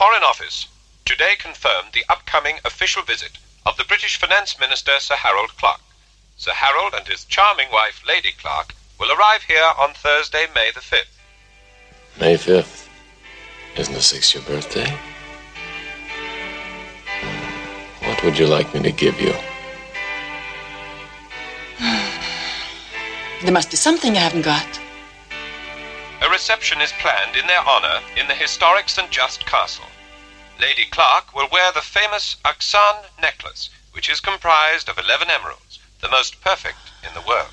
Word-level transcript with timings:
Foreign 0.00 0.22
Office 0.22 0.66
today 1.04 1.34
confirmed 1.38 1.90
the 1.92 2.06
upcoming 2.08 2.56
official 2.64 3.02
visit 3.02 3.32
of 3.66 3.76
the 3.76 3.84
British 3.84 4.16
Finance 4.16 4.58
Minister 4.58 4.92
Sir 4.98 5.14
Harold 5.14 5.54
Clark. 5.58 5.82
Sir 6.38 6.52
Harold 6.52 6.94
and 6.94 7.06
his 7.06 7.26
charming 7.26 7.70
wife, 7.70 8.00
Lady 8.08 8.32
Clark, 8.40 8.74
will 8.98 9.12
arrive 9.12 9.42
here 9.42 9.70
on 9.78 9.92
Thursday, 9.92 10.46
May 10.54 10.70
the 10.74 10.80
5th. 10.80 11.18
May 12.18 12.38
5th. 12.38 12.88
Isn't 13.76 13.92
the 13.92 14.00
6th 14.00 14.32
your 14.32 14.42
birthday? 14.44 14.90
What 18.08 18.24
would 18.24 18.38
you 18.38 18.46
like 18.46 18.72
me 18.72 18.80
to 18.80 18.92
give 18.92 19.20
you? 19.20 19.34
There 23.42 23.52
must 23.52 23.70
be 23.70 23.76
something 23.76 24.16
I 24.16 24.20
haven't 24.20 24.42
got. 24.42 24.80
A 26.22 26.28
reception 26.28 26.82
is 26.82 26.92
planned 27.00 27.36
in 27.36 27.46
their 27.46 27.66
honor 27.66 28.00
in 28.16 28.28
the 28.28 28.34
historic 28.34 28.90
St. 28.90 29.10
Just 29.10 29.46
Castle. 29.46 29.89
Lady 30.60 30.84
Clark 30.90 31.34
will 31.34 31.48
wear 31.50 31.72
the 31.72 31.80
famous 31.80 32.36
Aksan 32.44 33.04
necklace, 33.20 33.70
which 33.92 34.10
is 34.10 34.20
comprised 34.20 34.90
of 34.90 34.98
11 34.98 35.30
emeralds, 35.30 35.78
the 36.00 36.10
most 36.10 36.40
perfect 36.42 36.76
in 37.02 37.14
the 37.14 37.26
world. 37.26 37.48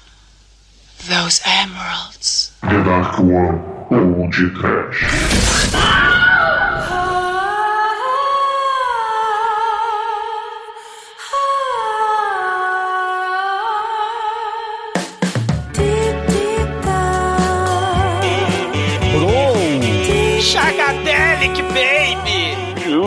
Those 1.05 1.40
emeralds. 1.45 2.52
The 2.64 2.84
Dark 2.84 3.20
One 3.20 3.78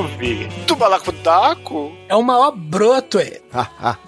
Baby! 0.03 0.11
Juve. 0.21 0.49
Tubalacudaco? 0.67 1.93
É 2.09 2.15
o 2.17 2.23
maior 2.23 2.53
broto, 2.53 3.19
é. 3.19 3.41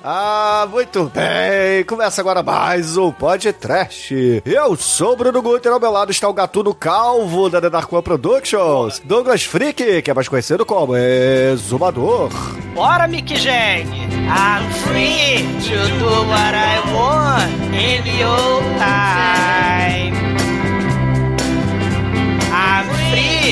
ah, 0.03 0.67
muito 0.71 1.11
bem. 1.15 1.85
Começa 1.85 2.21
agora 2.21 2.43
mais 2.43 2.97
um 2.97 3.13
podcast. 3.13 4.43
Eu 4.45 4.77
sou 4.77 5.13
o 5.13 5.17
Bruno 5.17 5.43
Guter, 5.43 5.73
ao 5.73 5.81
meu 5.81 5.91
lado 5.91 6.11
está 6.11 6.29
o 6.29 6.33
gatuno 6.33 6.75
calvo 6.75 7.51
da 7.51 7.61
The 7.61 7.71
Dark 7.71 7.93
One 7.93 8.03
Productions, 8.03 9.01
Douglas 9.05 9.45
Freak, 9.45 10.03
que 10.03 10.11
é 10.11 10.15
mais 10.15 10.29
conhecido 10.29 10.65
como 10.65 10.97
Exumador. 10.97 12.31
Bora, 12.75 13.07
Mick 13.07 13.37
Jag! 13.37 13.87
I'm 14.29 14.71
free 14.87 15.43
to 15.61 15.99
do 15.99 16.07
what 16.29 16.55
I 16.55 16.81
want 16.95 17.53
in 17.75 18.19
your 18.19 18.63
time. 18.79 20.12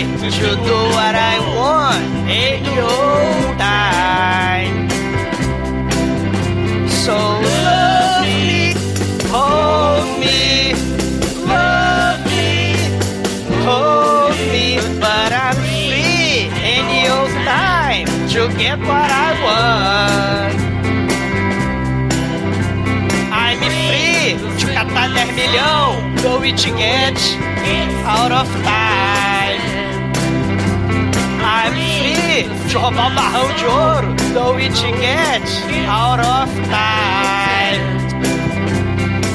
To 0.04 0.56
do 0.56 0.76
what 0.96 1.14
I 1.14 1.36
want 1.56 2.04
in 2.30 2.64
your 2.64 3.56
time. 3.58 4.88
So 6.88 7.12
love 7.12 8.24
me, 8.24 8.72
hold 9.28 10.08
me, 10.18 10.72
love 11.44 12.20
me, 12.32 12.74
hold 13.66 14.36
me, 14.52 14.78
but 15.00 15.32
I'm 15.32 15.56
free 15.84 16.48
in 16.64 16.86
your 17.04 17.26
time 17.44 18.06
to 18.32 18.48
get 18.56 18.78
what 18.78 19.10
I 19.10 19.30
want. 19.44 20.56
I'm 23.32 23.58
free 23.58 24.36
de 24.58 24.66
catar 24.72 25.12
10 25.12 25.32
milhão, 25.34 26.14
go 26.22 26.42
it 26.42 26.56
get 26.56 27.20
out 28.06 28.32
of 28.32 28.48
time. 28.64 29.39
I'm 31.42 31.72
free 31.72 32.48
de 32.68 32.76
roubar 32.76 33.10
um 33.10 33.14
barrão 33.14 33.52
de 33.54 33.64
ouro, 33.66 34.16
go 34.32 34.58
it 34.58 34.72
get 35.00 35.42
out 35.88 36.20
of 36.20 36.48
time. 36.68 38.00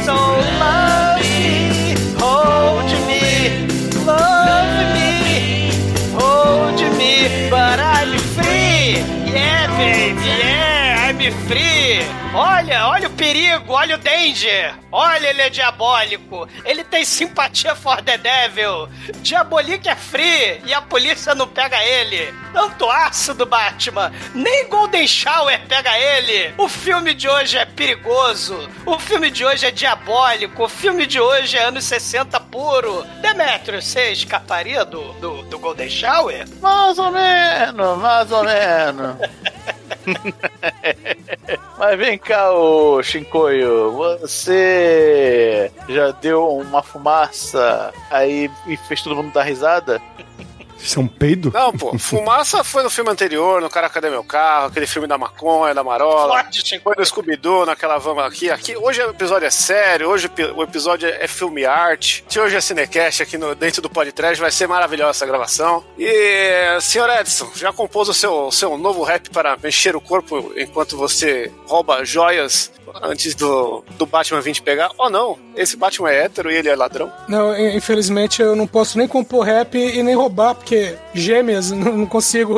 So 0.06 0.14
love 0.14 1.22
me, 1.22 1.96
hold 2.18 2.90
me, 3.08 3.68
love 4.06 4.78
me, 4.96 5.72
hold 6.14 6.80
me, 6.98 7.50
but 7.50 7.80
I'm 7.80 8.18
free. 8.36 9.04
Yeah, 9.32 9.68
baby, 9.78 10.22
yeah, 10.26 11.10
I'm 11.10 11.32
free. 11.48 12.25
Olha, 12.38 12.90
olha 12.90 13.08
o 13.08 13.12
perigo, 13.12 13.72
olha 13.72 13.96
o 13.96 13.98
danger. 13.98 14.76
Olha, 14.92 15.30
ele 15.30 15.42
é 15.42 15.50
diabólico. 15.50 16.46
Ele 16.66 16.84
tem 16.84 17.06
simpatia 17.06 17.74
for 17.76 18.02
the 18.02 18.18
devil. 18.18 18.90
Diabolique 19.22 19.88
é 19.88 19.96
free 19.96 20.62
e 20.66 20.74
a 20.74 20.82
polícia 20.82 21.34
não 21.34 21.48
pega 21.48 21.82
ele. 21.82 22.34
Tanto 22.52 22.90
ácido, 22.90 23.46
Batman. 23.46 24.12
Nem 24.34 24.68
Golden 24.68 25.08
Shower 25.08 25.66
pega 25.66 25.98
ele. 25.98 26.54
O 26.58 26.68
filme 26.68 27.14
de 27.14 27.30
hoje 27.30 27.58
é 27.58 27.64
perigoso. 27.64 28.70
O 28.86 29.00
filme 29.00 29.32
de 29.32 29.46
hoje 29.46 29.66
é 29.66 29.72
diabólico. 29.72 30.66
O 30.66 30.70
filme 30.70 31.08
de 31.08 31.22
hoje 31.22 31.58
é 31.58 31.64
anos 31.64 31.86
60 31.86 32.38
puro. 32.42 33.06
Demetrio, 33.22 33.82
você 33.82 34.12
escaparia 34.12 34.84
do, 34.84 35.14
do, 35.14 35.44
do 35.44 35.58
Golden 35.58 35.90
Shower? 35.90 36.46
Mais 36.60 37.00
ou 37.00 37.12
menos, 37.12 37.98
mais 37.98 38.30
ou 38.30 38.44
menos. 38.44 39.16
Mas 41.78 41.98
vem 41.98 42.18
cá, 42.18 42.54
ô 42.54 43.02
Shinkoio, 43.02 43.92
você 43.92 45.72
já 45.90 46.12
deu 46.12 46.48
uma 46.58 46.82
fumaça 46.82 47.94
aí 48.10 48.50
e 48.68 48.78
fez 48.78 49.02
todo 49.02 49.16
mundo 49.16 49.34
dar 49.34 49.44
risada? 49.44 50.02
Isso 50.86 51.00
é 51.00 51.02
um 51.02 51.08
peido? 51.08 51.52
Não, 51.52 51.74
pô, 51.74 51.98
fumaça 52.00 52.64
foi 52.64 52.84
no 52.84 52.90
filme 52.92 53.10
anterior, 53.10 53.60
no 53.60 53.70
Cara 53.70 53.90
Cadê 53.90 54.10
Meu 54.10 54.24
Carro, 54.24 54.68
aquele 54.68 54.86
filme 54.86 55.08
da 55.08 55.18
maconha, 55.18 55.74
da 55.74 55.84
marola. 55.84 56.44
Ford, 56.44 56.82
Foi 56.84 56.96
no 56.96 57.06
Scooby-Doo, 57.06 57.66
naquela 57.66 57.98
van 57.98 58.24
aqui. 58.24 58.52
aqui. 58.52 58.78
Hoje 58.78 59.02
o 59.02 59.10
episódio 59.10 59.48
é 59.48 59.50
sério, 59.50 60.08
hoje 60.08 60.30
o 60.56 60.62
episódio 60.62 61.10
é 61.10 61.28
filme 61.28 61.66
arte. 61.66 62.24
Se 62.30 62.40
hoje 62.40 62.56
é 62.56 62.62
Cinecast 62.62 63.24
aqui 63.24 63.38
no, 63.38 63.56
dentro 63.56 63.82
do 63.82 63.90
podcast, 63.90 64.40
vai 64.40 64.52
ser 64.52 64.68
maravilhosa 64.68 65.10
essa 65.12 65.26
gravação. 65.26 65.84
E, 65.98 66.80
senhor 66.82 67.10
Edson, 67.10 67.50
já 67.56 67.74
compôs 67.74 68.08
o 68.08 68.14
seu, 68.14 68.52
seu 68.52 68.78
novo 68.78 69.02
rap 69.04 69.30
para 69.32 69.58
mexer 69.58 69.96
o 69.96 70.02
corpo 70.02 70.54
enquanto 70.56 70.96
você 70.96 71.52
rouba 71.66 72.06
joias 72.06 72.72
antes 73.02 73.36
do, 73.36 73.84
do 73.98 74.06
Batman 74.06 74.42
vir 74.42 74.54
te 74.54 74.62
pegar? 74.62 74.92
Ou 74.98 75.10
não, 75.10 75.38
esse 75.56 75.76
Batman 75.78 76.10
é 76.10 76.26
hétero 76.26 76.52
e 76.52 76.56
ele 76.56 76.70
é 76.70 76.76
ladrão? 76.76 77.12
Não, 77.28 77.58
infelizmente 77.58 78.42
eu 78.42 78.56
não 78.56 78.68
posso 78.68 78.98
nem 78.98 79.08
compor 79.08 79.46
rap 79.46 79.78
e 79.78 80.02
nem 80.04 80.16
roubar, 80.16 80.56
porque 80.56 80.96
gêmeas, 81.14 81.72
não 81.72 82.06
consigo 82.06 82.54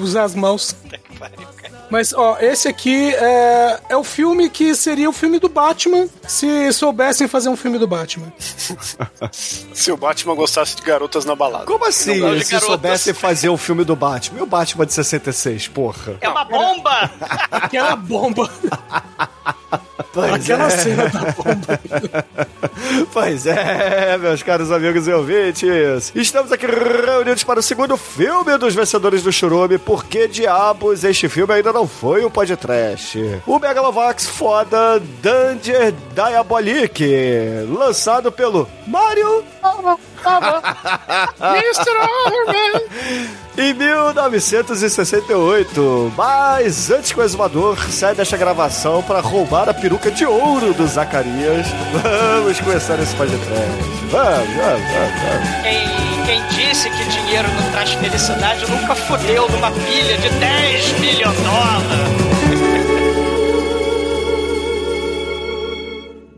usar 0.00 0.24
as 0.24 0.34
mãos. 0.34 0.74
Mas, 1.90 2.12
ó, 2.12 2.36
esse 2.38 2.68
aqui 2.68 3.14
é, 3.14 3.80
é 3.88 3.96
o 3.96 4.04
filme 4.04 4.50
que 4.50 4.74
seria 4.74 5.08
o 5.08 5.12
filme 5.12 5.38
do 5.38 5.48
Batman 5.48 6.06
se 6.26 6.70
soubessem 6.72 7.26
fazer 7.26 7.48
um 7.48 7.56
filme 7.56 7.78
do 7.78 7.86
Batman. 7.86 8.30
Se 9.72 9.90
o 9.90 9.96
Batman 9.96 10.34
gostasse 10.34 10.76
de 10.76 10.82
garotas 10.82 11.24
na 11.24 11.34
balada. 11.34 11.64
Como 11.64 11.84
assim? 11.86 12.14
Se 12.14 12.20
garotas. 12.20 12.62
soubesse 12.62 13.14
fazer 13.14 13.48
o 13.48 13.56
filme 13.56 13.84
do 13.84 13.96
Batman? 13.96 14.40
E 14.40 14.42
o 14.42 14.46
Batman 14.46 14.84
de 14.84 14.92
66, 14.92 15.68
porra? 15.68 16.18
É 16.20 16.28
uma 16.28 16.44
bomba! 16.44 17.10
Aquela 17.50 17.96
bomba. 17.96 18.50
Pois 20.12 20.32
Aquela 20.32 20.66
é. 20.66 20.70
cena 20.70 21.08
da 21.08 21.20
bomba. 21.32 21.80
Pois 23.12 23.46
é, 23.46 24.16
meus 24.18 24.42
caros 24.42 24.70
amigos 24.70 25.06
e 25.08 25.12
ouvintes. 25.12 26.12
Estamos 26.14 26.52
aqui 26.52 26.66
reunidos 26.66 27.44
para 27.44 27.60
o 27.60 27.62
segundo 27.62 27.96
filme 27.96 28.56
dos 28.56 28.74
Vencedores 28.74 29.22
do 29.22 29.32
Churume. 29.32 29.78
Por 29.78 30.04
que 30.04 30.28
diabos 30.28 31.04
este 31.04 31.28
filme 31.28 31.54
ainda 31.54 31.72
não 31.72 31.86
foi 31.86 32.24
um 32.24 32.30
podcast? 32.30 33.18
O 33.46 33.58
Megalovax 33.58 34.26
foda 34.26 35.00
Danger 35.22 35.92
Diabolique, 36.14 37.66
lançado 37.68 38.30
pelo 38.30 38.68
Mario 38.86 39.44
em 43.56 43.72
1968. 43.74 46.12
Mas 46.16 46.90
antes 46.90 47.12
que 47.12 47.20
o 47.20 47.22
exumador 47.22 47.78
saia 47.90 48.14
desta 48.14 48.36
gravação 48.36 49.02
para 49.02 49.20
roubar 49.20 49.68
a 49.68 49.74
peruca 49.74 50.10
de 50.10 50.24
ouro 50.26 50.72
do 50.74 50.86
Zacarias, 50.86 51.66
vamos 51.92 52.60
começar 52.60 52.98
esse 53.00 53.14
podcast. 53.16 53.48
Vamos, 54.10 54.10
vamos, 54.10 54.56
vamos, 54.56 54.82
vamos. 55.22 55.48
Quem, 55.62 55.88
quem 56.26 56.42
disse 56.48 56.90
que 56.90 57.04
dinheiro 57.04 57.48
não 57.48 57.70
traz 57.70 57.92
felicidade 57.92 58.66
nunca 58.70 58.94
fudeu 58.94 59.48
numa 59.50 59.70
pilha 59.70 60.16
de 60.18 60.28
10 60.30 60.98
milhões 61.00 61.36
de 61.36 61.42
dólares. 61.42 62.78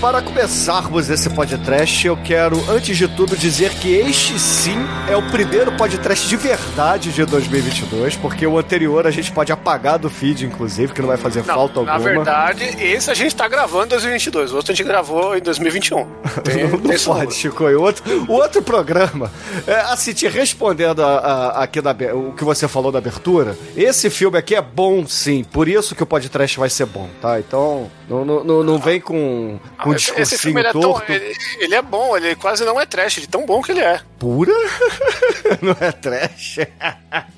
Para 0.00 0.22
começarmos 0.22 1.10
esse 1.10 1.28
podcast, 1.28 2.06
eu 2.06 2.16
quero, 2.16 2.56
antes 2.70 2.96
de 2.96 3.06
tudo, 3.06 3.36
dizer 3.36 3.70
que 3.74 3.92
este 3.94 4.38
sim 4.38 4.78
é 5.06 5.14
o 5.14 5.20
primeiro 5.30 5.72
podcast 5.72 6.26
de 6.26 6.36
verdade 6.38 7.12
de 7.12 7.26
2022, 7.26 8.16
porque 8.16 8.46
o 8.46 8.56
anterior 8.56 9.06
a 9.06 9.10
gente 9.10 9.30
pode 9.30 9.52
apagar 9.52 9.98
do 9.98 10.08
feed, 10.08 10.46
inclusive, 10.46 10.94
que 10.94 11.02
não 11.02 11.08
vai 11.08 11.18
fazer 11.18 11.44
Não, 11.44 11.54
falta 11.54 11.82
na 11.82 11.92
alguma. 11.92 12.14
verdade, 12.14 12.64
esse 12.82 13.10
a 13.10 13.14
gente 13.14 13.36
tá 13.36 13.46
gravando 13.46 13.84
em 13.86 13.88
2022. 13.90 14.52
O 14.52 14.56
outro 14.56 14.72
a 14.72 14.74
gente 14.74 14.86
gravou 14.86 15.36
em 15.36 15.42
2021. 15.42 16.06
Tem, 16.44 16.64
não 16.68 16.78
tem 16.78 16.98
pode. 16.98 17.34
Chico. 17.34 17.64
O 17.64 17.82
outro, 17.82 18.24
o 18.26 18.32
outro 18.32 18.62
programa, 18.62 19.30
é, 19.66 19.74
assim, 19.92 20.14
te 20.14 20.26
respondendo 20.26 21.02
a, 21.04 21.18
a- 21.18 21.62
aqui 21.64 21.82
na, 21.82 21.90
abe- 21.90 22.10
o 22.12 22.32
que 22.32 22.42
você 22.42 22.66
falou 22.66 22.90
da 22.90 22.98
abertura, 22.98 23.54
esse 23.76 24.08
filme 24.08 24.38
aqui 24.38 24.54
é 24.54 24.62
bom, 24.62 25.06
sim. 25.06 25.44
Por 25.44 25.68
isso 25.68 25.94
que 25.94 26.02
o 26.02 26.06
podcast 26.06 26.58
vai 26.58 26.70
ser 26.70 26.86
bom, 26.86 27.06
tá? 27.20 27.38
Então, 27.38 27.90
não, 28.08 28.24
não, 28.24 28.42
não, 28.44 28.62
não 28.64 28.78
vem 28.78 28.98
com, 28.98 29.58
com 29.82 29.89
um 29.90 29.94
Esse- 29.96 30.10
Esse 30.12 30.36
discursinho 30.36 30.38
filme 30.40 30.60
ele 30.60 30.68
é, 30.68 30.72
tão, 30.72 30.80
torto. 30.80 31.12
ele, 31.12 31.36
ele 31.58 31.74
é 31.74 31.82
bom, 31.82 32.16
ele 32.16 32.34
quase 32.34 32.64
não 32.64 32.80
é 32.80 32.86
trash, 32.86 33.14
de 33.14 33.28
tão 33.28 33.44
bom 33.46 33.62
que 33.62 33.72
ele 33.72 33.80
é. 33.80 34.00
Pura? 34.18 34.52
não 35.62 35.76
é 35.80 35.92
trash? 35.92 36.58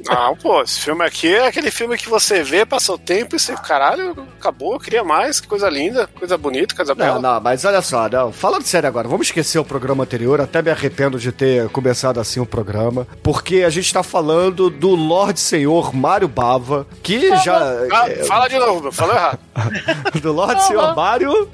Não, 0.04 0.36
pô, 0.36 0.62
esse 0.62 0.80
filme 0.80 1.04
aqui 1.04 1.32
é 1.32 1.46
aquele 1.46 1.70
filme 1.70 1.96
que 1.96 2.08
você 2.08 2.42
vê, 2.42 2.66
passa 2.66 2.92
o 2.92 2.98
tempo 2.98 3.36
e 3.36 3.38
você, 3.38 3.54
caralho, 3.54 4.16
acabou, 4.38 4.78
queria 4.80 5.04
mais, 5.04 5.40
que 5.40 5.46
coisa 5.46 5.68
linda, 5.68 6.06
coisa 6.08 6.36
bonita, 6.36 6.74
coisa 6.74 6.94
bela. 6.94 7.20
Não, 7.20 7.34
não, 7.34 7.40
mas 7.40 7.64
olha 7.64 7.80
só, 7.80 8.08
não. 8.08 8.32
falando 8.32 8.64
sério 8.64 8.88
agora, 8.88 9.06
vamos 9.08 9.28
esquecer 9.28 9.58
o 9.58 9.64
programa 9.64 10.02
anterior, 10.04 10.40
até 10.40 10.60
me 10.60 10.70
arrependo 10.70 11.18
de 11.18 11.30
ter 11.30 11.68
começado 11.68 12.18
assim 12.18 12.40
o 12.40 12.46
programa, 12.46 13.06
porque 13.22 13.62
a 13.62 13.70
gente 13.70 13.92
tá 13.92 14.02
falando 14.02 14.68
do 14.68 14.90
Lorde 14.90 15.40
Senhor 15.40 15.94
Mário 15.94 16.26
Bava, 16.28 16.86
que 17.02 17.28
já... 17.36 17.58
Ah, 17.92 18.08
é, 18.08 18.24
fala 18.24 18.48
de 18.48 18.58
novo, 18.58 18.90
falou 18.90 19.14
errado. 19.14 19.38
do 20.20 20.32
Lorde 20.32 20.64
Senhor 20.64 20.94
Mário... 20.96 21.48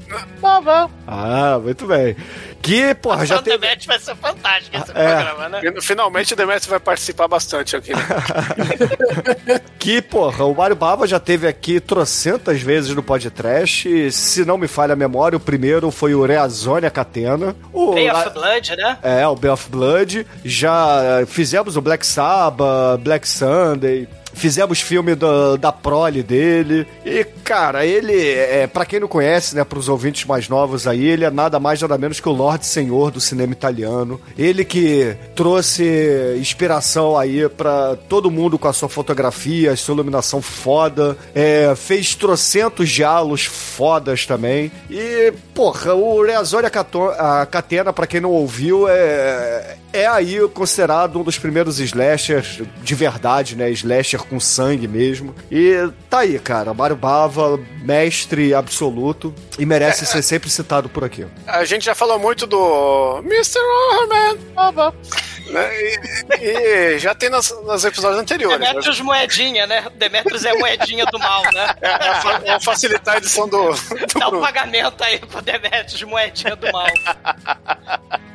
Ah, 1.11 1.59
muito 1.63 1.87
bem. 1.87 2.15
Que, 2.61 2.95
porra, 2.95 3.25
já 3.25 3.41
tem... 3.41 3.59
Demet 3.59 3.87
vai 3.87 3.99
ser 3.99 4.15
fantástico 4.17 4.77
esse 4.77 4.91
É. 4.91 5.15
programa, 5.23 5.49
né? 5.49 5.61
Finalmente 5.81 6.35
o 6.35 6.37
Demetrio 6.37 6.69
vai 6.71 6.81
participar 6.81 7.27
bastante 7.27 7.75
aqui. 7.77 7.93
né? 7.95 8.01
Que, 9.79 10.03
porra, 10.03 10.45
o 10.45 10.55
Mário 10.55 10.77
Bava 10.77 11.07
já 11.07 11.19
teve 11.19 11.47
aqui 11.47 11.81
trocentas 11.81 12.61
vezes 12.61 12.95
no 12.95 13.03
podcast. 13.03 14.11
Se 14.13 14.45
não 14.45 14.59
me 14.59 14.69
falha 14.69 14.93
a 14.93 14.97
memória, 14.97 15.37
o 15.37 15.41
primeiro 15.41 15.91
foi 15.91 16.15
o 16.15 16.27
Reazônia 16.27 16.91
Catena. 16.91 17.55
O 17.73 17.95
Bay 17.95 18.11
lá- 18.11 18.21
of 18.27 18.31
Blood, 18.35 18.77
né? 18.77 18.99
É, 19.03 19.27
o 19.27 19.35
Bay 19.37 19.51
of 19.51 19.71
Blood. 19.71 20.27
Já 20.45 21.21
eh, 21.23 21.27
fizemos 21.27 21.77
o 21.77 21.81
Black 21.81 22.05
Sabbath, 22.05 23.01
Black 23.01 23.27
Sunday. 23.27 24.07
Fizemos 24.39 24.81
filme 24.81 25.17
da, 25.17 25.57
da 25.57 25.73
prole 25.73 26.23
dele. 26.23 26.87
E, 27.05 27.25
cara, 27.43 27.85
ele, 27.85 28.17
é, 28.17 28.69
para 28.69 28.87
quem 28.87 29.01
não 29.01 29.09
conhece, 29.09 29.57
né, 29.57 29.65
pros 29.65 29.89
ouvintes 29.89 30.25
mais 30.25 30.49
novos 30.49 30.87
aí, 30.87 31.05
ele 31.05 31.25
é 31.25 31.31
nada 31.31 31.59
mais 31.59 31.83
nada 31.83 31.99
menos 31.99 32.21
que 32.21 32.29
o 32.29 32.33
Lorde 32.33 32.65
Senhor 32.65 33.11
do 33.11 33.21
cinema 33.21 33.53
italiano. 33.53 34.21
Ele 34.39 34.65
que 34.65 35.17
trouxe 35.35 36.37
inspiração 36.39 37.19
aí 37.19 37.49
pra 37.49 37.97
todo 38.09 38.31
mundo 38.31 38.59
com 38.59 38.69
a 38.69 38.73
sua 38.73 38.89
fotografia, 38.89 39.73
a 39.73 39.77
sua 39.77 39.95
iluminação 39.95 40.41
foda. 40.41 41.17
É, 41.35 41.75
fez 41.75 42.15
trocentos 42.15 42.89
diálogos 42.89 43.45
fodas 43.45 44.25
também. 44.25 44.71
E, 44.89 45.33
porra, 45.53 45.95
o 45.95 46.25
Reazória 46.25 46.71
a 47.19 47.47
Catena, 47.47 47.93
pra 47.93 48.07
quem 48.07 48.21
não 48.21 48.31
ouviu, 48.31 48.87
é, 48.89 49.77
é 49.93 50.07
aí 50.07 50.39
considerado 50.49 51.19
um 51.19 51.23
dos 51.23 51.39
primeiros 51.39 51.79
slashers 51.79 52.61
de 52.83 52.95
verdade, 52.95 53.57
né? 53.57 53.71
Slasher 53.71 54.23
com 54.25 54.39
sangue 54.39 54.87
mesmo. 54.87 55.35
E 55.51 55.89
tá 56.09 56.21
aí, 56.21 56.39
cara. 56.39 56.75
Mário 56.75 56.97
Bava, 56.97 57.59
mestre 57.83 58.55
absoluto. 58.55 59.35
E 59.59 59.67
merece 59.67 60.07
ser 60.07 60.23
sempre 60.23 60.51
citado 60.51 60.89
por 60.89 61.05
aqui. 61.05 61.27
A 61.47 61.65
gente 61.65 61.85
já 61.85 61.95
falou 61.95 62.19
muito 62.19 62.47
do 62.47 63.19
Mr. 63.25 63.59
Overman, 63.59 64.39
Baba, 64.55 64.91
né? 64.91 65.38
E, 65.51 66.95
e 66.95 66.99
já 66.99 67.15
tem 67.15 67.31
nas, 67.31 67.51
nos 67.51 67.85
episódios 67.85 68.21
anteriores. 68.21 68.59
né? 68.59 68.69
Demetrius 68.69 69.01
moedinha, 69.01 69.67
né? 69.67 69.87
Demetrius 69.95 70.45
é 70.45 70.55
moedinha 70.55 71.07
do 71.07 71.19
mal, 71.19 71.43
né? 71.53 71.75
É, 71.81 72.51
é, 72.51 72.55
é 72.55 72.61
facilitar 72.61 73.15
a 73.15 73.19
edição 73.19 73.49
do, 73.49 73.73
do 73.73 74.19
Dá 74.19 74.29
um 74.29 74.41
pagamento 74.41 75.03
aí 75.03 75.19
pro 75.19 75.43
Demetrius 75.43 76.03
moedinha 76.03 76.57
do 76.57 76.71
mal. 76.73 76.87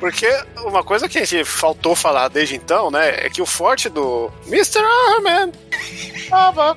Porque 0.00 0.28
uma 0.58 0.82
coisa 0.82 1.08
que 1.08 1.18
a 1.18 1.24
gente 1.24 1.44
faltou 1.44 1.94
falar 1.94 2.28
desde 2.28 2.56
então, 2.56 2.90
né, 2.90 3.26
é 3.26 3.30
que 3.30 3.40
o 3.40 3.46
forte 3.46 3.88
do 3.88 4.30
Mr. 4.46 4.80
Overman 4.80 5.52
Baba, 6.28 6.76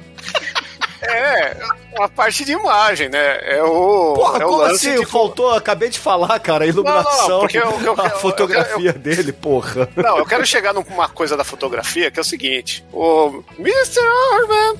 é 1.01 1.57
a 1.99 2.07
parte 2.07 2.43
de 2.45 2.51
imagem, 2.53 3.09
né? 3.09 3.39
É 3.43 3.61
o, 3.63 4.13
Porra, 4.15 4.39
é 4.41 4.45
o 4.45 4.49
como 4.49 4.61
lance 4.63 4.89
assim? 4.89 4.99
de 4.99 5.05
Faltou, 5.05 5.53
acabei 5.53 5.89
de 5.89 5.99
falar, 5.99 6.39
cara, 6.39 6.63
a 6.63 6.67
iluminação, 6.67 7.27
Não, 7.29 7.47
não, 7.47 7.49
eu- 7.81 7.81
eu- 7.95 8.01
a 8.01 8.07
eu- 8.07 8.19
fotografia 8.19 8.93
dele, 8.93 9.31
porra. 9.31 9.87
Não, 9.95 10.17
eu 10.17 10.25
quero 10.25 10.45
chegar 10.45 10.73
numa 10.73 11.09
coisa 11.09 11.35
da 11.37 11.43
fotografia 11.43 12.09
que 12.11 12.19
é 12.19 12.21
o 12.21 12.25
seguinte: 12.25 12.85
o 12.93 13.43
Mr. 13.59 13.99
Overman 14.33 14.77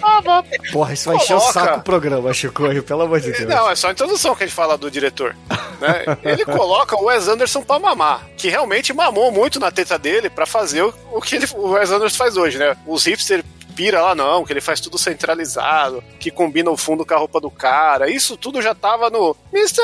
Baba. 0.00 0.44
Porra, 0.72 0.92
isso 0.94 1.08
vai 1.08 1.16
encher 1.16 1.34
o 1.36 1.40
saco 1.40 1.78
o 1.78 1.82
programa, 1.82 2.32
Chico, 2.34 2.62
pelo 2.82 3.02
amor 3.02 3.20
de 3.20 3.30
Deus. 3.32 3.48
Não, 3.48 3.70
é 3.70 3.76
só 3.76 3.88
a 3.88 3.92
introdução 3.92 4.34
que 4.34 4.42
a 4.42 4.46
gente 4.46 4.54
fala 4.56 4.76
do 4.76 4.90
diretor. 4.90 5.36
né? 5.80 6.04
Ele 6.24 6.44
coloca 6.46 6.96
o 6.96 7.04
Wes 7.04 7.28
Anderson 7.28 7.62
pra 7.62 7.78
mamar, 7.78 8.22
que 8.36 8.48
realmente 8.48 8.92
mamou 8.92 9.30
muito 9.30 9.60
na 9.60 9.70
teta 9.70 9.98
dele 9.98 10.28
pra 10.28 10.46
fazer 10.46 10.82
o, 10.82 10.92
o 11.12 11.20
que 11.20 11.36
ele- 11.36 11.46
o 11.54 11.70
Wes 11.72 11.90
Anderson 11.90 12.16
faz 12.16 12.36
hoje, 12.36 12.58
né? 12.58 12.76
Os 12.86 13.04
hipster 13.04 13.44
pira 13.74 14.00
lá 14.02 14.14
não, 14.14 14.44
que 14.44 14.52
ele 14.52 14.60
faz 14.60 14.80
tudo 14.80 14.98
centralizado, 14.98 16.02
que 16.20 16.30
combina 16.30 16.70
o 16.70 16.76
fundo 16.76 17.04
com 17.04 17.14
a 17.14 17.18
roupa 17.18 17.40
do 17.40 17.50
cara. 17.50 18.10
Isso 18.10 18.36
tudo 18.36 18.60
já 18.62 18.74
tava 18.74 19.10
no 19.10 19.36
Mr. 19.52 19.82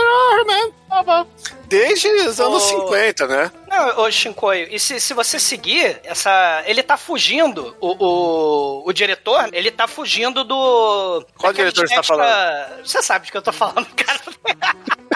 Baba. 0.88 1.26
desde 1.66 2.08
os 2.08 2.40
anos 2.40 2.62
Oh. 2.72 2.86
50, 2.86 3.26
né? 3.26 3.50
Não, 3.78 4.00
ô 4.04 4.10
Shinkoio, 4.10 4.68
e 4.70 4.78
se, 4.78 4.98
se 5.00 5.14
você 5.14 5.38
seguir 5.38 6.00
essa. 6.04 6.62
Ele 6.66 6.82
tá 6.82 6.96
fugindo, 6.96 7.76
o, 7.80 7.96
o, 8.04 8.88
o 8.88 8.92
diretor, 8.92 9.48
ele 9.52 9.70
tá 9.70 9.86
fugindo 9.86 10.42
do. 10.44 11.24
Qual 11.36 11.52
diretor 11.52 11.86
você 11.88 11.94
tá 11.94 12.00
estética- 12.00 12.80
Você 12.84 13.02
sabe 13.02 13.26
de 13.26 13.32
que 13.32 13.38
eu 13.38 13.42
tô 13.42 13.52
falando, 13.52 13.86
cara. 13.94 14.18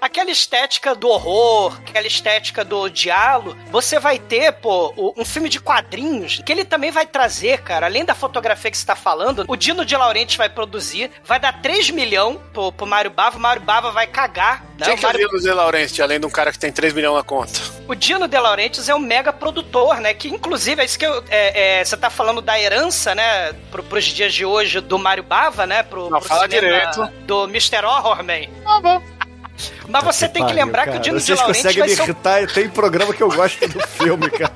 Aquela 0.00 0.30
estética 0.30 0.94
do 0.94 1.08
horror, 1.08 1.76
aquela 1.88 2.06
estética 2.06 2.64
do 2.64 2.88
diálogo, 2.88 3.56
você 3.70 3.98
vai 3.98 4.18
ter, 4.18 4.52
pô, 4.52 4.94
um 5.16 5.24
filme 5.24 5.48
de 5.48 5.58
quadrinhos 5.60 6.40
que 6.44 6.52
ele 6.52 6.64
também 6.64 6.90
vai 6.90 7.06
trazer, 7.06 7.62
cara, 7.62 7.86
além 7.86 8.04
da 8.04 8.14
fotografia 8.14 8.70
que 8.70 8.76
você 8.78 8.86
tá 8.86 8.94
falando, 8.94 9.44
o 9.48 9.56
Dino 9.56 9.84
de 9.84 9.96
Laurentiis 9.96 10.36
vai 10.36 10.48
produzir, 10.48 11.10
vai 11.24 11.40
dar 11.40 11.60
3 11.60 11.90
milhões 11.90 12.38
pro, 12.52 12.70
pro 12.72 12.86
Mário 12.86 13.10
Bava, 13.10 13.36
o 13.36 13.40
Mário 13.40 13.62
Bava 13.62 13.90
vai 13.90 14.06
cagar. 14.06 14.62
né? 14.78 14.86
Quem 14.86 14.94
O 14.94 14.98
que 14.98 15.06
é 15.06 15.08
o 15.08 15.12
Dino 15.12 15.40
De 15.40 15.50
Laurenti, 15.52 16.00
além 16.02 16.20
de 16.20 16.26
um 16.26 16.30
cara 16.30 16.52
que 16.52 16.58
tem 16.58 16.70
3 16.72 16.92
milhões 16.92 17.16
na 17.16 17.22
conta? 17.22 17.55
O 17.88 17.94
Dino 17.94 18.26
De 18.26 18.38
Laurentiis 18.38 18.88
é 18.88 18.94
um 18.94 18.98
mega 18.98 19.32
produtor, 19.32 20.00
né? 20.00 20.14
Que 20.14 20.28
inclusive 20.28 20.82
é 20.82 20.84
isso 20.84 20.98
que 20.98 21.06
eu, 21.06 21.22
é, 21.28 21.80
é, 21.80 21.84
você 21.84 21.96
tá 21.96 22.10
falando 22.10 22.40
da 22.40 22.58
herança, 22.58 23.14
né? 23.14 23.52
Pro, 23.70 23.82
pros 23.82 24.04
dias 24.04 24.34
de 24.34 24.44
hoje 24.44 24.80
do 24.80 24.98
Mário 24.98 25.22
Bava, 25.22 25.66
né? 25.66 25.82
Pro, 25.82 26.10
Não, 26.10 26.18
pro 26.18 26.28
fala 26.28 26.48
direito. 26.48 27.06
Do 27.26 27.44
Mr. 27.44 27.84
Horrorman. 27.84 28.48
Mas 29.88 30.04
você 30.04 30.28
tem 30.28 30.42
que 30.44 30.48
Pariu, 30.52 30.64
lembrar 30.66 30.82
que 30.82 30.88
cara. 30.88 30.98
o 30.98 31.02
Dino 31.02 31.18
De 31.18 31.24
Vocês 31.24 31.38
Laurentiis 31.38 31.62
conseguem 31.64 31.80
vai 31.80 31.88
me 31.88 31.94
ser 31.96 32.02
o 32.02 32.04
irritar, 32.04 32.46
tem 32.52 32.68
programa 32.68 33.14
que 33.14 33.22
eu 33.22 33.30
gosto 33.30 33.66
do 33.68 33.80
filme, 33.88 34.30
cara. 34.30 34.52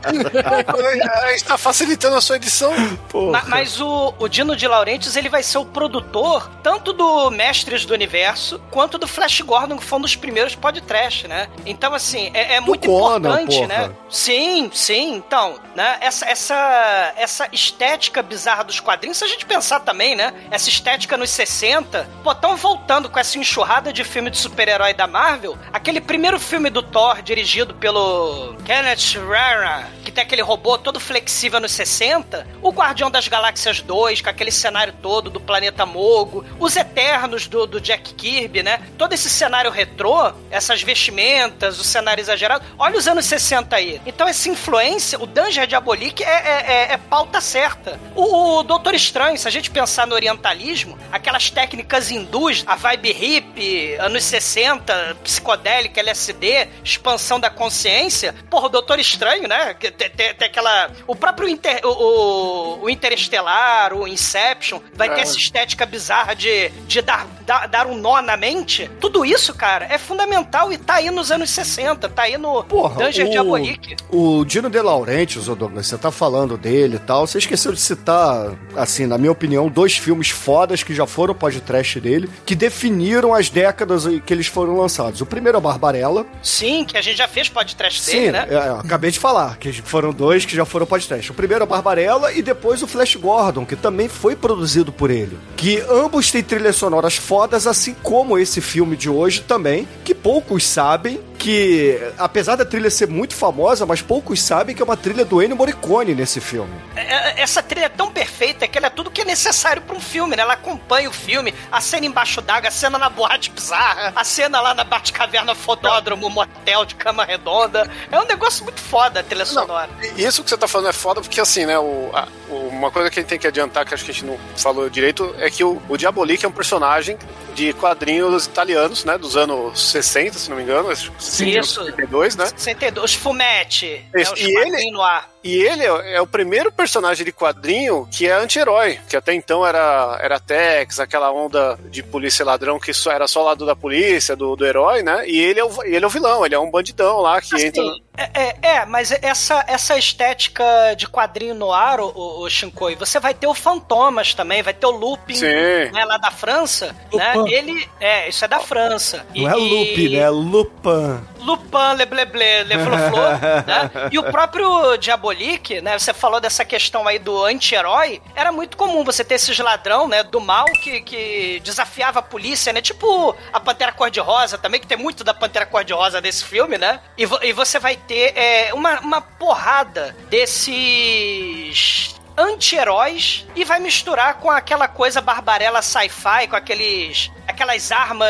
a 1.24 1.32
gente 1.32 1.44
tá 1.44 1.56
facilitando 1.58 2.16
a 2.16 2.20
sua 2.20 2.36
edição. 2.36 2.72
Porra. 3.08 3.32
Ma- 3.32 3.44
Mas 3.48 3.80
o, 3.80 4.14
o 4.18 4.28
Dino 4.28 4.54
de 4.56 4.66
Laurentiis 4.66 5.16
ele 5.16 5.28
vai 5.28 5.42
ser 5.42 5.58
o 5.58 5.64
produtor 5.64 6.50
tanto 6.62 6.92
do 6.92 7.30
Mestres 7.30 7.84
do 7.84 7.94
Universo 7.94 8.60
quanto 8.70 8.98
do 8.98 9.06
Flash 9.08 9.40
Gordon, 9.40 9.76
que 9.78 9.84
foi 9.84 9.98
um 9.98 10.02
dos 10.02 10.16
primeiros 10.16 10.54
podcast, 10.54 11.26
né? 11.28 11.48
Então, 11.66 11.94
assim, 11.94 12.30
é, 12.34 12.56
é 12.56 12.60
muito 12.60 12.88
Conan, 12.88 13.16
importante, 13.28 13.56
porra. 13.56 13.66
né? 13.68 13.90
Sim, 14.08 14.70
sim. 14.74 15.14
Então, 15.14 15.58
né? 15.74 15.98
Essa, 16.00 16.26
essa, 16.26 17.12
essa 17.16 17.48
estética 17.52 18.22
bizarra 18.22 18.64
dos 18.64 18.80
quadrinhos, 18.80 19.18
se 19.18 19.24
a 19.24 19.28
gente 19.28 19.44
pensar 19.46 19.80
também, 19.80 20.14
né? 20.14 20.32
Essa 20.50 20.68
estética 20.68 21.16
nos 21.16 21.30
60, 21.30 22.08
pô, 22.22 22.34
tão 22.34 22.56
voltando 22.56 23.08
com 23.08 23.18
essa 23.18 23.38
enxurrada 23.38 23.92
de 23.92 24.04
filme 24.04 24.30
de 24.30 24.36
super-herói 24.36 24.89
da 24.94 25.06
Marvel. 25.06 25.56
Aquele 25.72 26.00
primeiro 26.00 26.38
filme 26.40 26.70
do 26.70 26.82
Thor, 26.82 27.22
dirigido 27.22 27.74
pelo 27.74 28.54
Kenneth 28.64 29.18
Branagh, 29.26 29.86
que 30.04 30.10
tem 30.12 30.22
aquele 30.24 30.42
robô 30.42 30.76
todo 30.78 30.98
flexível 31.00 31.60
nos 31.60 31.72
60. 31.72 32.46
O 32.62 32.70
Guardião 32.70 33.10
das 33.10 33.28
Galáxias 33.28 33.80
2, 33.80 34.20
com 34.20 34.30
aquele 34.30 34.50
cenário 34.50 34.92
todo 35.02 35.30
do 35.30 35.40
planeta 35.40 35.84
Mogo. 35.86 36.44
Os 36.58 36.76
Eternos 36.76 37.46
do, 37.48 37.66
do 37.66 37.80
Jack 37.80 38.14
Kirby, 38.14 38.62
né? 38.62 38.80
Todo 38.98 39.12
esse 39.12 39.28
cenário 39.30 39.70
retrô, 39.70 40.32
essas 40.50 40.82
vestimentas, 40.82 41.78
o 41.78 41.84
cenário 41.84 42.20
exagerado. 42.20 42.64
Olha 42.78 42.96
os 42.98 43.06
anos 43.08 43.24
60 43.26 43.74
aí. 43.76 44.00
Então 44.06 44.26
essa 44.28 44.48
influência, 44.48 45.18
o 45.20 45.26
Danger 45.26 45.66
Diabolique 45.66 46.22
é, 46.24 46.26
é, 46.28 46.72
é- 46.90 46.92
é 46.92 46.96
pauta 46.96 47.40
certa. 47.40 47.98
O, 48.14 48.58
o 48.58 48.62
Doutor 48.62 48.94
Estranho, 48.94 49.38
se 49.38 49.46
a 49.46 49.50
gente 49.50 49.70
pensar 49.70 50.06
no 50.06 50.14
orientalismo, 50.14 50.98
aquelas 51.12 51.50
técnicas 51.50 52.10
hindus, 52.10 52.64
a 52.66 52.76
vibe 52.76 53.12
hippie, 53.12 53.94
anos 53.98 54.24
60, 54.24 54.79
60, 54.86 55.16
psicodélica, 55.22 56.00
LSD, 56.00 56.68
expansão 56.84 57.38
da 57.38 57.50
consciência. 57.50 58.34
Porra, 58.48 58.66
o 58.66 58.68
Doutor 58.68 58.98
Estranho, 58.98 59.46
né? 59.48 59.74
Tem, 59.74 59.90
tem- 59.92 60.34
tem 60.34 60.48
aquela. 60.48 60.90
O 61.06 61.14
próprio 61.14 61.48
Inter, 61.48 61.80
o, 61.84 61.88
o, 61.88 62.84
o 62.84 62.90
Interestelar, 62.90 63.92
o 63.94 64.06
Inception, 64.08 64.80
vai 64.94 65.08
ter 65.10 65.20
É. 65.20 65.22
essa 65.22 65.36
estética 65.36 65.84
bizarra 65.86 66.34
de, 66.34 66.68
de 66.86 67.02
dar, 67.02 67.26
dar, 67.46 67.66
dar 67.68 67.86
um 67.86 67.96
nó 67.96 68.20
na 68.22 68.36
mente. 68.36 68.90
Tudo 69.00 69.24
isso, 69.24 69.54
cara, 69.54 69.86
é 69.90 69.98
fundamental 69.98 70.72
e 70.72 70.78
tá 70.78 70.94
aí 70.94 71.10
nos 71.10 71.30
anos 71.30 71.50
60, 71.50 72.08
tá 72.08 72.22
aí 72.22 72.38
no 72.38 72.62
Porra, 72.64 73.04
Dungeon 73.04 73.26
o, 73.26 73.30
Diabolique. 73.30 73.96
o 74.10 74.44
Dino 74.44 74.70
De 74.70 74.80
Laurentiis, 74.80 75.48
ô 75.48 75.54
Douglas, 75.54 75.86
você 75.86 75.98
tá 75.98 76.10
falando 76.10 76.56
dele 76.56 76.96
e 76.96 76.98
tal. 77.00 77.26
Você 77.26 77.38
esqueceu 77.38 77.72
de 77.72 77.80
citar, 77.80 78.52
assim, 78.76 79.06
na 79.06 79.18
minha 79.18 79.32
opinião, 79.32 79.68
dois 79.68 79.96
filmes 79.96 80.30
fodas 80.30 80.82
que 80.82 80.94
já 80.94 81.06
foram 81.06 81.34
podcast 81.34 82.00
dele, 82.00 82.30
que 82.46 82.54
definiram 82.54 83.34
as 83.34 83.50
décadas 83.50 84.04
que 84.24 84.32
eles 84.32 84.46
foram 84.46 84.69
lançados. 84.76 85.20
O 85.20 85.26
primeiro 85.26 85.56
é 85.56 85.58
o 85.58 85.62
Barbarella. 85.62 86.26
Sim, 86.42 86.84
que 86.84 86.96
a 86.96 87.02
gente 87.02 87.16
já 87.16 87.28
fez 87.28 87.48
podcast 87.48 88.00
Sim, 88.00 88.12
dele, 88.12 88.32
né? 88.32 88.46
é, 88.50 88.68
eu 88.68 88.76
acabei 88.76 89.10
de 89.10 89.18
falar, 89.18 89.56
que 89.58 89.72
foram 89.82 90.12
dois 90.12 90.44
que 90.44 90.54
já 90.54 90.64
foram 90.64 90.86
podcast. 90.86 91.30
O 91.30 91.34
primeiro 91.34 91.62
é 91.62 91.66
o 91.66 91.68
Barbarella 91.68 92.32
e 92.32 92.42
depois 92.42 92.82
o 92.82 92.86
Flash 92.86 93.16
Gordon, 93.16 93.64
que 93.64 93.76
também 93.76 94.08
foi 94.08 94.36
produzido 94.36 94.92
por 94.92 95.10
ele. 95.10 95.38
Que 95.56 95.80
ambos 95.88 96.30
têm 96.30 96.42
trilhas 96.42 96.76
sonoras 96.76 97.16
fodas, 97.16 97.66
assim 97.66 97.94
como 98.02 98.38
esse 98.38 98.60
filme 98.60 98.96
de 98.96 99.08
hoje 99.08 99.42
também, 99.42 99.86
que 100.04 100.14
poucos 100.14 100.66
sabem 100.66 101.20
que, 101.44 101.98
apesar 102.18 102.54
da 102.56 102.66
trilha 102.66 102.90
ser 102.90 103.08
muito 103.08 103.34
famosa, 103.34 103.86
mas 103.86 104.02
poucos 104.02 104.42
sabem 104.42 104.76
que 104.76 104.82
é 104.82 104.84
uma 104.84 104.96
trilha 104.96 105.24
do 105.24 105.42
Ennio 105.42 105.56
Morricone 105.56 106.14
nesse 106.14 106.38
filme. 106.38 106.70
É- 106.94 107.40
Essa 107.40 107.62
trilha 107.62 107.86
é 107.86 107.88
tão 107.88 108.10
perfeita 108.12 108.68
que 108.68 108.76
ela 108.76 108.88
é 108.88 108.90
tudo 108.90 109.10
que 109.10 109.22
é 109.22 109.24
necessário 109.24 109.80
pra 109.80 109.96
um 109.96 110.00
filme, 110.00 110.36
né? 110.36 110.42
Ela 110.42 110.52
acompanha 110.52 111.08
o 111.08 111.12
filme, 111.12 111.54
a 111.72 111.80
cena 111.80 112.04
embaixo 112.04 112.42
d'água, 112.42 112.68
a 112.68 112.70
cena 112.70 112.98
na 112.98 113.08
boate 113.08 113.50
bizarra, 113.50 114.12
a 114.14 114.22
cena 114.22 114.60
lá 114.60 114.74
na 114.74 114.84
Batcaverna 114.84 115.54
Fodódromo, 115.54 116.28
motel 116.28 116.84
de 116.84 116.94
cama 116.94 117.24
redonda. 117.24 117.90
É 118.12 118.18
um 118.20 118.26
negócio 118.26 118.62
muito 118.62 118.80
foda 118.80 119.20
a 119.20 119.22
trilha 119.22 119.46
sonora. 119.46 119.88
E 120.16 120.22
Isso 120.22 120.44
que 120.44 120.50
você 120.50 120.58
tá 120.58 120.68
falando 120.68 120.90
é 120.90 120.92
foda, 120.92 121.22
porque 121.22 121.40
assim, 121.40 121.64
né, 121.64 121.78
o, 121.78 122.10
a- 122.12 122.28
o- 122.50 122.68
uma 122.68 122.90
coisa 122.90 123.08
que 123.10 123.18
a 123.18 123.22
gente 123.22 123.30
tem 123.30 123.38
que 123.38 123.46
adiantar, 123.46 123.86
que 123.86 123.94
acho 123.94 124.04
que 124.04 124.10
a 124.10 124.14
gente 124.14 124.26
não 124.26 124.38
falou 124.56 124.90
direito, 124.90 125.34
é 125.38 125.48
que 125.50 125.64
o, 125.64 125.80
o 125.88 125.96
Diabolique 125.96 126.44
é 126.44 126.48
um 126.48 126.52
personagem 126.52 127.16
de 127.54 127.72
quadrinhos 127.72 128.44
italianos, 128.46 129.04
né, 129.04 129.16
dos 129.16 129.36
anos 129.36 129.90
60, 129.90 130.38
se 130.38 130.50
não 130.50 130.56
me 130.58 130.62
engano, 130.62 130.90
Isso. 131.38 131.84
62, 131.84 132.36
né? 132.36 132.46
62, 132.56 133.14
Fumetti, 133.14 134.04
Isso, 134.14 134.32
os 134.34 134.40
e 134.40 134.56
ele- 134.56 134.90
no 134.90 135.02
ar. 135.02 135.30
E 135.42 135.56
ele 135.56 135.84
é 135.84 136.10
é 136.10 136.20
o 136.20 136.26
primeiro 136.26 136.70
personagem 136.70 137.24
de 137.24 137.32
quadrinho 137.32 138.08
que 138.10 138.26
é 138.26 138.32
anti-herói, 138.32 138.98
que 139.08 139.16
até 139.16 139.34
então 139.34 139.66
era, 139.66 140.18
era 140.20 140.40
Tex, 140.40 141.00
aquela 141.00 141.32
onda 141.32 141.78
de 141.90 142.02
polícia 142.02 142.42
e 142.42 142.46
ladrão 142.46 142.78
que 142.78 142.92
só 142.92 143.10
era 143.10 143.26
só 143.26 143.42
lado 143.42 143.64
da 143.64 143.76
polícia, 143.76 144.36
do, 144.36 144.56
do 144.56 144.66
herói, 144.66 145.02
né? 145.02 145.26
E 145.26 145.38
ele 145.38 145.60
é, 145.60 145.64
o, 145.64 145.82
ele 145.82 146.04
é 146.04 146.06
o 146.06 146.10
vilão, 146.10 146.44
ele 146.44 146.54
é 146.54 146.58
um 146.58 146.70
bandidão 146.70 147.18
lá 147.20 147.40
que 147.40 147.54
Assim, 147.54 147.66
entra. 147.66 147.82
é, 148.16 148.30
é, 148.34 148.56
é, 148.62 148.86
mas 148.86 149.10
essa, 149.10 149.64
essa 149.66 149.96
estética 149.96 150.64
de 150.96 151.06
quadrinho 151.08 151.54
no 151.54 151.72
ar, 151.72 152.00
o, 152.00 152.42
o, 152.42 152.50
Shinkoi, 152.50 152.94
você 152.96 153.18
vai 153.18 153.34
ter 153.34 153.46
o 153.46 153.54
Fantomas 153.54 154.34
também, 154.34 154.62
vai 154.62 154.74
ter 154.74 154.86
o 154.86 154.90
Lupin, 154.90 155.34
Sim. 155.34 155.46
né, 155.46 156.04
lá 156.04 156.16
da 156.18 156.30
França, 156.30 156.94
né? 157.12 157.34
Lupin. 157.34 157.52
Ele, 157.52 157.88
é, 158.00 158.28
isso 158.28 158.44
é 158.44 158.48
da 158.48 158.60
França. 158.60 159.26
Não 159.34 159.48
é 159.48 159.54
Lupe, 159.54 160.08
né? 160.08 160.18
É 160.18 160.30
Lupin. 160.30 161.20
Lupin, 161.40 161.96
Le 161.96 162.06
Ble 162.06 162.24
Ble, 162.26 162.64
Le 162.64 162.74
Flo 162.74 162.96
Flo, 162.96 163.22
né? 163.66 163.90
E 164.12 164.18
o 164.18 164.24
próprio 164.24 164.96
Diabolique, 165.34 165.80
né? 165.80 165.98
Você 165.98 166.12
falou 166.12 166.40
dessa 166.40 166.64
questão 166.64 167.06
aí 167.06 167.18
do 167.18 167.44
anti-herói. 167.44 168.20
Era 168.34 168.50
muito 168.52 168.76
comum 168.76 169.04
você 169.04 169.24
ter 169.24 169.34
esses 169.36 169.58
ladrão, 169.58 170.08
né? 170.08 170.22
Do 170.22 170.40
mal 170.40 170.66
que, 170.82 171.00
que 171.00 171.60
desafiava 171.64 172.18
a 172.18 172.22
polícia, 172.22 172.72
né? 172.72 172.80
Tipo 172.80 173.34
a 173.52 173.60
Pantera 173.60 173.92
Cor-de-Rosa 173.92 174.58
também, 174.58 174.80
que 174.80 174.86
tem 174.86 174.98
muito 174.98 175.22
da 175.24 175.32
Pantera 175.34 175.66
Cor-de-Rosa 175.66 176.20
nesse 176.20 176.44
filme, 176.44 176.76
né? 176.78 177.00
E, 177.16 177.26
vo- 177.26 177.38
e 177.42 177.52
você 177.52 177.78
vai 177.78 177.96
ter 177.96 178.36
é, 178.36 178.74
uma, 178.74 179.00
uma 179.00 179.20
porrada 179.20 180.16
desses 180.28 182.14
anti-heróis 182.36 183.46
e 183.54 183.64
vai 183.64 183.80
misturar 183.80 184.34
com 184.34 184.50
aquela 184.50 184.88
coisa 184.88 185.20
barbarela 185.20 185.82
sci-fi, 185.82 186.46
com 186.48 186.56
aqueles 186.56 187.30
aquelas 187.46 187.90
armas 187.92 188.28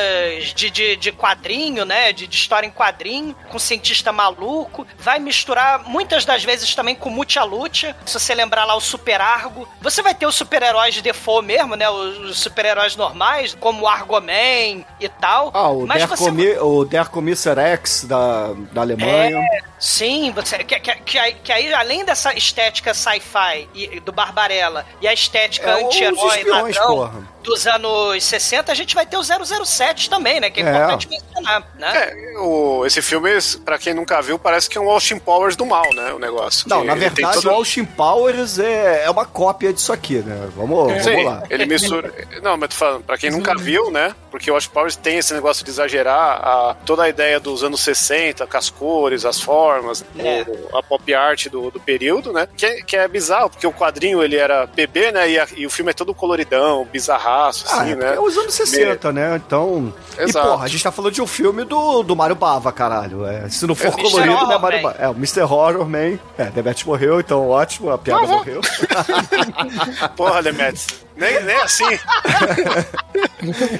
de, 0.54 0.71
de, 0.71 0.97
de 0.97 1.12
quadrinho, 1.12 1.85
né? 1.85 2.12
De, 2.12 2.26
de 2.26 2.37
história 2.37 2.66
em 2.66 2.71
quadrinho, 2.71 3.37
com 3.49 3.59
cientista 3.59 4.11
maluco. 4.11 4.87
Vai 4.99 5.19
misturar 5.19 5.85
muitas 5.87 6.25
das 6.25 6.42
vezes 6.42 6.75
também 6.75 6.95
com 6.95 7.11
Mucha 7.11 7.45
Lucha. 7.45 7.95
Se 8.07 8.19
você 8.19 8.35
lembrar 8.35 8.64
lá 8.64 8.75
o 8.75 8.80
Super 8.80 9.21
Argo. 9.21 9.69
Você 9.80 10.02
vai 10.02 10.14
ter 10.14 10.26
os 10.26 10.35
super-heróis 10.35 10.95
de 10.95 11.02
default 11.02 11.47
mesmo, 11.47 11.76
né? 11.76 11.88
Os, 11.88 12.38
super-heróis 12.38 12.97
normais, 12.97 13.54
como 13.54 13.83
o 13.83 13.88
Argoman 13.88 14.85
e 14.99 15.09
tal. 15.21 15.50
Ah, 15.54 15.69
o 15.69 15.87
Mas 15.87 15.99
Der, 15.99 16.09
você 16.09 16.25
Comi 16.25 16.49
o 16.59 16.85
Der 16.85 17.09
Kommissar 17.09 17.59
X 17.59 18.04
da, 18.04 18.52
da 18.73 18.80
Alemanha. 18.80 19.38
é, 19.38 19.61
sim, 19.78 20.33
você, 20.33 20.64
que, 20.64 20.80
que, 20.80 20.95
que, 20.95 21.19
aí, 21.19 21.35
que 21.35 21.52
aí, 21.52 21.73
além 21.75 22.04
dessa 22.04 22.33
estética 22.35 22.95
sci-fi 22.95 23.69
e- 23.75 24.00
do 24.04 24.12
Barbarella 24.12 24.87
e 25.00 25.09
a 25.09 25.12
estética 25.12 25.71
É, 25.71 25.85
anti-herói 25.85 26.45
ladrão 26.45 26.87
porra. 26.87 27.28
Dos 27.42 27.66
anos 27.66 28.23
60, 28.25 28.70
a 28.70 28.75
gente 28.75 28.94
vai 28.94 29.06
ter 29.06 29.16
o 29.16 29.23
007 29.23 30.09
também, 30.11 30.40
né? 30.40 30.50
Que 30.50 30.61
é, 30.61 30.64
É. 30.64 30.68
importante 30.70 31.09
mencionar, 31.09 31.64
né? 31.78 31.92
É, 31.94 32.38
o, 32.38 32.85
esse 32.87 33.00
filme, 33.02 33.30
pra 33.64 33.78
quem 33.78 33.94
nunca 33.94 34.20
viu, 34.23 34.38
parece 34.38 34.68
que 34.68 34.76
é 34.76 34.80
um 34.80 34.90
Austin 34.90 35.18
Powers 35.18 35.56
do 35.56 35.64
mal, 35.66 35.85
né? 35.94 36.12
O 36.12 36.18
negócio. 36.18 36.68
Não, 36.68 36.85
na 36.85 36.94
verdade, 36.94 37.35
todo- 37.35 37.47
o 37.47 37.54
Austin 37.54 37.85
Powers 37.85 38.59
é, 38.59 39.04
é 39.04 39.11
uma 39.11 39.25
cópia 39.25 39.73
disso 39.73 39.92
aqui, 39.92 40.16
né? 40.18 40.49
Vamos, 40.54 40.88
lá. 41.25 41.42
ele 41.50 41.66
mistura. 41.66 42.12
Não, 42.42 42.56
mas 42.56 42.70
tô 42.70 42.76
falando, 42.76 43.04
pra 43.04 43.16
quem 43.18 43.30
nunca 43.30 43.54
viu, 43.56 43.90
né? 43.90 44.14
Porque 44.30 44.50
o 44.50 44.54
Austin 44.54 44.70
Powers 44.70 44.97
tem 44.97 45.18
esse 45.18 45.35
negócio 45.35 45.64
de 45.64 45.70
exagerar 45.70 46.40
a, 46.47 46.76
toda 46.87 47.02
a 47.04 47.09
ideia 47.09 47.40
dos 47.40 47.64
anos 47.64 47.80
60, 47.80 48.47
com 48.47 48.56
as 48.56 48.70
cores, 48.70 49.25
as 49.25 49.40
formas, 49.40 50.04
É. 50.18 50.44
o- 50.47 50.76
a 50.76 50.82
pop 50.82 51.12
art 51.14 51.49
do, 51.49 51.70
do 51.70 51.80
período, 51.80 52.32
né? 52.32 52.47
Que, 52.56 52.66
é- 52.66 52.82
que 52.82 52.97
é 52.97 53.09
bizarro, 53.09 53.50
porque 53.50 53.66
o 53.66 53.73
quadrinho 53.73 54.23
ele 54.23 54.37
era 54.37 54.66
PB, 54.68 55.12
né? 55.12 55.30
E, 55.30 55.38
a- 55.38 55.49
e 55.56 55.66
o 55.66 55.70
filme 55.70 55.90
é 55.90 55.94
todo 55.94 56.14
coloridão, 56.14 56.87
Ah, 57.30 57.46
assim, 57.49 57.92
é, 57.92 57.94
né? 57.94 58.14
é 58.16 58.20
os 58.20 58.37
anos 58.37 58.54
60, 58.54 59.12
né? 59.12 59.37
Então. 59.37 59.92
Exato. 60.18 60.46
E, 60.46 60.50
porra, 60.50 60.64
a 60.64 60.68
gente 60.68 60.82
tá 60.82 60.90
falando 60.90 61.12
de 61.12 61.22
um 61.22 61.26
filme 61.26 61.64
do, 61.64 62.02
do 62.02 62.16
Mario 62.16 62.34
Bava, 62.34 62.72
caralho. 62.72 63.25
É, 63.25 63.49
se 63.49 63.66
não 63.66 63.75
for 63.75 63.87
É, 63.87 63.90
colorido, 63.90 64.26
não 64.26 64.40
é 64.40 64.44
Horror 64.44 64.60
Mario 64.60 64.82
Man. 64.82 64.90
Bava. 64.90 65.02
É, 65.04 65.08
o 65.08 65.12
Mr. 65.12 65.42
Horror 65.42 65.88
Man. 65.88 66.18
É, 66.37 66.44
Demet 66.52 66.87
morreu, 66.87 67.20
então 67.20 67.49
ótimo, 67.49 67.90
a 67.90 67.99
piada 67.99 68.26
morreu. 68.26 68.60
Porra, 70.16 70.42
Demetrius. 70.42 70.87
Nem, 71.21 71.43
nem 71.45 71.57
assim. 71.57 71.85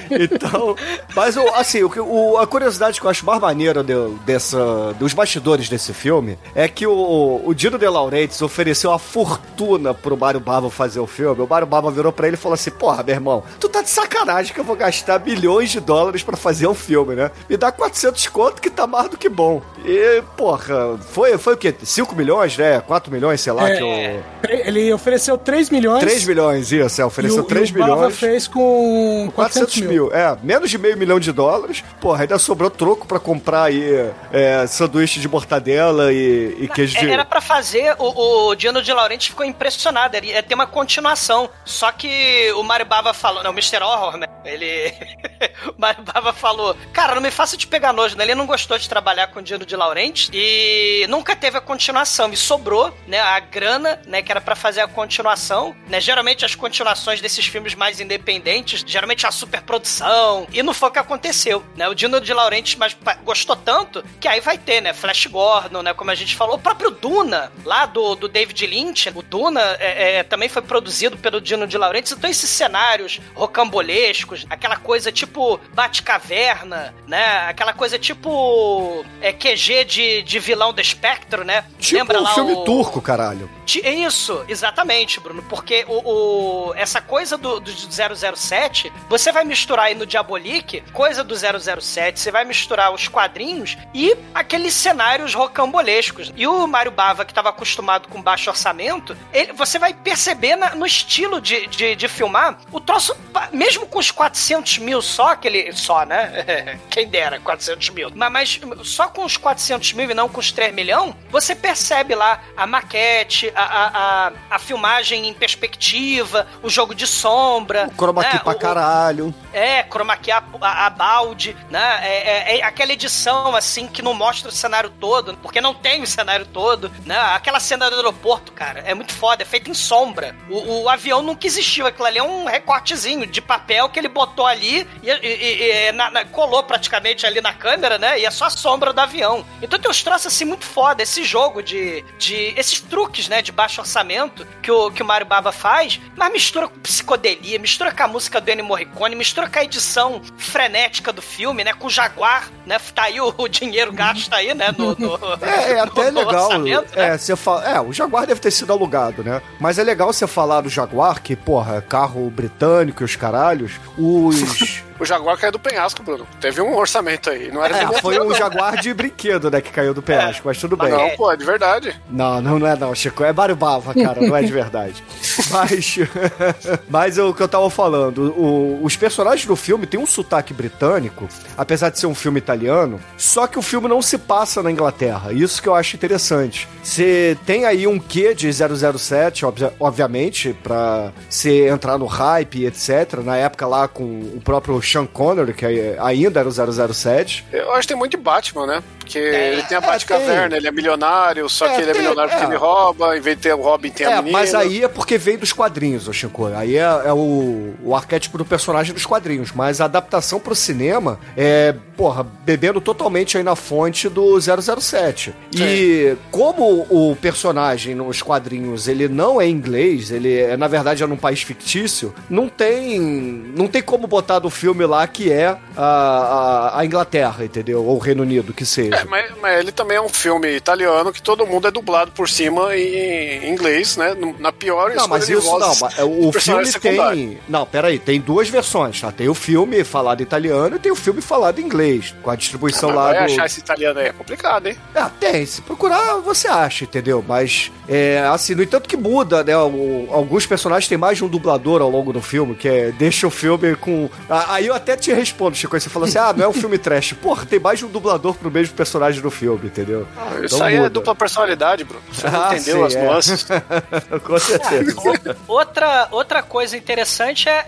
Então, 0.09 0.75
mas 1.15 1.37
o- 1.37 1.47
assim, 1.55 1.83
o, 1.83 1.91
o- 2.33 2.37
a 2.37 2.47
curiosidade 2.47 2.99
que 2.99 3.05
eu 3.05 3.09
acho 3.11 3.25
mais 3.25 3.39
maneira 3.39 3.83
de- 3.83 4.09
dessa, 4.25 4.93
dos 4.97 5.13
bastidores 5.13 5.69
desse 5.69 5.93
filme 5.93 6.37
é 6.55 6.67
que 6.67 6.85
o, 6.87 7.41
o 7.45 7.53
Dino 7.53 7.77
De 7.77 7.87
Laurentiis 7.87 8.41
ofereceu 8.41 8.89
uma 8.89 8.99
fortuna 8.99 9.93
pro 9.93 10.17
Mário 10.17 10.39
Bava 10.39 10.69
fazer 10.69 10.99
o 10.99 11.07
filme. 11.07 11.41
O 11.41 11.47
Mário 11.47 11.67
Bava 11.67 11.91
virou 11.91 12.11
pra 12.11 12.27
ele 12.27 12.35
e 12.35 12.39
falou 12.39 12.53
assim: 12.55 12.71
Porra, 12.71 13.03
meu 13.03 13.15
irmão, 13.15 13.43
tu 13.59 13.69
tá 13.69 13.81
de 13.81 13.89
sacanagem 13.89 14.53
que 14.53 14.59
eu 14.59 14.63
vou 14.63 14.75
gastar 14.75 15.19
bilhões 15.19 15.69
de 15.69 15.79
dólares 15.79 16.23
pra 16.23 16.35
fazer 16.35 16.67
um 16.67 16.73
filme, 16.73 17.15
né? 17.15 17.31
Me 17.49 17.55
dá 17.57 17.71
400 17.71 18.27
conto 18.27 18.61
que 18.61 18.69
tá 18.69 18.85
mais 18.87 19.09
do 19.09 19.17
que 19.17 19.29
bom. 19.29 19.61
E, 19.85 20.21
porra, 20.35 20.97
foi, 21.11 21.37
foi 21.37 21.53
o 21.53 21.57
quê? 21.57 21.73
5 21.83 22.15
milhões, 22.15 22.57
né? 22.57 22.81
4 22.81 23.11
milhões, 23.11 23.39
sei 23.41 23.53
lá, 23.53 23.69
É. 23.69 23.77
que 23.77 23.83
o. 23.83 24.41
Ele 24.67 24.91
ofereceu 24.93 25.37
3 25.37 25.69
milhões. 25.69 25.99
3 26.01 26.25
milhões, 26.25 26.71
isso, 26.71 27.01
é, 27.01 27.05
ofereceu 27.05 27.30
o, 27.39 27.43
3 27.43 27.69
e 27.69 27.71
o 27.71 27.79
Bava 27.79 27.95
milhões. 27.95 28.17
fez 28.17 28.47
com 28.47 29.31
400 29.35 29.81
mil. 29.81 30.13
É, 30.13 30.37
menos 30.43 30.69
de 30.69 30.77
meio 30.77 30.97
milhão 30.97 31.19
de 31.19 31.31
dólares. 31.31 31.83
Porra, 31.99 32.21
ainda 32.21 32.37
sobrou 32.37 32.69
troco 32.69 33.07
pra 33.07 33.19
comprar 33.19 33.63
aí 33.63 34.11
é, 34.31 34.65
sanduíche 34.67 35.19
de 35.19 35.27
mortadela 35.27 36.11
e, 36.13 36.55
e 36.59 36.67
queijo 36.67 36.97
de... 36.97 37.05
É, 37.09 37.11
Era 37.11 37.25
pra 37.25 37.41
fazer, 37.41 37.95
o, 37.97 38.49
o 38.49 38.55
Diano 38.55 38.81
de 38.81 38.91
Laurenti 38.93 39.29
ficou 39.29 39.45
impressionado, 39.45 40.15
ele 40.15 40.27
ia 40.27 40.43
ter 40.43 40.55
uma 40.55 40.67
continuação. 40.67 41.49
Só 41.65 41.91
que 41.91 42.51
o 42.55 42.63
Mario 42.63 42.85
Bava 42.85 43.13
falou, 43.13 43.43
não, 43.43 43.51
o 43.51 43.53
Mr. 43.53 43.81
Horror, 43.83 44.17
né? 44.17 44.27
Ele. 44.43 44.93
o 45.69 45.75
Mario 45.77 46.03
Bava 46.03 46.33
falou: 46.33 46.75
Cara, 46.91 47.15
não 47.15 47.21
me 47.21 47.31
faça 47.31 47.55
te 47.55 47.67
pegar 47.67 47.93
nojo, 47.93 48.17
né? 48.17 48.23
Ele 48.23 48.35
não 48.35 48.45
gostou 48.45 48.77
de 48.77 48.89
trabalhar 48.89 49.27
com 49.27 49.39
o 49.39 49.41
Diano 49.41 49.65
de 49.65 49.75
Laurenti 49.75 50.29
e 50.33 51.05
nunca 51.07 51.35
teve 51.35 51.57
a 51.57 51.61
continuação. 51.61 52.31
E 52.31 52.37
sobrou, 52.37 52.93
né? 53.07 53.19
A 53.19 53.39
grana, 53.39 54.01
né? 54.07 54.21
Que 54.21 54.31
era 54.31 54.41
pra 54.41 54.55
fazer 54.55 54.81
a 54.81 54.87
continuação, 54.87 55.75
né? 55.87 55.99
Geralmente 56.01 56.45
as 56.45 56.55
continuações 56.55 57.20
desses 57.21 57.45
filmes 57.45 57.75
mais 57.75 57.99
independentes, 57.99 58.83
geralmente 58.85 59.25
a 59.25 59.31
superprodução. 59.31 60.47
E 60.51 60.61
não 60.63 60.73
foi 60.73 60.89
o 60.89 60.91
que 60.91 60.99
aconteceu, 60.99 61.63
né? 61.75 61.87
O 61.87 61.93
Dino 61.93 62.19
de 62.19 62.33
Laurentiis 62.33 62.75
mas 62.75 62.95
gostou 63.23 63.55
tanto 63.55 64.03
que 64.19 64.27
aí 64.27 64.39
vai 64.39 64.57
ter, 64.57 64.81
né? 64.81 64.93
Flash 64.93 65.27
Gordon, 65.27 65.81
né? 65.81 65.93
Como 65.93 66.11
a 66.11 66.15
gente 66.15 66.35
falou, 66.35 66.55
o 66.55 66.59
próprio 66.59 66.91
Duna, 66.91 67.51
lá 67.63 67.85
do, 67.85 68.15
do 68.15 68.27
David 68.27 68.65
Lynch, 68.65 69.09
o 69.15 69.21
Duna 69.21 69.61
é, 69.79 70.17
é, 70.17 70.23
também 70.23 70.49
foi 70.49 70.61
produzido 70.61 71.17
pelo 71.17 71.39
Dino 71.39 71.67
de 71.67 71.77
Laurentiis. 71.77 72.17
Então 72.17 72.29
esses 72.29 72.49
cenários 72.49 73.19
rocambolescos, 73.35 74.45
aquela 74.49 74.77
coisa 74.77 75.11
tipo 75.11 75.59
Batcaverna, 75.73 76.93
né? 77.07 77.47
Aquela 77.47 77.73
coisa 77.73 77.97
tipo 77.97 79.03
é, 79.21 79.31
QG 79.31 79.85
de, 79.85 80.21
de 80.23 80.39
vilão 80.39 80.73
do 80.73 80.81
espectro, 80.81 81.43
né? 81.43 81.65
Tipo 81.79 81.99
Lembra 81.99 82.19
um 82.19 82.23
lá 82.23 82.33
filme 82.33 82.53
o... 82.53 82.63
turco, 82.63 83.01
caralho. 83.01 83.49
Isso, 83.67 84.43
exatamente, 84.47 85.19
Bruno. 85.19 85.43
Porque 85.43 85.85
o, 85.87 86.69
o- 86.69 86.73
essa 86.75 87.00
coisa 87.01 87.37
do, 87.37 87.59
do 87.59 87.71
007, 87.71 88.91
você 89.09 89.31
vai 89.31 89.43
misturar 89.43 89.85
aí 89.87 89.95
no 89.95 90.05
Diabolique 90.05 90.81
coisa 90.93 91.23
do 91.23 91.35
007, 91.35 92.19
você 92.19 92.31
vai 92.31 92.45
misturar 92.45 92.93
os 92.93 93.07
quadrinhos 93.07 93.77
e 93.93 94.15
aqueles 94.33 94.73
cenários 94.73 95.33
rocambolescos. 95.33 96.31
E 96.35 96.47
o 96.47 96.67
Mário 96.67 96.91
Bava, 96.91 97.25
que 97.25 97.31
estava 97.31 97.49
acostumado 97.49 98.07
com 98.07 98.21
baixo 98.21 98.49
orçamento, 98.49 99.15
ele, 99.33 99.53
você 99.53 99.77
vai 99.79 99.93
perceber 99.93 100.55
na- 100.55 100.75
no 100.75 100.85
estilo 100.85 101.39
de, 101.41 101.67
de, 101.67 101.95
de 101.95 102.07
filmar 102.07 102.57
o 102.71 102.79
troço, 102.79 103.15
mesmo 103.51 103.85
com 103.87 103.99
os 103.99 104.11
400 104.11 104.77
mil 104.79 105.01
só, 105.01 105.29
aquele. 105.29 105.71
Só, 105.73 106.05
né? 106.05 106.79
Quem 106.89 107.07
dera, 107.07 107.39
400 107.39 107.89
mil. 107.89 108.11
Mas, 108.15 108.31
mas 108.31 108.61
só 108.87 109.07
com 109.07 109.23
os 109.25 109.37
400 109.37 109.93
mil 109.93 110.09
e 110.09 110.13
não 110.13 110.27
com 110.29 110.39
os 110.39 110.51
3 110.51 110.73
milhões, 110.73 111.13
você 111.29 111.55
percebe 111.55 112.15
lá 112.15 112.41
a 112.55 112.65
maquete, 112.67 113.51
a, 113.55 113.61
a, 113.63 114.27
a, 114.27 114.31
a 114.51 114.59
filmagem 114.59 115.27
em 115.27 115.33
perspectiva, 115.33 116.47
o 116.61 116.69
jogo 116.69 116.90
de 116.95 117.07
sombra. 117.07 117.87
O 117.91 117.95
chroma 117.95 118.23
key 118.23 118.33
né? 118.35 118.39
pra 118.43 118.53
O- 118.53 118.59
caralho. 118.59 119.35
é, 119.53 119.83
chroma 119.83 120.15
key 120.17 120.31
a, 120.31 120.43
a, 120.61 120.85
a 120.85 120.89
balde, 120.89 121.55
né? 121.69 121.99
É, 122.03 122.53
é- 122.55 122.59
é 122.59 122.63
aquela 122.63 122.91
edição, 122.93 123.55
assim, 123.55 123.87
que 123.87 124.01
não 124.01 124.13
mostra 124.13 124.49
o 124.49 124.51
cenário 124.51 124.89
todo, 124.89 125.37
porque 125.37 125.59
não 125.61 125.73
tem 125.73 126.01
o 126.01 126.07
cenário 126.07 126.45
todo, 126.45 126.91
né? 127.05 127.17
Aquela 127.19 127.59
cena 127.59 127.89
do 127.89 127.95
aeroporto, 127.95 128.51
cara, 128.51 128.79
é 128.85 128.93
muito 128.93 129.13
foda, 129.13 129.43
é 129.43 129.45
feita 129.45 129.69
em 129.69 129.73
sombra. 129.73 130.35
O, 130.49 130.83
o 130.83 130.89
avião 130.89 131.21
nunca 131.21 131.45
existiu, 131.47 131.85
aquilo 131.87 132.05
ali 132.07 132.17
é 132.19 132.23
um 132.23 132.45
recortezinho 132.45 133.25
de 133.27 133.41
papel 133.41 133.89
que 133.89 133.99
ele 133.99 134.07
botou 134.09 134.45
ali 134.45 134.87
e, 135.03 135.09
e- 135.09 135.13
e- 135.21 135.87
e 135.89 135.91
na- 135.91 136.09
na- 136.11 136.25
colou 136.25 136.63
praticamente 136.63 137.25
ali 137.25 137.41
na 137.41 137.53
câmera, 137.53 137.97
né? 137.97 138.19
E 138.19 138.25
é 138.25 138.31
só 138.31 138.45
a 138.45 138.49
sombra 138.49 138.93
do 138.93 138.99
avião. 138.99 139.45
Então 139.61 139.79
tem 139.79 139.89
uns 139.89 140.03
troços, 140.03 140.27
assim, 140.27 140.45
muito 140.45 140.65
foda. 140.65 141.03
Esse 141.03 141.23
jogo 141.23 141.61
de, 141.61 142.03
de... 142.17 142.53
Esses 142.57 142.79
truques, 142.81 143.27
né? 143.27 143.41
De 143.41 143.51
baixo 143.51 143.81
orçamento 143.81 144.45
que 144.61 144.71
o, 144.71 144.91
que 144.91 145.01
o 145.01 145.05
Mario 145.05 145.25
Baba 145.27 145.51
faz, 145.51 145.99
mas 146.15 146.31
mistura 146.31 146.67
com 146.67 146.79
psicodelia, 146.81 147.59
mistura 147.59 147.91
com 147.91 148.03
a 148.03 148.07
música 148.07 148.41
do 148.41 148.49
Ennio 148.49 148.65
Morricone, 148.65 149.15
mistura 149.15 149.49
com 149.49 149.59
a 149.59 149.63
edição 149.63 150.21
frenética 150.37 151.11
do 151.13 151.21
filme, 151.21 151.63
né? 151.63 151.73
Com 151.73 151.87
o 151.87 151.89
Jaguar, 151.89 152.49
né? 152.65 152.77
Tá 152.93 153.03
aí 153.03 153.19
o, 153.21 153.33
o 153.37 153.47
dinheiro 153.49 153.91
gasto 153.93 154.33
aí, 154.33 154.53
né? 154.53 154.73
No, 154.77 154.95
no- 154.95 155.19
É, 155.41 155.73
é 155.73 155.79
até 155.79 156.11
no 156.11 156.19
legal. 156.19 156.45
orçamento, 156.47 156.95
né? 156.95 157.13
É, 157.13 157.17
você 157.17 157.35
fala, 157.35 157.69
é, 157.69 157.79
o 157.79 157.93
Jaguar 157.93 158.25
deve 158.25 158.39
ter 158.41 158.51
sido 158.51 158.71
alugado, 158.73 159.23
né? 159.23 159.41
Mas 159.59 159.77
é 159.79 159.83
legal 159.83 160.11
você 160.11 160.25
falar 160.27 160.61
do 160.61 160.69
Jaguar, 160.69 161.21
que, 161.21 161.35
porra, 161.35 161.77
é 161.77 161.81
carro 161.81 162.29
britânico 162.29 163.03
e 163.03 163.05
os 163.05 163.15
caralhos. 163.15 163.73
Os. 163.97 164.81
O 165.01 165.05
Jaguar 165.05 165.35
caiu 165.37 165.51
do 165.51 165.59
penhasco, 165.59 166.03
Bruno. 166.03 166.27
Teve 166.39 166.61
um 166.61 166.75
orçamento 166.77 167.29
aí. 167.29 167.51
Não 167.51 167.63
era 167.65 167.75
É, 167.77 167.99
foi 167.99 168.19
um 168.21 168.33
Jaguar 168.35 168.79
de 168.79 168.93
brinquedo, 168.93 169.49
né, 169.49 169.59
que 169.59 169.71
caiu 169.71 169.93
do 169.95 170.01
penhasco, 170.01 170.43
mas 170.45 170.59
tudo 170.59 170.77
bem. 170.77 170.91
não, 170.91 171.09
pô, 171.17 171.31
é 171.31 171.35
de 171.35 171.43
verdade. 171.43 171.99
Não, 172.09 172.39
não, 172.39 172.59
não 172.59 172.67
é 172.67 172.75
não, 172.75 172.93
Chico. 172.93 173.23
É 173.23 173.33
Mário 173.33 173.55
Bava, 173.55 173.93
cara, 173.95 174.21
não 174.21 174.35
é 174.35 174.43
de 174.43 174.51
verdade. 174.51 175.03
Mas, 175.49 175.97
mas 176.89 177.17
o 177.17 177.33
que 177.33 177.41
eu 177.41 177.47
tava 177.47 177.69
falando, 177.69 178.33
o- 178.37 178.79
os 178.83 178.95
personagens 178.95 179.45
do 179.45 179.55
filme 179.55 179.85
têm 179.87 179.99
um 179.99 180.05
sotaque 180.05 180.53
britânico, 180.53 181.27
apesar 181.57 181.89
de 181.89 181.99
ser 181.99 182.05
um 182.07 182.13
filme 182.15 182.37
italiano, 182.37 182.99
só 183.17 183.47
que 183.47 183.57
o 183.57 183.61
filme 183.61 183.87
não 183.87 184.01
se 184.01 184.17
passa 184.17 184.61
na 184.61 184.71
Inglaterra. 184.71 185.31
Isso 185.33 185.61
que 185.61 185.67
eu 185.69 185.75
acho 185.75 185.95
interessante. 185.95 186.67
Você 186.83 187.37
tem 187.45 187.65
aí 187.65 187.87
um 187.87 187.97
quê 187.99 188.33
de 188.35 188.49
007, 188.51 189.45
obvia- 189.45 189.73
obviamente, 189.79 190.53
pra 190.61 191.11
você 191.29 191.67
entrar 191.69 191.97
no 191.97 192.05
hype, 192.05 192.65
etc. 192.65 193.19
Na 193.23 193.37
época 193.37 193.65
lá 193.67 193.87
com 193.87 194.03
o 194.03 194.41
próprio 194.43 194.81
Sean 194.91 195.05
Connery, 195.05 195.53
que 195.53 195.65
aí- 195.65 195.95
ainda 195.99 196.39
era 196.39 196.49
o 196.49 196.51
007. 196.51 197.45
Eu 197.51 197.71
acho 197.73 197.81
que 197.81 197.87
tem 197.89 197.97
muito 197.97 198.11
de 198.11 198.17
Batman, 198.17 198.65
né? 198.67 198.83
Porque 199.11 199.35
ele 199.35 199.63
tem 199.63 199.77
a 199.77 199.81
é, 199.81 199.85
Batcaverna, 199.85 200.49
tem. 200.49 200.57
ele 200.57 200.67
é 200.67 200.71
milionário, 200.71 201.49
só 201.49 201.65
É, 201.67 201.75
que 201.75 201.81
ele 201.81 201.89
é 201.89 201.93
tem, 201.93 202.01
milionário 202.01 202.29
porque 202.31 202.45
é. 202.45 202.47
ele 202.49 202.57
rouba, 202.57 203.17
em 203.17 203.21
vez 203.21 203.35
de 203.37 203.43
ter 203.43 203.53
o 203.53 203.61
Robin 203.61 203.89
tem 203.91 204.07
a 204.07 204.11
É, 204.11 204.15
menina. 204.17 204.37
mas 204.37 204.53
aí 204.55 204.83
é 204.83 204.87
porque 204.87 205.17
vem 205.17 205.37
dos 205.37 205.53
quadrinhos, 205.53 206.07
ô 206.07 206.13
Chico. 206.13 206.47
Aí 206.47 206.77
é, 206.77 206.81
é 206.81 207.13
o, 207.13 207.73
o 207.83 207.95
arquétipo 207.95 208.37
do 208.37 208.45
personagem 208.45 208.93
dos 208.93 209.05
quadrinhos. 209.05 209.51
Mas 209.51 209.81
a 209.81 209.85
adaptação 209.85 210.39
pro 210.39 210.55
cinema 210.55 211.19
é, 211.35 211.73
porra, 211.97 212.23
bebendo 212.45 212.79
totalmente 212.81 213.37
aí 213.37 213.43
na 213.43 213.55
fonte 213.55 214.09
do 214.09 214.37
007. 214.39 215.33
E 215.55 216.15
como 216.31 216.85
o 216.89 217.15
personagem 217.15 217.93
nos 217.95 218.21
quadrinhos, 218.21 218.87
ele 218.87 219.07
não 219.07 219.39
é 219.39 219.47
inglês, 219.47 220.11
ele 220.11 220.35
é, 220.39 220.57
na 220.57 220.67
verdade, 220.67 221.03
é 221.03 221.07
num 221.07 221.17
país 221.17 221.41
fictício, 221.41 222.13
não 222.29 222.47
tem, 222.47 222.99
não 222.99 223.67
tem 223.67 223.81
como 223.81 224.07
botar 224.07 224.39
do 224.39 224.49
filme 224.49 224.85
lá 224.85 225.05
que 225.07 225.31
é 225.31 225.57
a, 225.77 225.83
a, 225.85 226.79
a 226.79 226.85
Inglaterra, 226.85 227.43
entendeu? 227.45 227.83
Ou 227.85 227.95
o 227.95 227.99
Reino 227.99 228.23
Unido, 228.23 228.53
que 228.53 228.65
seja. 228.65 229.00
É, 229.01 229.05
mas, 229.05 229.31
mas 229.41 229.59
ele 229.59 229.71
também 229.71 229.97
é 229.97 230.01
um 230.01 230.09
filme 230.09 230.55
italiano 230.55 231.11
que 231.11 231.21
todo 231.21 231.45
mundo 231.45 231.67
é 231.67 231.71
dublado 231.71 232.11
por 232.11 232.27
cima 232.29 232.75
em 232.75 233.49
inglês, 233.51 233.97
né? 233.97 234.15
Na 234.39 234.51
pior 234.51 234.93
Não, 234.95 235.07
mas 235.07 235.29
isso 235.29 235.57
não. 235.59 235.75
mas 235.81 235.97
é, 235.99 236.03
O 236.03 236.31
filme 236.31 236.65
secundário. 236.65 237.15
tem. 237.17 237.39
Não, 237.47 237.65
peraí, 237.65 237.99
tem 237.99 238.19
duas 238.19 238.49
versões, 238.49 238.99
tá? 238.99 239.11
Tem 239.11 239.27
o 239.29 239.33
filme 239.33 239.83
falado 239.83 240.21
italiano 240.21 240.75
e 240.75 240.79
tem 240.79 240.91
o 240.91 240.95
filme 240.95 241.21
falado 241.21 241.59
em 241.59 241.63
inglês, 241.65 242.13
com 242.21 242.29
a 242.29 242.35
distribuição 242.35 242.89
Mas 242.89 242.97
lá 242.97 243.03
vai 243.13 243.17
do. 243.27 243.33
achar 243.33 243.45
esse 243.45 243.59
italiano 243.59 243.99
aí, 243.99 244.07
é 244.07 244.13
complicado, 244.13 244.67
hein? 244.67 244.77
Ah, 244.95 245.09
tem. 245.19 245.45
Se 245.45 245.61
procurar, 245.61 246.15
você 246.17 246.47
acha, 246.47 246.83
entendeu? 246.83 247.23
Mas, 247.27 247.71
é, 247.87 248.19
assim, 248.31 248.55
no 248.55 248.63
entanto 248.63 248.87
que 248.87 248.97
muda, 248.97 249.43
né? 249.43 249.57
O- 249.57 250.07
alguns 250.11 250.45
personagens 250.45 250.87
têm 250.87 250.97
mais 250.97 251.17
de 251.17 251.23
um 251.25 251.27
dublador 251.27 251.81
ao 251.81 251.89
longo 251.89 252.11
do 252.13 252.21
filme, 252.21 252.55
que 252.55 252.67
é, 252.67 252.91
deixa 252.91 253.25
o 253.27 253.31
filme 253.31 253.75
com. 253.75 254.09
Ah, 254.29 254.55
Aí 254.55 254.67
eu 254.67 254.73
até 254.73 254.95
te 254.97 255.13
respondo, 255.13 255.55
Chico. 255.55 255.75
Aí 255.75 255.81
você 255.81 255.89
falou 255.89 256.07
assim: 256.07 256.17
ah, 256.17 256.33
não 256.33 256.45
é 256.45 256.47
um 256.47 256.53
filme 256.53 256.77
trash. 256.77 257.13
Porra, 257.13 257.45
tem 257.45 257.59
mais 257.59 257.79
de 257.79 257.85
um 257.85 257.89
dublador 257.89 258.33
pro 258.35 258.51
mesmo 258.51 258.75
personagem 258.75 258.90
do 258.99 259.31
filme, 259.31 259.67
entendeu? 259.67 260.07
Isso 260.43 260.55
Então 260.55 260.67
aí 260.67 260.75
é 260.75 260.77
muda. 260.77 260.89
dupla 260.89 261.15
personalidade, 261.15 261.83
Bruno. 261.83 262.03
Você 262.11 262.29
não 262.29 262.41
Ah, 262.43 262.55
entendeu 262.55 262.77
sim, 262.77 262.83
as 262.85 262.95
é. 262.95 263.03
nuances. 263.03 263.45
com 264.25 264.39
certeza. 264.39 265.37
Outra, 265.47 266.07
outra 266.11 266.43
coisa 266.43 266.75
interessante 266.77 267.47
é, 267.49 267.63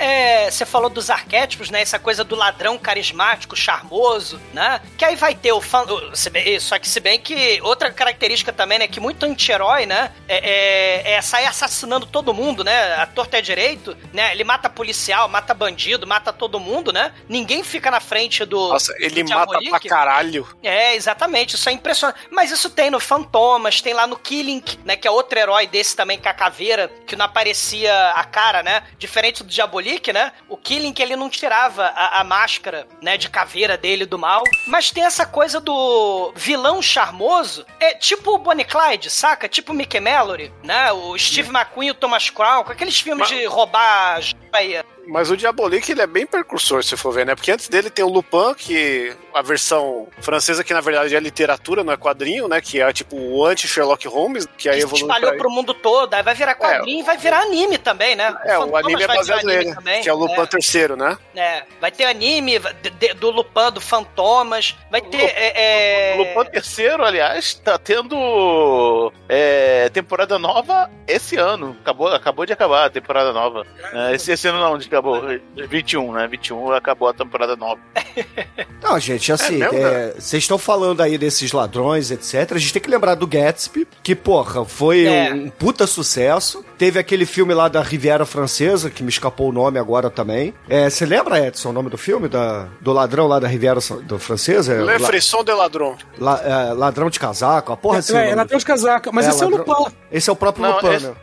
é, 0.48 0.52
Você 0.52 0.66
falou 0.66 0.90
dos 0.90 1.10
arquétipos, 1.10 1.70
né? 1.70 1.82
Essa 1.82 2.00
coisa 2.00 2.24
do 2.24 2.36
ladrão 2.36 2.78
carismático, 2.78 3.56
charmoso, 3.56 4.40
né? 4.54 4.82
Que 4.98 5.06
aí 5.06 5.16
vai 5.16 5.36
ter 5.36 5.52
o 5.52 5.62
fã. 5.62 5.84
o- 5.84 6.16
se 6.16 6.30
bem- 6.30 6.60
Só 6.60 6.78
que 6.80 6.88
se 6.88 7.00
bem 7.00 7.20
que 7.20 7.60
outra 7.64 7.92
característica 7.92 8.52
também, 8.54 8.80
né? 8.80 8.88
Que 8.88 9.00
muito 9.00 9.26
anti-herói, 9.26 9.86
né? 9.86 10.12
É, 10.28 11.12
é, 11.12 11.14
é 11.14 11.22
sair 11.22 11.46
assassinando 11.46 12.06
todo 12.06 12.34
mundo, 12.34 12.64
né? 12.64 12.96
A 12.96 13.06
torta 13.06 13.38
é 13.38 13.42
direito, 13.42 13.96
né? 14.14 14.32
Ele 14.32 14.44
mata 14.44 14.70
policial, 14.70 15.28
mata 15.28 15.54
bandido, 15.54 16.06
mata 16.08 16.32
todo 16.34 16.60
mundo, 16.60 16.92
né? 16.94 17.12
Ninguém 17.28 17.64
fica 17.64 17.90
na 17.92 18.00
frente 18.00 18.46
do. 18.46 18.70
Nossa, 18.70 18.94
ele 19.00 19.24
do 19.24 19.30
mata 19.30 19.58
pra 19.70 19.80
caralho. 19.80 20.48
É, 20.62 20.96
exatamente, 21.04 21.56
isso 21.56 21.70
é 21.70 21.72
impressionante. 21.72 22.20
Mas 22.32 22.52
isso 22.52 22.70
tem 22.70 22.89
no 22.89 23.00
Fantomas, 23.00 23.82
tem 23.82 23.94
lá 23.94 24.08
no 24.08 24.18
Killing, 24.18 24.63
né? 24.86 24.96
Que 24.96 25.08
é 25.08 25.12
outro 25.12 25.38
herói 25.38 25.68
desse 25.68 25.96
também, 25.96 26.18
com 26.18 26.30
a 26.30 26.34
caveira, 26.34 26.89
que 27.06 27.16
não 27.16 27.26
aparecia 27.26 28.12
a 28.12 28.24
cara, 28.24 28.63
né? 28.63 28.84
Diferente 28.98 29.44
do 29.44 29.50
Diabolique, 29.50 30.12
né? 30.13 30.32
O 30.50 30.58
Killing, 30.58 30.94
ele 31.00 31.16
não 31.16 31.30
tirava 31.30 31.86
a, 31.88 32.20
a 32.22 32.24
máscara, 32.24 32.88
né? 33.02 33.18
De 33.18 33.30
caveira 33.30 33.78
dele 33.78 34.06
do 34.06 34.18
mal. 34.18 34.44
Mas 34.68 34.92
tem 34.92 35.04
essa 35.04 35.26
coisa 35.26 35.60
do 35.60 36.32
vilão 36.36 36.82
charmoso. 36.82 37.66
É 37.80 37.94
tipo 37.94 38.32
o 38.32 38.38
Bonnie 38.38 38.66
Clyde, 38.66 39.10
saca? 39.10 39.48
Tipo 39.50 39.72
o 39.72 39.76
Mickey 39.76 40.00
Mallory, 40.00 40.52
né? 40.63 40.92
O 40.92 41.18
Steve 41.18 41.50
McQueen 41.50 41.89
e 41.89 41.92
o 41.92 41.96
Thomas 41.96 42.30
Crown, 42.30 42.63
com 42.63 42.72
aqueles 42.72 43.00
filmes 43.00 43.30
Mas- 43.30 43.39
de 43.39 43.46
roubar 43.46 44.22
joia. 44.22 44.86
Mas 45.08 45.30
o 45.30 45.36
Diabolique, 45.38 45.92
ele 45.92 46.02
é 46.02 46.08
bem 46.08 46.26
precursor, 46.26 46.84
se 46.84 46.96
for 46.96 47.12
ver, 47.12 47.26
né? 47.26 47.36
Porque 47.36 47.52
antes 47.52 47.68
dele 47.68 47.89
tem 47.89 48.06
o 48.06 48.10
Lupin, 48.10 48.54
que 48.58 49.13
a 49.34 49.42
versão 49.42 50.08
francesa, 50.22 50.63
que 50.63 50.74
na 50.74 50.80
verdade 50.82 51.16
é 51.16 51.20
literatura, 51.20 51.84
não 51.84 51.92
é 51.94 51.98
quadrinho, 51.98 52.48
né? 52.48 52.62
Que 52.62 52.82
é 52.82 52.94
tipo 52.94 53.16
o 53.18 53.46
anti-Sherlock 53.46 54.08
Holmes, 54.08 54.48
que 54.58 54.70
aí 54.70 54.80
evoluiu 54.80 55.06
espalhou 55.08 55.32
pra 55.32 55.39
pro 55.39 55.50
mundo 55.52 55.74
todo, 55.74 56.13
aí 56.13 56.24
vai 56.24 56.34
virar 56.34 56.56
quadrinho 56.56 57.02
e 57.02 57.04
vai 57.04 57.18
virar 57.18 57.39
anime 57.42 57.78
também, 57.78 58.16
né? 58.16 58.34
É, 58.46 58.58
o 58.58 58.62
Fantomas 58.62 58.86
anime 58.86 59.04
é 59.04 59.08
baseado 59.08 59.44
nele, 59.46 59.76
também, 59.76 60.02
que 60.02 60.10
é 60.10 60.13
o 60.13 60.18
Lupin 60.18 60.42
é. 60.42 60.46
terceiro, 60.46 60.96
né? 60.96 61.18
É, 61.36 61.63
vai 61.82 61.92
ter 61.92 62.06
anime 62.06 62.60
de- 62.82 62.89
de- 62.92 63.13
do 63.16 63.30
Lupin, 63.30 63.72
do 63.74 63.82
Fantomas, 63.82 64.76
vai 64.89 65.02
ter. 65.02 65.18
é, 65.36 66.13
é, 66.13 66.16
O 66.16 66.24
Lupin 66.38 66.50
terceiro, 66.52 67.04
aliás, 67.04 67.54
tá 67.56 67.78
tendo 67.78 69.12
é, 69.28 69.89
temporada 69.89 70.38
nova 70.39 70.89
esse 71.08 71.36
ano. 71.36 71.76
Acabou, 71.82 72.08
acabou 72.08 72.46
de 72.46 72.54
acabar 72.54 72.86
a 72.86 72.89
temporada 72.89 73.34
nova. 73.34 73.66
É, 73.92 74.13
esse, 74.16 74.32
esse 74.32 74.48
ano 74.48 74.60
não, 74.60 74.74
onde 74.74 74.93
acabou? 74.94 75.22
21, 75.70 76.12
né? 76.14 76.28
21 76.28 76.72
acabou 76.72 77.08
a 77.08 77.14
temporada 77.14 77.56
nova. 77.56 77.80
Não, 78.82 79.00
gente, 79.00 79.32
assim, 79.32 79.58
mesmo, 79.58 79.78
é, 79.78 80.14
vocês 80.20 80.44
estão 80.44 80.58
falando 80.58 81.02
aí 81.02 81.18
desses 81.18 81.52
ladrões, 81.52 82.12
etc. 82.12 82.52
A 82.54 82.58
gente 82.60 82.74
tem 82.74 82.82
que 82.82 82.90
lembrar 82.90 83.16
do 83.16 83.26
Gatsby, 83.26 83.88
que, 84.04 84.14
porra, 84.16 84.66
foi 84.66 85.06
É. 85.06 85.34
um 85.34 85.50
puta 85.50 85.88
sucesso. 85.88 86.64
Teve 86.78 87.00
aquele 87.00 87.26
filme 87.26 87.54
lá 87.54 87.68
da 87.70 87.82
Riviera 87.82 88.26
Francesa, 88.26 88.90
que 88.90 89.02
me 89.04 89.10
escapou 89.10 89.50
o 89.50 89.52
nome 89.54 89.80
agora 89.80 90.10
também. 90.10 90.54
É, 90.68 90.90
Você 90.90 91.06
lembra, 91.06 91.40
Edson, 91.48 91.70
o 91.70 91.74
nome 91.74 91.90
do 91.90 91.98
filme? 91.98 92.28
Da, 92.28 92.68
do 92.82 92.92
ladrão 92.92 93.26
lá 93.28 93.40
da 93.40 93.48
Riviera 93.48 93.80
do 94.04 94.20
Francesa? 94.20 94.74
É, 94.74 94.78
Le 94.84 94.98
la- 94.98 95.08
Frisson 95.08 95.44
de 95.44 95.54
Ladrão. 95.54 95.96
la- 96.20 96.42
é, 96.44 96.74
ladrão 96.74 97.10
de 97.10 97.20
casaco, 97.20 97.72
a 97.72 97.78
porra 97.78 98.00
assim. 98.00 98.16
é, 98.18 98.26
nome 98.26 98.36
ladrão 98.36 98.58
de 98.60 98.66
casaca. 98.66 99.12
Mas 99.14 99.26
É, 99.26 99.30
esse 99.30 99.44
é 99.44 99.46
o 99.46 99.50
ladrão- 99.50 99.76
Lupin. 99.80 99.96
Esse 100.12 100.30
é 100.30 100.34
o 100.34 100.36
próprio 100.36 100.66
Não, 100.66 100.74
Lupin, 100.76 100.88
esse- 100.94 101.08
né? 101.08 101.14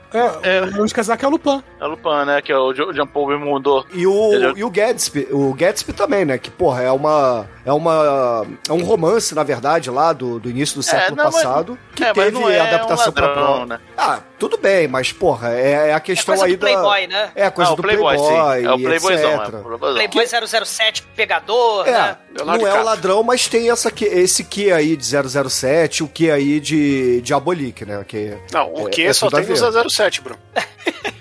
É, 0.42 0.60
o 0.60 0.64
ladrão 0.64 0.86
de 0.86 0.94
casaca 0.94 1.26
é 1.26 1.28
o 1.28 1.30
Lupin. 1.32 1.62
É 1.78 1.84
o 1.84 1.88
Lupin, 1.88 2.24
né? 2.26 2.40
Que 2.42 2.52
é 2.52 2.58
o 2.58 2.72
Jean 2.72 3.06
Paul 3.06 3.26
Belmondo. 3.28 3.59
E 3.92 4.06
o, 4.06 4.56
e 4.56 4.64
o 4.64 4.70
Gatsby, 4.70 5.28
o 5.30 5.52
Gatsby 5.54 5.92
também, 5.92 6.24
né? 6.24 6.38
Que, 6.38 6.50
porra, 6.50 6.82
é 6.82 6.90
uma. 6.90 7.46
É 7.64 7.72
uma. 7.72 8.46
É 8.68 8.72
um 8.72 8.82
romance, 8.82 9.34
na 9.34 9.42
verdade, 9.42 9.90
lá 9.90 10.12
do, 10.12 10.38
do 10.40 10.48
início 10.48 10.76
do 10.76 10.82
século 10.82 11.16
não, 11.16 11.24
mas- 11.24 11.34
passado. 11.34 11.78
Que 11.94 12.04
é, 12.04 12.06
mas 12.14 12.24
teve 12.24 12.38
não 12.38 12.48
é 12.48 12.58
adaptação 12.60 12.94
um 12.94 13.08
ladrão, 13.08 13.12
pra 13.12 13.32
prova. 13.32 13.66
né? 13.66 13.80
Ah, 13.96 14.20
tudo 14.38 14.56
bem, 14.56 14.88
mas, 14.88 15.12
porra, 15.12 15.50
é, 15.54 15.90
é 15.90 15.94
a 15.94 16.00
questão 16.00 16.42
aí 16.42 16.56
do 16.56 16.60
Playboy, 16.60 17.06
da... 17.06 17.14
né? 17.14 17.30
É 17.34 17.44
a 17.46 17.50
coisa 17.50 17.70
Ah, 17.70 17.74
o 17.74 17.76
do 17.76 17.82
Playboy, 17.82 18.16
Playboy, 18.16 18.60
sim. 18.60 18.66
É 18.66 18.72
o 18.72 18.78
Playboyzão, 18.78 19.32
etc. 19.34 19.54
é 19.54 19.56
o 19.56 19.62
Playboyzão. 19.62 19.94
Playboy 20.10 20.26
007 20.66 21.02
pegador, 21.14 21.86
É, 21.86 21.92
né? 21.92 22.16
não 22.44 22.66
é 22.66 22.80
o 22.80 22.84
ladrão, 22.84 23.22
mas 23.22 23.46
tem 23.48 23.70
essa 23.70 23.90
que, 23.90 24.04
esse 24.06 24.42
que 24.44 24.72
aí 24.72 24.96
de 24.96 25.04
007, 25.50 26.02
o 26.02 26.08
que 26.08 26.30
aí 26.30 26.58
de 26.60 27.20
Diabolique, 27.20 27.84
né? 27.84 28.02
Que 28.08 28.36
Não, 28.52 28.72
o 28.72 28.88
é- 28.88 28.90
que 28.90 29.02
é 29.04 29.12
só 29.12 29.28
tem 29.28 29.44
no 29.44 29.90
007, 29.90 30.22
Bruno. 30.22 30.40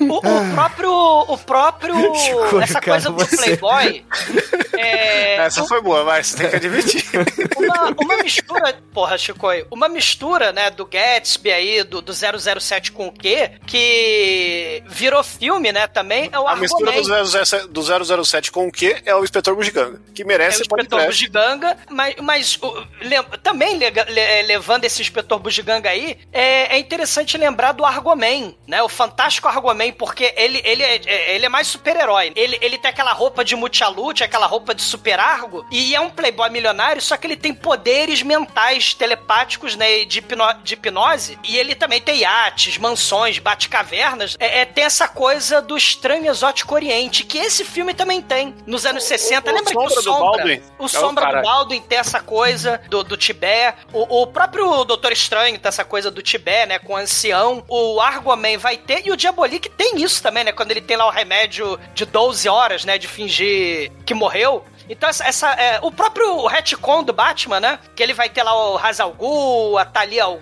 O, 0.00 0.16
o 0.18 0.54
próprio. 0.54 0.92
O 0.92 1.38
próprio. 1.38 2.14
Chico, 2.16 2.60
essa 2.60 2.80
coisa 2.80 3.10
do 3.10 3.16
você- 3.16 3.36
Playboy. 3.36 4.04
É, 4.78 5.36
Essa 5.50 5.64
foi 5.64 5.80
boa, 5.80 6.04
mas 6.04 6.28
você 6.28 6.36
tem 6.38 6.50
que 6.50 6.56
admitir. 6.56 7.04
uma, 7.56 7.94
uma 8.00 8.16
mistura, 8.22 8.78
porra, 8.92 9.18
Chicoi, 9.18 9.66
uma 9.70 9.88
mistura, 9.88 10.52
né, 10.52 10.70
do 10.70 10.86
Gatsby 10.86 11.50
aí, 11.52 11.82
do, 11.84 12.00
do 12.00 12.12
007 12.12 12.92
com 12.92 13.08
o 13.08 13.12
quê, 13.12 13.52
que 13.66 14.82
virou 14.86 15.22
filme, 15.22 15.72
né, 15.72 15.86
também, 15.86 16.28
é 16.32 16.38
o 16.38 16.46
A 16.48 16.56
mistura 16.56 16.90
Argoman. 16.90 17.22
do, 17.22 17.26
007, 17.46 17.68
do 17.68 18.24
007 18.24 18.50
com 18.52 18.66
o 18.68 18.72
quê 18.72 18.96
é 19.04 19.14
o 19.14 19.22
Inspetor 19.24 19.54
Bugiganga, 19.54 20.00
que 20.14 20.22
É 20.22 20.24
merece 20.24 20.58
o 20.58 20.62
inspetor 20.62 21.04
Bugiganga, 21.06 21.76
mas, 21.90 22.14
mas 22.20 22.58
o- 22.62 22.86
também 23.42 23.76
le- 23.76 23.86
é, 24.20 24.42
levando 24.42 24.84
esse 24.84 25.00
inspetor 25.02 25.38
Bugiganga 25.38 25.88
aí, 25.90 26.18
é, 26.32 26.76
é 26.76 26.78
interessante 26.78 27.36
lembrar 27.36 27.72
do 27.72 27.84
Argoman, 27.84 28.54
né? 28.66 28.82
O 28.82 28.88
fantástico 28.88 29.48
Argoman, 29.48 29.89
porque 29.92 30.32
ele, 30.36 30.60
ele, 30.64 30.82
é, 30.82 31.00
é- 31.06 31.34
ele 31.34 31.46
é 31.46 31.48
mais 31.48 31.66
super-herói. 31.66 32.32
Ele, 32.36 32.58
ele 32.60 32.78
tem 32.78 32.90
aquela 32.90 33.12
roupa 33.12 33.44
de 33.44 33.54
Multialute, 33.56 34.22
aquela 34.24 34.46
roupa 34.46 34.74
de 34.74 34.82
super 34.82 35.18
Argo, 35.18 35.64
e 35.70 35.94
é 35.94 36.00
um 36.00 36.10
playboy 36.10 36.48
milionário, 36.50 37.00
só 37.02 37.16
que 37.16 37.26
ele 37.26 37.36
tem 37.36 37.52
poderes 37.54 38.22
mentais, 38.22 38.94
telepáticos, 38.94 39.76
né? 39.76 40.04
De, 40.04 40.18
hipno- 40.20 40.54
de 40.62 40.74
hipnose. 40.74 41.38
E 41.44 41.56
ele 41.56 41.74
também 41.74 42.00
tem 42.00 42.18
iates, 42.18 42.78
mansões, 42.78 43.38
bate-cavernas. 43.38 44.36
É, 44.38 44.60
é, 44.60 44.64
tem 44.64 44.84
essa 44.84 45.08
coisa 45.08 45.60
do 45.62 45.76
estranho 45.76 46.26
exótico 46.30 46.74
oriente, 46.74 47.24
que 47.24 47.38
esse 47.38 47.64
filme 47.64 47.94
também 47.94 48.20
tem. 48.22 48.54
Nos 48.66 48.84
anos 48.86 49.04
60, 49.04 49.50
o 49.50 49.54
lembra 49.54 49.70
que 49.72 49.76
o 49.78 49.88
Sombra 49.90 50.02
do 50.02 50.10
O 50.78 50.82
é 50.84 50.84
o 50.84 50.88
Sombra 50.88 51.24
do. 51.24 51.42
Baldwin 51.42 51.80
tem 51.80 51.98
essa 51.98 52.20
coisa 52.20 52.80
do, 52.88 53.02
do 53.04 53.16
Tibé. 53.16 53.74
O, 53.92 54.22
o 54.22 54.26
próprio 54.26 54.84
Doutor 54.84 55.12
Estranho 55.12 55.58
tem 55.58 55.68
essa 55.68 55.84
coisa 55.84 56.10
do 56.10 56.22
Tibé, 56.22 56.66
né? 56.66 56.78
Com 56.78 56.94
o 56.94 56.96
ancião. 56.96 57.64
O 57.68 58.00
Argoman 58.00 58.56
vai 58.58 58.76
ter. 58.76 59.06
E 59.06 59.10
o 59.10 59.16
Diabolique 59.16 59.68
tem 59.80 60.02
isso 60.02 60.22
também, 60.22 60.44
né? 60.44 60.52
Quando 60.52 60.72
ele 60.72 60.82
tem 60.82 60.94
lá 60.94 61.06
o 61.06 61.10
remédio 61.10 61.80
de 61.94 62.04
12 62.04 62.46
horas, 62.50 62.84
né? 62.84 62.98
De 62.98 63.08
fingir 63.08 63.90
que 64.04 64.12
morreu. 64.12 64.62
Então, 64.90 65.08
essa, 65.08 65.24
essa- 65.24 65.52
é, 65.52 65.78
o 65.82 65.90
próprio 65.92 66.46
retcon 66.46 67.02
do 67.04 67.12
Batman, 67.12 67.60
né? 67.60 67.78
Que 67.94 68.02
ele 68.02 68.12
vai 68.12 68.28
ter 68.28 68.42
lá 68.42 68.52
o 68.54 68.76
Ra's 68.76 68.98
a 69.00 69.84
Talia 69.84 70.24
al 70.24 70.40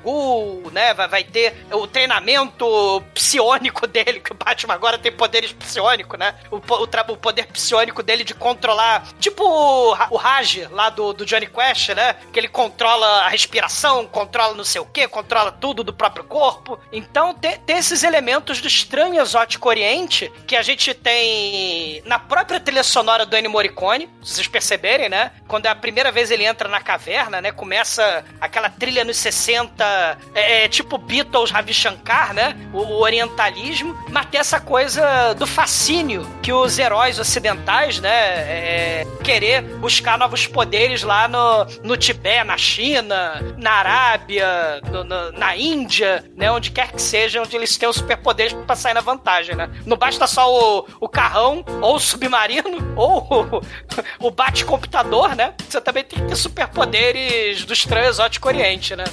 né? 0.72 0.94
Vai, 0.94 1.06
vai 1.08 1.24
ter 1.24 1.66
o 1.70 1.86
treinamento 1.86 3.02
psiônico 3.14 3.86
dele, 3.86 4.20
que 4.20 4.32
o 4.32 4.34
Batman 4.34 4.74
agora 4.74 4.98
tem 4.98 5.12
poderes 5.12 5.52
psiônicos, 5.52 6.18
né? 6.18 6.34
O, 6.50 6.56
o, 6.56 6.82
o 7.12 7.16
poder 7.16 7.46
psiônico 7.48 8.02
dele 8.02 8.24
de 8.24 8.34
controlar, 8.34 9.06
tipo 9.20 9.44
o, 9.44 9.92
Ra- 9.92 10.08
o 10.10 10.16
Raj 10.16 10.66
lá 10.70 10.88
do, 10.90 11.12
do 11.12 11.26
Johnny 11.26 11.46
Quest, 11.46 11.90
né? 11.90 12.14
Que 12.32 12.40
ele 12.40 12.48
controla 12.48 13.06
a 13.24 13.28
respiração, 13.28 14.06
controla 14.06 14.54
não 14.54 14.64
sei 14.64 14.80
o 14.80 14.86
que, 14.86 15.06
controla 15.08 15.52
tudo 15.52 15.84
do 15.84 15.92
próprio 15.92 16.24
corpo. 16.24 16.78
Então 16.90 17.34
tem, 17.34 17.58
tem 17.60 17.76
esses 17.76 18.02
elementos 18.02 18.60
do 18.60 18.66
estranho 18.68 19.20
exótico 19.20 19.68
oriente 19.68 20.32
que 20.46 20.56
a 20.56 20.62
gente 20.62 20.94
tem 20.94 22.02
na 22.06 22.18
própria 22.18 22.58
trilha 22.58 22.82
sonora 22.82 23.26
do 23.26 23.36
Ennio 23.36 23.50
Morricone, 23.50 24.08
vocês 24.38 24.48
perceberem, 24.48 25.08
né? 25.08 25.32
Quando 25.46 25.66
é 25.66 25.68
a 25.68 25.74
primeira 25.74 26.10
vez 26.10 26.30
ele 26.30 26.44
entra 26.44 26.68
na 26.68 26.80
caverna, 26.80 27.40
né? 27.40 27.52
Começa 27.52 28.24
aquela 28.40 28.68
trilha 28.70 29.04
nos 29.04 29.16
60, 29.16 30.18
é, 30.34 30.64
é, 30.64 30.68
tipo 30.68 30.96
Beatles, 30.98 31.50
Ravi 31.50 31.74
Shankar, 31.74 32.32
né? 32.34 32.56
O, 32.72 32.78
o 32.78 33.00
orientalismo, 33.02 33.96
mas 34.10 34.26
tem 34.26 34.40
essa 34.40 34.60
coisa 34.60 35.34
do 35.34 35.46
fascínio 35.46 36.26
que 36.42 36.52
os 36.52 36.78
heróis 36.78 37.18
ocidentais, 37.18 38.00
né? 38.00 38.08
é, 38.10 39.06
querer 39.22 39.62
buscar 39.62 40.16
novos 40.18 40.46
poderes 40.46 41.02
lá 41.02 41.28
no, 41.28 41.64
no 41.82 41.96
Tibete, 41.96 42.44
na 42.44 42.56
China, 42.56 43.34
na 43.56 43.70
Arábia, 43.72 44.80
no- 44.90 45.04
no- 45.04 45.32
na 45.32 45.56
Índia, 45.56 46.24
né? 46.36 46.50
Onde 46.50 46.70
quer 46.70 46.92
que 46.92 47.00
seja, 47.02 47.40
onde 47.42 47.54
eles 47.56 47.76
têm 47.76 47.88
os 47.88 47.96
superpoderes 47.96 48.52
pra 48.52 48.76
sair 48.76 48.94
na 48.94 49.00
vantagem, 49.00 49.54
né? 49.56 49.68
Não 49.86 49.96
basta 49.96 50.26
só 50.26 50.50
o, 50.80 50.86
o 51.00 51.08
carrão, 51.08 51.64
ou 51.80 51.96
o 51.96 52.00
submarino, 52.00 52.78
ou 52.96 53.62
o, 54.20 54.27
o 54.28 54.30
bate-computador, 54.30 55.34
né? 55.34 55.54
Você 55.66 55.80
também 55.80 56.04
tem 56.04 56.20
que 56.20 56.26
ter 56.26 56.36
superpoderes 56.36 57.64
do 57.64 57.72
estranho 57.72 58.08
exótico 58.08 58.46
oriente, 58.46 58.94
né? 58.94 59.04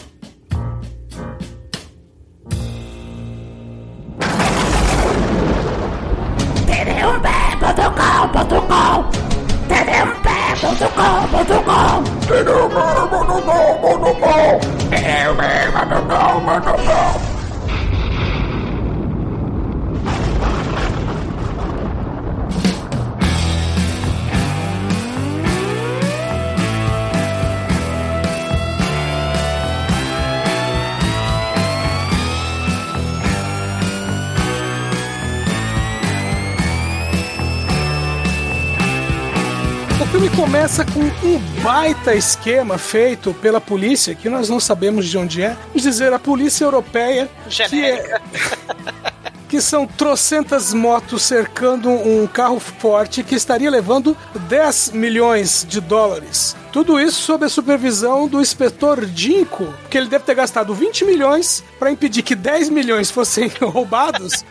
O 17.21 17.25
filme 40.15 40.30
começa 40.30 40.86
com 40.86 41.01
um 41.28 41.38
baita 41.62 42.15
esquema 42.15 42.78
feito 42.78 43.34
pela 43.34 43.60
polícia, 43.60 44.15
que 44.15 44.30
nós 44.30 44.47
não 44.47 44.62
sabemos 44.62 45.08
de 45.08 45.17
onde 45.17 45.41
é. 45.41 45.58
Vamos 45.67 45.84
dizer, 45.84 46.13
a 46.13 46.17
polícia 46.17 46.63
europeia, 46.63 47.30
que, 47.49 47.84
é, 47.84 48.21
que 49.49 49.60
são 49.60 49.86
trocentas 49.86 50.73
motos 50.73 51.21
cercando 51.21 51.89
um 51.89 52.25
carro 52.28 52.62
forte 52.62 53.23
que 53.23 53.36
estaria 53.36 53.69
levando 53.69 54.15
10 54.47 54.91
milhões 54.91 55.65
de 55.67 55.82
dólares. 55.82 56.56
Tudo 56.71 56.97
isso 56.97 57.21
sob 57.21 57.43
a 57.43 57.49
supervisão 57.49 58.25
do 58.25 58.39
inspetor 58.39 59.06
Dinko, 59.06 59.67
que 59.89 59.97
ele 59.97 60.08
deve 60.08 60.23
ter 60.23 60.36
gastado 60.36 60.73
20 60.73 61.04
milhões 61.04 61.62
para 61.78 61.91
impedir 61.91 62.21
que 62.21 62.36
10 62.36 62.69
milhões 62.69 63.12
fossem 63.12 63.51
roubados 63.62 64.45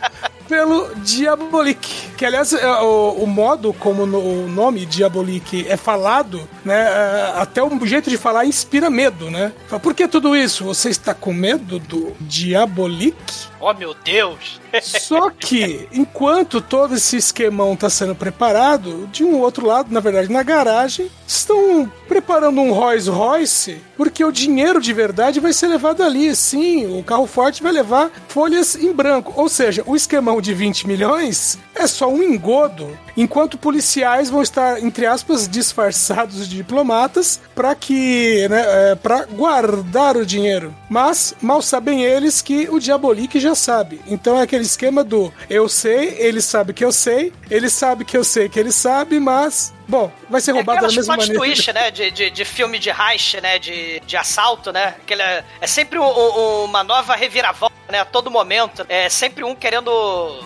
pelo 0.47 0.93
Diabolique. 0.95 2.09
Que, 2.17 2.25
aliás, 2.25 2.53
é, 2.53 2.65
o, 2.81 3.11
o 3.23 3.27
modo 3.27 3.73
como 3.73 4.05
no- 4.05 4.19
o 4.19 4.47
nome 4.47 4.85
Diabolique 4.85 5.65
é 5.67 5.75
falado, 5.77 6.41
né? 6.63 6.75
é, 6.81 7.33
Até 7.35 7.61
o 7.63 7.85
jeito 7.85 8.09
de 8.09 8.17
falar 8.17 8.45
inspira 8.45 8.89
medo, 8.89 9.29
né? 9.29 9.51
Por 9.81 9.93
que 9.93 10.07
tudo 10.07 10.35
isso? 10.35 10.63
Você 10.63 10.89
está 10.89 11.13
com 11.13 11.33
medo 11.33 11.79
do 11.79 12.13
Diabolique? 12.21 13.45
Oh, 13.59 13.73
meu 13.73 13.95
Deus! 14.03 14.59
Só 14.83 15.29
que, 15.29 15.87
enquanto 15.91 16.61
todo 16.61 16.95
esse 16.95 17.17
esquemão 17.17 17.73
está 17.73 17.89
sendo 17.89 18.13
preparado, 18.13 19.07
de 19.11 19.23
um 19.23 19.39
outro 19.39 19.65
lado, 19.65 19.91
na 19.91 19.99
verdade, 19.99 20.31
na 20.31 20.43
garagem, 20.43 21.09
estão 21.25 21.91
preparando 22.07 22.59
um 22.61 22.71
Rolls 22.71 23.09
Royce, 23.09 23.81
porque 23.97 24.23
o 24.23 24.31
dinheiro 24.31 24.79
de 24.81 24.93
verdade 24.93 25.39
vai 25.39 25.53
ser 25.53 25.67
levado 25.67 26.03
ali. 26.03 26.35
Sim, 26.35 26.99
o 26.99 27.03
carro 27.03 27.25
forte 27.25 27.63
vai 27.63 27.71
levar 27.71 28.11
folhas 28.27 28.75
em 28.75 28.91
branco. 28.93 29.33
Ou 29.35 29.49
seja, 29.49 29.81
o 29.85 29.95
esquemão 29.95 30.34
de 30.41 30.53
20 30.53 30.87
milhões 30.87 31.57
é 31.75 31.85
só 31.87 32.09
um 32.09 32.23
engodo, 32.23 32.97
enquanto 33.17 33.57
policiais 33.57 34.29
vão 34.29 34.41
estar, 34.41 34.81
entre 34.81 35.05
aspas, 35.05 35.47
disfarçados 35.47 36.47
de 36.47 36.55
diplomatas 36.55 37.39
para 37.53 37.75
que, 37.75 38.47
né, 38.47 38.63
é, 38.91 38.95
para 38.95 39.25
guardar 39.25 40.15
o 40.15 40.25
dinheiro. 40.25 40.73
Mas 40.89 41.35
mal 41.41 41.61
sabem 41.61 42.03
eles 42.03 42.41
que 42.41 42.69
o 42.69 42.79
Diabolique 42.79 43.39
já 43.39 43.53
sabe. 43.53 43.99
Então 44.07 44.37
é 44.37 44.43
aquele 44.43 44.63
esquema 44.63 45.03
do 45.03 45.31
eu 45.49 45.67
sei, 45.67 46.15
ele 46.17 46.41
sabe 46.41 46.73
que 46.73 46.85
eu 46.85 46.91
sei, 46.91 47.33
ele 47.49 47.69
sabe 47.69 48.05
que 48.05 48.17
eu 48.17 48.23
sei 48.23 48.47
que 48.47 48.59
ele 48.59 48.71
sabe, 48.71 49.19
mas 49.19 49.73
bom, 49.87 50.11
vai 50.29 50.41
ser 50.41 50.51
É 50.51 50.53
roubado 50.55 50.81
da 50.81 50.87
aquelas 50.87 50.95
mesma 50.95 51.17
maneira. 51.17 51.39
twist, 51.39 51.73
né? 51.73 51.91
De, 51.91 52.11
de, 52.11 52.29
de 52.29 52.45
filme 52.45 52.79
de 52.79 52.89
heist, 52.89 53.35
né? 53.41 53.59
De, 53.59 53.99
de 54.05 54.17
assalto, 54.17 54.71
né? 54.71 54.95
Aquele, 55.01 55.21
é, 55.21 55.43
é 55.61 55.67
sempre 55.67 55.99
um- 55.99 56.03
um- 56.05 56.63
uma 56.65 56.83
nova 56.83 57.15
reviravolta, 57.15 57.75
né? 57.91 57.99
A 57.99 58.05
todo 58.05 58.29
momento. 58.31 58.85
É 58.89 59.09
sempre 59.09 59.43
um 59.43 59.55
querendo 59.55 59.91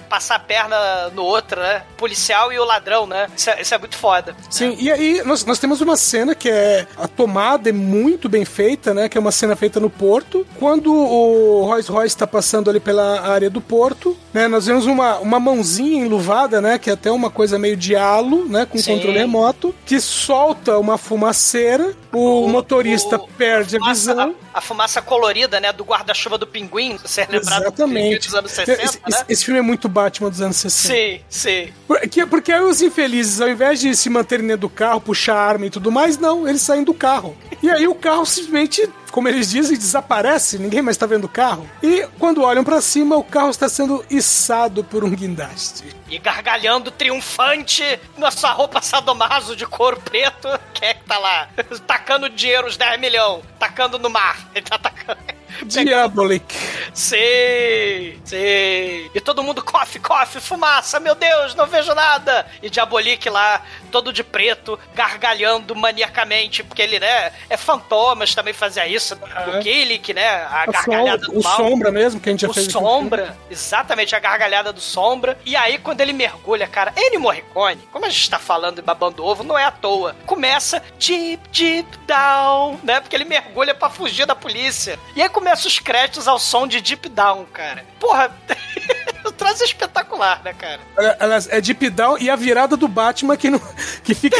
passar 0.10 0.36
a 0.36 0.39
perna 0.39 1.10
no 1.10 1.23
outro, 1.23 1.60
né? 1.62 1.84
O 1.93 1.95
policial 1.95 2.52
e 2.52 2.60
o 2.60 2.65
ladrão, 2.65 3.06
né? 3.08 3.28
Isso 3.36 3.49
é, 3.49 3.62
isso 3.62 3.73
é 3.73 3.78
muito 3.78 3.95
foda. 3.97 4.36
Sim, 4.49 4.75
e 4.80 4.91
aí 4.91 5.21
nós, 5.25 5.45
nós 5.45 5.60
temos 5.60 5.82
uma 5.82 5.95
cena 5.97 6.36
que 6.36 6.49
é. 6.49 6.86
A 6.97 7.08
tomada 7.08 7.69
é 7.69 7.73
muito 7.73 8.28
bem 8.30 8.45
feita, 8.45 8.93
né? 8.93 9.08
Que 9.10 9.17
é 9.17 9.21
uma 9.21 9.32
cena 9.32 9.56
feita 9.56 9.80
no 9.80 9.89
porto. 9.89 10.45
Quando 10.58 10.93
o 10.93 11.63
Rolls 11.65 11.89
Royce 11.91 12.15
está 12.15 12.28
passando 12.28 12.69
ali 12.69 12.80
pela 12.80 13.21
área 13.21 13.49
do 13.49 13.62
porto, 13.62 14.17
né? 14.34 14.47
Nós 14.47 14.65
vemos 14.65 14.86
uma, 14.86 15.17
uma 15.19 15.39
mãozinha 15.39 16.06
enluvada, 16.06 16.60
né? 16.62 16.78
Que 16.78 16.89
é 16.89 16.93
até 16.93 17.12
uma 17.12 17.30
coisa 17.30 17.58
meio 17.60 17.78
de 17.78 17.95
halo, 17.95 18.45
né? 18.45 18.65
Com 18.65 18.78
Sim. 18.78 18.95
controle 18.95 19.19
remoto, 19.30 19.76
que 19.86 20.02
solta 20.02 20.80
uma 20.80 20.98
fumaceira 20.98 21.96
o, 22.12 22.48
motorista 22.48 23.17
o- 23.17 23.28
perde 23.28 23.76
a 23.78 23.80
fumaça- 23.80 24.13
visão. 24.13 24.36
A, 24.54 24.58
a 24.60 24.62
fumaça 24.62 25.02
colorida, 25.02 25.60
né? 25.60 25.72
Do 25.72 25.84
guarda-chuva 25.84 26.38
do 26.38 26.48
pinguim. 26.48 26.98
Você 26.98 27.22
é 27.22 27.28
lembrado 27.30 27.62
Exatamente. 27.63 28.26
dos 28.28 28.36
anos 28.36 28.52
60, 28.52 28.84
esse, 28.84 28.98
né? 29.08 29.26
esse- 29.30 29.45
filme 29.45 29.60
é 29.60 29.63
muito 29.63 29.88
Batman 29.88 30.30
dos 30.30 30.41
anos 30.41 30.58
60. 30.58 30.93
Sim, 30.93 31.22
sim. 31.30 31.74
Porque, 31.88 32.26
porque 32.26 32.52
aí 32.52 32.62
os 32.62 32.82
infelizes, 32.82 33.41
ao 33.41 33.50
invés 33.50 33.80
de 33.80 33.95
se 33.95 34.10
manterem 34.10 34.45
dentro 34.48 34.62
do 34.62 34.69
carro, 34.69 35.02
puxar 35.02 35.36
arma 35.36 35.65
e 35.65 35.69
tudo 35.69 35.91
mais, 35.91 36.17
não, 36.17 36.48
eles 36.48 36.62
saem 36.62 36.84
do 36.84 36.93
carro. 36.93 37.36
E 37.62 37.69
aí 37.69 37.88
o 37.88 37.95
carro 37.95 38.26
simplesmente, 38.26 38.89
como 39.12 39.28
eles 39.28 39.50
dizem, 39.50 39.78
desaparece, 39.78 40.58
ninguém 40.58 40.82
mais 40.82 40.98
tá 40.98 41.06
vendo 41.06 41.26
o 41.26 41.30
carro. 41.30 41.69
E 41.84 42.08
quando 42.17 42.41
olham 42.43 42.63
pra 42.63 42.80
cima, 42.82 43.17
o 43.17 43.24
carro 43.24 43.50
está 43.50 43.67
sendo 43.67 44.04
içado 44.10 44.84
por 44.84 45.04
um 45.04 45.10
guindaste. 45.10 45.84
E 46.10 46.17
gargalhando 46.17 46.89
triunfante 46.91 47.84
na 48.17 48.32
sua 48.32 48.52
roupa 48.52 48.82
sadomaso 48.82 49.56
de 49.56 49.65
couro 49.65 50.00
preto. 50.04 50.48
Quem 50.74 50.89
é 50.89 50.93
que 50.93 51.04
tá 51.04 51.17
lá? 51.19 51.50
Tacando 52.00 52.30
dinheiro, 52.30 52.66
os 52.66 52.78
10 52.78 52.98
milhões. 52.98 53.44
Tacando 53.60 54.00
no 54.00 54.10
mar. 54.10 54.38
Ele 54.56 54.66
tá 54.66 54.78
tacando. 54.78 55.20
Diabolic. 55.66 56.56
Sim, 56.94 58.20
sim. 58.24 59.10
E 59.14 59.22
todo 59.24 59.44
mundo 59.44 59.64
cofe, 59.64 60.00
cofe, 60.00 60.40
fumaça, 60.40 61.00
meu 61.00 61.16
Deus, 61.16 61.56
não 61.56 61.66
vejo 61.66 61.94
nada. 61.94 62.46
E 62.62 62.70
Diabolique 62.70 63.30
lá, 63.30 63.62
todo 63.92 64.14
de 64.14 64.24
preto, 64.24 64.80
gargalhando 64.94 65.76
maniacamente, 65.76 66.64
porque 66.64 66.82
ele, 66.82 67.00
né, 67.00 67.32
é 67.50 67.58
fantomas, 67.58 68.36
também 68.36 68.54
fazia 68.54 68.88
isso. 68.88 69.16
O 69.16 69.60
Killick, 69.60 70.14
né, 70.14 70.28
a 70.28 70.60
A 70.64 70.66
gargalhada 70.72 71.24
do 71.24 71.40
o 71.40 71.44
mal. 71.44 71.58
Sombra 71.58 71.92
mesmo, 71.92 72.20
que 72.20 72.30
a 72.30 72.32
gente 72.32 72.42
já 72.42 72.50
O 72.50 72.54
fez 72.54 72.68
no 72.68 72.74
Sombra, 72.74 73.38
exatamente, 73.50 74.16
a 74.16 74.20
gargalhada 74.20 74.72
do 74.74 74.82
Sombra. 74.82 75.38
E 75.46 75.56
aí, 75.56 75.78
quando 75.78 76.02
ele 76.02 76.14
mergulha, 76.14 76.68
cara, 76.68 76.94
Ennio 76.96 77.20
Morricone, 77.20 77.82
como 77.92 78.06
a 78.06 78.10
gente 78.10 78.30
tá 78.30 78.40
falando 78.40 78.80
e 78.80 78.82
babando 78.82 79.24
ovo, 79.26 79.44
não 79.44 79.58
é 79.58 79.66
à 79.66 79.72
toa. 79.72 80.16
Começa 80.26 80.82
deep, 81.00 81.50
deep 81.52 81.98
down, 82.06 82.80
né? 82.84 83.00
Porque 83.00 83.16
ele 83.16 83.26
mergulha 83.26 83.74
pra 83.74 83.90
fugir 83.90 84.26
da 84.26 84.36
polícia. 84.36 85.00
E 85.16 85.22
aí 85.22 85.30
começa 85.39 85.69
os 85.69 85.80
créditos 85.80 86.28
ao 86.28 86.38
som 86.38 86.67
de 86.67 86.82
deep 86.82 87.08
down, 87.08 87.45
cara. 87.45 87.86
Porra, 87.97 88.30
o 89.25 89.32
troço 89.32 89.63
é 89.63 89.65
espetacular, 89.65 90.41
né, 90.43 90.54
cara? 90.54 90.82
Aliás, 91.17 91.47
é 91.49 91.62
Deep 91.62 91.89
Down 91.91 92.17
e 92.19 92.30
a 92.30 92.36
virada 92.36 92.75
do 92.75 92.89
Batman 92.89 93.38
que, 93.38 93.49
não, 93.49 93.62
que 94.04 94.13
fica. 94.13 94.36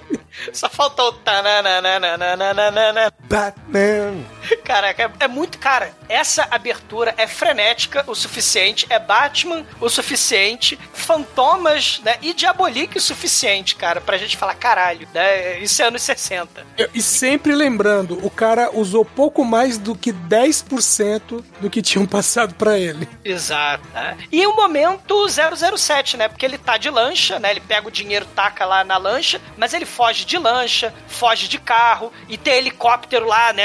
Só 0.52 0.68
faltou 0.68 1.08
o 1.08 1.12
tananana. 1.12 3.12
Batman. 3.28 4.24
Caraca, 4.64 5.02
é, 5.02 5.24
é 5.24 5.28
muito. 5.28 5.58
Cara, 5.58 5.92
essa 6.08 6.46
abertura 6.50 7.14
é 7.16 7.26
frenética 7.26 8.04
o 8.06 8.14
suficiente, 8.14 8.86
é 8.88 8.98
Batman 8.98 9.64
o 9.80 9.88
suficiente, 9.88 10.78
fantomas, 10.92 12.00
né? 12.04 12.16
E 12.22 12.32
Diabolique 12.32 12.98
o 12.98 13.00
suficiente, 13.00 13.76
cara, 13.76 14.00
pra 14.00 14.18
gente 14.18 14.36
falar, 14.36 14.54
caralho, 14.54 15.06
né? 15.14 15.58
Isso 15.60 15.82
é 15.82 15.86
anos 15.86 16.02
60. 16.02 16.66
E 16.94 17.02
sempre 17.02 17.54
lembrando, 17.54 18.24
o 18.24 18.30
cara 18.30 18.70
usou 18.72 19.04
pouco 19.04 19.44
mais 19.44 19.78
do 19.78 19.94
que 19.94 20.12
10% 20.12 21.44
do 21.60 21.70
que 21.70 21.82
tinham 21.82 22.06
passado 22.06 22.54
pra 22.54 22.78
ele. 22.78 23.08
Exato. 23.24 23.86
né? 23.94 24.16
E 24.32 24.46
o 24.46 24.54
momento 24.54 25.26
007, 25.28 26.16
né? 26.16 26.28
Porque 26.28 26.44
ele 26.44 26.58
tá 26.58 26.76
de 26.76 26.90
lancha, 26.90 27.38
né? 27.38 27.50
Ele 27.50 27.60
pega 27.60 27.86
o 27.86 27.90
dinheiro, 27.90 28.26
taca 28.34 28.64
lá 28.64 28.82
na 28.82 28.96
lancha, 28.96 29.40
mas 29.56 29.74
ele 29.74 29.84
foge 29.84 30.24
de 30.30 30.38
lancha, 30.38 30.94
foge 31.08 31.48
de 31.48 31.58
carro, 31.58 32.12
e 32.28 32.36
tem 32.38 32.54
helicóptero 32.54 33.26
lá, 33.26 33.52
né? 33.52 33.64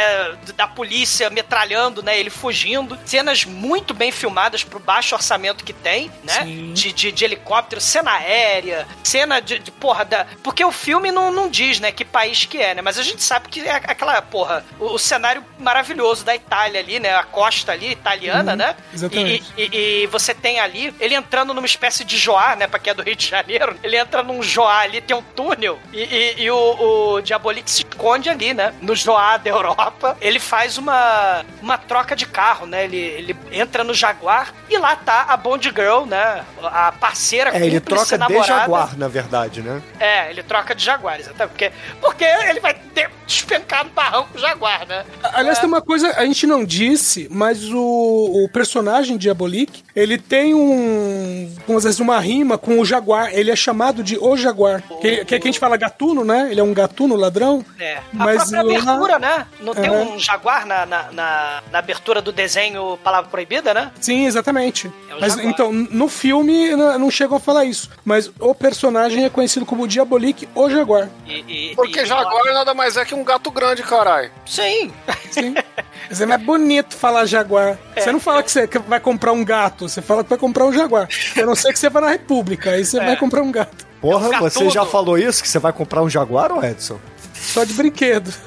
Da 0.55 0.67
polícia 0.67 1.29
metralhando, 1.29 2.01
né? 2.01 2.19
Ele 2.19 2.29
fugindo. 2.29 2.97
Cenas 3.05 3.45
muito 3.45 3.93
bem 3.93 4.11
filmadas 4.11 4.63
pro 4.63 4.79
baixo 4.79 5.15
orçamento 5.15 5.63
que 5.63 5.73
tem, 5.73 6.11
né? 6.23 6.43
De, 6.73 6.91
de, 6.91 7.11
de 7.11 7.23
helicóptero, 7.25 7.79
cena 7.79 8.11
aérea, 8.13 8.87
cena 9.03 9.39
de, 9.39 9.59
de 9.59 9.71
porra 9.71 10.03
da. 10.03 10.25
Porque 10.43 10.63
o 10.65 10.71
filme 10.71 11.11
não, 11.11 11.31
não 11.31 11.49
diz, 11.49 11.79
né? 11.79 11.91
Que 11.91 12.03
país 12.03 12.45
que 12.45 12.57
é, 12.57 12.73
né? 12.73 12.81
Mas 12.81 12.97
a 12.97 13.03
gente 13.03 13.23
sabe 13.23 13.47
que 13.49 13.61
é 13.61 13.71
aquela, 13.75 14.21
porra, 14.21 14.65
o, 14.79 14.93
o 14.95 14.99
cenário 14.99 15.43
maravilhoso 15.59 16.25
da 16.25 16.35
Itália 16.35 16.79
ali, 16.79 16.99
né? 16.99 17.15
A 17.15 17.23
costa 17.23 17.71
ali, 17.71 17.91
italiana, 17.91 18.51
Uhum, 18.51 18.57
né? 18.57 18.75
exatamente. 18.93 19.53
E, 19.57 19.63
e- 19.63 20.03
e 20.03 20.07
você 20.07 20.33
tem 20.33 20.59
ali, 20.59 20.93
ele 20.99 21.13
entrando 21.15 21.53
numa 21.53 21.65
espécie 21.65 22.03
de 22.03 22.17
joá, 22.17 22.55
né? 22.55 22.67
Pra 22.67 22.79
quem 22.79 22.91
é 22.91 22.93
do 22.93 23.03
Rio 23.03 23.15
de 23.15 23.27
Janeiro, 23.27 23.77
ele 23.83 23.95
entra 23.97 24.23
num 24.23 24.41
joá 24.41 24.79
ali, 24.79 25.01
tem 25.01 25.15
um 25.15 25.21
túnel, 25.21 25.79
e, 25.93 26.01
e- 26.03 26.35
e 26.43 26.51
o, 26.51 26.54
o 26.55 27.21
Diabolik 27.21 27.69
se 27.69 27.83
esconde 27.83 28.29
ali, 28.29 28.53
né? 28.53 28.73
No 28.81 28.95
joá 28.95 29.37
da 29.37 29.49
Europa. 29.49 30.17
Ele 30.21 30.39
faz 30.39 30.77
uma, 30.77 31.43
uma 31.61 31.77
troca 31.77 32.15
de 32.15 32.25
carro, 32.25 32.65
né? 32.65 32.83
Ele, 32.85 32.97
ele 32.97 33.35
entra 33.51 33.83
no 33.83 33.93
Jaguar 33.93 34.53
e 34.69 34.77
lá 34.77 34.95
tá 34.95 35.25
a 35.29 35.37
Bond 35.37 35.69
Girl, 35.75 36.05
né? 36.05 36.43
A 36.63 36.91
parceira 36.91 37.51
É, 37.55 37.65
ele 37.65 37.79
troca 37.79 38.05
de 38.05 38.17
namorada. 38.17 38.47
Jaguar, 38.47 38.97
na 38.97 39.07
verdade, 39.07 39.61
né? 39.61 39.81
É, 39.99 40.29
ele 40.29 40.43
troca 40.43 40.73
de 40.75 40.83
Jaguar, 40.83 41.19
exatamente. 41.19 41.49
Porque, 41.49 41.71
porque 42.01 42.23
ele 42.23 42.59
vai 42.59 42.73
de- 42.73 43.09
despencar 43.25 43.83
no 43.85 43.91
barranco 43.91 44.37
Jaguar, 44.37 44.85
né? 44.87 45.05
Aliás, 45.23 45.59
tem 45.59 45.67
uma 45.67 45.81
coisa 45.81 46.11
a 46.17 46.25
gente 46.25 46.45
não 46.47 46.63
disse, 46.65 47.27
mas 47.31 47.63
o, 47.71 48.43
o 48.43 48.49
personagem 48.49 49.17
Diabolik, 49.17 49.83
ele 49.95 50.17
tem 50.17 50.53
um, 50.53 51.53
vamos 51.67 51.83
dizer, 51.83 51.89
assim, 51.89 52.03
uma 52.03 52.19
rima 52.19 52.57
com 52.57 52.79
o 52.79 52.85
Jaguar. 52.85 53.29
Ele 53.33 53.49
é 53.51 53.55
chamado 53.55 54.03
de 54.03 54.17
O 54.17 54.35
Jaguar. 54.35 54.83
Que, 55.01 55.23
que, 55.23 55.39
que 55.39 55.47
a 55.47 55.51
gente 55.51 55.59
fala 55.59 55.77
gatuno, 55.77 56.23
né? 56.23 56.47
Ele 56.51 56.59
é 56.59 56.63
um 56.63 56.73
gatuno 56.73 57.15
ladrão. 57.15 57.63
É. 57.79 57.99
Mas 58.11 58.53
a 58.53 58.57
própria 58.61 58.83
lá- 58.83 58.91
abertura, 58.93 59.19
né? 59.19 59.47
Não 59.61 59.73
tem 59.73 59.89
Uhum. 59.89 60.15
um 60.15 60.19
jaguar 60.19 60.65
na, 60.65 60.85
na, 60.85 61.11
na- 61.11 61.63
na 61.71 61.79
abertura 61.79 62.21
do 62.21 62.31
desenho 62.31 62.97
Palavra 63.03 63.29
Proibida, 63.29 63.73
né? 63.73 63.91
Sim, 63.99 64.25
exatamente. 64.25 64.91
É 65.09 65.15
o 65.15 65.21
Mas 65.21 65.33
Jaguar. 65.33 65.51
então, 65.51 65.71
no 65.71 66.07
filme 66.09 66.75
não 66.75 67.09
chegam 67.09 67.37
a 67.37 67.39
falar 67.39 67.65
isso. 67.65 67.89
Mas 68.03 68.29
o 68.39 68.53
personagem 68.53 69.23
é 69.25 69.29
conhecido 69.29 69.65
como 69.65 69.87
Diabolik, 69.87 70.47
o 70.53 70.69
Jaguar. 70.69 71.09
E, 71.25 71.71
e- 71.71 71.75
Porque 71.75 72.01
e- 72.01 72.05
Jaguar 72.05 72.53
nada 72.53 72.73
mais 72.73 72.97
é 72.97 73.05
que 73.05 73.15
um 73.15 73.23
gato 73.23 73.49
grande, 73.51 73.81
caralho. 73.83 74.31
Sim. 74.45 74.91
Sim. 75.31 75.55
Mas 76.09 76.21
é 76.21 76.25
mais 76.25 76.41
bonito 76.41 76.95
falar 76.95 77.25
Jaguar. 77.25 77.77
É, 77.95 78.01
você 78.01 78.11
não 78.11 78.19
fala 78.19 78.41
que 78.43 78.51
você 78.51 78.67
vai 78.87 78.99
comprar 78.99 79.31
um 79.31 79.43
gato, 79.43 79.87
você 79.89 80.01
fala 80.01 80.23
que 80.23 80.29
vai 80.29 80.37
comprar 80.39 80.65
um 80.65 80.73
Jaguar. 80.73 81.07
A 81.37 81.45
não 81.45 81.55
ser 81.55 81.71
que 81.73 81.79
você 81.79 81.89
vá 81.89 82.01
na 82.01 82.09
República, 82.09 82.71
aí 82.71 82.85
você 82.85 82.99
É. 82.99 83.05
vai 83.05 83.17
comprar 83.17 83.41
um 83.41 83.51
gato. 83.51 83.85
Porra, 84.01 84.27
É 84.33 84.37
um 84.37 84.41
você 84.41 84.69
já 84.69 84.85
falou 84.85 85.17
isso? 85.17 85.41
Que 85.41 85.49
você 85.49 85.57
vai 85.59 85.73
comprar 85.73 86.01
um 86.03 86.09
Jaguar, 86.09 86.51
ou 86.51 86.63
Edson? 86.63 86.99
Só 87.33 87.63
de 87.63 87.73
brinquedo. 87.73 88.31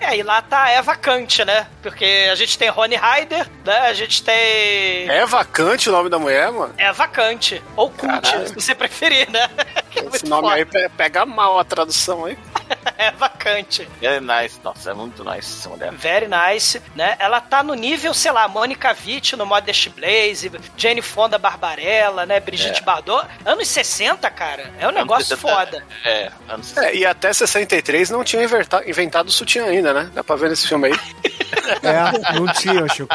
É, 0.00 0.16
e 0.16 0.22
lá 0.22 0.40
tá 0.40 0.62
a 0.64 0.70
Eva 0.70 0.94
Kant, 0.94 1.44
né? 1.44 1.66
Porque 1.82 2.28
a 2.30 2.34
gente 2.36 2.56
tem 2.56 2.68
Rony 2.70 2.94
Ryder, 2.96 3.46
né? 3.64 3.78
A 3.80 3.92
gente 3.92 4.22
tem. 4.22 5.08
É 5.10 5.26
vacante 5.26 5.88
o 5.88 5.92
nome 5.92 6.08
da 6.08 6.18
mulher, 6.20 6.50
mano? 6.52 6.72
Eva 6.78 7.06
Kant. 7.08 7.60
Ou 7.76 7.90
Kant, 7.90 8.22
Caralho. 8.22 8.48
se 8.48 8.54
você 8.54 8.74
preferir, 8.74 9.28
né? 9.30 9.50
Que 9.90 9.98
é 10.00 10.04
Esse 10.06 10.26
nome 10.26 10.42
foda. 10.44 10.54
aí 10.54 10.64
pe- 10.64 10.88
pega 10.96 11.26
mal 11.26 11.58
a 11.58 11.64
tradução 11.64 12.24
aí. 12.26 12.38
Eva 12.98 13.28
Kant. 13.28 13.88
É 14.02 14.20
nice, 14.20 14.58
nossa, 14.62 14.90
é 14.90 14.94
muito 14.94 15.22
nice 15.24 15.58
essa 15.60 15.68
mulher. 15.68 15.92
Very 15.92 16.26
nice, 16.28 16.82
né? 16.96 17.14
Ela 17.20 17.40
tá 17.40 17.62
no 17.62 17.74
nível, 17.74 18.12
sei 18.12 18.32
lá, 18.32 18.48
Mônica 18.48 18.94
Witt 19.06 19.36
no 19.36 19.46
Modest 19.46 19.88
Blaze, 19.90 20.50
Jane 20.76 21.00
Fonda 21.00 21.38
Barbarella, 21.38 22.26
né? 22.26 22.40
Brigitte 22.40 22.80
É. 22.80 22.84
Bardot. 22.84 23.24
Anos 23.44 23.68
60, 23.68 24.28
cara. 24.30 24.70
É 24.80 24.88
um 24.88 24.92
negócio 24.92 25.32
Anos 25.32 25.40
60, 25.40 25.48
foda. 25.54 25.84
É, 26.04 26.32
anos 26.48 26.66
60. 26.66 26.86
É, 26.88 26.96
e 26.96 27.06
até 27.06 27.32
63 27.32 28.10
não 28.10 28.24
tinha 28.24 28.42
inventado 28.86 29.28
o 29.28 29.32
sutiã 29.32 29.64
ainda, 29.66 29.94
né? 29.94 30.10
Dá 30.12 30.24
pra 30.24 30.34
ver 30.36 30.50
nesse 30.50 30.66
filme 30.66 30.88
aí. 30.88 30.98
É, 31.82 32.32
não 32.34 32.46
tinha, 32.54 32.88
Chico. 32.88 33.14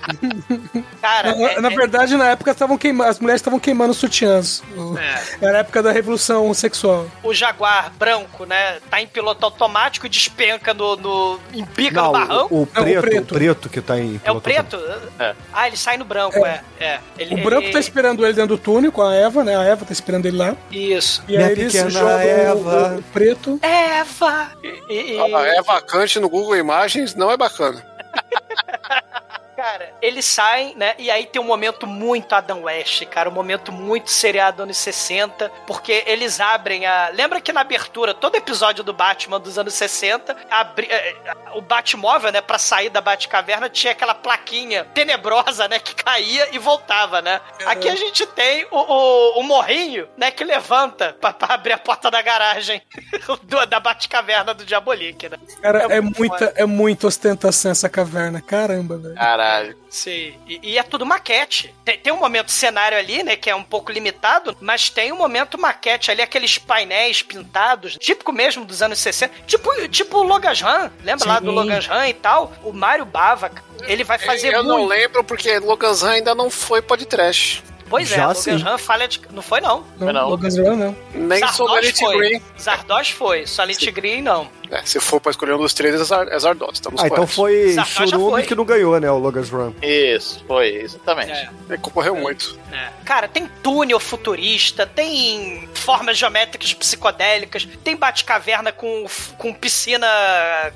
Cara, 1.00 1.34
Na, 1.34 1.50
é- 1.50 1.60
na 1.60 1.70
é- 1.70 1.74
verdade, 1.74 2.16
na 2.16 2.28
época 2.30 2.50
estavam 2.50 2.76
queimando, 2.78 3.10
as 3.10 3.18
mulheres 3.18 3.40
estavam 3.40 3.58
queimando 3.58 3.94
sutiãs. 3.94 4.62
O- 4.76 4.98
É. 4.98 5.22
Era 5.40 5.58
a 5.58 5.60
época 5.60 5.82
da 5.82 5.92
revolução 5.92 6.52
sexual. 6.54 7.06
o 7.22 7.32
Jaguar 7.34 7.90
branco, 7.98 8.44
né? 8.44 8.78
Tá 8.90 9.00
em 9.00 9.06
piloto 9.06 9.44
automático 9.44 10.06
e 10.06 10.08
despenca 10.08 10.72
no. 10.74 10.96
no 10.96 11.40
embica 11.52 12.00
Não, 12.00 12.06
no 12.06 12.12
barranco. 12.12 12.54
o, 12.54 12.62
o 12.62 12.68
Não, 12.74 12.82
o 12.82 12.84
preto, 12.84 12.98
o 12.98 13.02
preto. 13.02 13.34
preto 13.34 13.68
que 13.68 13.80
tá 13.80 13.98
em. 13.98 14.20
É 14.24 14.30
o 14.32 14.40
preto? 14.40 14.76
É. 15.18 15.34
Ah, 15.52 15.66
ele 15.66 15.76
sai 15.76 15.96
no 15.96 16.04
branco, 16.04 16.38
é. 16.44 16.62
é. 16.78 16.98
Ele, 17.18 17.34
O 17.34 17.44
branco 17.44 17.64
ele- 17.64 17.72
tá 17.72 17.80
esperando 17.80 18.24
ele 18.24 18.32
dentro 18.34 18.56
do 18.56 18.58
túnel 18.62 18.92
com 18.92 19.02
a 19.02 19.14
Eva, 19.14 19.44
né? 19.44 19.56
A 19.56 19.62
Eva 19.64 19.84
tá 19.84 19.92
esperando 19.92 20.26
ele 20.26 20.36
lá. 20.36 20.56
Isso. 20.70 21.22
E 21.28 21.32
Minha 21.36 21.46
aí 21.46 21.52
eles 21.52 21.72
jogam 21.72 22.06
o- 22.16 22.20
Eva. 22.20 22.96
o 22.98 23.02
preto. 23.12 23.58
Eva! 23.62 24.50
E, 24.62 25.14
e- 25.14 25.20
Ah, 25.34 25.46
É 25.46 25.62
vacante 25.62 26.18
no 26.20 26.28
Google 26.28 26.56
Imagens, 26.56 27.14
não 27.14 27.30
é 27.30 27.36
bacana. 27.36 27.84
Cara, 29.60 29.92
eles 30.00 30.24
saem, 30.24 30.74
né? 30.74 30.94
E 30.98 31.10
aí 31.10 31.26
tem 31.26 31.40
um 31.40 31.44
momento 31.44 31.86
muito 31.86 32.34
Adam 32.34 32.62
West, 32.62 33.04
cara. 33.06 33.28
Um 33.28 33.32
momento 33.32 33.70
muito 33.70 34.10
seriado 34.10 34.62
anos 34.62 34.78
60. 34.78 35.50
Porque 35.66 36.02
eles 36.06 36.40
abrem 36.40 36.86
a. 36.86 37.10
Lembra 37.12 37.42
que 37.42 37.52
na 37.52 37.60
abertura, 37.60 38.14
todo 38.14 38.36
episódio 38.36 38.82
do 38.82 38.94
Batman 38.94 39.38
dos 39.38 39.58
anos 39.58 39.74
60, 39.74 40.34
abri... 40.50 40.86
eh, 40.90 41.14
eh, 41.26 41.34
o 41.54 41.60
Batmóvel, 41.60 42.32
né? 42.32 42.40
Pra 42.40 42.56
sair 42.58 42.88
da 42.88 43.02
Batcaverna, 43.02 43.68
tinha 43.68 43.92
aquela 43.92 44.14
plaquinha 44.14 44.84
tenebrosa, 44.94 45.68
né? 45.68 45.78
Que 45.78 45.94
caía 45.94 46.48
e 46.52 46.58
voltava, 46.58 47.20
né? 47.20 47.38
Aqui 47.66 47.88
a 47.88 47.96
gente 47.96 48.24
tem 48.28 48.66
o, 48.70 48.76
o, 48.78 49.40
o 49.40 49.42
morrinho, 49.42 50.08
né? 50.16 50.30
Que 50.30 50.42
levanta 50.42 51.14
pra, 51.20 51.34
pra 51.34 51.54
abrir 51.54 51.72
a 51.72 51.78
porta 51.78 52.10
da 52.10 52.22
garagem 52.22 52.80
do- 53.42 53.66
da 53.66 53.78
Batcaverna 53.78 54.54
do 54.54 54.64
Diabolique, 54.64 55.28
né? 55.28 55.36
Cara, 55.60 55.80
É 55.92 55.96
é, 55.96 56.00
muito 56.00 56.18
muita, 56.18 56.52
é 56.56 56.64
muita 56.64 57.06
ostentação 57.06 57.70
essa 57.70 57.90
caverna. 57.90 58.40
Caramba, 58.40 58.96
velho. 58.96 59.14
Caralho. 59.16 59.49
Caralho. 59.50 59.76
Sim, 59.88 60.34
e, 60.46 60.60
e 60.62 60.78
é 60.78 60.82
tudo 60.82 61.04
maquete. 61.04 61.74
Tem, 61.84 61.98
tem 61.98 62.12
um 62.12 62.18
momento 62.18 62.50
cenário 62.50 62.96
ali, 62.96 63.22
né, 63.22 63.36
que 63.36 63.50
é 63.50 63.54
um 63.54 63.62
pouco 63.62 63.90
limitado, 63.90 64.56
mas 64.60 64.88
tem 64.88 65.12
um 65.12 65.16
momento 65.16 65.58
maquete 65.58 66.10
ali, 66.10 66.22
aqueles 66.22 66.58
painéis 66.58 67.22
pintados, 67.22 67.96
típico 67.98 68.32
mesmo 68.32 68.64
dos 68.64 68.82
anos 68.82 68.98
60, 68.98 69.34
tipo, 69.46 69.70
tipo 69.88 70.18
o 70.18 70.22
Logan's 70.22 70.60
Run, 70.60 70.90
lembra 71.02 71.28
lá 71.28 71.40
do 71.40 71.48
Sim. 71.50 71.54
Logan's 71.54 71.86
Run 71.86 72.04
e 72.04 72.14
tal? 72.14 72.52
O 72.62 72.72
Mário 72.72 73.04
Bava, 73.04 73.50
ele 73.82 74.04
vai 74.04 74.18
fazer 74.18 74.54
Eu 74.54 74.62
não 74.62 74.78
muito. 74.78 74.90
lembro 74.90 75.24
porque 75.24 75.58
Logan's 75.58 76.02
Run 76.02 76.10
ainda 76.10 76.34
não 76.34 76.50
foi 76.50 76.80
podcast. 76.80 77.62
Pois 77.88 78.12
é, 78.12 78.16
Já 78.16 78.28
Logan's 78.28 78.44
sim. 78.44 78.56
Run 78.56 78.78
falha 78.78 79.08
de... 79.08 79.20
Não 79.32 79.42
foi, 79.42 79.60
não. 79.60 79.84
Não, 79.98 80.12
Não. 80.12 80.28
Logan's 80.28 80.56
Run, 80.56 80.76
não. 80.76 80.96
Nem 81.12 81.40
Zardoz 81.40 81.56
Solid 81.56 81.98
foi. 81.98 82.16
Green. 82.18 82.42
Zardoz 82.56 83.10
foi, 83.10 83.46
Solid 83.46 83.90
Green 83.90 84.22
não. 84.22 84.48
É, 84.70 84.82
se 84.84 85.00
for 85.00 85.20
pra 85.20 85.30
escolher 85.30 85.54
um 85.54 85.58
dos 85.58 85.74
três, 85.74 85.94
é 85.94 86.14
é 86.34 86.38
Zardoz. 86.38 86.74
Estamos 86.74 87.00
Ah, 87.02 87.06
então 87.06 87.16
corretos. 87.26 87.34
foi 87.34 87.72
Zardoz 87.72 87.94
já 87.96 88.06
Churume 88.06 88.30
foi. 88.30 88.42
que 88.44 88.54
não 88.54 88.64
ganhou, 88.64 88.98
né? 89.00 89.10
O 89.10 89.18
Logan's 89.18 89.50
Run. 89.50 89.72
Isso, 89.82 90.44
foi, 90.46 90.68
exatamente. 90.76 91.32
É. 91.32 91.48
Ele 91.68 91.78
concorreu 91.78 92.14
muito. 92.14 92.58
É. 92.72 92.88
Cara, 93.04 93.26
tem 93.26 93.46
túnel 93.62 93.98
futurista, 93.98 94.86
tem 94.86 95.68
formas 95.74 96.16
geométricas 96.16 96.72
psicodélicas, 96.72 97.66
tem 97.82 97.96
bate-caverna 97.96 98.70
com, 98.70 99.06
com 99.36 99.52
piscina 99.52 100.06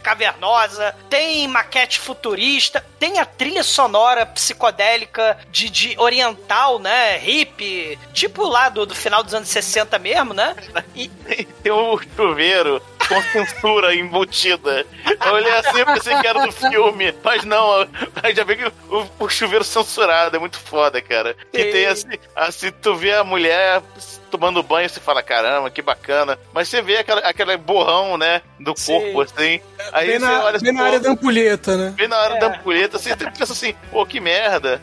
cavernosa, 0.02 0.94
tem 1.08 1.46
maquete 1.48 1.98
futurista, 1.98 2.84
tem 2.98 3.18
a 3.18 3.24
trilha 3.24 3.62
sonora 3.62 4.26
psicodélica 4.26 5.38
de, 5.50 5.68
de 5.70 5.94
oriental, 5.98 6.78
né? 6.78 7.16
Hippie, 7.18 7.98
tipo 8.12 8.44
lá 8.46 8.68
do, 8.68 8.86
do 8.86 8.94
final 8.94 9.22
dos 9.22 9.34
anos 9.34 9.48
60 9.48 9.98
mesmo, 9.98 10.34
né? 10.34 10.54
E, 10.94 11.08
Tem 11.64 11.72
um 11.72 11.96
chuveiro 12.16 12.82
com 13.08 13.22
censura 13.22 13.94
embutida. 13.94 14.86
Eu 15.26 15.32
olhei 15.32 15.52
assim 15.52 15.80
e 15.80 15.84
pensei 15.84 16.16
que 16.20 16.26
era 16.26 16.46
do 16.46 16.52
filme, 16.52 17.14
mas 17.22 17.44
não, 17.44 17.86
já 18.34 18.44
vê 18.44 18.56
que 18.56 18.66
o, 18.88 19.06
o 19.18 19.28
chuveiro 19.28 19.64
censurado 19.64 20.36
é 20.36 20.38
muito 20.38 20.58
foda, 20.58 21.00
cara. 21.00 21.36
Que 21.52 21.64
tem 21.66 21.86
assim, 21.86 22.08
assim, 22.34 22.70
tu 22.82 22.94
vê 22.94 23.14
a 23.14 23.24
mulher 23.24 23.82
tomando 24.36 24.62
banho, 24.64 24.88
você 24.88 24.98
fala, 24.98 25.22
caramba, 25.22 25.70
que 25.70 25.80
bacana. 25.80 26.36
Mas 26.52 26.68
você 26.68 26.82
vê 26.82 26.96
aquela, 26.98 27.20
aquele 27.20 27.56
borrão, 27.56 28.16
né, 28.16 28.42
do 28.58 28.74
Sim. 28.76 28.92
corpo, 28.98 29.20
assim. 29.20 29.60
Aí 29.92 30.08
Bem 30.08 30.18
você 30.18 30.26
na, 30.26 30.44
olha 30.44 30.58
bem 30.58 30.72
na 30.72 30.80
pô, 30.80 30.86
área 30.86 31.00
da 31.00 31.10
ampulheta, 31.10 31.76
né? 31.76 31.92
Bem 31.96 32.08
na 32.08 32.18
hora 32.18 32.34
É. 32.34 32.38
da 32.40 32.46
ampulheta, 32.48 32.96
assim, 32.96 33.10
você 33.10 33.30
pensa 33.30 33.52
assim, 33.52 33.74
pô, 33.92 34.04
que 34.04 34.18
merda. 34.18 34.80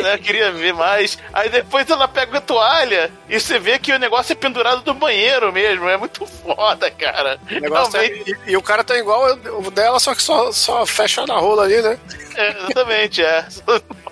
né, 0.00 0.14
Eu 0.14 0.18
queria 0.18 0.50
ver 0.52 0.72
mais. 0.72 1.18
Aí 1.34 1.50
depois 1.50 1.88
ela 1.90 2.08
pega 2.08 2.38
a 2.38 2.40
toalha 2.40 3.10
e 3.28 3.38
você 3.38 3.58
vê 3.58 3.78
que 3.78 3.92
o 3.92 3.98
negócio 3.98 4.32
é 4.32 4.36
pendurado 4.36 4.80
do 4.82 4.94
banheiro 4.94 5.52
mesmo. 5.52 5.86
É 5.88 5.96
muito 5.98 6.24
foda, 6.26 6.90
cara. 6.90 7.38
O 7.50 7.60
negócio 7.60 7.98
é- 7.98 8.06
e, 8.06 8.36
e 8.46 8.56
o 8.56 8.62
cara 8.62 8.82
tá 8.82 8.96
igual 8.96 9.34
o 9.60 9.70
dela, 9.70 10.00
só 10.00 10.14
que 10.14 10.22
só, 10.22 10.50
só 10.52 10.86
fecha 10.86 11.26
na 11.26 11.36
rola 11.38 11.64
ali, 11.64 11.82
né? 11.82 11.98
é, 12.36 12.48
exatamente, 12.50 13.22
é. 13.22 13.44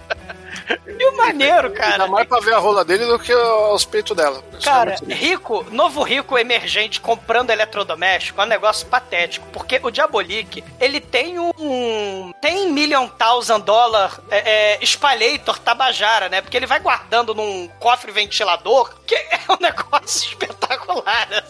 e 0.87 1.07
o 1.09 1.17
maneiro, 1.17 1.69
Dá 1.71 1.75
cara. 1.75 2.07
mais 2.07 2.27
pra 2.27 2.41
ver 2.41 2.55
a 2.55 2.59
rola 2.59 2.85
dele 2.85 3.07
do 3.07 3.19
que 3.19 3.35
os 3.35 3.85
peitos 3.85 4.17
dela. 4.17 4.43
Isso 4.59 4.69
é 4.69 4.73
Cara, 4.73 4.97
lindo. 5.01 5.15
rico, 5.15 5.67
novo 5.71 6.03
rico 6.03 6.37
emergente 6.39 7.01
comprando 7.01 7.51
eletrodoméstico 7.51 8.41
é 8.41 8.45
um 8.45 8.49
negócio 8.49 8.87
patético, 8.87 9.47
porque 9.53 9.81
o 9.83 9.91
Diabolik, 9.91 10.63
ele 10.81 11.01
tem 11.01 11.39
um... 11.39 12.33
tem 12.41 12.71
million 12.71 13.09
thousand 13.09 13.61
dollar 13.61 14.21
é, 14.31 14.75
é, 14.75 14.79
espalhator 14.83 15.59
tabajara, 15.59 16.29
né? 16.29 16.41
Porque 16.41 16.57
ele 16.57 16.67
vai 16.67 16.81
guardando 16.81 17.35
num 17.35 17.69
cofre 17.79 18.11
ventilador, 18.13 18.93
que 19.07 19.15
é 19.31 19.41
um 19.51 19.59
negócio 19.61 20.29
espetacular, 20.31 21.29
né? 21.31 21.43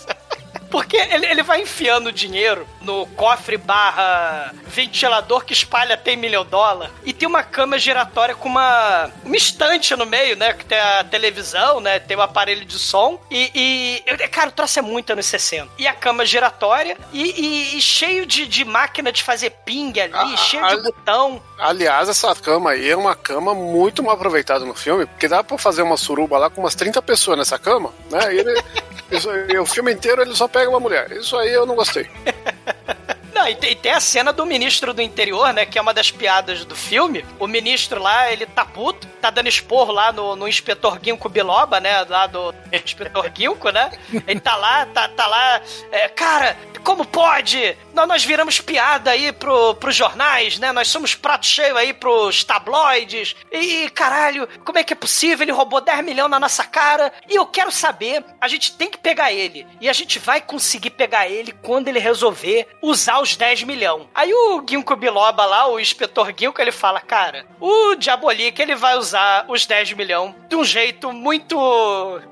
Porque 0.70 0.96
ele, 0.96 1.26
ele 1.26 1.42
vai 1.42 1.60
enfiando 1.62 2.10
dinheiro 2.12 2.66
no 2.80 3.06
cofre 3.08 3.56
barra 3.56 4.52
ventilador 4.66 5.44
que 5.44 5.52
espalha 5.52 5.94
até 5.94 6.14
milhão 6.16 6.44
dólar. 6.44 6.90
E 7.04 7.12
tem 7.12 7.28
uma 7.28 7.42
cama 7.42 7.78
giratória 7.78 8.34
com 8.34 8.48
uma, 8.48 9.10
uma 9.24 9.36
estante 9.36 9.94
no 9.96 10.04
meio, 10.06 10.36
né? 10.36 10.52
Que 10.52 10.64
tem 10.64 10.78
a 10.78 11.04
televisão, 11.04 11.80
né? 11.80 11.98
Tem 11.98 12.16
o 12.16 12.22
aparelho 12.22 12.64
de 12.64 12.78
som. 12.78 13.20
E, 13.30 14.02
e 14.14 14.28
cara, 14.28 14.48
o 14.50 14.52
troço 14.52 14.78
é 14.78 14.82
muito 14.82 15.12
anos 15.12 15.26
60. 15.26 15.68
E 15.78 15.86
a 15.86 15.92
cama 15.92 16.24
giratória 16.26 16.96
e, 17.12 17.22
e- 17.22 17.78
e 17.78 17.80
cheio 17.82 18.26
de, 18.26 18.46
de 18.46 18.64
máquina 18.64 19.10
de 19.12 19.22
fazer 19.22 19.50
ping 19.64 19.98
ali, 20.00 20.12
Ah, 20.14 20.36
cheio 20.36 20.64
ah, 20.64 20.74
de 20.74 20.82
botão. 20.82 21.42
Aliás, 21.58 22.08
essa 22.08 22.34
cama 22.34 22.70
aí 22.72 22.90
é 22.90 22.96
uma 22.96 23.14
cama 23.14 23.54
muito 23.54 24.02
mal 24.02 24.14
aproveitada 24.14 24.64
no 24.64 24.74
filme, 24.74 25.06
porque 25.06 25.28
dá 25.28 25.42
pra 25.42 25.56
fazer 25.58 25.82
uma 25.82 25.96
suruba 25.96 26.38
lá 26.38 26.50
com 26.50 26.60
umas 26.60 26.74
30 26.74 27.00
pessoas 27.02 27.38
nessa 27.38 27.58
cama, 27.58 27.92
né? 28.10 28.34
E 28.34 28.38
ele, 28.40 28.62
isso 29.10 29.30
aí, 29.30 29.58
o 29.58 29.66
filme 29.66 29.92
inteiro 29.92 30.22
ele 30.22 30.34
só 30.34 30.48
pega 30.48 30.68
uma 30.68 30.80
mulher. 30.80 31.12
Isso 31.12 31.36
aí 31.36 31.52
eu 31.52 31.66
não 31.66 31.74
gostei. 31.74 32.08
Não, 33.36 33.46
e 33.46 33.54
tem, 33.54 33.72
e 33.72 33.74
tem 33.74 33.92
a 33.92 34.00
cena 34.00 34.32
do 34.32 34.46
ministro 34.46 34.94
do 34.94 35.02
interior, 35.02 35.52
né? 35.52 35.66
Que 35.66 35.78
é 35.78 35.82
uma 35.82 35.92
das 35.92 36.10
piadas 36.10 36.64
do 36.64 36.74
filme. 36.74 37.22
O 37.38 37.46
ministro 37.46 38.02
lá, 38.02 38.32
ele 38.32 38.46
tá 38.46 38.64
puto, 38.64 39.06
tá 39.20 39.28
dando 39.28 39.46
esporro 39.46 39.92
lá 39.92 40.10
no, 40.10 40.34
no 40.34 40.48
inspetor 40.48 40.98
Guinco 40.98 41.28
Biloba, 41.28 41.78
né? 41.78 42.02
Lá 42.08 42.26
do 42.26 42.54
inspetor 42.72 43.28
Guinco, 43.28 43.68
né? 43.68 43.90
Ele 44.26 44.40
tá 44.40 44.56
lá, 44.56 44.86
tá, 44.86 45.06
tá 45.08 45.26
lá. 45.26 45.60
é, 45.92 46.08
cara, 46.08 46.56
como 46.82 47.04
pode? 47.04 47.76
Nós, 48.04 48.24
viramos 48.24 48.60
piada 48.60 49.10
aí 49.12 49.32
pro, 49.32 49.74
pros 49.76 49.96
jornais, 49.96 50.58
né? 50.58 50.70
Nós 50.72 50.88
somos 50.88 51.14
prato 51.14 51.46
cheio 51.46 51.76
aí 51.76 51.94
pros 51.94 52.44
tabloides. 52.44 53.34
E, 53.50 53.88
caralho, 53.90 54.46
como 54.64 54.78
é 54.78 54.84
que 54.84 54.92
é 54.92 54.96
possível? 54.96 55.44
Ele 55.44 55.52
roubou 55.52 55.80
10 55.80 56.04
milhões 56.04 56.30
na 56.30 56.38
nossa 56.38 56.64
cara. 56.64 57.12
E 57.28 57.34
eu 57.34 57.46
quero 57.46 57.72
saber, 57.72 58.22
a 58.40 58.48
gente 58.48 58.76
tem 58.76 58.90
que 58.90 58.98
pegar 58.98 59.32
ele. 59.32 59.66
E 59.80 59.88
a 59.88 59.92
gente 59.92 60.18
vai 60.18 60.40
conseguir 60.40 60.90
pegar 60.90 61.28
ele 61.28 61.52
quando 61.62 61.88
ele 61.88 61.98
resolver 61.98 62.68
usar 62.82 63.20
os 63.20 63.34
10 63.36 63.62
milhões. 63.62 64.06
Aí 64.14 64.32
o 64.32 64.62
Ginkgo 64.68 64.96
Biloba 64.96 65.46
lá, 65.46 65.66
o 65.68 65.80
inspetor 65.80 66.28
Ginkgo, 66.28 66.60
ele 66.60 66.72
fala, 66.72 67.00
cara, 67.00 67.46
o 67.60 67.94
Diabolique, 67.94 68.60
ele 68.60 68.74
vai 68.74 68.96
usar 68.96 69.46
os 69.48 69.64
10 69.64 69.92
milhões 69.92 70.34
de 70.48 70.56
um 70.56 70.64
jeito 70.64 71.12
muito 71.12 71.56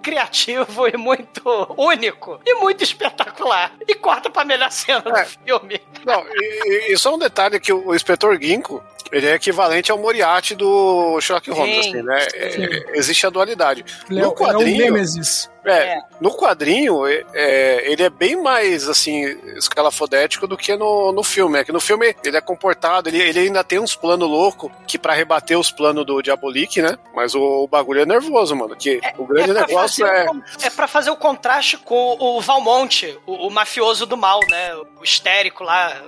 criativo 0.02 0.86
e 0.88 0.96
muito 0.96 1.42
único 1.76 2.40
e 2.44 2.54
muito 2.54 2.84
espetacular. 2.84 3.72
E 3.86 3.94
corta 3.94 4.28
pra 4.28 4.44
melhor 4.44 4.70
cena 4.70 5.00
do 5.00 5.14
É. 5.16 5.26
filme. 5.60 5.80
Não, 6.04 6.24
e, 6.28 6.92
e- 6.92 6.98
só 6.98 7.14
um 7.14 7.18
detalhe 7.18 7.58
que 7.60 7.72
o, 7.72 7.88
o 7.88 7.94
inspetor 7.94 8.38
Ginkgo, 8.40 8.82
ele 9.12 9.26
é 9.26 9.34
equivalente 9.34 9.90
ao 9.90 9.98
Moriarty 9.98 10.54
do 10.54 11.20
Sherlock 11.20 11.50
Holmes, 11.50 11.84
Sim, 11.84 11.90
assim, 11.90 12.02
né? 12.02 12.26
É, 12.34 12.98
existe 12.98 13.26
a 13.26 13.30
dualidade. 13.30 13.84
Ele 14.10 14.20
é, 14.20 14.22
no 14.22 14.22
ele 14.22 14.24
é 14.24 14.28
um 14.28 14.34
quadrinho, 14.34 14.84
Nemesis. 14.84 15.50
É, 15.64 15.94
É. 15.94 16.02
no 16.20 16.30
quadrinho, 16.30 17.06
é, 17.06 17.24
é, 17.32 17.90
ele 17.90 18.02
é 18.02 18.10
bem 18.10 18.40
mais, 18.40 18.86
assim, 18.86 19.24
escalafodético 19.56 20.46
do 20.46 20.56
que 20.56 20.76
no, 20.76 21.10
no 21.10 21.22
filme. 21.24 21.58
É 21.58 21.64
que 21.64 21.72
no 21.72 21.80
filme 21.80 22.14
ele 22.22 22.36
é 22.36 22.40
comportado, 22.40 23.08
ele, 23.08 23.20
ele 23.20 23.38
ainda 23.38 23.64
tem 23.64 23.78
uns 23.78 23.96
planos 23.96 24.28
loucos 24.28 24.70
que 24.86 24.98
pra 24.98 25.14
rebater 25.14 25.58
os 25.58 25.70
planos 25.70 26.04
do 26.04 26.20
Diabolik, 26.20 26.82
né? 26.82 26.98
Mas 27.14 27.34
o, 27.34 27.40
o 27.40 27.66
bagulho 27.66 28.02
é 28.02 28.06
nervoso, 28.06 28.54
mano. 28.54 28.76
Que 28.76 29.00
o 29.16 29.26
grande 29.26 29.54
negócio 29.54 30.06
é. 30.06 30.26
o 30.30 30.42
é 30.62 30.70
pra 30.70 30.86
fazer 30.86 31.10
o 31.10 31.16
contraste 31.16 31.78
com 31.78 32.16
o 32.20 32.40
Valmonte, 32.40 33.18
o, 33.26 33.46
o 33.46 33.50
mafioso 33.50 34.04
do 34.04 34.16
mal, 34.16 34.40
né? 34.50 34.74
O 34.74 35.02
histérico 35.02 35.64
lá 35.64 36.02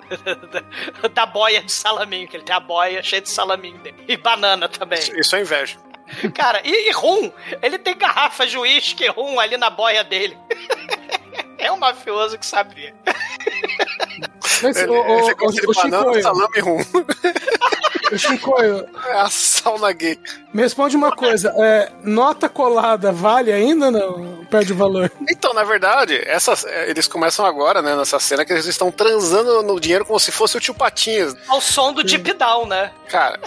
da 1.15 1.25
boia 1.25 1.63
de 1.63 1.73
salaminho, 1.73 2.29
que 2.29 2.37
ele 2.37 2.45
tem 2.45 2.55
a 2.55 2.61
boia 2.61 2.86
cheia 3.03 3.23
de 3.23 3.29
salaminho 3.29 3.79
dele. 3.79 3.97
E 4.09 4.17
banana 4.17 4.69
também. 4.69 4.99
Isso 5.17 5.37
é 5.37 5.41
inveja. 5.41 5.77
Cara, 6.35 6.61
e, 6.65 6.89
e 6.89 6.93
rum, 6.93 7.33
ele 7.63 7.79
tem 7.79 7.97
garrafas 7.97 8.51
de 8.51 8.59
uísque 8.59 9.07
rum 9.09 9.41
ali 9.41 9.57
na 9.57 9.71
boia 9.71 10.05
dele. 10.05 10.37
É 11.59 11.73
um 11.73 11.79
mafioso 11.79 12.39
que 12.39 12.45
sabia. 12.45 12.95
Mas, 14.63 14.77
Ele, 14.77 14.91
ô, 14.91 15.19
ele 15.19 15.35
gosta 15.35 15.61
de 15.61 15.67
ô, 15.67 15.73
banana, 15.73 16.23
salame 16.23 16.61
rum. 16.61 16.79
Chicoio, 18.17 18.87
É 19.07 19.13
a 19.13 19.29
sauna 19.29 19.93
gay. 19.93 20.19
me 20.53 20.63
responde 20.63 20.97
uma 20.97 21.11
coisa. 21.15 21.53
é, 21.59 21.91
nota 22.03 22.49
colada 22.49 23.11
vale 23.13 23.53
ainda 23.53 23.87
ou 23.87 23.91
não? 23.93 24.45
Perde 24.51 24.73
o 24.73 24.77
valor. 24.77 25.11
Então, 25.29 25.53
na 25.53 25.65
verdade, 25.65 26.21
essas, 26.27 26.65
é, 26.65 26.89
eles 26.91 27.09
começam 27.09 27.45
agora, 27.45 27.83
né, 27.83 27.97
nessa 27.97 28.19
cena 28.21 28.45
que 28.45 28.53
eles 28.53 28.67
estão 28.67 28.91
transando 28.93 29.63
no 29.63 29.81
dinheiro 29.81 30.05
como 30.05 30.21
se 30.21 30.31
fosse 30.31 30.57
o 30.57 30.61
tio 30.61 30.75
Patinhas. 30.75 31.35
Ao 31.49 31.61
som 31.61 31.93
do 31.93 32.05
Deep 32.05 32.33
Down, 32.35 32.67
né? 32.67 32.93
Cara, 33.09 33.41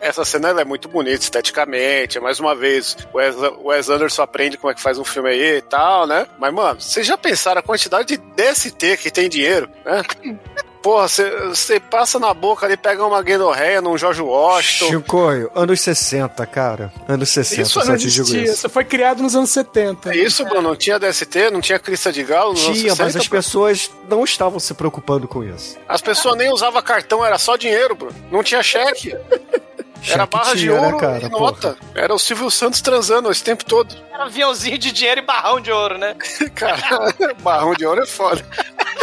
essa 0.00 0.24
cena 0.24 0.48
ela 0.48 0.60
é 0.60 0.64
muito 0.64 0.88
bonita 0.88 1.22
esteticamente. 1.22 2.18
Mais 2.20 2.38
uma 2.40 2.54
vez, 2.54 2.96
o 3.12 3.16
Wes, 3.18 3.36
o 3.36 3.68
Wes 3.68 3.88
Anderson 3.88 4.22
aprende 4.22 4.56
como 4.56 4.70
é 4.70 4.74
que 4.74 4.80
faz 4.80 4.98
um 4.98 5.04
filme 5.04 5.30
aí 5.30 5.56
e 5.58 5.62
tal, 5.62 6.06
né? 6.06 6.26
Mas, 6.38 6.52
mano, 6.52 6.80
vocês 6.80 7.06
já 7.06 7.16
pensaram 7.16 7.60
a 7.60 7.62
quantidade 7.62 8.08
de 8.08 8.16
DST 8.34 8.96
que 8.98 9.10
tem 9.10 9.28
dinheiro, 9.28 9.68
né? 9.84 10.02
Porra, 10.82 11.06
você 11.08 11.78
passa 11.78 12.18
na 12.18 12.32
boca 12.32 12.64
ali, 12.64 12.76
pega 12.76 13.04
uma 13.04 13.22
guenorreia 13.22 13.82
num 13.82 13.98
George 13.98 14.22
Washington. 14.22 14.90
Chicoio, 14.90 15.50
anos 15.54 15.80
60, 15.80 16.46
cara. 16.46 16.90
Anos 17.06 17.28
60, 17.28 17.62
Isso 17.62 17.72
só 17.72 17.84
não 17.84 17.96
te 17.98 18.08
digo 18.08 18.22
existia. 18.22 18.42
isso. 18.44 18.52
Isso 18.54 18.68
foi 18.70 18.84
criado 18.84 19.22
nos 19.22 19.36
anos 19.36 19.50
70. 19.50 20.10
É 20.12 20.16
isso, 20.16 20.44
Bruno? 20.46 20.70
Não 20.70 20.76
tinha 20.76 20.98
DST, 20.98 21.50
não 21.52 21.60
tinha 21.60 21.78
crista 21.78 22.10
de 22.10 22.22
galo 22.22 22.52
nos 22.52 22.64
anos 22.64 22.78
Tinha, 22.78 22.90
60, 22.92 23.04
mas 23.04 23.16
as 23.16 23.28
pô. 23.28 23.36
pessoas 23.36 23.90
não 24.08 24.24
estavam 24.24 24.58
se 24.58 24.72
preocupando 24.72 25.28
com 25.28 25.44
isso. 25.44 25.76
As 25.86 26.00
pessoas 26.00 26.36
nem 26.36 26.50
usavam 26.50 26.80
cartão, 26.82 27.24
era 27.24 27.36
só 27.38 27.56
dinheiro, 27.56 27.94
Bruno. 27.94 28.14
Não 28.30 28.42
tinha 28.42 28.62
cheque. 28.62 29.14
Era 30.08 30.24
barra 30.24 30.54
de 30.54 30.60
tinha, 30.62 30.72
né, 30.80 30.86
ouro 30.86 30.96
cara, 30.96 31.26
e 31.26 31.28
nota. 31.28 31.76
Era 31.94 32.14
o 32.14 32.18
Silvio 32.18 32.50
Santos 32.50 32.80
transando 32.80 33.30
esse 33.30 33.44
tempo 33.44 33.64
todo. 33.66 33.94
Era 34.10 34.24
aviãozinho 34.24 34.78
de 34.78 34.92
dinheiro 34.92 35.20
e 35.20 35.22
barrão 35.22 35.60
de 35.60 35.70
ouro, 35.70 35.98
né? 35.98 36.16
Cara, 36.56 37.14
barrão 37.40 37.74
de 37.74 37.84
ouro 37.84 38.02
é 38.02 38.06
foda. 38.06 38.42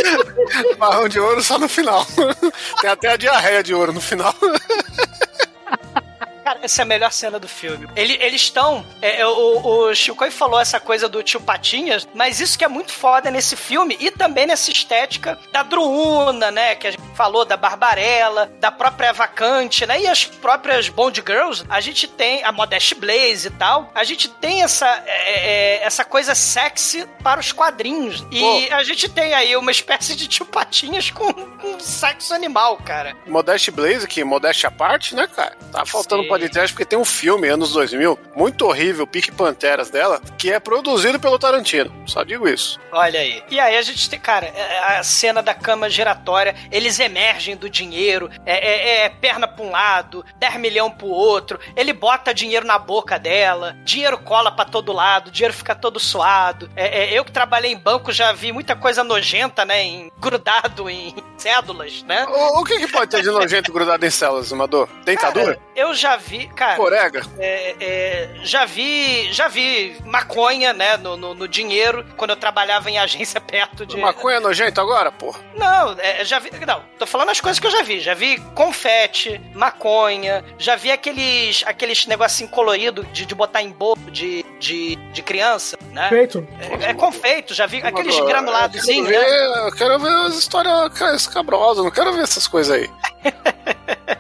Barrão 0.77 1.07
de 1.07 1.19
ouro 1.19 1.43
só 1.43 1.57
no 1.57 1.67
final. 1.67 2.05
Tem 2.81 2.89
até 2.89 3.13
a 3.13 3.17
diarreia 3.17 3.63
de 3.63 3.73
ouro 3.73 3.93
no 3.93 4.01
final. 4.01 4.33
Cara, 6.47 6.59
essa 6.61 6.81
é 6.81 6.83
a 6.83 6.85
melhor 6.85 7.11
cena 7.11 7.37
do 7.37 7.47
filme. 7.47 7.89
Ele- 7.93 8.17
eles 8.21 8.43
estão. 8.43 8.85
é, 9.01 9.19
é, 9.19 9.27
o, 9.27 9.67
o 9.89 9.93
Chico 9.93 10.29
falou 10.31 10.57
essa 10.57 10.79
coisa 10.79 11.09
do 11.09 11.21
tio 11.21 11.41
Patinhas, 11.41 12.07
mas 12.13 12.39
isso 12.39 12.57
que 12.57 12.63
é 12.63 12.69
muito 12.69 12.93
foda 12.93 13.29
nesse 13.29 13.57
filme 13.57 13.97
e 13.99 14.09
também 14.09 14.45
nessa 14.45 14.71
estética 14.71 15.37
da 15.51 15.61
Druuna, 15.61 16.49
né? 16.49 16.75
Que 16.75 16.87
a 16.87 16.91
gente 16.91 17.03
falou 17.15 17.43
da 17.43 17.57
Barbarella, 17.57 18.49
da 18.61 18.71
própria 18.71 19.11
Vacante, 19.11 19.85
né? 19.85 19.99
E 19.99 20.07
as 20.07 20.23
próprias 20.23 20.87
Bond 20.87 21.21
Girls. 21.25 21.65
A 21.67 21.81
gente 21.81 22.07
tem 22.07 22.41
a 22.45 22.51
Modeste 22.53 22.95
Blaze 22.95 23.47
e 23.47 23.51
tal. 23.51 23.91
A 23.93 24.05
gente 24.05 24.29
tem 24.29 24.63
essa, 24.63 24.87
é, 25.05 25.79
é, 25.79 25.83
essa 25.83 26.05
coisa 26.05 26.33
sexy 26.33 27.05
para 27.21 27.41
os 27.41 27.51
quadrinhos. 27.51 28.25
E 28.31 28.71
a 28.71 28.83
gente 28.83 29.09
tem 29.09 29.33
aí 29.33 29.53
uma 29.57 29.71
espécie 29.71 30.15
de 30.15 30.27
tio 30.29 30.45
Patinhas 30.45 31.11
com, 31.11 31.33
com 31.33 31.77
sexo 31.77 32.33
animal, 32.33 32.77
cara. 32.77 33.17
Modeste 33.25 33.69
Blaze, 33.69 34.07
que 34.07 34.23
modéstia 34.23 34.69
à 34.69 34.71
parte, 34.71 35.13
né, 35.13 35.27
cara? 35.27 35.57
Tá 35.73 35.85
faltando 35.85 36.23
Sim. 36.23 36.29
Podcast 36.39 36.73
porque 36.73 36.85
tem 36.85 36.97
um 36.99 37.05
filme, 37.05 37.47
anos 37.47 37.73
2000, 37.73 38.17
muito 38.35 38.65
horrível, 38.65 39.07
Pique 39.07 39.31
Panteras 39.31 39.89
dela, 39.89 40.21
que 40.37 40.51
é 40.51 40.59
produzido 40.59 41.19
pelo 41.19 41.39
Tarantino. 41.39 41.91
Só 42.05 42.23
digo 42.23 42.47
isso. 42.47 42.79
Olha 42.91 43.19
aí. 43.19 43.43
E 43.49 43.59
aí 43.59 43.77
a 43.77 43.81
gente 43.81 44.09
tem, 44.09 44.19
cara, 44.19 44.45
é, 44.47 44.97
a 44.97 45.03
cena 45.03 45.41
da 45.41 45.53
cama 45.53 45.89
giratória, 45.89 46.55
eles 46.71 46.99
emergem 46.99 47.55
do 47.55 47.69
dinheiro, 47.69 48.29
é, 48.45 48.55
é- 48.57 49.05
é 49.05 49.09
perna 49.09 49.47
pra 49.47 49.63
um 49.65 49.71
lado, 49.71 50.23
10 50.37 50.55
milhões 50.57 50.93
pro 50.93 51.07
outro, 51.07 51.59
ele 51.75 51.93
bota 51.93 52.33
dinheiro 52.33 52.65
na 52.65 52.77
boca 52.79 53.17
dela, 53.19 53.75
dinheiro 53.83 54.17
cola 54.19 54.51
pra 54.51 54.65
todo 54.65 54.93
lado, 54.93 55.31
dinheiro 55.31 55.53
fica 55.53 55.75
todo 55.75 55.99
suado. 55.99 56.69
É, 56.75 57.05
é, 57.13 57.17
eu 57.17 57.23
que 57.25 57.31
trabalhei 57.31 57.71
em 57.71 57.77
banco 57.77 58.11
já 58.11 58.31
vi 58.31 58.51
muita 58.51 58.75
coisa 58.75 59.03
nojenta, 59.03 59.65
né, 59.65 59.83
em, 59.83 60.11
grudado 60.19 60.89
em 60.89 61.15
cédulas, 61.37 62.03
né? 62.03 62.25
O, 62.27 62.61
o 62.61 62.63
que, 62.63 62.77
que 62.79 62.87
pode 62.91 63.09
ter 63.11 63.21
de 63.21 63.29
nojento 63.29 63.71
grudado 63.71 64.05
em 64.05 64.09
células, 64.09 64.51
Amador? 64.51 64.87
Dentadura? 65.05 65.55
Cara, 65.55 65.59
eu 65.75 65.93
já 65.93 66.15
vi, 66.17 66.26
cara. 66.55 66.75
Corega? 66.75 67.21
É, 67.39 67.75
é, 67.79 68.29
já 68.43 68.65
vi, 68.65 69.31
já 69.31 69.47
vi 69.47 69.95
maconha, 70.05 70.73
né, 70.73 70.97
no, 70.97 71.15
no, 71.17 71.33
no 71.33 71.47
dinheiro 71.47 72.05
quando 72.17 72.31
eu 72.31 72.35
trabalhava 72.35 72.89
em 72.89 72.97
agência 72.97 73.39
perto 73.39 73.85
de. 73.85 73.97
Maconha 73.97 74.37
é 74.37 74.39
nojento 74.39 74.81
agora, 74.81 75.11
pô? 75.11 75.33
Não, 75.55 75.95
é, 75.99 76.23
já 76.25 76.39
vi. 76.39 76.51
Não, 76.65 76.83
tô 76.99 77.05
falando 77.05 77.29
as 77.29 77.39
coisas 77.41 77.59
que 77.59 77.67
eu 77.67 77.71
já 77.71 77.81
vi. 77.83 77.99
Já 77.99 78.13
vi 78.13 78.39
confete, 78.53 79.39
maconha, 79.53 80.43
já 80.57 80.75
vi 80.75 80.91
aqueles, 80.91 81.63
aqueles 81.65 82.05
negocinho 82.05 82.49
colorido 82.49 83.03
de, 83.05 83.25
de 83.25 83.35
botar 83.35 83.61
em 83.61 83.69
bolo 83.71 83.97
de, 84.11 84.43
de, 84.59 84.95
de 85.13 85.21
criança, 85.21 85.77
né? 85.91 86.09
Feito. 86.09 86.47
É, 86.81 86.89
é 86.89 86.93
confeito, 86.93 87.53
já 87.53 87.65
vi 87.65 87.77
aqueles 87.81 88.19
granulados, 88.19 88.83
sim, 88.83 89.01
né? 89.01 89.09
ver, 89.09 89.25
Eu 89.65 89.71
quero 89.75 89.99
ver 89.99 90.13
as 90.25 90.35
histórias 90.35 90.89
ca- 90.93 91.15
escabrosas, 91.15 91.83
não 91.83 91.91
quero 91.91 92.11
ver 92.13 92.21
essas 92.23 92.47
coisas 92.47 92.75
aí. 92.75 92.89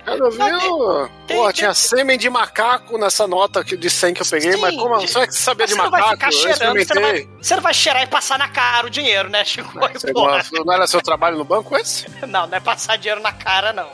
Quero 0.05 0.31
ver 0.31 0.55
o... 0.55 1.07
tem- 1.27 1.37
Pô, 1.37 1.43
tem- 1.45 1.53
tinha 1.53 1.73
sêmen 1.87 2.17
de 2.17 2.29
macaco 2.29 2.97
nessa 2.97 3.27
nota 3.27 3.63
que- 3.63 3.77
de 3.77 3.89
100 3.89 4.13
que 4.13 4.21
eu 4.21 4.25
peguei, 4.25 4.53
Sim, 4.53 4.59
mas 4.61 4.75
como 4.75 4.95
você 4.99 5.13
vai 5.19 5.31
saber 5.31 5.63
Mas 5.63 5.69
de 5.69 5.75
você 5.75 5.81
não 5.81 5.91
vai 5.91 6.01
macaco? 6.01 6.17
ficar 6.17 6.31
cheirando, 6.31 6.77
você 6.85 6.93
não, 6.93 7.01
vai, 7.01 7.29
você 7.41 7.55
não 7.55 7.61
vai 7.63 7.73
cheirar 7.73 8.03
e 8.03 8.07
passar 8.07 8.37
na 8.39 8.47
cara 8.47 8.87
o 8.87 8.89
dinheiro, 8.89 9.29
né, 9.29 9.43
Chico? 9.45 9.71
Porra. 10.13 10.41
não, 10.53 10.63
não 10.65 10.73
era 10.73 10.87
seu 10.87 11.01
trabalho 11.01 11.37
no 11.37 11.43
banco 11.43 11.75
esse? 11.77 12.05
Não, 12.27 12.45
não 12.47 12.57
é 12.57 12.59
passar 12.59 12.97
dinheiro 12.97 13.21
na 13.21 13.31
cara, 13.31 13.71
não. 13.73 13.87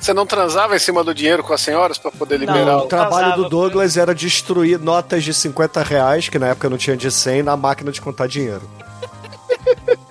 Você 0.00 0.12
não 0.14 0.24
transava 0.26 0.74
em 0.76 0.78
cima 0.78 1.02
do 1.04 1.14
dinheiro 1.14 1.42
com 1.42 1.52
as 1.52 1.60
senhoras 1.60 1.98
pra 1.98 2.10
poder 2.10 2.36
liberar 2.38 2.64
Não, 2.64 2.78
O 2.80 2.84
o... 2.84 2.88
trabalho 2.88 3.34
do 3.36 3.48
Douglas 3.48 3.96
era 3.96 4.14
destruir 4.14 4.78
notas 4.78 5.22
de 5.24 5.32
50 5.34 5.82
reais, 5.82 6.28
que 6.28 6.38
na 6.38 6.48
época 6.48 6.68
não 6.70 6.76
tinha 6.78 6.96
de 6.96 7.10
100, 7.10 7.42
na 7.42 7.56
máquina 7.56 7.90
de 7.92 8.00
contar 8.00 8.26
dinheiro. 8.28 8.62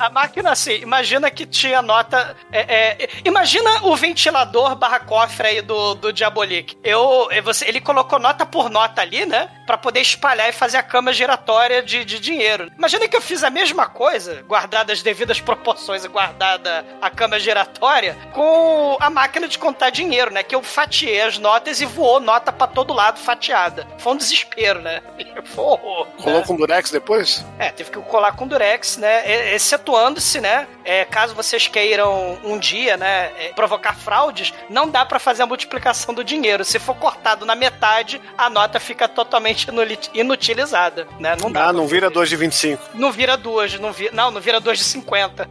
É, 0.00 0.04
a 0.06 0.10
máquina, 0.10 0.50
assim, 0.50 0.74
imagina 0.76 1.30
que 1.30 1.46
tinha 1.46 1.80
nota. 1.82 2.36
é, 2.52 2.60
é, 3.04 3.08
imagina 3.24 3.84
o 3.84 3.96
ventilador 3.96 4.74
barra 4.76 5.00
cofre 5.00 5.46
aí 5.48 5.62
do, 5.62 5.94
do 5.94 6.12
Diabolik. 6.12 6.76
Eu, 6.82 7.28
é, 7.30 7.40
você, 7.40 7.66
ele 7.66 7.80
colocou 7.80 8.18
nota 8.18 8.44
por 8.46 8.68
nota 8.70 9.00
ali, 9.02 9.24
né? 9.26 9.48
Pra 9.66 9.78
poder 9.78 10.00
espalhar 10.00 10.48
e 10.48 10.52
fazer 10.52 10.76
a 10.76 10.82
cama 10.82 11.12
giratória 11.12 11.82
de, 11.82 12.04
de 12.04 12.18
dinheiro. 12.20 12.70
Imagina 12.76 13.08
que 13.08 13.16
eu 13.16 13.20
fiz 13.20 13.42
a 13.42 13.50
mesma 13.50 13.86
coisa, 13.86 14.42
guardada 14.46 14.92
as 14.92 15.02
devidas 15.02 15.40
proporções 15.40 16.04
e 16.04 16.08
guardada 16.08 16.84
a 17.00 17.10
cama 17.10 17.38
giratória, 17.38 18.16
com 18.32 18.96
a 19.00 19.08
máquina 19.10 19.48
de 19.48 19.58
contar 19.58 19.90
dinheiro, 19.90 20.32
né? 20.32 20.42
Que 20.42 20.54
eu 20.54 20.62
fatiei 20.62 21.20
as 21.22 21.38
notas 21.38 21.80
e 21.80 21.86
voou 21.86 22.20
nota 22.20 22.52
pra 22.52 22.66
todo 22.66 22.92
lado 22.92 23.18
fatiada. 23.18 23.86
Foi 23.98 24.12
um 24.12 24.16
desespero, 24.16 24.80
né? 24.80 25.02
Foi 25.44 25.64
um 25.64 25.68
horror, 25.68 26.06
Rolou 26.18 26.40
né? 26.40 26.46
com 26.46 26.56
durex 26.56 26.90
depois? 26.90 27.44
É, 27.58 27.70
teve 27.70 27.90
que 27.90 27.98
colar 28.00 28.32
com 28.36 28.46
durex, 28.46 28.96
né? 28.96 29.22
E- 29.54 29.54
Excetuando-se, 29.84 30.40
né? 30.40 30.66
é, 30.84 31.04
caso 31.04 31.34
vocês 31.34 31.66
queiram 31.66 32.38
um 32.44 32.58
dia, 32.58 32.96
né? 32.96 33.32
é, 33.38 33.52
provocar 33.54 33.94
fraudes, 33.96 34.52
não 34.68 34.88
dá 34.88 35.04
pra 35.04 35.18
fazer 35.18 35.42
a 35.42 35.46
multiplicação 35.46 36.14
do 36.14 36.22
dinheiro. 36.22 36.64
Se 36.64 36.78
for 36.78 36.94
cortado 36.94 37.46
na 37.46 37.54
metade, 37.54 38.20
a 38.36 38.50
nota 38.50 38.78
fica 38.78 39.08
totalmente 39.08 39.68
inutilizada, 40.12 41.08
né? 41.18 41.36
Não 41.40 41.50
dá. 41.50 41.68
Ah, 41.68 41.72
não 41.72 41.86
vira 41.86 42.10
2 42.10 42.28
de 42.28 42.36
25. 42.36 42.82
Não 42.94 43.10
vira 43.10 43.36
duas, 43.36 43.78
não 43.80 43.92
vira, 43.92 44.10
não, 44.12 44.30
não 44.30 44.40
vira 44.40 44.60
duas 44.60 44.78
de 44.78 44.84
50. 44.84 45.48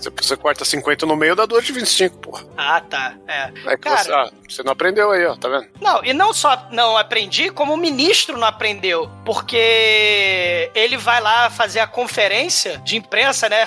Se 0.00 0.10
você 0.10 0.36
corta 0.36 0.64
50 0.64 1.04
no 1.04 1.16
meio, 1.16 1.34
dá 1.34 1.44
2 1.44 1.64
de 1.64 1.72
25, 1.72 2.18
porra. 2.18 2.44
Ah, 2.56 2.80
tá. 2.80 3.14
É. 3.26 3.50
É 3.66 3.76
Cara, 3.76 3.96
você, 3.98 4.12
ah, 4.12 4.30
você 4.48 4.62
não 4.62 4.72
aprendeu 4.72 5.10
aí, 5.10 5.24
ó, 5.26 5.34
tá 5.34 5.48
vendo? 5.48 5.66
Não, 5.80 6.04
e 6.04 6.12
não 6.12 6.32
só 6.32 6.68
não 6.70 6.96
aprendi, 6.96 7.50
como 7.50 7.74
o 7.74 7.76
ministro 7.76 8.36
não 8.38 8.46
aprendeu. 8.46 9.10
Porque 9.24 10.70
ele 10.74 10.96
vai 10.96 11.20
lá 11.20 11.50
fazer 11.50 11.80
a 11.80 11.86
conferência 11.86 12.78
de 12.78 12.96
imprensa, 12.96 13.48
né? 13.52 13.66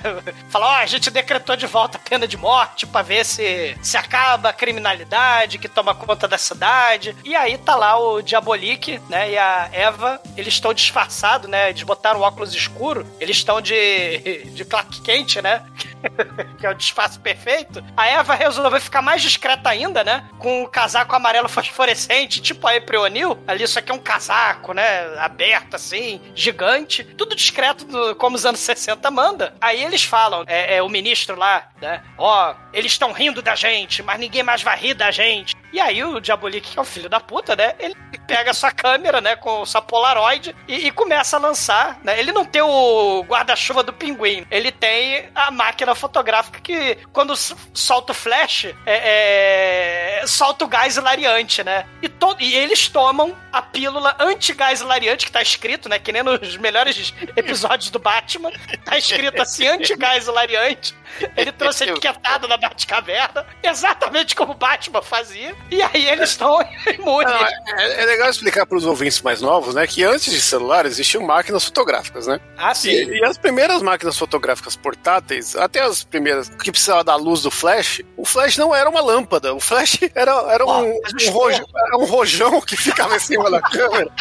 Falar, 0.50 0.68
ó, 0.68 0.76
a 0.78 0.86
gente 0.86 1.12
decretou 1.12 1.56
de 1.56 1.68
volta 1.68 1.98
a 1.98 2.02
pena 2.10 2.28
de 2.28 2.36
morte 2.38 2.88
pra 2.88 3.02
ver 3.04 3.24
se, 3.24 3.78
se 3.84 3.96
acaba 3.98 4.50
a 4.50 4.54
criminalidade 4.54 5.58
que 5.60 5.68
toma 5.70 5.94
conta 5.94 6.28
da 6.28 6.38
cidade. 6.38 7.16
E 7.24 7.36
aí 7.36 7.58
tá 7.58 7.76
lá 7.76 7.98
o 8.00 8.22
Diabolik, 8.22 9.00
né? 9.10 9.32
E 9.32 9.38
a 9.38 9.70
Eva, 9.72 10.20
eles 10.36 10.54
estão 10.56 10.74
disfarçados, 10.74 11.50
né? 11.50 11.70
Eles 11.70 11.84
botaram 11.84 12.22
óculos 12.22 12.54
escuro, 12.56 13.06
eles 13.20 13.38
estão 13.38 13.62
de, 13.62 14.44
de 14.54 14.66
Clark 14.66 15.02
Kent, 15.02 15.38
né? 15.38 15.64
que 16.60 16.66
é 16.66 16.70
o 16.70 16.74
disfarce 16.74 17.20
perfeito. 17.20 17.84
A 17.96 18.08
Eva 18.08 18.34
resolveu 18.36 18.80
ficar 18.82 19.02
mais 19.02 19.22
discreta 19.22 19.70
ainda, 19.70 20.04
né? 20.04 20.28
Com 20.40 20.64
um 20.64 20.66
casaco 20.68 21.16
amarelo 21.16 21.48
fosforescente, 21.50 22.42
tipo 22.42 22.68
a 22.68 22.76
April 22.76 23.02
O'Neil. 23.02 23.38
Ali, 23.48 23.64
isso 23.64 23.78
aqui 23.80 23.92
é 23.92 23.96
um 23.96 24.00
casaco, 24.00 24.74
né? 24.74 25.18
Aberto, 25.20 25.76
assim, 25.76 26.22
gigante. 26.34 27.04
Tudo 27.04 27.36
discreto, 27.36 27.86
do- 27.86 28.16
como 28.16 28.36
os 28.36 28.46
anos 28.46 28.60
60 28.60 29.10
manda. 29.12 29.54
Aí 29.76 29.84
eles 29.84 30.06
falam, 30.06 30.46
é, 30.48 30.78
é, 30.78 30.82
o 30.82 30.88
ministro 30.88 31.36
lá, 31.36 31.68
né? 31.82 32.02
Ó, 32.18 32.56
eles 32.72 32.94
estão 32.94 33.12
rindo 33.12 33.42
da 33.42 33.56
gente, 33.56 34.02
mas 34.02 34.18
ninguém 34.18 34.42
mais 34.42 34.64
vai 34.64 34.80
rir 34.80 34.94
da 34.94 35.12
gente. 35.12 35.54
E 35.76 35.80
aí 35.82 36.02
o 36.06 36.22
Diabolik, 36.22 36.72
que 36.72 36.80
é 36.80 36.82
o 36.82 36.86
filho 36.86 37.10
da 37.10 37.20
puta, 37.20 37.54
né? 37.54 37.76
Ele 37.78 37.94
pega 38.26 38.54
sua 38.54 38.72
câmera, 38.72 39.20
né? 39.20 39.36
Com 39.36 39.66
sua 39.66 39.82
Polaroid 39.82 40.56
e, 40.70 40.88
e 40.88 40.92
começa 40.92 41.36
a 41.36 41.40
lançar, 41.40 42.00
né? 42.02 42.18
Ele 42.18 42.32
não 42.32 42.46
tem 42.46 42.62
o 42.62 43.22
guarda-chuva 43.28 43.84
do 43.84 43.92
pinguim. 43.92 44.48
Ele 44.50 44.72
tem 44.72 45.30
a 45.36 45.52
máquina 45.52 45.94
fotográfica 45.94 46.62
que, 46.62 46.98
quando 47.12 47.36
solta 47.36 48.14
o 48.14 48.16
flash, 48.16 48.68
é, 48.86 50.22
é, 50.22 50.28
solta 50.28 50.64
o 50.64 50.68
gás 50.70 50.96
hilariante, 50.96 51.62
né? 51.62 51.86
E, 52.02 52.08
to- 52.08 52.38
e 52.40 52.56
eles 52.56 52.88
tomam 52.88 53.36
a 53.52 53.62
pílula 53.62 54.16
anti-gás 54.20 54.80
hilariante, 54.80 55.26
que 55.26 55.32
tá 55.32 55.42
escrito, 55.42 55.90
né? 55.90 56.00
Que 56.00 56.12
nem 56.14 56.24
nos 56.24 56.56
melhores 56.58 57.14
episódios 57.36 57.90
do 57.90 58.00
Batman. 58.00 58.52
Tá 58.86 58.98
escrito 58.98 59.42
assim, 59.42 59.68
anti-gás 59.68 60.28
hilariante. 60.28 60.96
Ele 61.36 61.52
trouxe 61.52 61.84
a 61.86 61.88
etiquetada 61.88 62.48
da 62.48 62.56
Batcaverna, 62.58 63.46
exatamente 63.62 64.36
como 64.36 64.54
o 64.54 64.56
Batman 64.56 65.02
fazia. 65.02 65.54
E 65.72 65.82
aí 65.82 66.08
eles 66.08 66.32
estão 66.32 66.60
imunes. 66.98 67.32
Não, 67.32 67.80
é, 67.80 68.04
é 68.04 68.06
legal 68.06 68.30
explicar 68.30 68.66
para 68.66 68.78
os 68.78 68.86
ouvintes 68.86 69.22
mais 69.22 69.42
novos, 69.42 69.76
né, 69.76 69.88
que 69.88 70.04
antes 70.04 70.32
de 70.32 70.42
celular 70.42 70.86
existiam 70.86 71.24
máquinas 71.24 71.66
fotográficas, 71.66 72.28
né? 72.28 72.40
Ah, 72.58 72.74
sim. 72.74 72.90
E, 72.90 73.20
e 73.20 73.26
as 73.26 73.38
primeiras 73.38 73.82
máquinas 73.82 74.18
fotográficas 74.18 74.76
portáteis, 74.76 75.56
até 75.56 75.82
as 75.82 76.04
primeiras 76.04 76.50
que 76.50 76.72
precisava 76.72 77.04
da 77.04 77.16
luz 77.16 77.42
do 77.42 77.52
flash, 77.52 78.02
o 78.16 78.26
flash 78.26 78.58
não 78.58 78.74
era 78.74 78.90
uma 78.90 79.02
lâmpada, 79.02 79.54
o 79.54 79.60
flash 79.60 80.00
era, 80.14 80.32
era, 80.52 80.66
um, 80.66 80.92
um 80.92 81.32
rojão, 81.32 81.66
era 81.88 81.98
um 81.98 82.06
rojão 82.06 82.62
que 82.62 82.78
ficava 82.78 83.16
em 83.16 83.20
cima 83.20 83.50
da 83.50 83.62
câmera 83.62 84.12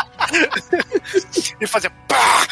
e 1.61 1.67
fazia 1.67 1.91
pá! 2.09 2.47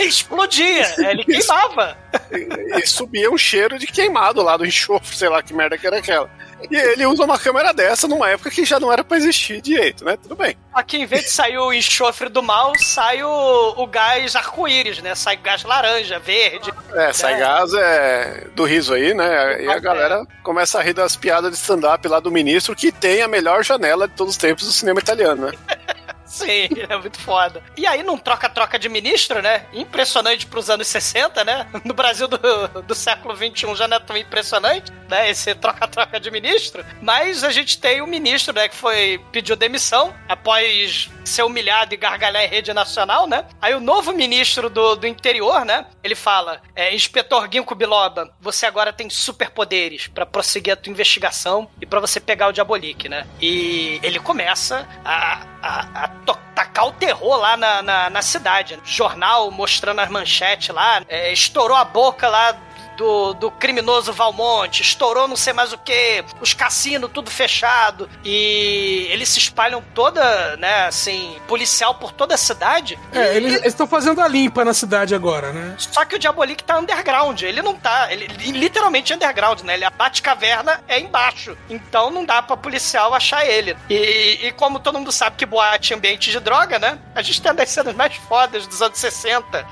Explodia, 0.00 0.94
ele 0.98 1.24
queimava. 1.24 1.96
E, 2.30 2.78
e 2.78 2.86
subia 2.86 3.30
um 3.30 3.38
cheiro 3.38 3.78
de 3.78 3.86
queimado 3.86 4.42
lá 4.42 4.56
do 4.56 4.64
enxofre, 4.64 5.16
sei 5.16 5.28
lá 5.28 5.42
que 5.42 5.52
merda 5.52 5.76
que 5.76 5.86
era 5.86 5.98
aquela. 5.98 6.30
E 6.70 6.76
ele 6.76 7.06
usa 7.06 7.24
uma 7.24 7.38
câmera 7.38 7.72
dessa 7.72 8.08
numa 8.08 8.28
época 8.28 8.50
que 8.50 8.64
já 8.64 8.80
não 8.80 8.92
era 8.92 9.04
pra 9.04 9.16
existir 9.16 9.60
direito, 9.60 10.04
né? 10.04 10.16
Tudo 10.20 10.34
bem. 10.34 10.56
Aqui, 10.74 10.98
em 10.98 11.06
vez 11.06 11.24
de 11.24 11.30
sair 11.30 11.58
o 11.58 11.72
enxofre 11.72 12.28
do 12.28 12.42
mal, 12.42 12.72
sai 12.78 13.22
o, 13.22 13.74
o 13.76 13.86
gás 13.86 14.34
arco-íris, 14.36 15.00
né? 15.00 15.14
Sai 15.14 15.36
gás 15.36 15.62
laranja, 15.64 16.18
verde. 16.18 16.72
É, 16.94 17.12
sai 17.12 17.34
É. 17.34 17.38
gás 17.38 17.72
é, 17.74 18.46
do 18.54 18.64
riso 18.64 18.94
aí, 18.94 19.14
né? 19.14 19.62
E 19.62 19.68
a 19.68 19.78
galera 19.78 20.24
começa 20.42 20.78
a 20.78 20.82
rir 20.82 20.94
das 20.94 21.16
piadas 21.16 21.50
de 21.52 21.56
stand-up 21.58 22.06
lá 22.08 22.20
do 22.20 22.30
ministro, 22.30 22.74
que 22.74 22.90
tem 22.90 23.22
a 23.22 23.28
melhor 23.28 23.62
janela 23.64 24.08
de 24.08 24.14
todos 24.14 24.34
os 24.34 24.38
tempos 24.38 24.64
do 24.64 24.72
cinema 24.72 25.00
italiano, 25.00 25.46
né? 25.46 25.52
Sim, 26.28 26.68
é 26.88 26.96
muito 26.96 27.18
foda. 27.18 27.62
E 27.76 27.86
aí, 27.86 28.02
num 28.02 28.18
troca-troca 28.18 28.78
de 28.78 28.88
ministro, 28.88 29.40
né? 29.40 29.66
Impressionante 29.72 30.46
pros 30.46 30.68
anos 30.70 30.86
60, 30.86 31.42
né? 31.44 31.66
No 31.84 31.94
Brasil 31.94 32.28
do, 32.28 32.82
do 32.82 32.94
século 32.94 33.34
XXI 33.34 33.74
já 33.74 33.88
não 33.88 33.96
é 33.96 34.00
tão 34.00 34.16
impressionante, 34.16 34.92
né? 35.08 35.30
Esse 35.30 35.54
troca-troca 35.54 36.20
de 36.20 36.30
ministro. 36.30 36.84
Mas 37.00 37.42
a 37.42 37.50
gente 37.50 37.78
tem 37.78 38.02
o 38.02 38.06
ministro, 38.06 38.52
né? 38.54 38.68
Que 38.68 38.76
foi, 38.76 39.20
pediu 39.32 39.56
demissão 39.56 40.14
após 40.28 41.08
ser 41.24 41.42
humilhado 41.42 41.94
e 41.94 41.96
gargalhar 41.96 42.42
em 42.42 42.48
rede 42.48 42.72
nacional, 42.72 43.26
né? 43.26 43.44
Aí 43.60 43.74
o 43.74 43.80
novo 43.80 44.12
ministro 44.12 44.68
do, 44.68 44.96
do 44.96 45.06
interior, 45.06 45.64
né? 45.64 45.86
Ele 46.02 46.14
fala: 46.14 46.60
é, 46.74 46.94
Inspetor 46.94 47.48
Ginkgo 47.50 47.74
Biloba, 47.74 48.34
você 48.40 48.66
agora 48.66 48.92
tem 48.92 49.08
superpoderes 49.08 50.08
pra 50.08 50.26
prosseguir 50.26 50.72
a 50.72 50.76
tua 50.76 50.90
investigação 50.90 51.70
e 51.80 51.86
pra 51.86 52.00
você 52.00 52.20
pegar 52.20 52.48
o 52.48 52.52
Diabolik, 52.52 53.08
né? 53.08 53.26
E 53.40 54.00
ele 54.02 54.18
começa 54.18 54.86
a, 55.04 55.46
a, 55.62 56.04
a 56.04 56.08
tacar 56.54 56.86
o 56.86 56.92
terror 56.92 57.36
lá 57.36 57.56
na, 57.56 57.82
na, 57.82 58.10
na 58.10 58.22
cidade. 58.22 58.78
Jornal 58.84 59.50
mostrando 59.50 60.00
as 60.00 60.08
manchetes 60.08 60.74
lá, 60.74 61.02
é, 61.08 61.32
estourou 61.32 61.76
a 61.76 61.84
boca 61.84 62.28
lá 62.28 62.56
do, 62.98 63.32
do 63.34 63.50
criminoso 63.50 64.12
Valmonte, 64.12 64.82
estourou 64.82 65.28
não 65.28 65.36
sei 65.36 65.52
mais 65.52 65.72
o 65.72 65.78
que, 65.78 66.24
os 66.40 66.52
cassinos 66.52 67.10
tudo 67.14 67.30
fechado, 67.30 68.10
e 68.24 69.06
eles 69.10 69.28
se 69.28 69.38
espalham 69.38 69.82
toda, 69.94 70.56
né, 70.56 70.86
assim, 70.86 71.36
policial 71.46 71.94
por 71.94 72.12
toda 72.12 72.34
a 72.34 72.38
cidade. 72.38 72.98
É, 73.12 73.32
E- 73.32 73.36
eles 73.36 73.64
estão 73.64 73.86
fazendo 73.86 74.20
a 74.20 74.26
limpa 74.26 74.64
na 74.64 74.74
cidade 74.74 75.14
agora, 75.14 75.52
né? 75.52 75.76
só 75.78 76.04
que 76.04 76.16
o 76.16 76.18
Diabolik 76.18 76.64
tá 76.64 76.76
underground. 76.78 77.40
Ele 77.42 77.62
não 77.62 77.74
tá. 77.74 78.12
Ele, 78.12 78.26
literalmente 78.52 79.14
underground, 79.14 79.60
né? 79.60 79.74
Ele 79.74 79.84
a 79.84 79.90
Batcaverna 79.90 80.82
é 80.88 80.98
embaixo. 80.98 81.56
Então 81.70 82.10
não 82.10 82.24
dá 82.24 82.42
pra 82.42 82.56
policial 82.56 83.14
achar 83.14 83.46
ele. 83.46 83.76
E, 83.88 84.46
e 84.48 84.52
como 84.52 84.80
todo 84.80 84.98
mundo 84.98 85.12
sabe 85.12 85.36
que 85.36 85.46
boate 85.46 85.92
é 85.92 85.96
ambiente 85.96 86.30
de 86.32 86.40
droga, 86.40 86.78
né? 86.78 86.98
A 87.14 87.22
gente 87.22 87.40
tem 87.40 87.50
uma 87.52 87.56
das 87.58 87.70
cenas 87.70 87.94
mais 87.94 88.14
fodas 88.16 88.66
dos 88.66 88.82
anos 88.82 88.98
60. 88.98 89.64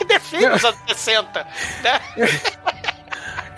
Que 0.00 0.04
define 0.06 0.48
os 0.48 0.64
anos 0.64 0.80
60, 0.88 1.46
né? 1.82 2.00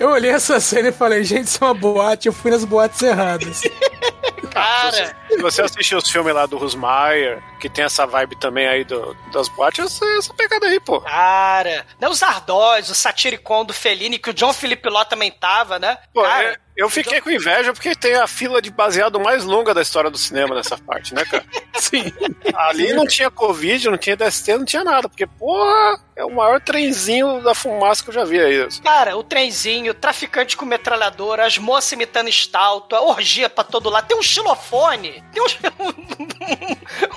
Eu 0.00 0.08
olhei 0.10 0.32
essa 0.32 0.58
cena 0.58 0.88
e 0.88 0.92
falei, 0.92 1.22
gente, 1.22 1.46
isso 1.46 1.62
é 1.62 1.66
uma 1.68 1.74
boate, 1.74 2.26
eu 2.26 2.32
fui 2.32 2.50
nas 2.50 2.64
boates 2.64 3.00
erradas. 3.00 3.60
Cara, 4.50 5.16
Se 5.28 5.36
você 5.40 5.62
assistir 5.62 5.96
os 5.96 6.08
filmes 6.08 6.34
lá 6.34 6.46
do 6.46 6.56
Rusmaier, 6.58 7.42
que 7.60 7.68
tem 7.68 7.84
essa 7.84 8.06
vibe 8.06 8.36
também 8.36 8.66
aí 8.66 8.84
do, 8.84 9.16
das 9.32 9.48
boates, 9.48 9.84
essa, 9.84 10.04
essa 10.18 10.34
pegada 10.34 10.66
aí, 10.66 10.78
pô. 10.80 11.00
cara. 11.00 11.86
Né, 12.00 12.08
os 12.08 12.22
Ardós, 12.22 12.90
o 12.90 12.94
Satiricon 12.94 13.64
do 13.64 13.72
Fellini, 13.72 14.18
que 14.18 14.30
o 14.30 14.34
John 14.34 14.52
Felipe 14.52 14.88
Ló 14.88 15.04
também 15.04 15.30
tava, 15.30 15.78
né? 15.78 15.98
Pô, 16.12 16.22
cara, 16.22 16.52
é- 16.52 16.56
eu 16.74 16.88
fiquei 16.88 17.20
com 17.20 17.30
inveja 17.30 17.72
porque 17.74 17.94
tem 17.94 18.14
a 18.14 18.26
fila 18.26 18.60
de 18.62 18.70
baseado 18.70 19.20
mais 19.20 19.44
longa 19.44 19.74
da 19.74 19.82
história 19.82 20.10
do 20.10 20.16
cinema 20.16 20.54
nessa 20.54 20.76
parte, 20.78 21.14
né, 21.14 21.22
cara? 21.24 21.44
Sim. 21.74 22.10
Ali 22.54 22.92
não 22.94 23.06
tinha 23.06 23.30
Covid, 23.30 23.90
não 23.90 23.98
tinha 23.98 24.16
DST, 24.16 24.56
não 24.56 24.64
tinha 24.64 24.82
nada, 24.82 25.06
porque, 25.08 25.26
porra, 25.26 26.00
é 26.16 26.24
o 26.24 26.30
maior 26.34 26.60
trenzinho 26.60 27.42
da 27.42 27.54
fumaça 27.54 28.02
que 28.02 28.08
eu 28.10 28.14
já 28.14 28.24
vi 28.24 28.40
aí. 28.40 28.66
Cara, 28.82 29.16
o 29.16 29.22
trenzinho, 29.22 29.92
traficante 29.92 30.56
com 30.56 30.64
metralhadora, 30.64 31.46
as 31.46 31.58
moças 31.58 31.92
imitando 31.92 32.28
estalto, 32.28 32.96
a 32.96 33.02
orgia 33.02 33.50
pra 33.50 33.64
todo 33.64 33.90
lado. 33.90 34.06
Tem 34.12 34.18
um 34.18 34.22
xilofone, 34.22 35.24
tem 35.32 35.42
um, 35.42 35.46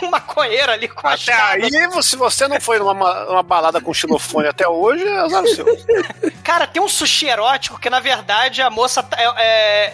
um 0.05 0.09
maconheiro 0.09 0.71
ali 0.71 0.87
com 0.87 1.05
a 1.05 1.13
Até 1.13 1.33
aí, 1.33 1.69
se 2.01 2.15
você 2.15 2.47
não 2.47 2.61
foi 2.61 2.79
numa, 2.79 3.25
numa 3.25 3.43
balada 3.43 3.81
com 3.81 3.93
xilofone 3.93 4.47
até 4.47 4.65
hoje, 4.65 5.05
é 5.05 5.17
azar 5.17 5.45
seu. 5.47 5.65
Cara, 6.41 6.65
tem 6.65 6.81
um 6.81 6.87
sushi 6.87 7.27
erótico 7.27 7.77
que, 7.77 7.89
na 7.89 7.99
verdade, 7.99 8.61
a 8.61 8.69
moça 8.69 9.03
tá- 9.03 9.17
é, 9.19 9.25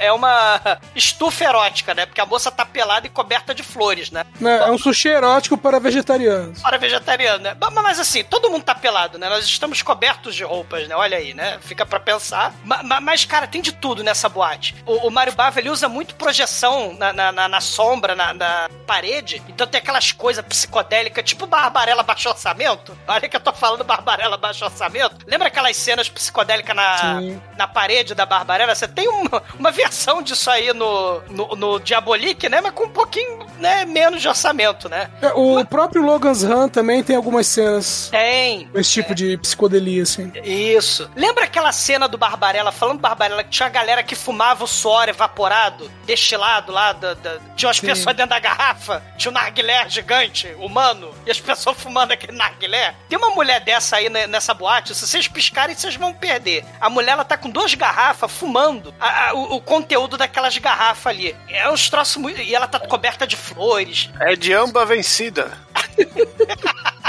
é, 0.03 0.05
é 0.07 0.13
uma 0.13 0.79
estufa 0.95 1.43
erótica, 1.45 1.95
né? 1.95 2.05
Porque 2.05 2.21
a 2.21 2.25
moça 2.25 2.51
tá 2.51 2.63
pelada 2.65 3.07
e 3.07 3.09
coberta 3.09 3.55
de 3.55 3.63
flores, 3.63 4.11
né? 4.11 4.23
Né, 4.39 4.57
É 4.59 4.69
um 4.69 4.77
sushi 4.77 5.07
erótico 5.09 5.57
para 5.57 5.79
vegetarianos. 5.79 6.61
Para 6.61 6.77
vegetariano, 6.77 7.39
né? 7.45 7.57
Mas, 7.59 7.73
mas 7.73 7.99
assim, 7.99 8.23
todo 8.23 8.47
mundo 8.51 8.63
tá 8.63 8.75
pelado, 8.75 9.17
né? 9.17 9.27
Nós 9.27 9.45
estamos 9.45 9.81
cobertos 9.81 10.35
de 10.35 10.43
roupas, 10.43 10.87
né? 10.87 10.95
Olha 10.95 11.17
aí, 11.17 11.33
né? 11.33 11.57
Fica 11.61 11.83
pra 11.83 11.99
pensar. 11.99 12.53
Ma- 12.63 12.83
ma- 12.83 13.01
Mas, 13.01 13.25
cara, 13.25 13.47
tem 13.47 13.59
de 13.61 13.71
tudo 13.71 14.03
nessa 14.03 14.29
boate. 14.29 14.75
O, 14.85 15.07
o 15.07 15.11
Mario 15.11 15.33
Bava, 15.33 15.59
ele 15.59 15.69
usa 15.71 15.89
muito 15.89 16.13
projeção 16.13 16.90
na, 16.97 17.13
na, 17.13 17.31
na- 17.31 17.47
na 17.47 17.61
sombra, 17.61 18.15
na, 18.15 18.33
na 18.33 18.69
parede. 18.85 19.41
Então 19.47 19.65
tem 19.67 19.79
aquelas 19.79 20.11
coisas 20.11 20.43
psicodélicas, 20.45 21.23
tipo 21.23 21.45
Barbarella 21.47 22.03
Baixo 22.03 22.29
Orçamento. 22.29 22.97
Olha 23.07 23.27
que 23.29 23.35
eu 23.35 23.39
tô 23.39 23.53
falando 23.53 23.83
Barbarella 23.83 24.37
Baixo 24.37 24.65
Orçamento. 24.65 25.17
Lembra 25.27 25.47
aquelas 25.47 25.75
cenas 25.77 26.09
psicodélicas 26.09 26.75
na, 26.75 26.97
Sim. 27.19 27.41
na 27.57 27.67
parede 27.67 28.13
da 28.15 28.25
Barbarella? 28.25 28.73
Você 28.75 28.87
tem 28.87 29.07
uma, 29.07 29.41
uma 29.57 29.71
versão 29.71 30.21
disso 30.21 30.49
aí 30.49 30.73
no, 30.73 31.21
no, 31.29 31.47
no 31.55 31.79
Diabolique, 31.79 32.49
né? 32.49 32.61
Mas 32.61 32.73
com 32.73 32.85
um 32.85 32.89
pouquinho 32.89 33.45
né, 33.57 33.85
menos 33.85 34.21
de 34.21 34.27
orçamento, 34.27 34.89
né? 34.89 35.09
É, 35.21 35.27
o 35.33 35.63
próprio 35.65 36.01
Logan's 36.03 36.43
Run 36.43 36.67
também 36.69 37.03
tem 37.03 37.15
algumas 37.15 37.47
cenas 37.47 38.09
Tem. 38.11 38.67
com 38.67 38.79
esse 38.79 38.91
tipo 38.91 39.13
de 39.15 39.37
psicodelia, 39.37 40.03
assim. 40.03 40.31
Isso. 40.43 41.09
Lembra 41.15 41.43
aquela 41.45 41.71
cena 41.71 42.07
do 42.07 42.17
Barbarella, 42.17 42.71
falando 42.71 42.97
do 42.97 43.01
Barbarella, 43.01 43.43
que 43.43 43.49
tinha 43.49 43.67
a 43.67 43.69
galera 43.69 44.03
que 44.03 44.15
fumava 44.15 44.63
o 44.63 44.67
suor 44.67 45.07
evaporado, 45.09 45.89
destilado 46.05 46.71
lá, 46.71 46.80
da, 46.93 47.13
da- 47.13 47.39
tinha 47.55 47.67
umas 47.69 47.77
Sim. 47.77 47.85
pessoas 47.87 48.15
dentro 48.15 48.29
da 48.31 48.39
garrafa, 48.39 49.03
tinha 49.17 49.29
um 49.31 49.33
narguilé 49.33 49.87
gigante, 49.89 50.47
humano, 50.59 51.13
e 51.25 51.31
as 51.31 51.39
pessoas 51.39 51.77
fumando 51.77 52.11
aquele 52.11 52.33
narguilé. 52.35 52.95
Tem 53.07 53.17
uma 53.17 53.29
mulher 53.31 53.59
dessa 53.61 53.97
aí 53.97 54.09
ne- 54.09 54.27
nessa 54.27 54.53
boate, 54.53 54.95
se 54.95 55.05
vocês 55.07 55.27
piscarem, 55.27 55.75
vocês 55.75 55.95
vão 55.95 56.13
perder. 56.13 56.65
A 56.79 56.89
mulher, 56.89 57.11
ela 57.11 57.23
tá 57.25 57.37
com 57.37 57.49
duas 57.49 57.73
garrafas, 57.75 58.31
fumando 58.31 58.93
a- 58.99 59.29
a- 59.29 59.33
o, 59.33 59.55
o 59.57 59.61
conteúdo 59.61 60.17
daquelas 60.17 60.57
garrafas 60.57 61.07
ali. 61.13 61.35
É 61.49 61.69
uns 61.69 61.89
troços 61.89 62.17
muito... 62.17 62.41
E 62.41 62.55
ela 62.55 62.67
tá 62.67 62.79
coberta 62.79 63.27
de 63.27 63.35
flores. 63.37 64.09
É 64.19 64.35
de 64.35 64.53
amba 64.53 64.85
vencida. 64.85 65.51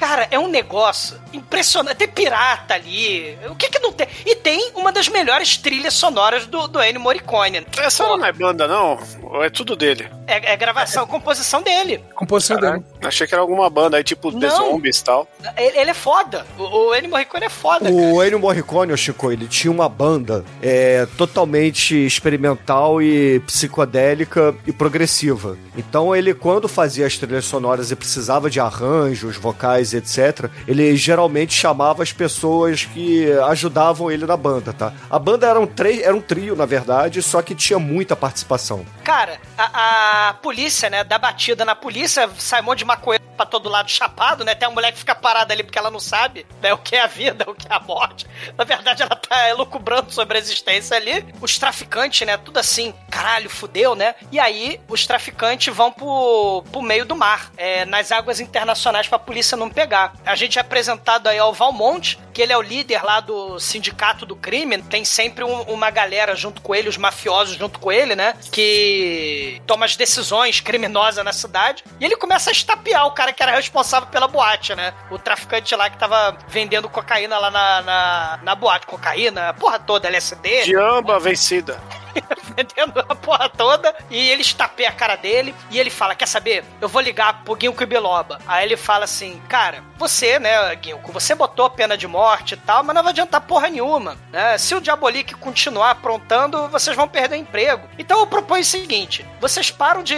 Cara, 0.00 0.26
é 0.30 0.38
um 0.38 0.48
negócio 0.48 1.20
impressionante. 1.30 1.98
Tem 1.98 2.08
pirata 2.08 2.72
ali. 2.72 3.38
O 3.50 3.54
que 3.54 3.68
que 3.68 3.78
não 3.78 3.92
tem? 3.92 4.08
E 4.24 4.34
tem 4.34 4.72
uma 4.74 4.90
das 4.90 5.08
melhores 5.08 5.58
trilhas 5.58 5.92
sonoras 5.92 6.46
do, 6.46 6.66
do 6.66 6.82
Ennio 6.82 7.02
Morricone. 7.02 7.66
Essa 7.76 8.04
Pô, 8.04 8.16
não 8.16 8.24
é 8.24 8.32
banda, 8.32 8.66
não? 8.66 8.98
Ou 9.22 9.44
é 9.44 9.50
tudo 9.50 9.76
dele? 9.76 10.08
é, 10.30 10.52
é 10.52 10.56
gravação, 10.56 11.06
composição 11.06 11.60
dele. 11.60 12.04
Composição 12.14 12.56
dele. 12.56 12.84
Achei 13.02 13.26
que 13.26 13.34
era 13.34 13.42
alguma 13.42 13.68
banda 13.68 13.96
aí, 13.96 14.04
tipo 14.04 14.30
The 14.30 14.46
Não. 14.46 14.56
Zombies 14.56 14.98
e 14.98 15.04
tal. 15.04 15.26
Ele, 15.56 15.78
ele 15.78 15.90
é 15.90 15.94
foda. 15.94 16.46
O, 16.56 16.62
o 16.62 16.94
Ennio 16.94 17.10
Morricone 17.10 17.46
é 17.46 17.48
foda, 17.48 17.86
cara. 17.86 17.94
O 17.94 18.22
Ennio 18.22 18.38
Morricone, 18.38 18.92
ô 18.92 18.96
Chico, 18.96 19.32
ele 19.32 19.48
tinha 19.48 19.70
uma 19.70 19.88
banda 19.88 20.44
é, 20.62 21.06
totalmente 21.16 22.06
experimental 22.06 23.02
e 23.02 23.40
psicodélica 23.40 24.54
e 24.66 24.72
progressiva. 24.72 25.58
Então 25.76 26.14
ele, 26.14 26.32
quando 26.32 26.68
fazia 26.68 27.06
as 27.06 27.16
trilhas 27.18 27.44
sonoras 27.44 27.90
e 27.90 27.96
precisava 27.96 28.48
de 28.48 28.60
arranjos, 28.60 29.36
vocais, 29.36 29.89
etc., 29.94 30.50
ele 30.66 30.96
geralmente 30.96 31.54
chamava 31.54 32.02
as 32.02 32.12
pessoas 32.12 32.84
que 32.84 33.30
ajudavam 33.48 34.10
ele 34.10 34.26
na 34.26 34.36
banda, 34.36 34.72
tá? 34.72 34.92
A 35.10 35.18
banda 35.18 35.46
era 35.46 35.58
um, 35.60 35.66
tre- 35.66 36.02
era 36.02 36.14
um 36.14 36.20
trio, 36.20 36.54
na 36.56 36.66
verdade, 36.66 37.22
só 37.22 37.42
que 37.42 37.54
tinha 37.54 37.78
muita 37.78 38.14
participação. 38.16 38.84
Cara, 39.04 39.38
a, 39.56 40.28
a 40.30 40.34
polícia, 40.34 40.88
né, 40.90 41.02
dá 41.04 41.18
batida 41.18 41.64
na 41.64 41.74
polícia, 41.74 42.28
sai 42.38 42.60
um 42.60 42.64
monte 42.64 42.78
de 42.80 42.84
maconheiro 42.84 43.19
pra 43.40 43.46
todo 43.46 43.70
lado 43.70 43.90
chapado, 43.90 44.44
né? 44.44 44.54
Tem 44.54 44.68
uma 44.68 44.74
mulher 44.74 44.92
que 44.92 44.98
fica 44.98 45.14
parada 45.14 45.54
ali 45.54 45.62
porque 45.62 45.78
ela 45.78 45.90
não 45.90 45.98
sabe 45.98 46.46
né, 46.60 46.74
o 46.74 46.78
que 46.78 46.94
é 46.94 47.00
a 47.00 47.06
vida, 47.06 47.46
o 47.48 47.54
que 47.54 47.66
é 47.66 47.74
a 47.74 47.80
morte. 47.80 48.26
Na 48.56 48.64
verdade, 48.64 49.02
ela 49.02 49.16
tá 49.16 49.48
elucubrando 49.48 50.12
sobre 50.12 50.36
a 50.36 50.40
existência 50.40 50.94
ali. 50.94 51.24
Os 51.40 51.58
traficantes, 51.58 52.26
né, 52.26 52.36
tudo 52.36 52.58
assim, 52.58 52.92
caralho, 53.10 53.48
fudeu, 53.48 53.94
né? 53.94 54.14
E 54.30 54.38
aí, 54.38 54.78
os 54.88 55.06
traficantes 55.06 55.74
vão 55.74 55.90
pro, 55.90 56.62
pro 56.70 56.82
meio 56.82 57.06
do 57.06 57.16
mar, 57.16 57.50
é, 57.56 57.86
nas 57.86 58.12
águas 58.12 58.40
internacionais 58.40 59.08
pra 59.08 59.18
polícia 59.18 59.56
não 59.56 59.70
pegar. 59.70 60.12
A 60.26 60.34
gente 60.34 60.58
é 60.58 60.60
apresentado 60.60 61.26
aí 61.26 61.38
ao 61.38 61.54
Valmonte, 61.54 62.18
que 62.32 62.40
ele 62.42 62.52
é 62.52 62.56
o 62.56 62.62
líder 62.62 63.02
lá 63.04 63.20
do 63.20 63.58
sindicato 63.58 64.24
do 64.24 64.36
crime, 64.36 64.78
tem 64.82 65.04
sempre 65.04 65.44
um- 65.44 65.62
uma 65.62 65.90
galera 65.90 66.34
junto 66.34 66.60
com 66.60 66.74
ele, 66.74 66.88
os 66.88 66.96
mafiosos 66.96 67.56
junto 67.56 67.78
com 67.78 67.90
ele, 67.92 68.14
né? 68.14 68.34
Que 68.50 69.60
toma 69.66 69.84
as 69.84 69.96
decisões 69.96 70.60
criminosas 70.60 71.24
na 71.24 71.32
cidade. 71.32 71.84
E 71.98 72.04
ele 72.04 72.16
começa 72.16 72.50
a 72.50 72.52
estapear 72.52 73.06
o 73.06 73.12
cara 73.12 73.32
que 73.32 73.42
era 73.42 73.52
responsável 73.52 74.08
pela 74.08 74.28
boate, 74.28 74.74
né? 74.74 74.92
O 75.10 75.18
traficante 75.18 75.74
lá 75.74 75.90
que 75.90 75.98
tava 75.98 76.36
vendendo 76.48 76.88
cocaína 76.88 77.38
lá 77.38 77.50
na, 77.50 77.82
na, 77.82 78.38
na 78.42 78.54
boate. 78.54 78.86
Cocaína, 78.86 79.54
porra 79.54 79.78
toda, 79.78 80.08
LSD 80.08 80.64
De 80.64 80.76
amba 80.76 81.18
vencida. 81.18 81.80
vendendo 82.56 83.04
a 83.08 83.14
porra 83.14 83.48
toda, 83.48 83.94
e 84.10 84.30
ele 84.30 84.42
estapeia 84.42 84.88
a 84.88 84.92
cara 84.92 85.16
dele, 85.16 85.54
e 85.70 85.78
ele 85.78 85.90
fala, 85.90 86.14
quer 86.14 86.26
saber? 86.26 86.64
Eu 86.80 86.88
vou 86.88 87.00
ligar 87.00 87.42
pro 87.44 87.56
Ginkgo 87.60 87.86
Biloba. 87.86 88.40
Aí 88.46 88.64
ele 88.66 88.76
fala 88.76 89.04
assim, 89.04 89.40
cara, 89.48 89.82
você, 89.96 90.38
né, 90.38 90.76
Ginkgo, 90.82 91.12
você 91.12 91.34
botou 91.34 91.66
a 91.66 91.70
pena 91.70 91.96
de 91.96 92.06
morte 92.06 92.54
e 92.54 92.56
tal, 92.56 92.82
mas 92.82 92.94
não 92.94 93.02
vai 93.02 93.12
adiantar 93.12 93.40
porra 93.42 93.68
nenhuma, 93.68 94.16
né? 94.32 94.56
Se 94.58 94.74
o 94.74 94.80
Diabolik 94.80 95.34
continuar 95.34 95.90
aprontando, 95.90 96.68
vocês 96.68 96.96
vão 96.96 97.08
perder 97.08 97.36
o 97.36 97.38
emprego. 97.38 97.88
Então 97.98 98.18
eu 98.20 98.26
proponho 98.26 98.62
o 98.62 98.64
seguinte, 98.64 99.24
vocês 99.40 99.70
param 99.70 100.02
de 100.02 100.16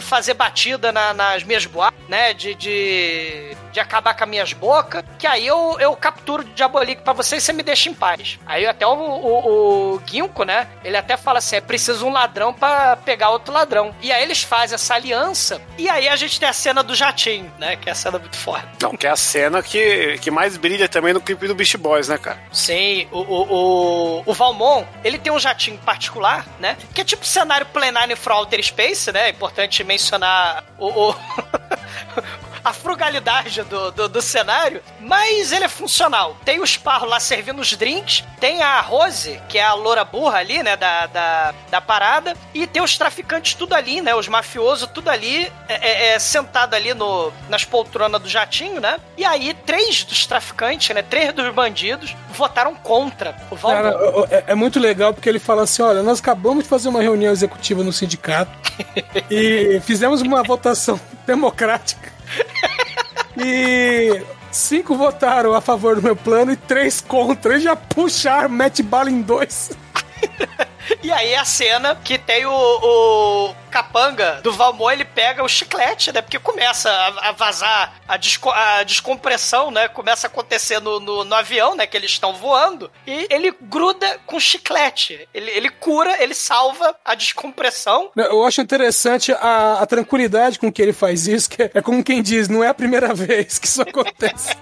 fazer 0.00 0.34
batida 0.34 0.92
na- 0.92 1.14
nas 1.14 1.42
minhas 1.42 1.66
boates, 1.66 1.98
né, 2.08 2.34
de, 2.34 2.54
de, 2.54 3.56
de 3.72 3.80
acabar 3.80 4.14
com 4.14 4.24
as 4.24 4.30
minhas 4.30 4.52
bocas, 4.52 5.04
que 5.18 5.26
aí 5.26 5.46
eu, 5.46 5.76
eu 5.80 5.94
capturo 5.96 6.42
o 6.42 6.46
Diabolik 6.46 7.02
pra 7.02 7.12
vocês 7.12 7.42
e 7.42 7.46
você 7.46 7.52
me 7.52 7.62
deixa 7.62 7.88
em 7.88 7.94
paz. 7.94 8.38
Aí 8.46 8.66
até 8.66 8.86
o, 8.86 8.90
o, 8.92 9.94
o 9.96 10.02
Ginkgo, 10.06 10.44
né, 10.44 10.68
ele 10.84 10.96
até 10.96 11.16
fala 11.24 11.38
assim, 11.38 11.56
é 11.56 11.60
precisa 11.60 12.04
um 12.04 12.12
ladrão 12.12 12.52
pra 12.52 12.96
pegar 12.96 13.30
outro 13.30 13.52
ladrão. 13.52 13.94
E 14.00 14.12
aí 14.12 14.22
eles 14.22 14.42
fazem 14.42 14.74
essa 14.74 14.94
aliança, 14.94 15.60
e 15.78 15.88
aí 15.88 16.08
a 16.08 16.16
gente 16.16 16.38
tem 16.38 16.48
a 16.48 16.52
cena 16.52 16.82
do 16.82 16.94
jatinho, 16.94 17.50
né? 17.58 17.76
Que 17.76 17.88
é 17.88 17.92
a 17.92 17.94
cena 17.94 18.18
muito 18.18 18.36
forte. 18.36 18.68
Não, 18.80 18.96
que 18.96 19.06
é 19.06 19.10
a 19.10 19.16
cena 19.16 19.62
que, 19.62 20.18
que 20.18 20.30
mais 20.30 20.56
brilha 20.56 20.88
também 20.88 21.12
no 21.12 21.20
clipe 21.20 21.48
do 21.48 21.54
Beast 21.54 21.76
Boys, 21.76 22.08
né, 22.08 22.18
cara? 22.18 22.38
Sim, 22.52 23.08
o, 23.10 23.18
o, 23.18 23.42
o, 24.18 24.22
o 24.26 24.32
Valmont, 24.34 24.86
ele 25.02 25.18
tem 25.18 25.32
um 25.32 25.38
jatinho 25.38 25.78
particular, 25.78 26.46
né? 26.60 26.76
Que 26.94 27.00
é 27.00 27.04
tipo 27.04 27.24
cenário 27.24 27.66
plenário 27.66 28.16
for 28.16 28.32
Outer 28.32 28.62
Space, 28.62 29.10
né? 29.10 29.26
É 29.26 29.30
importante 29.30 29.82
mencionar 29.82 30.64
o... 30.78 31.10
o 31.10 31.14
a 32.64 32.72
frugalidade 32.72 33.62
do, 33.62 33.90
do, 33.92 34.08
do, 34.08 34.22
cenário, 34.22 34.80
mas 34.98 35.52
ele 35.52 35.64
é 35.64 35.68
funcional. 35.68 36.36
Tem 36.44 36.60
o 36.60 36.66
Sparrow 36.66 37.08
lá 37.08 37.20
servindo 37.20 37.60
os 37.60 37.76
drinks, 37.76 38.24
tem 38.40 38.62
a 38.62 38.80
Rose, 38.80 39.38
que 39.48 39.58
é 39.58 39.62
a 39.62 39.74
loura 39.74 40.02
burra 40.02 40.38
ali, 40.38 40.62
né, 40.62 40.74
da, 40.74 41.06
da, 41.06 41.54
da 41.70 41.80
parada, 41.80 42.34
e 42.54 42.66
tem 42.66 42.82
os 42.82 42.96
traficantes 42.96 43.54
tudo 43.54 43.74
ali, 43.74 44.00
né, 44.00 44.14
os 44.14 44.28
mafiosos 44.28 44.88
tudo 44.94 45.10
ali, 45.10 45.52
é, 45.68 45.74
é, 45.74 46.14
é 46.14 46.18
sentado 46.18 46.74
ali 46.74 46.94
no, 46.94 47.30
nas 47.50 47.64
poltronas 47.64 48.22
do 48.22 48.28
jatinho, 48.28 48.80
né, 48.80 48.96
e 49.16 49.24
aí 49.26 49.52
três 49.66 50.02
dos 50.02 50.26
traficantes, 50.26 50.94
né, 50.94 51.02
três 51.02 51.34
dos 51.34 51.52
bandidos 51.52 52.16
votaram 52.30 52.74
contra 52.74 53.36
o. 53.50 53.56
Cara, 53.56 53.94
é, 54.30 54.44
é 54.48 54.54
muito 54.54 54.80
legal 54.80 55.12
porque 55.12 55.28
ele 55.28 55.38
fala 55.38 55.62
assim, 55.62 55.82
olha, 55.82 56.02
nós 56.02 56.18
acabamos 56.18 56.64
de 56.64 56.70
fazer 56.70 56.88
uma 56.88 57.02
reunião 57.02 57.30
executiva 57.30 57.84
no 57.84 57.92
sindicato 57.92 58.50
e 59.30 59.80
fizemos 59.84 60.22
uma 60.22 60.42
votação 60.42 60.98
democrática 61.26 62.13
e 63.36 64.22
cinco 64.50 64.96
votaram 64.96 65.54
a 65.54 65.60
favor 65.60 65.96
do 65.96 66.02
meu 66.02 66.16
plano 66.16 66.52
e 66.52 66.56
três 66.56 67.00
contra. 67.00 67.56
E 67.56 67.60
já 67.60 67.74
puxar 67.76 68.48
mete 68.48 68.82
bala 68.82 69.10
em 69.10 69.20
dois. 69.20 69.70
E 71.02 71.10
aí 71.12 71.34
a 71.34 71.44
cena 71.44 71.94
que 72.02 72.18
tem 72.18 72.44
o, 72.46 72.52
o 72.52 73.54
capanga 73.70 74.40
do 74.42 74.52
Valmont, 74.52 74.92
ele 74.92 75.04
pega 75.04 75.42
o 75.42 75.48
chiclete, 75.48 76.12
né? 76.12 76.22
Porque 76.22 76.38
começa 76.38 76.90
a, 76.90 77.28
a 77.28 77.32
vazar 77.32 77.94
a, 78.06 78.16
desco, 78.16 78.50
a, 78.50 78.82
descompressão, 78.82 79.70
né? 79.70 79.88
Começa 79.88 80.26
a 80.26 80.30
acontecer 80.30 80.80
no, 80.80 81.00
no, 81.00 81.24
no, 81.24 81.34
avião, 81.34 81.74
né? 81.74 81.86
Que 81.86 81.96
eles 81.96 82.10
estão 82.10 82.34
voando. 82.34 82.90
E 83.06 83.26
ele 83.30 83.54
gruda 83.62 84.18
com 84.26 84.38
chiclete. 84.38 85.28
Ele, 85.32 85.50
ele 85.50 85.70
cura, 85.70 86.22
ele 86.22 86.34
salva 86.34 86.94
a 87.04 87.14
descompressão. 87.14 88.10
Eu 88.16 88.44
acho 88.44 88.60
interessante 88.60 89.32
a, 89.32 89.78
a 89.80 89.86
tranquilidade 89.86 90.58
com 90.58 90.72
que 90.72 90.82
ele 90.82 90.92
faz 90.92 91.26
isso, 91.26 91.50
que 91.50 91.62
é 91.62 91.82
como 91.82 92.04
quem 92.04 92.22
diz, 92.22 92.48
não 92.48 92.62
é 92.62 92.68
a 92.68 92.74
primeira 92.74 93.12
vez 93.14 93.58
que 93.58 93.66
isso 93.66 93.82
acontece. 93.82 94.56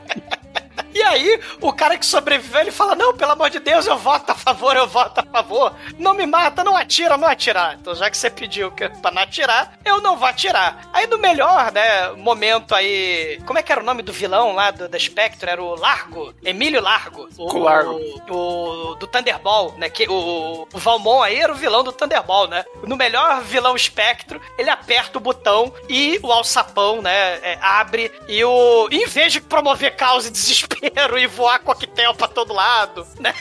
E 0.95 1.03
aí, 1.03 1.41
o 1.61 1.73
cara 1.73 1.97
que 1.99 2.07
sobreviveu, 2.07 2.61
ele 2.61 2.71
fala: 2.71 2.95
Não, 2.95 3.15
pelo 3.15 3.33
amor 3.33 3.51
de 3.51 3.59
Deus, 3.59 3.87
eu 3.87 3.97
voto 3.97 4.31
a 4.31 4.35
favor, 4.35 4.77
eu 4.77 4.87
voto 4.87 5.21
a 5.21 5.23
favor. 5.23 5.75
Não 5.99 6.15
me 6.15 6.27
mata, 6.27 6.65
não 6.65 6.77
atira, 6.77 7.17
não 7.17 7.29
atirar. 7.29 7.77
Então, 7.81 7.95
já 7.95 8.11
que 8.11 8.17
você 8.17 8.31
pediu 8.31 8.71
que, 8.71 8.89
pra 8.89 9.11
não 9.11 9.23
atirar, 9.23 9.79
eu 9.85 10.01
não 10.01 10.17
vou 10.17 10.29
atirar. 10.29 10.89
Aí, 10.93 11.07
no 11.07 11.19
melhor, 11.19 11.73
né, 11.73 12.11
momento 12.13 12.75
aí. 12.75 13.41
Como 13.47 13.59
é 13.59 13.63
que 13.63 13.73
era 13.73 13.81
o 13.81 13.85
nome 13.85 14.03
do 14.03 14.13
vilão 14.13 14.55
lá 14.55 14.71
do, 14.71 14.89
da 14.89 14.99
Spectre? 14.99 15.51
Era 15.51 15.63
o 15.63 15.75
Largo? 15.75 16.35
Emílio 16.45 16.81
Largo. 16.81 17.29
O, 17.37 17.59
Largo. 17.59 18.01
O, 18.29 18.91
o, 18.91 18.95
do 18.97 19.07
Thunderball, 19.07 19.75
né? 19.79 19.89
Que, 19.89 20.07
o, 20.09 20.67
o 20.73 20.79
Valmont 20.79 21.25
aí 21.25 21.39
era 21.39 21.53
o 21.53 21.57
vilão 21.57 21.83
do 21.83 21.93
Thunderball, 21.93 22.49
né? 22.49 22.65
No 22.85 22.97
melhor 22.97 23.43
vilão 23.43 23.77
Espectro, 23.77 24.41
ele 24.59 24.71
aperta 24.71 25.19
o 25.19 25.21
botão 25.21 25.73
e 25.89 26.19
o 26.23 26.33
alçapão, 26.33 27.03
né, 27.03 27.39
é, 27.43 27.59
abre 27.61 28.11
e 28.29 28.43
o. 28.45 28.89
Em 28.91 29.07
vez 29.07 29.33
de 29.33 29.41
promover 29.41 29.97
caos 29.97 30.27
e 30.27 30.31
desespero, 30.31 30.82
inteiro 30.83 31.19
e 31.19 31.27
voar 31.27 31.61
coquetel 31.61 32.15
pra 32.15 32.29
todo 32.29 32.53
lado, 32.53 33.07
né? 33.21 33.35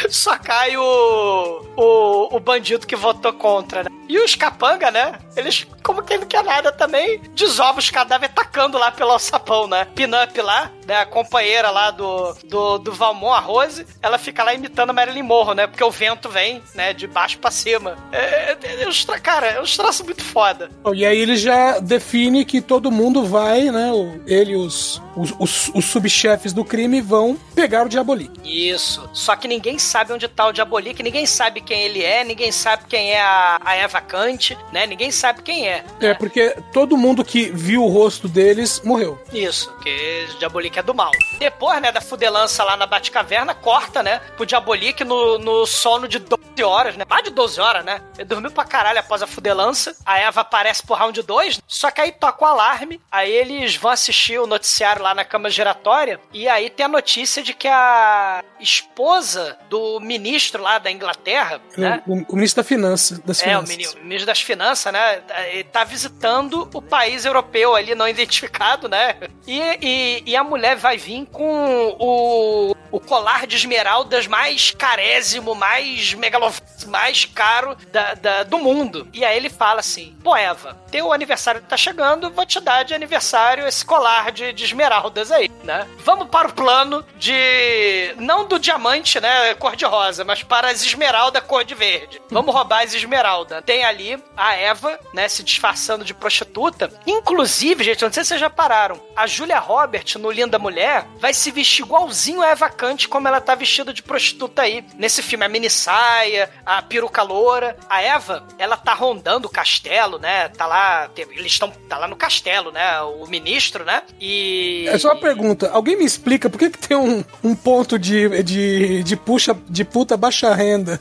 Só 0.10 0.38
cai 0.38 0.76
o, 0.76 1.64
o, 1.76 2.36
o 2.36 2.40
bandido 2.40 2.86
que 2.86 2.96
votou 2.96 3.32
contra, 3.32 3.84
né? 3.84 3.90
E 4.08 4.18
os 4.18 4.34
capanga, 4.34 4.90
né? 4.90 5.18
Eles, 5.36 5.66
como 5.82 6.02
quem 6.02 6.18
não 6.18 6.26
quer 6.26 6.44
nada 6.44 6.70
também, 6.70 7.20
desova 7.34 7.78
os 7.78 7.90
cadáveres 7.90 8.34
tacando 8.34 8.78
lá 8.78 8.90
pelo 8.90 9.10
alçapão, 9.10 9.66
né? 9.66 9.86
Pin-up 9.94 10.40
lá, 10.40 10.70
né? 10.86 10.98
A 10.98 11.06
companheira 11.06 11.70
lá 11.70 11.90
do, 11.90 12.34
do, 12.44 12.78
do 12.78 12.92
Valmont, 12.92 13.34
a 13.34 13.40
Rose, 13.40 13.86
ela 14.02 14.18
fica 14.18 14.44
lá 14.44 14.52
imitando 14.52 14.90
a 14.90 14.92
Marilyn 14.92 15.22
Monroe, 15.22 15.56
né? 15.56 15.66
Porque 15.66 15.82
o 15.82 15.90
vento 15.90 16.28
vem, 16.28 16.62
né? 16.74 16.92
De 16.92 17.06
baixo 17.06 17.38
pra 17.38 17.50
cima. 17.50 17.96
É, 18.12 18.52
é, 18.52 18.58
é, 18.82 19.18
cara, 19.18 19.46
é 19.46 19.60
um 19.60 19.64
traço 19.64 20.04
muito 20.04 20.22
foda. 20.22 20.70
E 20.94 21.04
aí 21.04 21.18
ele 21.18 21.36
já 21.36 21.78
define 21.78 22.44
que 22.44 22.60
todo 22.60 22.90
mundo 22.90 23.24
vai, 23.24 23.70
né? 23.70 23.90
Ele 24.26 24.54
e 24.54 24.56
os, 24.56 25.02
os, 25.16 25.34
os, 25.38 25.70
os 25.74 25.84
subchefes 25.86 26.52
do 26.52 26.64
crime 26.64 27.00
vão 27.00 27.36
pegar 27.54 27.84
o 27.84 27.88
Diabolique. 27.88 28.40
Isso. 28.44 29.08
Só 29.12 29.34
que 29.34 29.48
ninguém 29.48 29.78
sabe 29.84 30.12
onde 30.12 30.26
tá 30.26 30.46
o 30.46 30.52
Diabolique, 30.52 31.02
ninguém 31.02 31.26
sabe 31.26 31.60
quem 31.60 31.82
ele 31.82 32.02
é, 32.02 32.24
ninguém 32.24 32.50
sabe 32.50 32.84
quem 32.88 33.12
é 33.12 33.20
a, 33.20 33.60
a 33.64 33.76
Eva 33.76 34.00
Kant, 34.00 34.56
né? 34.72 34.86
Ninguém 34.86 35.10
sabe 35.10 35.42
quem 35.42 35.68
é. 35.68 35.84
É, 36.00 36.08
né? 36.08 36.14
porque 36.14 36.56
todo 36.72 36.96
mundo 36.96 37.24
que 37.24 37.50
viu 37.50 37.84
o 37.84 37.88
rosto 37.88 38.28
deles 38.28 38.80
morreu. 38.84 39.22
Isso, 39.32 39.70
porque 39.72 40.26
o 40.34 40.38
Diabolique 40.38 40.78
é 40.78 40.82
do 40.82 40.94
mal. 40.94 41.10
Depois, 41.38 41.80
né, 41.80 41.92
da 41.92 42.00
fudelança 42.00 42.64
lá 42.64 42.76
na 42.76 42.86
Batcaverna, 42.86 43.54
corta, 43.54 44.02
né, 44.02 44.20
pro 44.36 44.46
Diabolique 44.46 45.04
no, 45.04 45.38
no 45.38 45.66
sono 45.66 46.08
de 46.08 46.18
12 46.18 46.42
horas, 46.62 46.96
né? 46.96 47.04
Mais 47.08 47.24
de 47.24 47.30
12 47.30 47.60
horas, 47.60 47.84
né? 47.84 48.00
Ele 48.16 48.24
dormiu 48.24 48.50
pra 48.50 48.64
caralho 48.64 48.98
após 48.98 49.22
a 49.22 49.26
fudelança. 49.26 49.96
A 50.04 50.18
Eva 50.18 50.40
aparece 50.40 50.82
pro 50.84 50.94
round 50.94 51.20
2, 51.22 51.60
só 51.66 51.90
que 51.90 52.00
aí 52.00 52.12
toca 52.12 52.44
o 52.44 52.48
alarme, 52.48 53.00
aí 53.10 53.30
eles 53.30 53.76
vão 53.76 53.90
assistir 53.90 54.38
o 54.38 54.46
noticiário 54.46 55.02
lá 55.02 55.14
na 55.14 55.24
cama 55.24 55.50
giratória, 55.50 56.20
e 56.32 56.48
aí 56.48 56.70
tem 56.70 56.86
a 56.86 56.88
notícia 56.88 57.42
de 57.42 57.52
que 57.54 57.68
a 57.68 58.42
esposa 58.60 59.58
do 59.68 59.73
ministro 60.00 60.62
lá 60.62 60.78
da 60.78 60.90
Inglaterra, 60.90 61.60
o, 61.76 61.80
né? 61.80 62.02
O, 62.06 62.32
o, 62.32 62.36
ministro 62.36 62.62
da 62.62 62.68
Finança, 62.68 63.20
das 63.24 63.40
é, 63.40 63.44
Finanças. 63.44 63.68
o 63.68 63.72
ministro, 63.72 64.00
o 64.00 64.04
ministro 64.04 64.26
das 64.26 64.40
Finanças, 64.40 64.92
né? 64.92 65.22
Ele 65.52 65.64
tá 65.64 65.84
visitando 65.84 66.68
o 66.72 66.82
país 66.82 67.24
europeu 67.24 67.74
ali 67.74 67.94
não 67.94 68.08
identificado, 68.08 68.88
né? 68.88 69.16
E, 69.46 69.60
e, 69.80 70.22
e 70.26 70.36
a 70.36 70.44
mulher 70.44 70.76
vai 70.76 70.96
vir 70.96 71.26
com 71.32 71.96
o, 71.98 72.74
o 72.90 73.00
colar 73.00 73.46
de 73.46 73.56
esmeraldas 73.56 74.26
mais 74.26 74.70
carésimo, 74.70 75.54
mais 75.54 76.14
megalof 76.14 76.60
mais 76.86 77.24
caro 77.24 77.76
da, 77.90 78.14
da, 78.14 78.42
do 78.42 78.58
mundo. 78.58 79.08
E 79.12 79.24
aí 79.24 79.36
ele 79.36 79.50
fala 79.50 79.80
assim: 79.80 80.16
Pô, 80.22 80.36
Eva, 80.36 80.76
teu 80.94 81.12
aniversário 81.12 81.60
tá 81.60 81.76
chegando, 81.76 82.30
vou 82.30 82.46
te 82.46 82.60
dar 82.60 82.84
de 82.84 82.94
aniversário 82.94 83.66
esse 83.66 83.84
colar 83.84 84.30
de, 84.30 84.52
de 84.52 84.62
esmeraldas 84.62 85.32
aí, 85.32 85.50
né? 85.64 85.88
Vamos 85.98 86.28
para 86.28 86.46
o 86.46 86.52
plano 86.52 87.04
de. 87.16 88.14
Não 88.16 88.46
do 88.46 88.60
diamante, 88.60 89.18
né? 89.18 89.54
Cor 89.56 89.74
de 89.74 89.84
rosa, 89.84 90.24
mas 90.24 90.44
para 90.44 90.70
as 90.70 90.84
esmeraldas 90.84 91.42
cor 91.42 91.64
de 91.64 91.74
verde. 91.74 92.22
Vamos 92.30 92.54
roubar 92.54 92.84
as 92.84 92.94
esmeraldas. 92.94 93.64
Tem 93.64 93.84
ali 93.84 94.22
a 94.36 94.54
Eva, 94.54 94.96
né? 95.12 95.26
Se 95.26 95.42
disfarçando 95.42 96.04
de 96.04 96.14
prostituta. 96.14 96.88
Inclusive, 97.04 97.82
gente, 97.82 98.04
não 98.04 98.12
sei 98.12 98.22
se 98.22 98.28
vocês 98.28 98.40
já 98.40 98.48
pararam. 98.48 99.02
A 99.16 99.26
Julia 99.26 99.58
Robert, 99.58 100.16
no 100.20 100.30
Linda 100.30 100.60
Mulher, 100.60 101.08
vai 101.18 101.34
se 101.34 101.50
vestir 101.50 101.84
igualzinho 101.84 102.40
a 102.40 102.50
Eva 102.50 102.70
Kant, 102.70 103.08
como 103.08 103.26
ela 103.26 103.40
tá 103.40 103.56
vestida 103.56 103.92
de 103.92 104.00
prostituta 104.00 104.62
aí. 104.62 104.86
Nesse 104.94 105.22
filme, 105.22 105.44
a 105.44 105.48
mini 105.48 105.68
saia, 105.68 106.48
a 106.64 106.80
peruca 106.82 107.22
loura. 107.24 107.76
A 107.88 108.00
Eva, 108.00 108.46
ela 108.58 108.76
tá 108.76 108.94
rondando 108.94 109.48
o 109.48 109.50
castelo, 109.50 110.20
né? 110.20 110.48
Tá 110.50 110.66
lá. 110.68 110.83
Eles 111.16 111.52
estão. 111.52 111.70
Tá 111.88 111.98
lá 111.98 112.08
no 112.08 112.16
castelo, 112.16 112.70
né? 112.70 113.00
O 113.00 113.26
ministro, 113.26 113.84
né? 113.84 114.02
E. 114.20 114.86
É 114.88 114.98
só 114.98 115.12
uma 115.12 115.20
pergunta. 115.20 115.70
Alguém 115.70 115.96
me 115.96 116.04
explica 116.04 116.48
por 116.48 116.58
que, 116.58 116.70
que 116.70 116.78
tem 116.78 116.96
um, 116.96 117.24
um 117.42 117.54
ponto 117.54 117.98
de, 117.98 118.42
de, 118.42 119.02
de 119.02 119.16
puxa 119.16 119.56
de 119.68 119.84
puta 119.84 120.16
baixa 120.16 120.54
renda 120.54 121.00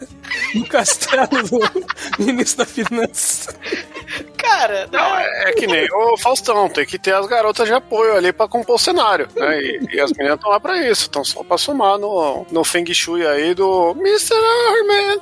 no 0.54 0.66
castelo 0.68 1.28
do 1.28 1.60
ministro 2.24 2.66
da 2.66 2.66
Finança? 2.66 3.56
Cara, 4.38 4.88
não, 4.92 5.18
é, 5.18 5.50
é 5.50 5.54
que 5.54 5.66
nem 5.66 5.88
o 5.92 6.18
Faustão, 6.18 6.68
tem 6.70 6.86
que 6.86 7.00
ter 7.00 7.14
as 7.14 7.26
garotas 7.26 7.66
de 7.66 7.74
apoio 7.74 8.16
ali 8.16 8.34
pra 8.34 8.48
compor 8.48 8.76
o 8.76 8.80
cenário, 8.80 9.28
né? 9.36 9.62
E, 9.62 9.80
e 9.94 10.02
as 10.02 10.12
meninas 10.12 10.36
estão 10.36 10.52
lá 10.52 10.60
pra 10.60 10.78
isso, 10.78 11.04
estão 11.04 11.24
só 11.24 11.44
pra 11.44 11.58
somar 11.58 11.98
no, 11.98 12.46
no 12.52 12.64
Feng 12.64 12.94
Shui 12.94 13.26
aí 13.26 13.54
do 13.54 13.96
Mr. 13.98 14.36
Arman. 14.36 15.22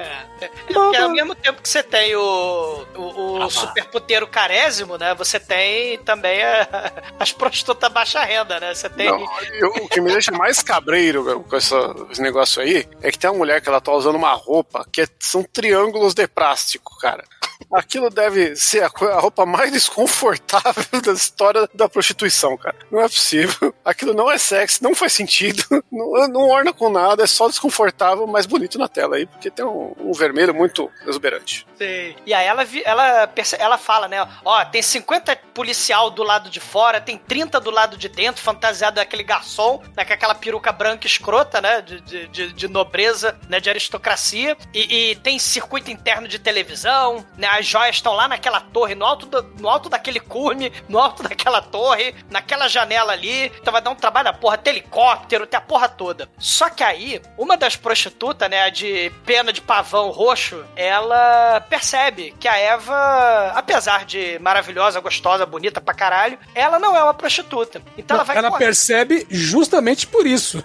É, 0.00 0.44
é, 0.44 0.48
porque 0.72 0.96
ao 0.96 1.10
mesmo 1.10 1.34
tempo 1.34 1.60
que 1.60 1.68
você 1.68 1.82
tem 1.82 2.16
o, 2.16 2.86
o, 2.96 3.44
o 3.44 3.50
super 3.50 3.84
puteiro 3.86 4.26
carésimo, 4.26 4.96
né? 4.96 5.14
Você 5.14 5.38
tem 5.38 5.98
também 5.98 6.42
a, 6.42 6.92
as 7.20 7.32
prostitutas 7.32 7.92
baixa 7.92 8.20
renda, 8.24 8.58
né? 8.58 8.74
Você 8.74 8.88
tem. 8.88 9.10
Não, 9.10 9.26
eu, 9.54 9.68
o 9.84 9.88
que 9.88 10.00
me 10.00 10.10
deixa 10.10 10.32
mais 10.32 10.62
cabreiro 10.62 11.44
com 11.48 11.56
essa, 11.56 11.94
esse 12.10 12.22
negócio 12.22 12.62
aí 12.62 12.88
é 13.02 13.10
que 13.10 13.18
tem 13.18 13.28
uma 13.30 13.38
mulher 13.38 13.60
que 13.60 13.68
ela 13.68 13.80
tá 13.80 13.92
usando 13.92 14.16
uma 14.16 14.32
roupa 14.32 14.86
que 14.90 15.02
é, 15.02 15.06
são 15.18 15.42
triângulos 15.42 16.14
de 16.14 16.26
plástico, 16.26 16.98
cara. 16.98 17.24
Aquilo 17.72 18.08
deve 18.08 18.56
ser 18.56 18.82
a, 18.82 18.86
a 18.86 19.20
roupa 19.20 19.44
mais 19.44 19.70
desconfortável 19.70 21.00
da 21.04 21.12
história 21.12 21.68
da 21.74 21.88
prostituição, 21.88 22.56
cara. 22.56 22.76
Não 22.90 23.00
é 23.00 23.08
possível. 23.08 23.74
Aquilo 23.84 24.14
não 24.14 24.30
é 24.30 24.38
sexy, 24.38 24.82
não 24.82 24.94
faz 24.94 25.12
sentido. 25.12 25.62
Não, 25.90 26.28
não 26.28 26.48
orna 26.48 26.72
com 26.72 26.88
nada, 26.88 27.24
é 27.24 27.26
só 27.26 27.48
desconfortável, 27.48 28.26
mas 28.26 28.46
bonito 28.46 28.78
na 28.78 28.88
tela 28.88 29.16
aí, 29.16 29.26
porque 29.26 29.50
tem 29.50 29.64
um, 29.64 29.89
um 29.98 30.12
vermelho 30.12 30.54
muito 30.54 30.90
exuberante. 31.06 31.66
Sim. 31.76 32.14
E 32.26 32.34
aí 32.34 32.46
ela, 32.46 32.66
ela, 32.84 33.32
ela 33.58 33.78
fala, 33.78 34.08
né? 34.08 34.26
Ó, 34.44 34.64
tem 34.66 34.82
50 34.82 35.36
policial 35.54 36.10
do 36.10 36.22
lado 36.22 36.48
de 36.50 36.60
fora, 36.60 37.00
tem 37.00 37.16
30 37.16 37.60
do 37.60 37.70
lado 37.70 37.96
de 37.96 38.08
dentro, 38.08 38.42
fantasiado 38.42 38.96
daquele 38.96 39.22
garçom, 39.22 39.82
né, 39.96 40.04
com 40.04 40.12
aquela 40.12 40.34
peruca 40.34 40.72
branca 40.72 41.06
escrota, 41.06 41.60
né? 41.60 41.80
De, 41.82 42.00
de, 42.28 42.52
de- 42.52 42.68
nobreza, 42.68 43.38
né? 43.48 43.60
De 43.60 43.68
aristocracia. 43.68 44.56
E, 44.72 45.10
e 45.10 45.16
tem 45.16 45.38
circuito 45.38 45.90
interno 45.90 46.28
de 46.28 46.38
televisão, 46.38 47.24
né? 47.36 47.48
As 47.48 47.66
joias 47.66 47.96
estão 47.96 48.12
lá 48.14 48.28
naquela 48.28 48.60
torre, 48.60 48.94
no 48.94 49.04
alto, 49.04 49.26
do- 49.26 49.42
no 49.60 49.68
alto 49.68 49.88
daquele 49.88 50.20
cume, 50.20 50.72
no 50.88 50.98
alto 50.98 51.22
daquela 51.28 51.60
torre, 51.60 52.14
naquela 52.30 52.68
janela 52.68 53.12
ali. 53.12 53.46
Então 53.60 53.72
vai 53.72 53.82
dar 53.82 53.90
um 53.90 53.94
trabalho 53.94 54.24
da 54.26 54.32
porra, 54.32 54.58
helicóptero, 54.64 55.46
tem 55.46 55.58
a 55.58 55.60
porra 55.60 55.88
toda. 55.88 56.28
Só 56.38 56.70
que 56.70 56.82
aí, 56.82 57.20
uma 57.36 57.56
das 57.56 57.76
prostitutas, 57.76 58.48
né, 58.48 58.62
a 58.62 58.70
de 58.70 59.10
pena 59.26 59.52
de 59.52 59.60
pavão 59.70 60.10
roxo, 60.10 60.64
ela 60.74 61.60
percebe 61.60 62.34
que 62.40 62.48
a 62.48 62.58
Eva, 62.58 63.52
apesar 63.54 64.04
de 64.04 64.36
maravilhosa, 64.40 64.98
gostosa, 64.98 65.46
bonita 65.46 65.80
pra 65.80 65.94
caralho, 65.94 66.36
ela 66.56 66.80
não 66.80 66.96
é 66.96 67.04
uma 67.04 67.14
prostituta. 67.14 67.80
Então 67.96 68.16
ela 68.16 68.24
vai 68.24 68.36
ela 68.36 68.48
correr. 68.50 68.64
percebe 68.64 69.24
justamente 69.30 70.08
por 70.08 70.26
isso. 70.26 70.60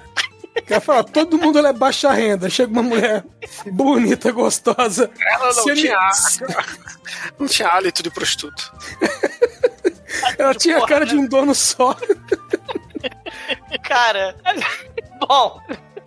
Que 0.65 0.73
Ela 0.73 0.81
fala, 0.81 1.03
todo 1.03 1.37
mundo 1.37 1.59
ela 1.59 1.69
é 1.69 1.73
baixa 1.73 2.11
renda. 2.11 2.49
Chega 2.49 2.71
uma 2.71 2.81
mulher 2.81 3.23
bonita, 3.71 4.31
gostosa. 4.31 5.11
Ela 5.19 5.53
não 5.53 5.63
tinha, 5.75 5.97
não 7.37 7.47
tinha 7.47 7.67
hálito 7.67 8.01
de 8.01 8.09
prostituta. 8.09 8.63
Ela 10.39 10.55
tinha 10.55 10.79
a 10.79 10.87
cara 10.87 11.05
de 11.05 11.15
um 11.15 11.27
dono 11.27 11.53
só. 11.53 11.95
Cara, 13.83 14.35
bom. 15.27 15.61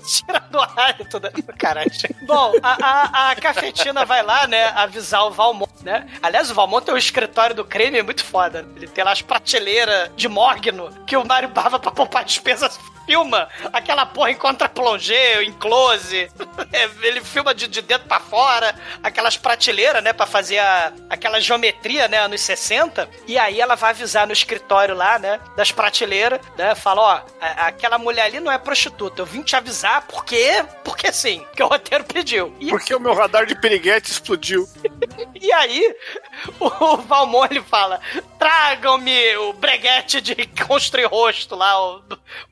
Tirando 0.09 0.55
o 0.55 0.81
hálito 0.81 1.21
da. 1.21 1.31
Caralho. 1.59 1.91
Bom, 2.23 2.55
a, 2.63 2.77
a, 2.81 3.31
a 3.31 3.37
cafetina 3.37 4.05
vai 4.05 4.23
lá, 4.23 4.47
né, 4.47 4.67
avisar 4.75 5.27
o 5.27 5.31
Valmont, 5.31 5.71
né? 5.83 6.09
Aliás, 6.23 6.51
o 6.51 6.55
Valmont 6.55 6.85
tem 6.85 6.95
um 6.95 6.99
escritório 6.99 7.55
do 7.55 7.65
creme 7.65 8.03
muito 8.03 8.25
foda. 8.25 8.67
Ele 8.77 8.87
tem 8.87 9.05
lá 9.05 9.13
as 9.13 9.23
prateleiras 9.23 10.11
de 10.17 10.29
mogno 10.29 10.91
que 11.07 11.17
o 11.17 11.27
Mário 11.27 11.49
Bava 11.49 11.79
pra 11.79 11.91
poupar 11.91 12.25
despesas 12.25 12.79
filma 13.09 13.49
aquela 13.73 14.05
porra 14.05 14.31
em 14.31 14.35
contra-plongé, 14.37 15.43
em 15.43 15.53
close. 15.53 16.31
É, 16.73 16.89
Ele 17.03 17.23
filma 17.23 17.55
de, 17.55 17.67
de 17.67 17.81
dentro 17.81 18.07
pra 18.07 18.21
fora, 18.21 18.75
aquelas 19.03 19.37
prateleiras, 19.39 20.03
né, 20.05 20.13
pra 20.13 20.27
fazer 20.27 20.59
a, 20.59 20.93
aquela 21.09 21.41
geometria, 21.41 22.07
né, 22.07 22.19
anos 22.19 22.43
60. 22.43 23.09
E 23.27 23.39
aí 23.39 23.61
ela 23.61 23.75
vai 23.77 23.91
avisar 23.91 24.27
no 24.27 24.33
escritório 24.33 24.95
lá, 24.95 25.19
né, 25.19 25.41
das 25.57 25.73
prateleiras, 25.73 26.39
né, 26.57 26.75
fala, 26.75 27.01
ó, 27.01 27.21
a- 27.41 27.67
aquela 27.69 27.97
mulher 27.97 28.25
ali 28.27 28.41
não 28.41 28.53
é 28.53 28.59
prostituta, 28.59 29.23
eu 29.23 29.27
vim 29.27 29.43
te 29.43 29.57
avisar 29.57 30.03
porque, 30.07 30.63
porque 30.85 31.11
sim, 31.13 31.47
que 31.57 31.63
o 31.63 31.67
roteiro 31.69 32.05
pediu. 32.05 32.55
E, 32.61 32.69
Porque 32.69 32.95
o 32.95 33.01
meu 33.01 33.15
radar 33.15 33.47
de 33.47 33.55
piriguete 33.59 34.11
explodiu. 34.11 34.69
e 35.41 35.51
aí, 35.53 35.95
o 36.61 36.97
Valmont, 36.99 37.49
ele 37.51 37.63
fala, 37.63 38.01
tragam-me 38.39 39.37
o 39.39 39.53
breguete 39.53 40.21
de 40.21 40.35
construir 40.67 41.07
rosto 41.07 41.55
lá, 41.55 41.81
o, 41.81 42.03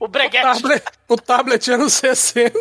o 0.01 0.09
breguete 0.09 0.63
Tablet, 0.63 0.85
o 1.09 1.17
tablet 1.17 1.71
anos 1.71 1.93
60. 1.95 2.53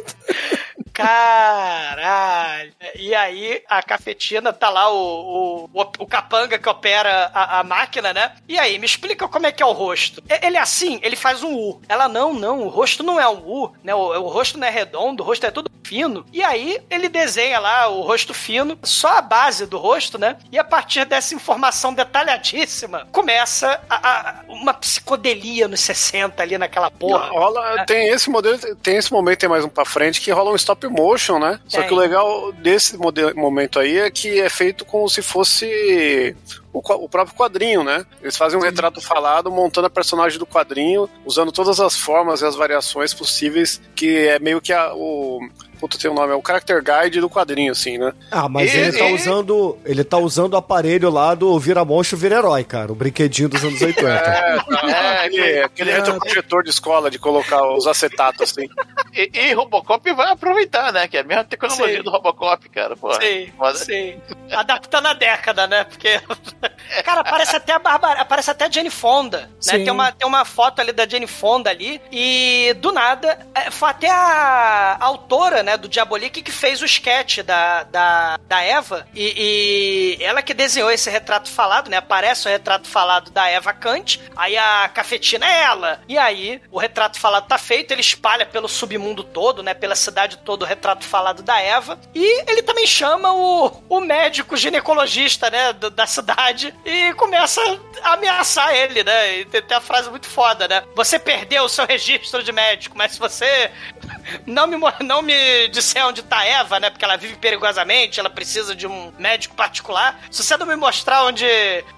Caralho! 0.95 2.71
E 2.95 3.13
aí 3.13 3.61
a 3.69 3.81
cafetina 3.83 4.51
tá 4.53 4.69
lá 4.69 4.91
o, 4.91 5.69
o, 5.73 5.81
o 5.99 6.07
capanga 6.07 6.57
que 6.57 6.69
opera 6.69 7.29
a, 7.33 7.59
a 7.59 7.63
máquina, 7.63 8.13
né? 8.13 8.31
E 8.47 8.57
aí, 8.57 8.77
me 8.79 8.85
explica 8.85 9.27
como 9.27 9.45
é 9.47 9.51
que 9.51 9.61
é 9.61 9.65
o 9.65 9.71
rosto. 9.71 10.23
Ele 10.41 10.57
é 10.57 10.59
assim, 10.59 10.99
ele 11.03 11.15
faz 11.15 11.43
um 11.43 11.53
U. 11.53 11.81
Ela, 11.87 12.07
não, 12.07 12.33
não, 12.33 12.61
o 12.61 12.67
rosto 12.69 13.03
não 13.03 13.19
é 13.19 13.27
um 13.27 13.39
U, 13.45 13.73
né? 13.83 13.93
O, 13.93 13.99
o 13.99 14.27
rosto 14.29 14.57
não 14.57 14.67
é 14.67 14.71
redondo, 14.71 15.23
o 15.23 15.25
rosto 15.25 15.45
é 15.45 15.51
todo 15.51 15.69
fino. 15.83 16.25
E 16.33 16.41
aí 16.43 16.81
ele 16.89 17.07
desenha 17.07 17.59
lá 17.59 17.87
o 17.87 18.01
rosto 18.01 18.33
fino, 18.33 18.77
só 18.83 19.17
a 19.17 19.21
base 19.21 19.65
do 19.67 19.77
rosto, 19.77 20.17
né? 20.17 20.37
E 20.51 20.57
a 20.57 20.63
partir 20.63 21.05
dessa 21.05 21.35
informação 21.35 21.93
detalhadíssima, 21.93 23.07
começa 23.11 23.79
a- 23.89 24.19
a- 24.19 24.35
uma 24.47 24.73
psicodelia 24.73 25.67
nos 25.67 25.81
60 25.81 26.41
ali 26.41 26.57
naquela 26.57 26.89
porra. 26.89 27.27
Rola, 27.29 27.85
tem 27.85 28.07
esse 28.09 28.29
modelo, 28.29 28.57
tem 28.77 28.97
esse 28.97 29.11
momento 29.13 29.39
tem 29.39 29.49
mais 29.49 29.63
um 29.63 29.69
pra 29.69 29.85
frente 29.85 30.19
que 30.21 30.31
rola 30.31 30.51
um 30.51 30.55
stop 30.55 30.84
motion, 30.89 31.39
né? 31.39 31.59
Só 31.67 31.79
Tem. 31.79 31.87
que 31.87 31.93
o 31.93 31.97
legal 31.97 32.51
desse 32.53 32.97
momento 33.35 33.79
aí 33.79 33.97
é 33.97 34.09
que 34.09 34.39
é 34.39 34.49
feito 34.49 34.85
como 34.85 35.09
se 35.09 35.21
fosse 35.21 36.35
o, 36.73 36.79
o 36.79 37.09
próprio 37.09 37.35
quadrinho, 37.35 37.83
né? 37.83 38.05
Eles 38.21 38.37
fazem 38.37 38.59
um 38.59 38.61
retrato 38.61 39.01
falado 39.01 39.51
montando 39.51 39.87
a 39.87 39.89
personagem 39.89 40.37
do 40.37 40.45
quadrinho, 40.45 41.09
usando 41.25 41.51
todas 41.51 41.79
as 41.79 41.97
formas 41.97 42.41
e 42.41 42.45
as 42.45 42.55
variações 42.55 43.13
possíveis, 43.13 43.81
que 43.95 44.27
é 44.27 44.39
meio 44.39 44.61
que 44.61 44.73
a, 44.73 44.93
o 44.93 45.39
Puta, 45.85 45.99
tem 45.99 46.09
o 46.09 46.15
nome, 46.15 46.33
é 46.33 46.35
o 46.35 46.41
Character 46.45 46.81
Guide 46.83 47.21
do 47.21 47.29
quadrinho, 47.29 47.71
assim, 47.71 47.99
né? 47.99 48.11
Ah, 48.31 48.49
mas 48.49 48.73
E- 48.73 48.77
ele 48.77 48.97
tá 48.97 49.05
e- 49.07 49.13
usando. 49.13 49.77
Ele 49.85 50.03
tá 50.03 50.17
usando 50.17 50.53
o 50.53 50.57
aparelho 50.57 51.11
lá 51.11 51.35
do 51.35 51.59
Vira 51.59 51.85
Monstro 51.85 52.17
Vira 52.17 52.37
Herói, 52.37 52.63
cara. 52.63 52.91
O 52.91 52.95
brinquedinho 52.95 53.47
dos 53.49 53.63
anos 53.63 53.79
80. 53.79 53.95
É, 54.35 54.57
tá, 54.57 55.23
aquele, 55.25 55.59
aquele 55.63 55.91
retroprojetor 55.91 56.63
de 56.63 56.69
escola 56.71 57.11
de 57.11 57.19
colocar 57.19 57.61
os 57.71 57.85
acetatos 57.85 58.41
assim. 58.41 58.67
E, 59.13 59.29
e 59.33 59.53
Robocop 59.53 60.11
vai 60.13 60.31
aproveitar, 60.31 60.91
né? 60.91 61.07
Que 61.07 61.17
é 61.17 61.21
a 61.21 61.23
mesma 61.23 61.43
tecnologia 61.43 61.97
Sim. 61.97 62.03
do 62.03 62.09
Robocop, 62.09 62.67
cara. 62.69 62.95
Pô, 62.95 63.13
Sim, 63.13 63.51
Foda. 63.57 63.77
sim. 63.77 64.15
Adaptando 64.51 65.07
a 65.07 65.13
década, 65.13 65.67
né? 65.67 65.83
Porque. 65.83 66.19
Cara, 67.03 67.21
aparece 67.21 67.55
até 67.55 67.73
a 67.73 67.79
Bárbara, 67.79 68.21
aparece 68.21 68.51
até 68.51 68.65
a 68.65 68.69
Jane 68.71 68.91
Fonda. 68.91 69.49
Né? 69.65 69.73
Tem, 69.79 69.89
uma, 69.89 70.11
tem 70.11 70.27
uma 70.27 70.45
foto 70.45 70.79
ali 70.81 70.91
da 70.91 71.07
Jane 71.07 71.25
Fonda 71.25 71.69
ali. 71.71 71.99
E 72.11 72.75
do 72.79 72.91
nada, 72.91 73.39
é, 73.55 73.71
foi 73.71 73.89
até 73.89 74.07
a, 74.09 74.95
a 74.99 75.03
autora, 75.05 75.63
né, 75.63 75.74
do 75.77 75.87
Diabolique 75.87 76.41
que 76.41 76.51
fez 76.51 76.81
o 76.81 76.85
sketch 76.85 77.39
da, 77.39 77.83
da, 77.83 78.37
da 78.47 78.61
Eva. 78.61 79.07
E, 79.13 80.17
e 80.19 80.23
ela 80.23 80.41
que 80.41 80.53
desenhou 80.53 80.91
esse 80.91 81.09
retrato 81.09 81.49
falado, 81.49 81.89
né? 81.89 81.97
Aparece 81.97 82.47
o 82.47 82.51
retrato 82.51 82.87
falado 82.87 83.31
da 83.31 83.47
Eva 83.49 83.73
Kant. 83.73 84.19
Aí 84.35 84.57
a 84.57 84.89
cafetina 84.93 85.45
é 85.45 85.63
ela. 85.63 86.01
E 86.07 86.17
aí, 86.17 86.61
o 86.71 86.79
retrato 86.79 87.19
falado 87.19 87.47
tá 87.47 87.57
feito, 87.57 87.91
ele 87.91 88.01
espalha 88.01 88.45
pelo 88.45 88.67
submundo 88.67 89.23
todo, 89.23 89.61
né? 89.63 89.73
Pela 89.73 89.95
cidade 89.95 90.37
toda 90.37 90.65
o 90.65 90.67
retrato 90.67 91.03
falado 91.05 91.41
da 91.43 91.59
Eva. 91.59 91.99
E 92.13 92.49
ele 92.49 92.61
também 92.61 92.87
chama 92.87 93.33
o, 93.33 93.83
o 93.89 93.99
médico 94.01 94.55
ginecologista, 94.57 95.49
né? 95.49 95.73
do- 95.73 95.89
da 95.89 96.05
cidade 96.07 96.73
e 96.85 97.13
começa 97.13 97.61
a 98.03 98.13
ameaçar 98.13 98.73
ele, 98.73 99.03
né? 99.03 99.39
E 99.39 99.45
tem, 99.45 99.61
tem 99.61 99.77
a 99.77 99.81
frase 99.81 100.09
muito 100.09 100.27
foda, 100.27 100.67
né? 100.67 100.83
Você 100.95 101.17
perdeu 101.19 101.63
o 101.63 101.69
seu 101.69 101.85
registro 101.85 102.43
de 102.43 102.51
médico, 102.51 102.97
mas 102.97 103.13
se 103.13 103.19
você 103.19 103.71
não 104.45 104.67
me, 104.67 104.77
não 105.03 105.21
me 105.21 105.33
disser 105.69 106.05
onde 106.05 106.21
tá 106.23 106.43
Eva, 106.45 106.79
né? 106.79 106.89
Porque 106.89 107.03
ela 107.05 107.15
vive 107.17 107.35
perigosamente, 107.35 108.19
ela 108.19 108.29
precisa 108.29 108.75
de 108.75 108.85
um 108.87 109.11
médico 109.17 109.55
particular. 109.55 110.19
Se 110.31 110.43
você 110.43 110.55
não 110.57 110.65
me 110.65 110.75
mostrar 110.75 111.23
onde, 111.25 111.45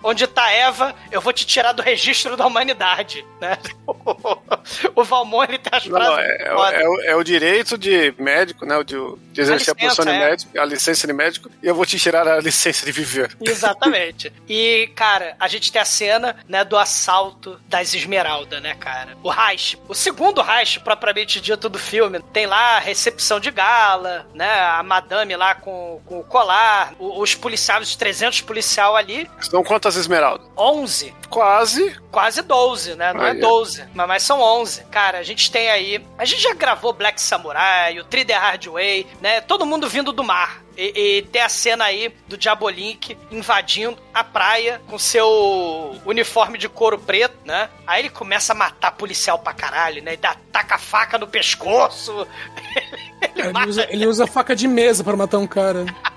onde 0.03 0.25
tá 0.27 0.49
Eva, 0.51 0.95
eu 1.11 1.21
vou 1.21 1.33
te 1.33 1.45
tirar 1.45 1.71
do 1.71 1.81
registro 1.81 2.35
da 2.37 2.45
humanidade, 2.45 3.25
né? 3.41 3.57
o 4.95 5.03
Valmont, 5.03 5.49
ele 5.49 5.57
tem 5.59 5.71
as 5.77 5.85
Não, 5.85 5.97
frases 5.99 6.15
não, 6.45 6.65
é, 6.65 6.81
é, 6.81 6.87
o- 6.89 7.01
é 7.01 7.15
o 7.15 7.23
direito 7.23 7.77
de 7.77 8.13
médico, 8.17 8.65
né? 8.65 8.77
o 8.77 8.83
De, 8.83 8.95
de 9.31 9.41
exercer 9.41 9.73
a, 9.73 9.73
licença, 9.73 9.75
posição 9.75 10.05
de 10.05 10.11
é. 10.11 10.19
médico, 10.29 10.59
a 10.59 10.65
licença 10.65 11.07
de 11.07 11.13
médico, 11.13 11.51
e 11.61 11.67
eu 11.67 11.75
vou 11.75 11.85
te 11.85 11.99
tirar 11.99 12.27
a 12.27 12.39
licença 12.39 12.85
de 12.85 12.91
viver. 12.91 13.35
Exatamente. 13.41 14.31
E, 14.49 14.87
cara, 14.95 15.35
a 15.39 15.47
gente 15.47 15.71
tem 15.71 15.81
a 15.81 15.85
cena, 15.85 16.37
né, 16.47 16.63
do 16.63 16.77
assalto 16.77 17.59
das 17.67 17.93
Esmeralda, 17.93 18.59
né, 18.61 18.75
cara? 18.75 19.17
O 19.21 19.29
Reich. 19.29 19.77
O 19.87 19.93
segundo 19.93 20.41
Reich, 20.41 20.79
propriamente 20.79 21.41
dito, 21.41 21.67
do 21.67 21.77
filme. 21.77 22.19
Tem 22.31 22.45
lá 22.45 22.77
a 22.77 22.79
recepção 22.79 23.39
de 23.41 23.46
gala, 23.51 24.27
né? 24.33 24.59
A 24.59 24.83
madame 24.83 25.35
lá 25.35 25.55
com, 25.55 26.01
com 26.05 26.19
o 26.19 26.23
colar, 26.23 26.93
os 26.99 27.35
policiais, 27.35 27.89
os 27.89 27.95
300 27.95 28.41
policial 28.41 28.95
ali. 28.95 29.29
São 29.41 29.63
quantas 29.63 29.95
esmeraldas? 29.95 30.47
11. 30.57 31.13
Quase. 31.29 31.95
Quase 32.11 32.41
12, 32.41 32.95
né? 32.95 33.13
Não 33.13 33.25
é 33.25 33.31
Aí. 33.31 33.39
12, 33.39 33.85
mas, 33.93 34.07
mas 34.07 34.23
são 34.23 34.39
11. 34.41 34.85
Cara, 34.85 35.19
a 35.19 35.23
gente 35.23 35.51
tem 35.51 35.69
aí. 35.69 36.05
A 36.17 36.25
gente 36.25 36.41
já 36.41 36.53
gravou 36.53 36.93
Black 36.93 37.21
Samurai, 37.21 37.99
o 37.99 38.05
Three 38.05 38.25
The 38.25 38.33
Hard 38.33 38.65
Way, 38.67 39.07
né? 39.21 39.41
Todo 39.41 39.65
mundo 39.65 39.87
vindo 39.89 40.11
do 40.11 40.23
mar. 40.23 40.61
E, 40.77 41.17
e 41.17 41.21
tem 41.23 41.41
a 41.41 41.49
cena 41.49 41.85
aí 41.85 42.13
do 42.27 42.37
Diabolink 42.37 43.17
invadindo 43.31 43.97
a 44.13 44.23
praia 44.23 44.79
com 44.87 44.99
seu 44.99 45.99
uniforme 46.05 46.57
de 46.57 46.69
couro 46.69 46.99
preto, 46.99 47.35
né? 47.43 47.69
Aí 47.85 48.03
ele 48.03 48.09
começa 48.09 48.53
a 48.53 48.55
matar 48.55 48.91
policial 48.91 49.39
pra 49.39 49.53
caralho, 49.53 50.03
né? 50.03 50.13
E 50.13 50.17
dá, 50.17 50.35
taca 50.51 50.75
a 50.75 50.77
faca 50.77 51.17
no 51.17 51.27
pescoço. 51.27 52.27
Ele 53.35 53.67
usa, 53.67 53.87
ele 53.89 54.05
usa 54.05 54.27
faca 54.27 54.55
de 54.55 54.67
mesa 54.67 55.03
pra 55.03 55.15
matar 55.15 55.39
um 55.39 55.47
cara. 55.47 55.85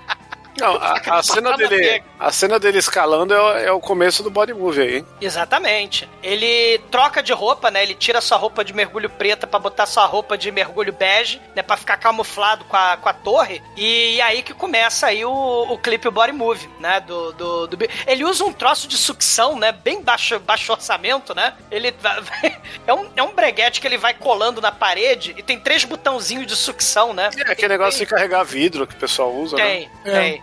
Não, 0.57 0.75
a, 0.75 0.93
a 1.19 1.23
cena 1.23 1.55
dele, 1.57 2.03
a 2.19 2.31
cena 2.31 2.59
dele 2.59 2.77
escalando 2.77 3.33
é, 3.33 3.39
o- 3.41 3.57
é 3.57 3.71
o 3.71 3.79
começo 3.79 4.21
do 4.23 4.29
body 4.29 4.53
movie 4.53 4.81
aí, 4.81 4.95
hein? 4.97 5.05
Exatamente. 5.19 6.07
Ele 6.21 6.77
troca 6.91 7.23
de 7.23 7.33
roupa, 7.33 7.71
né? 7.71 7.81
Ele 7.83 7.95
tira 7.95 8.21
sua 8.21 8.37
roupa 8.37 8.63
de 8.63 8.73
mergulho 8.73 9.09
preta 9.09 9.47
pra 9.47 9.59
botar 9.59 9.85
sua 9.85 10.05
roupa 10.05 10.37
de 10.37 10.51
mergulho 10.51 10.93
bege, 10.93 11.41
né? 11.55 11.61
Pra 11.63 11.77
ficar 11.77 11.97
camuflado 11.97 12.63
com 12.65 12.75
a, 12.77 12.97
com 12.97 13.09
a 13.09 13.13
torre. 13.13 13.61
E, 13.77 14.21
aí 14.21 14.41
que 14.43 14.53
começa 14.53 15.07
aí 15.07 15.23
o, 15.25 15.31
o 15.31 15.77
clipe 15.77 16.09
body 16.09 16.31
movie, 16.33 16.69
né? 16.79 16.99
Do, 17.01 17.31
do, 17.33 17.67
do- 17.67 17.77
Ele 18.05 18.23
usa 18.23 18.43
um 18.45 18.53
troço 18.53 18.87
de 18.87 18.97
sucção, 18.97 19.57
né? 19.57 19.71
Bem 19.71 20.01
baixo, 20.01 20.39
baixo 20.39 20.71
orçamento, 20.71 21.33
né? 21.33 21.53
Ele 21.71 21.93
é 22.85 22.93
um, 22.93 23.09
é 23.15 23.23
um 23.23 23.33
breguete 23.33 23.79
que 23.81 23.87
ele 23.87 23.97
vai 23.97 24.13
colando 24.13 24.61
na 24.61 24.71
parede 24.71 25.33
e 25.37 25.41
tem 25.43 25.59
três 25.59 25.83
botãozinhos 25.83 26.45
de 26.47 26.55
sucção, 26.55 27.13
né? 27.13 27.29
É 27.37 27.51
aquele 27.51 27.69
negócio 27.69 27.99
de 27.99 28.05
carregar 28.05 28.43
vidro 28.43 28.85
que 28.85 28.93
o 28.93 28.97
pessoal 28.97 29.33
usa, 29.33 29.55
Tem, 29.55 29.89
né? 30.05 30.11
tem, 30.11 30.13
é. 30.35 30.40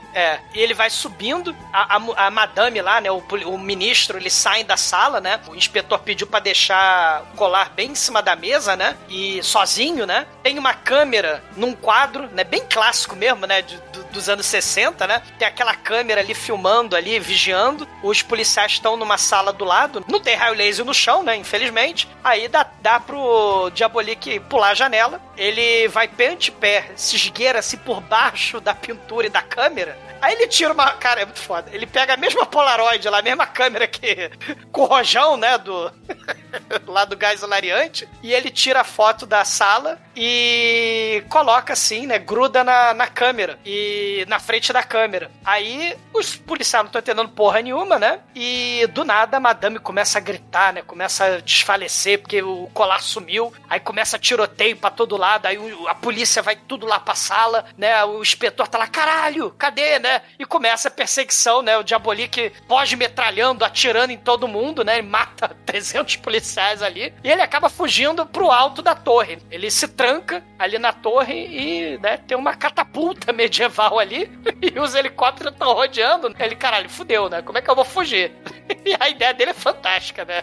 E 0.53 0.59
ele 0.61 0.75
vai 0.75 0.91
subindo, 0.91 1.55
a, 1.73 1.97
a, 1.97 2.27
a 2.27 2.31
madame 2.31 2.81
lá, 2.83 3.01
né, 3.01 3.09
o, 3.11 3.23
o 3.47 3.57
ministro, 3.59 4.19
eles 4.19 4.33
saem 4.33 4.65
da 4.65 4.77
sala, 4.77 5.21
né, 5.21 5.39
o 5.47 5.55
inspetor 5.55 6.01
pediu 6.01 6.27
pra 6.27 6.41
deixar 6.41 7.23
o 7.33 7.37
colar 7.37 7.71
bem 7.71 7.93
em 7.93 7.95
cima 7.95 8.21
da 8.21 8.35
mesa, 8.35 8.75
né, 8.75 8.97
e 9.09 9.41
sozinho, 9.45 10.07
né, 10.07 10.27
tem 10.43 10.59
uma 10.59 10.75
câmera 10.75 11.45
num 11.57 11.73
quadro, 11.73 12.29
né, 12.33 12.43
bem 12.43 12.63
clássico 12.69 13.15
mesmo, 13.15 13.47
né, 13.47 13.63
de- 13.63 13.77
do- 13.93 14.05
dos 14.09 14.29
anos 14.29 14.47
60, 14.47 15.07
né, 15.07 15.23
tem 15.39 15.47
aquela 15.47 15.75
câmera 15.75 16.21
ali 16.21 16.35
filmando 16.35 16.97
ali, 16.97 17.21
vigiando, 17.21 17.87
os 18.03 18.21
policiais 18.23 18.73
estão 18.73 18.97
numa 18.97 19.19
sala 19.19 19.53
do 19.53 19.65
lado, 19.65 20.05
não 20.09 20.19
tem 20.19 20.35
raio 20.35 20.55
laser 20.57 20.85
no 20.85 20.95
chão, 20.95 21.23
né, 21.23 21.37
infelizmente, 21.37 22.09
aí 22.25 22.49
dá, 22.49 22.67
dá 22.83 22.99
pro 22.99 23.71
Diabolik 23.73 24.41
pular 24.41 24.71
a 24.71 24.75
janela, 24.75 25.21
ele 25.37 25.87
vai 25.87 26.09
pé 26.09 26.29
ante 26.31 26.51
pé, 26.51 26.91
se 26.97 27.15
esgueira 27.15 27.61
assim 27.61 27.77
por 27.77 28.01
baixo 28.01 28.61
da 28.61 28.75
pintura 28.75 29.29
e 29.29 29.31
da 29.31 29.43
câmera. 29.43 29.88
Aí 30.21 30.35
ele 30.35 30.49
tira 30.49 30.73
uma. 30.73 30.93
Cara, 30.93 31.23
é 31.23 31.25
muito 31.25 31.41
foda. 31.41 31.71
Ele 31.73 31.87
pega 31.87 32.15
a 32.15 32.17
mesma 32.17 32.45
Polaroid 32.47 33.09
lá, 33.09 33.19
a 33.19 33.23
mesma 33.23 33.47
câmera 33.47 33.87
que. 33.87 34.31
com 34.73 34.83
o 34.83 34.87
rojão, 34.87 35.37
né? 35.37 35.57
Do. 35.59 35.93
lá 36.87 37.05
do 37.05 37.17
gás 37.17 37.43
hilariante. 37.43 38.09
E 38.23 38.33
ele 38.33 38.51
tira 38.51 38.81
a 38.81 38.85
foto 38.85 39.27
da 39.27 39.45
sala 39.45 40.01
e 40.17 41.23
coloca 41.29 41.73
assim, 41.73 42.07
né? 42.07 42.19
Gruda 42.19 42.65
na, 42.65 42.93
na 42.95 43.07
câmera. 43.07 43.59
E 43.65 44.25
na 44.29 44.39
frente 44.39 44.73
da 44.73 44.83
câmera. 44.83 45.31
Aí 45.45 45.97
os 46.13 46.37
policiais 46.37 46.83
não 46.83 46.89
estão 46.89 47.01
entendendo 47.01 47.29
porra 47.29 47.61
nenhuma, 47.61 47.99
né? 47.99 48.21
E 48.35 48.87
do 48.93 49.05
nada 49.05 49.37
a 49.37 49.41
madame 49.41 49.79
começa 49.79 50.19
a 50.19 50.21
gritar, 50.21 50.73
né? 50.73 50.83
Começa 50.83 51.25
a 51.25 51.41
desfalecer 51.41 52.19
porque 52.21 52.43
o 52.43 52.69
colar 52.75 53.01
sumiu. 53.03 53.53
Aí 53.69 53.79
começa 53.79 54.19
tiroteio 54.19 54.77
pra 54.77 54.91
todo 54.91 55.17
lado. 55.17 55.47
Aí 55.47 55.59
a 55.87 55.95
polícia 55.95 56.43
vai 56.43 56.57
tudo 56.57 56.87
lá 56.87 56.99
pra 56.99 57.15
sala, 57.15 57.65
né? 57.77 58.05
O 58.05 58.21
inspetor 58.21 58.67
tá 58.67 58.79
lá, 58.79 58.87
caralho, 58.87 59.51
cadê, 59.59 59.78
né? 60.01 60.23
E 60.39 60.45
começa 60.45 60.89
a 60.89 60.91
perseguição, 60.91 61.63
né? 61.63 61.77
O 61.77 61.83
Diabolik 61.83 62.53
pode 62.67 62.97
metralhando, 62.97 63.65
atirando 63.65 64.11
em 64.13 64.17
todo 64.19 64.49
mundo, 64.49 64.85
né? 64.85 64.99
E 64.99 65.03
mata 65.03 65.57
300 65.67 66.17
policiais 66.17 66.83
ali. 66.83 67.13
E 67.23 67.31
ele 67.31 67.43
acaba 67.43 67.69
fugindo 67.69 68.25
pro 68.27 68.51
alto 68.51 68.83
da 68.83 68.95
torre. 68.95 69.39
Ele 69.51 69.71
se 69.71 69.87
tranca 69.89 70.43
ali 70.59 70.79
na 70.79 70.93
torre 70.93 71.35
e, 71.35 71.99
né? 71.99 72.17
Tem 72.17 72.37
uma 72.37 72.55
catapulta 72.55 73.33
medieval 73.35 73.99
ali. 73.99 74.31
E 74.61 74.79
os 74.79 74.95
helicópteros 74.95 75.53
estão 75.53 75.73
rodeando. 75.73 76.35
Ele, 76.39 76.57
caralho, 76.57 76.89
fudeu, 76.91 77.29
né? 77.29 77.43
Como 77.43 77.59
é 77.59 77.63
que 77.63 77.71
eu 77.71 77.75
vou 77.77 77.85
fugir? 77.85 78.33
E 78.85 78.95
a 79.01 79.09
ideia 79.09 79.33
dele 79.35 79.51
é 79.51 79.55
fantástica, 79.55 80.25
né? 80.27 80.43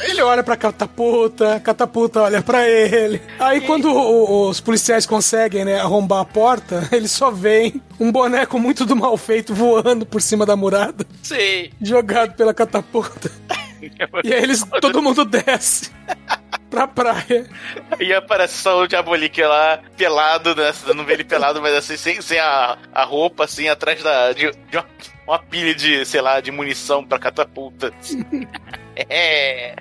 Ele 0.00 0.22
olha 0.22 0.42
pra 0.44 0.56
catapulta, 0.56 1.58
catapulta 1.60 2.22
olha 2.22 2.40
pra 2.42 2.68
ele. 2.68 3.20
Aí 3.38 3.60
quando 3.60 3.86
o- 3.92 4.48
os 4.48 4.60
policiais 4.60 5.06
conseguem, 5.06 5.64
né, 5.64 5.80
arrombar 5.80 6.20
a 6.20 6.24
porta, 6.24 6.88
eles 6.92 7.10
só 7.10 7.30
veem 7.30 7.80
um 8.00 8.10
boneco 8.42 8.58
muito 8.58 8.84
do 8.84 8.96
mal 8.96 9.16
feito 9.16 9.54
voando 9.54 10.04
por 10.04 10.20
cima 10.20 10.44
da 10.44 10.56
murada, 10.56 11.06
Sim. 11.22 11.70
jogado 11.80 12.34
pela 12.34 12.52
catapulta. 12.52 13.30
E 14.22 14.32
aí 14.32 14.40
eles, 14.40 14.64
todo 14.80 15.02
mundo 15.02 15.24
desce 15.24 15.90
pra 16.70 16.86
praia. 16.86 17.50
E 17.98 18.14
aparece 18.14 18.62
só 18.62 18.80
o 18.80 18.86
Diabolik 18.86 19.42
lá, 19.42 19.80
pelado, 19.96 20.54
né? 20.54 20.72
Você 20.72 20.94
não 20.94 21.04
vê 21.04 21.14
ele 21.14 21.24
pelado, 21.24 21.60
mas 21.60 21.74
assim, 21.74 21.96
sem, 21.96 22.22
sem 22.22 22.38
a, 22.38 22.78
a 22.94 23.02
roupa, 23.02 23.42
assim, 23.42 23.66
atrás 23.66 24.00
da, 24.00 24.32
de, 24.32 24.52
de 24.52 24.76
uma, 24.76 24.86
uma 25.26 25.38
pilha 25.40 25.74
de, 25.74 26.04
sei 26.04 26.20
lá, 26.20 26.38
de 26.38 26.52
munição 26.52 27.04
pra 27.04 27.18
catapulta. 27.18 27.92
É. 28.94 29.74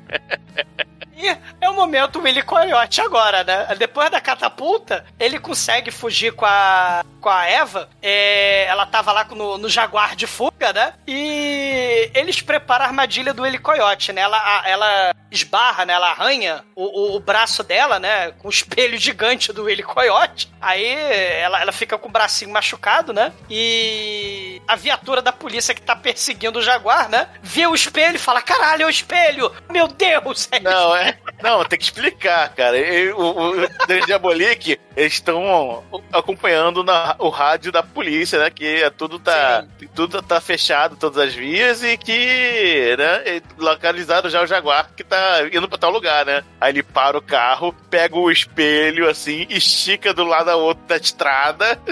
E 1.15 1.27
é 1.59 1.69
o 1.69 1.73
momento 1.73 2.19
Willy 2.21 2.41
Coyote 2.41 3.01
agora, 3.01 3.43
né? 3.43 3.67
Depois 3.77 4.09
da 4.09 4.19
catapulta, 4.21 5.05
ele 5.19 5.39
consegue 5.39 5.91
fugir 5.91 6.33
com 6.33 6.45
a, 6.45 7.03
com 7.19 7.29
a 7.29 7.45
Eva. 7.45 7.89
É, 8.01 8.65
ela 8.65 8.85
tava 8.85 9.11
lá 9.11 9.23
no, 9.25 9.57
no 9.57 9.69
Jaguar 9.69 10.15
de 10.15 10.25
fuga, 10.25 10.73
né? 10.73 10.93
E 11.07 12.09
eles 12.13 12.41
preparam 12.41 12.85
a 12.85 12.87
armadilha 12.87 13.33
do 13.33 13.43
Willy 13.43 13.59
Coyote, 13.59 14.11
né? 14.13 14.21
Ela, 14.21 14.37
a- 14.37 14.63
ela 14.69 15.13
esbarra, 15.29 15.85
né? 15.85 15.93
Ela 15.93 16.09
arranha 16.11 16.63
o, 16.75 16.83
o- 16.83 17.15
o 17.15 17.19
braço 17.19 17.61
dela, 17.63 17.99
né? 17.99 18.31
Com 18.39 18.47
o 18.47 18.51
espelho 18.51 18.97
gigante 18.99 19.53
do 19.53 19.63
Willy 19.63 19.83
Coyote. 19.83 20.49
Aí 20.61 20.85
ela, 20.85 21.61
ela 21.61 21.71
fica 21.71 21.97
com 21.97 22.09
o 22.09 22.11
bracinho 22.11 22.51
machucado, 22.51 23.13
né? 23.13 23.31
E 23.49 24.61
a 24.67 24.75
viatura 24.75 25.21
da 25.21 25.31
polícia 25.31 25.73
que 25.75 25.81
tá 25.81 25.95
perseguindo 25.95 26.59
o 26.59 26.61
Jaguar, 26.61 27.09
né? 27.09 27.27
Vê 27.41 27.67
o 27.67 27.75
espelho 27.75 28.15
e 28.15 28.19
fala: 28.19 28.41
caralho, 28.41 28.83
é 28.83 28.85
o 28.85 28.89
espelho! 28.89 29.51
Meu 29.69 29.87
Deus! 29.87 30.47
É 30.51 30.59
Não, 30.59 30.95
Não, 31.41 31.63
tem 31.65 31.79
que 31.79 31.85
explicar, 31.85 32.53
cara. 32.53 32.77
E 32.77 33.11
O, 33.11 33.21
o, 33.21 34.05
Diabolik, 34.05 34.79
eles 34.95 35.13
estão 35.13 35.83
acompanhando 36.11 36.83
na, 36.83 37.15
o 37.19 37.29
rádio 37.29 37.71
da 37.71 37.81
polícia, 37.81 38.39
né? 38.39 38.49
Que 38.49 38.83
é 38.83 38.89
tudo 38.89 39.19
tá, 39.19 39.65
tudo 39.95 40.21
tá 40.21 40.39
fechado, 40.39 40.95
todas 40.95 41.17
as 41.17 41.33
vias, 41.33 41.83
e 41.83 41.97
que, 41.97 42.95
né? 42.97 43.41
Localizaram 43.57 44.29
já 44.29 44.41
o 44.41 44.47
Jaguar 44.47 44.89
que 44.95 45.03
tá 45.03 45.47
indo 45.51 45.67
pra 45.67 45.77
tal 45.77 45.91
lugar, 45.91 46.25
né? 46.25 46.43
Aí 46.59 46.71
ele 46.71 46.83
para 46.83 47.17
o 47.17 47.21
carro, 47.21 47.75
pega 47.89 48.15
o 48.15 48.31
espelho, 48.31 49.09
assim, 49.09 49.45
estica 49.49 50.13
do 50.13 50.23
lado 50.23 50.49
a 50.49 50.55
outro 50.55 50.85
da 50.87 50.97
estrada. 50.97 51.79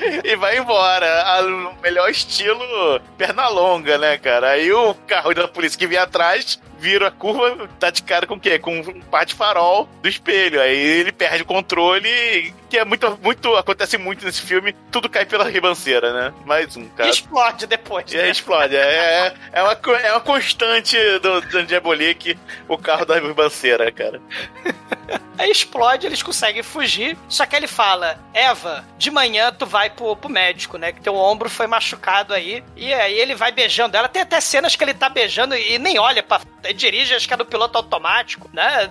e 0.24 0.36
vai 0.36 0.58
embora. 0.58 1.22
A- 1.22 1.42
O 1.44 1.74
melhor 1.82 2.08
estilo 2.10 3.00
perna 3.18 3.48
longa, 3.48 3.98
né, 3.98 4.16
cara? 4.18 4.50
Aí 4.50 4.72
o 4.72 4.94
carro 5.06 5.34
da 5.34 5.46
polícia 5.48 5.78
que 5.78 5.86
vem 5.86 5.98
atrás 5.98 6.58
vira 6.78 7.08
a 7.08 7.10
curva, 7.10 7.66
tá 7.80 7.88
de 7.90 8.02
cara 8.02 8.26
com 8.26 8.34
o 8.34 8.40
quê? 8.40 8.58
Com 8.58 8.78
um 8.78 9.00
par 9.02 9.24
de 9.24 9.34
farol 9.34 9.88
do 10.02 10.08
espelho. 10.08 10.60
Aí 10.60 10.76
ele 10.76 11.12
perde 11.12 11.42
o 11.42 11.46
controle, 11.46 12.52
que 12.68 12.76
é 12.78 12.84
muito, 12.84 13.18
muito. 13.22 13.54
Acontece 13.56 13.96
muito 13.96 14.24
nesse 14.26 14.42
filme, 14.42 14.74
tudo 14.90 15.08
cai 15.08 15.24
pela 15.24 15.48
ribanceira, 15.48 16.12
né? 16.12 16.34
Mais 16.44 16.76
um, 16.76 16.82
E 16.82 16.88
cara. 16.90 17.08
explode 17.10 17.66
depois. 17.66 18.12
E 18.12 18.18
aí 18.20 18.30
explode. 18.30 18.76
É, 18.76 19.34
é, 19.52 19.62
uma, 19.62 19.76
co- 19.76 19.94
é 19.94 20.10
uma 20.12 20.20
constante 20.20 20.96
do, 21.20 21.40
do 21.42 21.62
Diabolik, 21.64 22.36
o 22.68 22.76
carro 22.76 23.06
da 23.06 23.18
ribanceira, 23.18 23.90
cara. 23.90 24.20
Aí 25.36 25.50
explode, 25.50 26.06
eles 26.06 26.22
conseguem 26.22 26.62
fugir. 26.62 27.16
Só 27.28 27.44
que 27.44 27.56
ele 27.56 27.66
fala: 27.66 28.18
Eva, 28.32 28.84
de 28.96 29.10
manhã 29.10 29.52
tu 29.52 29.66
vai 29.66 29.83
pro, 29.90 30.14
pro 30.16 30.28
médico, 30.30 30.76
né? 30.78 30.92
Que 30.92 31.00
teu 31.00 31.14
ombro 31.14 31.48
foi 31.48 31.66
machucado 31.66 32.32
aí. 32.34 32.62
E 32.76 32.92
aí 32.92 33.18
ele 33.18 33.34
vai 33.34 33.52
beijando 33.52 33.96
ela. 33.96 34.08
Tem 34.08 34.22
até 34.22 34.40
cenas 34.40 34.76
que 34.76 34.84
ele 34.84 34.94
tá 34.94 35.08
beijando 35.08 35.54
e 35.56 35.78
nem 35.78 35.98
olha 35.98 36.22
pra. 36.22 36.40
Dirige, 36.74 37.14
acho 37.14 37.26
que 37.28 37.34
é 37.34 37.36
no 37.36 37.44
piloto 37.44 37.76
automático, 37.78 38.48
né? 38.52 38.88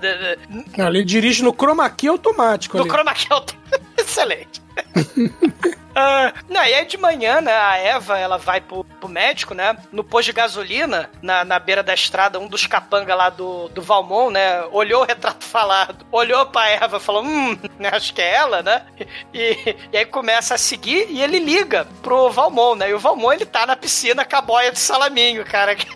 Não, 0.78 0.88
ele 0.88 1.04
dirige 1.04 1.44
no 1.44 1.52
chroma 1.54 1.90
key 1.90 2.08
automático 2.08 2.78
No 2.78 2.84
ali. 2.84 2.92
chroma 2.92 3.14
key 3.14 3.28
auto- 3.30 3.56
Excelente. 3.98 4.62
Ah, 5.96 6.34
não, 6.50 6.64
e 6.64 6.74
aí 6.74 6.86
de 6.86 6.98
manhã, 6.98 7.40
né, 7.40 7.54
a 7.54 7.78
Eva, 7.78 8.18
ela 8.18 8.38
vai 8.38 8.60
pro, 8.60 8.84
pro 8.84 9.08
médico, 9.08 9.54
né, 9.54 9.78
no 9.92 10.04
posto 10.04 10.28
de 10.28 10.34
gasolina, 10.34 11.10
na, 11.22 11.46
na 11.46 11.60
beira 11.60 11.84
da 11.84 11.94
estrada, 11.94 12.40
um 12.40 12.48
dos 12.48 12.66
capanga 12.66 13.14
lá 13.14 13.30
do, 13.30 13.70
do 13.70 13.82
Valmont, 13.82 14.34
né, 14.34 14.64
olhou 14.72 15.04
o 15.04 15.06
retrato 15.06 15.46
falado, 15.46 16.06
olhou 16.12 16.46
pra 16.48 16.70
Eva 16.70 16.98
e 16.98 17.00
falou, 17.00 17.24
hum, 17.24 17.58
acho 17.92 18.14
que 18.14 18.22
é 18.22 18.34
ela, 18.36 18.64
né, 18.64 18.86
e, 19.34 19.76
e 19.92 19.98
aí 19.98 20.06
começa 20.06 20.56
a 20.56 20.58
seguir 20.58 21.08
e 21.10 21.22
ele 21.22 21.38
liga 21.38 21.88
pro 22.02 22.32
Valmont, 22.32 22.80
né, 22.80 22.90
e 22.90 22.94
o 22.94 23.00
Valmont, 23.00 23.36
ele 23.36 23.46
tá 23.46 23.66
na 23.66 23.76
piscina 23.76 24.26
com 24.26 24.36
a 24.36 24.42
boia 24.42 24.72
de 24.72 24.80
salaminho, 24.80 25.46
cara. 25.46 25.76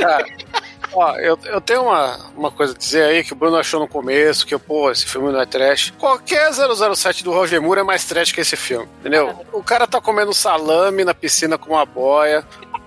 Cara, 0.00 0.24
ó, 0.94 1.16
eu, 1.18 1.38
eu 1.44 1.60
tenho 1.60 1.82
uma, 1.82 2.18
uma 2.36 2.50
coisa 2.50 2.74
a 2.74 2.76
dizer 2.76 3.02
aí 3.04 3.24
que 3.24 3.32
o 3.32 3.36
Bruno 3.36 3.56
achou 3.56 3.80
no 3.80 3.88
começo, 3.88 4.46
que, 4.46 4.56
pô, 4.58 4.90
esse 4.90 5.06
filme 5.06 5.32
não 5.32 5.40
é 5.40 5.46
trash. 5.46 5.92
Qualquer 5.98 6.50
007 6.52 7.24
do 7.24 7.32
Roger 7.32 7.60
Moore 7.60 7.80
é 7.80 7.82
mais 7.84 8.04
trash 8.04 8.32
que 8.32 8.40
esse 8.40 8.56
filme, 8.56 8.88
entendeu? 9.00 9.44
O 9.52 9.62
cara 9.62 9.86
tá 9.86 10.00
comendo 10.00 10.32
salame 10.34 11.04
na 11.04 11.14
piscina 11.14 11.56
com 11.58 11.70
uma 11.74 11.84
boia, 11.86 12.44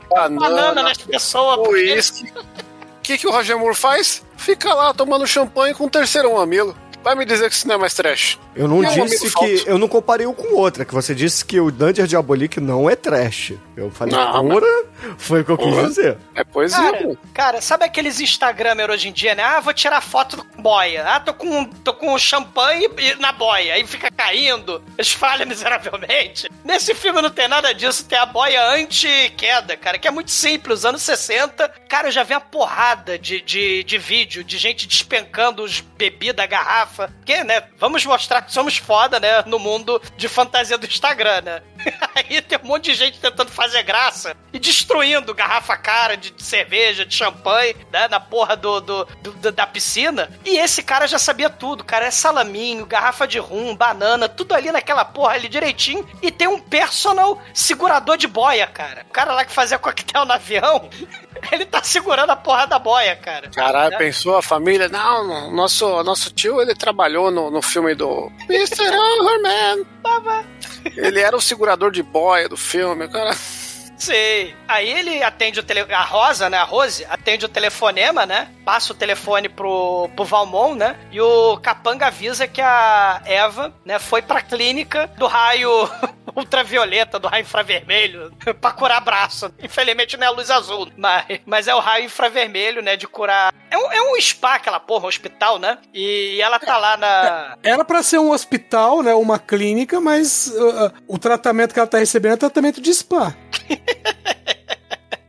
Banana 0.10 0.40
banana, 0.40 0.84
nas 0.84 0.98
pessoas. 1.00 1.58
porque- 1.58 1.72
uísque. 1.94 2.32
O 2.38 3.02
que, 3.02 3.18
que 3.20 3.28
o 3.28 3.32
Roger 3.32 3.58
Moore 3.58 3.76
faz? 3.76 4.24
Fica 4.38 4.74
lá 4.74 4.94
tomando 4.94 5.28
champanhe 5.28 5.74
com 5.74 5.86
um 5.86 5.90
terceiro 5.90 6.34
mamilo. 6.36 6.76
Vai 7.04 7.14
me 7.14 7.24
dizer 7.24 7.50
que 7.50 7.56
isso 7.56 7.68
não 7.68 7.76
é 7.76 7.78
mais 7.78 7.94
trash. 7.94 8.40
Eu 8.56 8.68
não 8.68 8.84
E 8.84 8.88
um 9.00 9.06
disse 9.06 9.26
que. 9.26 9.30
falso? 9.30 9.64
Eu 9.70 9.78
não 9.78 9.88
comparei 9.88 10.26
um 10.26 10.34
com 10.34 10.48
o 10.48 10.58
outro, 10.58 10.82
é 10.82 10.86
que 10.86 10.94
você 10.94 11.14
disse 11.14 11.46
que 11.46 11.60
o 11.60 11.70
Dungeon 11.70 12.08
Diabolique 12.08 12.60
não 12.60 12.90
é 12.90 12.96
trash. 12.96 13.54
Eu 13.78 13.92
falei, 13.92 14.16
Não, 14.16 14.34
Foi 15.18 15.42
o 15.42 15.46
que 15.46 15.52
eu 15.52 15.58
quis 15.58 15.76
dizer. 15.88 16.18
É 16.34 16.44
poesia, 16.44 16.78
Cara, 16.92 16.98
pô. 17.04 17.18
cara, 17.34 17.62
sabe 17.62 17.86
aqueles 17.86 18.20
Instagramers 18.20 18.90
hoje 18.94 19.10
em 19.10 19.14
dia, 19.14 19.36
né? 19.36 19.44
Ah, 19.44 19.60
vou 19.60 19.74
tirar 19.74 20.02
foto 20.02 20.38
com 20.44 20.62
boia. 20.62 21.04
Ah, 21.08 21.20
tô 21.20 21.34
com, 21.34 21.66
tô 21.66 21.94
com 21.94 22.18
champanhe 22.18 22.90
e- 22.98 23.16
na 23.16 23.32
boia. 23.32 23.74
Aí 23.76 23.86
fica 23.86 24.10
caindo, 24.12 24.84
esfalha 24.98 25.46
miseravelmente. 25.46 26.50
Nesse 26.64 26.94
filme 26.96 27.22
não 27.22 27.30
tem 27.30 27.48
nada 27.48 27.74
disso. 27.74 28.06
Tem 28.06 28.18
a 28.18 28.26
boia 28.26 28.64
anti-queda, 28.72 29.78
cara, 29.78 29.98
que 29.98 30.08
é 30.08 30.12
muito 30.12 30.32
simples. 30.32 30.86
Anos 30.86 31.02
60, 31.04 31.68
cara, 31.88 32.08
eu 32.08 32.12
já 32.12 32.24
vi 32.24 32.34
uma 32.34 32.42
porrada 32.42 33.18
de, 33.20 33.42
de, 33.42 33.84
de 33.84 33.98
vídeo 33.98 34.44
de 34.44 34.58
gente 34.58 34.88
despencando 34.88 35.64
os 35.64 35.80
bebida, 35.82 36.46
garrafa. 36.46 37.08
Porque, 37.18 37.44
né, 37.44 37.64
vamos 37.78 38.06
mostrar 38.06 38.42
que 38.42 38.52
somos 38.54 38.78
foda, 38.78 39.20
né, 39.20 39.44
no 39.46 39.60
mundo 39.60 40.02
de 40.18 40.28
fantasia 40.28 40.78
do 40.78 40.86
Instagram, 40.86 41.42
né? 41.42 41.62
Aí 42.16 42.42
tem 42.42 42.58
um 42.64 42.68
monte 42.68 42.86
de 42.86 42.96
gente 42.96 43.20
tentando 43.20 43.52
fazer 43.52 43.84
graça 43.84 44.36
e 44.54 44.60
destruindo 44.60 45.34
garrafa 45.34 45.76
cara 45.78 46.16
de, 46.18 46.34
cerveja, 46.42 47.06
de 47.06 47.14
champanhe, 47.14 47.76
né, 47.92 48.08
na 48.08 48.20
porra 48.20 48.56
do, 48.56 48.80
do- 48.82 49.06
do- 49.22 49.52
da 49.52 49.68
piscina. 49.68 50.30
E 50.46 50.58
esse 50.58 50.82
cara 50.82 51.08
já 51.08 51.20
sabia 51.20 51.50
tudo, 51.50 51.84
cara. 51.84 52.06
É 52.06 52.12
salaminho, 52.12 52.86
garrafa 52.86 53.28
de 53.28 53.38
rum, 53.40 53.76
banana, 53.76 54.28
tudo 54.30 54.54
ali 54.54 54.72
naquela 54.72 55.04
porra 55.06 55.34
ali 55.34 55.48
direitinho. 55.50 56.08
E 56.22 56.32
tem 56.32 56.48
um 56.48 56.60
personal 56.60 57.42
segurador 57.54 58.18
de 58.18 58.28
boia, 58.28 58.66
cara. 58.68 59.06
O 59.10 59.14
cara 59.14 59.34
lá 59.34 59.44
que 59.46 59.52
fazia 59.52 59.78
coquetel 59.78 60.26
no 60.26 60.34
avião, 60.34 60.90
ele 61.52 61.66
tá 61.66 61.82
segurando 61.84 62.30
a 62.32 62.36
porra 62.36 62.66
da 62.68 62.80
boia, 62.80 63.16
cara. 63.16 63.50
Caralho, 63.50 63.92
Né? 63.92 63.98
pensou 63.98 64.38
a 64.38 64.42
família? 64.42 64.88
Não, 64.90 65.52
nosso, 65.52 66.04
nosso 66.04 66.32
tio, 66.32 66.62
ele 66.62 66.74
trabalhou 66.76 67.32
no, 67.32 67.50
no 67.52 67.62
filme 67.62 67.94
do 67.96 68.32
Mr. 68.50 68.84
Overman. 68.90 69.86
Ele 70.96 71.20
era 71.20 71.36
o 71.36 71.42
segurador 71.42 71.90
de 71.92 72.04
boia 72.04 72.48
do 72.48 72.56
filme, 72.56 73.08
cara. 73.08 73.34
Sim. 73.98 74.54
Aí 74.68 74.88
ele 74.92 75.24
atende 75.24 75.60
o 75.60 75.64
tele... 75.64 75.82
A 75.92 76.04
Rosa, 76.04 76.48
né? 76.50 76.58
A 76.58 76.64
Rose, 76.64 77.04
atende 77.10 77.46
o 77.46 77.50
telefonema, 77.50 78.24
né? 78.26 78.50
Passa 78.66 78.94
o 78.94 78.96
telefone 78.96 79.48
pro, 79.48 80.10
pro 80.16 80.26
Valmont, 80.26 80.76
né? 80.76 81.00
E 81.12 81.22
o 81.22 81.58
Capanga 81.58 82.08
avisa 82.08 82.48
que 82.48 82.62
a 82.62 83.22
Eva, 83.24 83.74
né, 83.86 84.00
foi 84.00 84.24
pra 84.24 84.42
clínica 84.42 85.08
do 85.18 85.28
raio 85.28 85.70
ultravioleta, 86.36 87.20
do 87.20 87.28
raio 87.28 87.44
infravermelho, 87.44 88.34
pra 88.60 88.72
curar 88.72 89.02
braço. 89.02 89.54
Infelizmente 89.62 90.18
não 90.18 90.26
é 90.26 90.28
a 90.28 90.34
luz 90.34 90.50
azul, 90.50 90.90
mas, 90.98 91.26
mas 91.46 91.68
é 91.68 91.76
o 91.76 91.80
raio 91.80 92.06
infravermelho, 92.06 92.82
né? 92.82 92.96
De 92.96 93.08
curar. 93.08 93.54
É 93.70 93.78
um, 93.78 93.92
é 93.92 94.02
um 94.02 94.20
spa, 94.20 94.56
aquela 94.56 94.80
porra, 94.80 95.06
um 95.06 95.10
hospital, 95.10 95.60
né? 95.60 95.78
E 95.94 96.42
ela 96.42 96.60
tá 96.60 96.78
lá 96.78 96.98
na. 96.98 97.58
Era 97.64 97.86
pra 97.86 98.02
ser 98.02 98.20
um 98.20 98.32
hospital, 98.32 99.04
né? 99.04 99.14
Uma 99.14 99.38
clínica, 99.38 100.02
mas 100.02 100.48
uh, 100.48 100.88
uh, 100.88 100.92
o 101.08 101.20
tratamento 101.20 101.74
que 101.74 101.80
ela 101.80 101.88
tá 101.88 102.00
recebendo 102.00 102.34
é 102.34 102.38
tratamento 102.38 102.82
de 102.82 102.94
spa. 102.94 103.36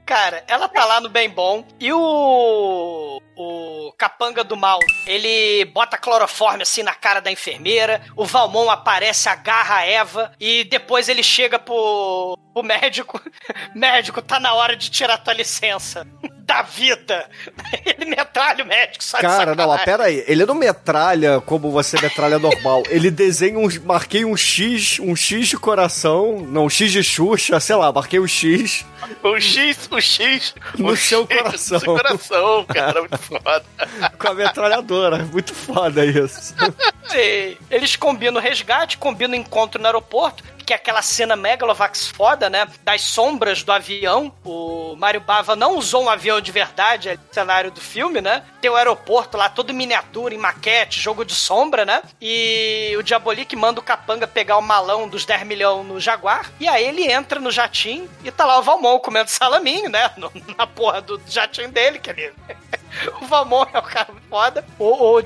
Cara, 0.07 0.45
ela 0.47 0.69
tá 0.69 0.85
lá 0.85 1.01
no 1.01 1.09
bem 1.09 1.29
bom 1.29 1.67
e 1.81 1.93
o. 1.93 3.21
O 3.37 3.93
capanga 3.99 4.43
do 4.43 4.57
mal, 4.57 4.79
ele 5.07 5.67
bota 5.67 5.99
cloroforme 5.99 6.63
assim 6.63 6.83
na 6.83 6.95
cara 6.95 7.21
da 7.21 7.31
enfermeira. 7.31 8.01
O 8.17 8.25
Valmon 8.25 8.71
aparece, 8.71 9.29
agarra 9.29 9.77
a 9.77 9.85
Eva 9.85 10.33
e 10.41 10.65
depois 10.65 11.09
ele 11.09 11.23
chega 11.23 11.59
pro, 11.59 12.39
pro 12.55 12.63
médico. 12.63 13.21
médico, 13.75 14.23
tá 14.23 14.41
na 14.41 14.55
hora 14.55 14.75
de 14.75 14.91
tirar 14.91 15.19
tua 15.19 15.35
licença. 15.35 16.07
Da 16.47 16.63
vida. 16.63 17.29
Ele 17.85 18.05
metralha 18.05 18.63
o 18.63 18.69
médico, 18.69 19.03
só 19.03 19.17
de 19.17 19.25
Cara, 19.25 19.57
não, 19.57 19.67
mas 19.67 19.83
pera 19.83 20.05
aí. 20.05 20.23
Ele 20.29 20.47
não 20.47 20.55
metralha 20.55 21.41
como 21.41 21.73
você 21.73 22.01
metralha 22.01 22.39
normal. 22.39 22.85
Ele 22.89 23.11
desenha 23.11 23.59
um. 23.59 23.67
Marquei 23.85 24.25
um 24.25 24.37
X, 24.37 25.01
um 25.01 25.17
X 25.17 25.49
de 25.49 25.57
coração. 25.57 26.47
Não, 26.49 26.67
um 26.67 26.71
X 26.71 26.93
de 26.93 27.03
Xuxa, 27.03 27.59
sei 27.59 27.75
lá, 27.75 27.91
marquei 27.91 28.21
um 28.21 28.29
X 28.29 28.87
O 29.23 29.41
X, 29.41 29.89
o 29.91 30.01
X. 30.01 30.55
no 30.79 30.93
o 30.93 30.97
seu 30.97 31.27
X 31.27 31.37
coração. 31.37 31.79
No 31.79 31.81
seu 31.81 31.95
coração, 31.95 32.65
cara, 32.67 33.01
muito 33.01 33.26
foda. 33.27 33.65
Com 34.19 34.29
a 34.29 34.35
metralhadora. 34.35 35.19
Muito 35.19 35.55
foda 35.55 36.05
isso. 36.05 36.55
Sim. 37.05 37.57
Eles 37.71 37.97
combinam 37.97 38.41
o 38.41 38.43
resgate, 38.43 38.99
combinam 38.99 39.37
o 39.37 39.41
encontro 39.41 39.81
no 39.81 39.87
aeroporto, 39.87 40.45
que 40.67 40.73
é 40.73 40.77
aquela 40.77 41.01
cena 41.01 41.37
megalovax 41.37 42.09
foda, 42.09 42.51
né? 42.51 42.67
Das 42.83 43.01
sombras 43.03 43.63
do 43.63 43.71
avião. 43.71 44.33
O 44.45 44.97
Mário 44.97 45.21
Bava 45.21 45.55
não 45.55 45.79
usou 45.79 46.03
um 46.03 46.11
avião 46.11 46.41
de 46.41 46.51
verdade, 46.51 47.11
é 47.11 47.15
o 47.15 47.35
cenário 47.35 47.71
do 47.71 47.81
filme, 47.81 48.21
né? 48.21 48.43
Tem 48.61 48.69
o 48.69 48.75
aeroporto 48.75 49.37
lá 49.37 49.49
todo 49.49 49.73
miniatura, 49.73 50.35
em 50.35 50.39
maquete, 50.39 51.01
jogo 51.01 51.25
de 51.25 51.35
sombra, 51.35 51.85
né? 51.85 52.03
E 52.21 52.93
o 52.99 53.03
Diabolik 53.03 53.55
manda 53.55 53.79
o 53.79 53.83
Capanga 53.83 54.27
pegar 54.27 54.59
o 54.59 54.63
malão 54.63 55.09
dos 55.09 55.25
10 55.25 55.45
milhões 55.45 55.87
no 55.87 56.01
Jaguar. 56.01 56.51
E 56.59 56.67
aí 56.67 56.85
ele 56.85 57.11
entra 57.11 57.39
no 57.39 57.53
jatinho 57.53 58.11
e 58.25 58.31
tá 58.33 58.45
lá 58.45 58.59
o 58.59 58.63
Valmont 58.63 59.01
comendo 59.05 59.31
salaminho, 59.31 59.89
né? 59.89 60.11
Na 60.59 60.67
porra 60.67 61.01
do 61.01 61.21
jatinho 61.29 61.71
dele, 61.71 62.01
que 62.01 62.11
ele... 62.11 62.33
O 63.21 63.27
Valmont 63.27 63.71
é 63.73 63.79
o 63.79 63.83
cara 63.83 64.09
foda. 64.29 64.65
O, 64.79 65.15
o 65.15 65.23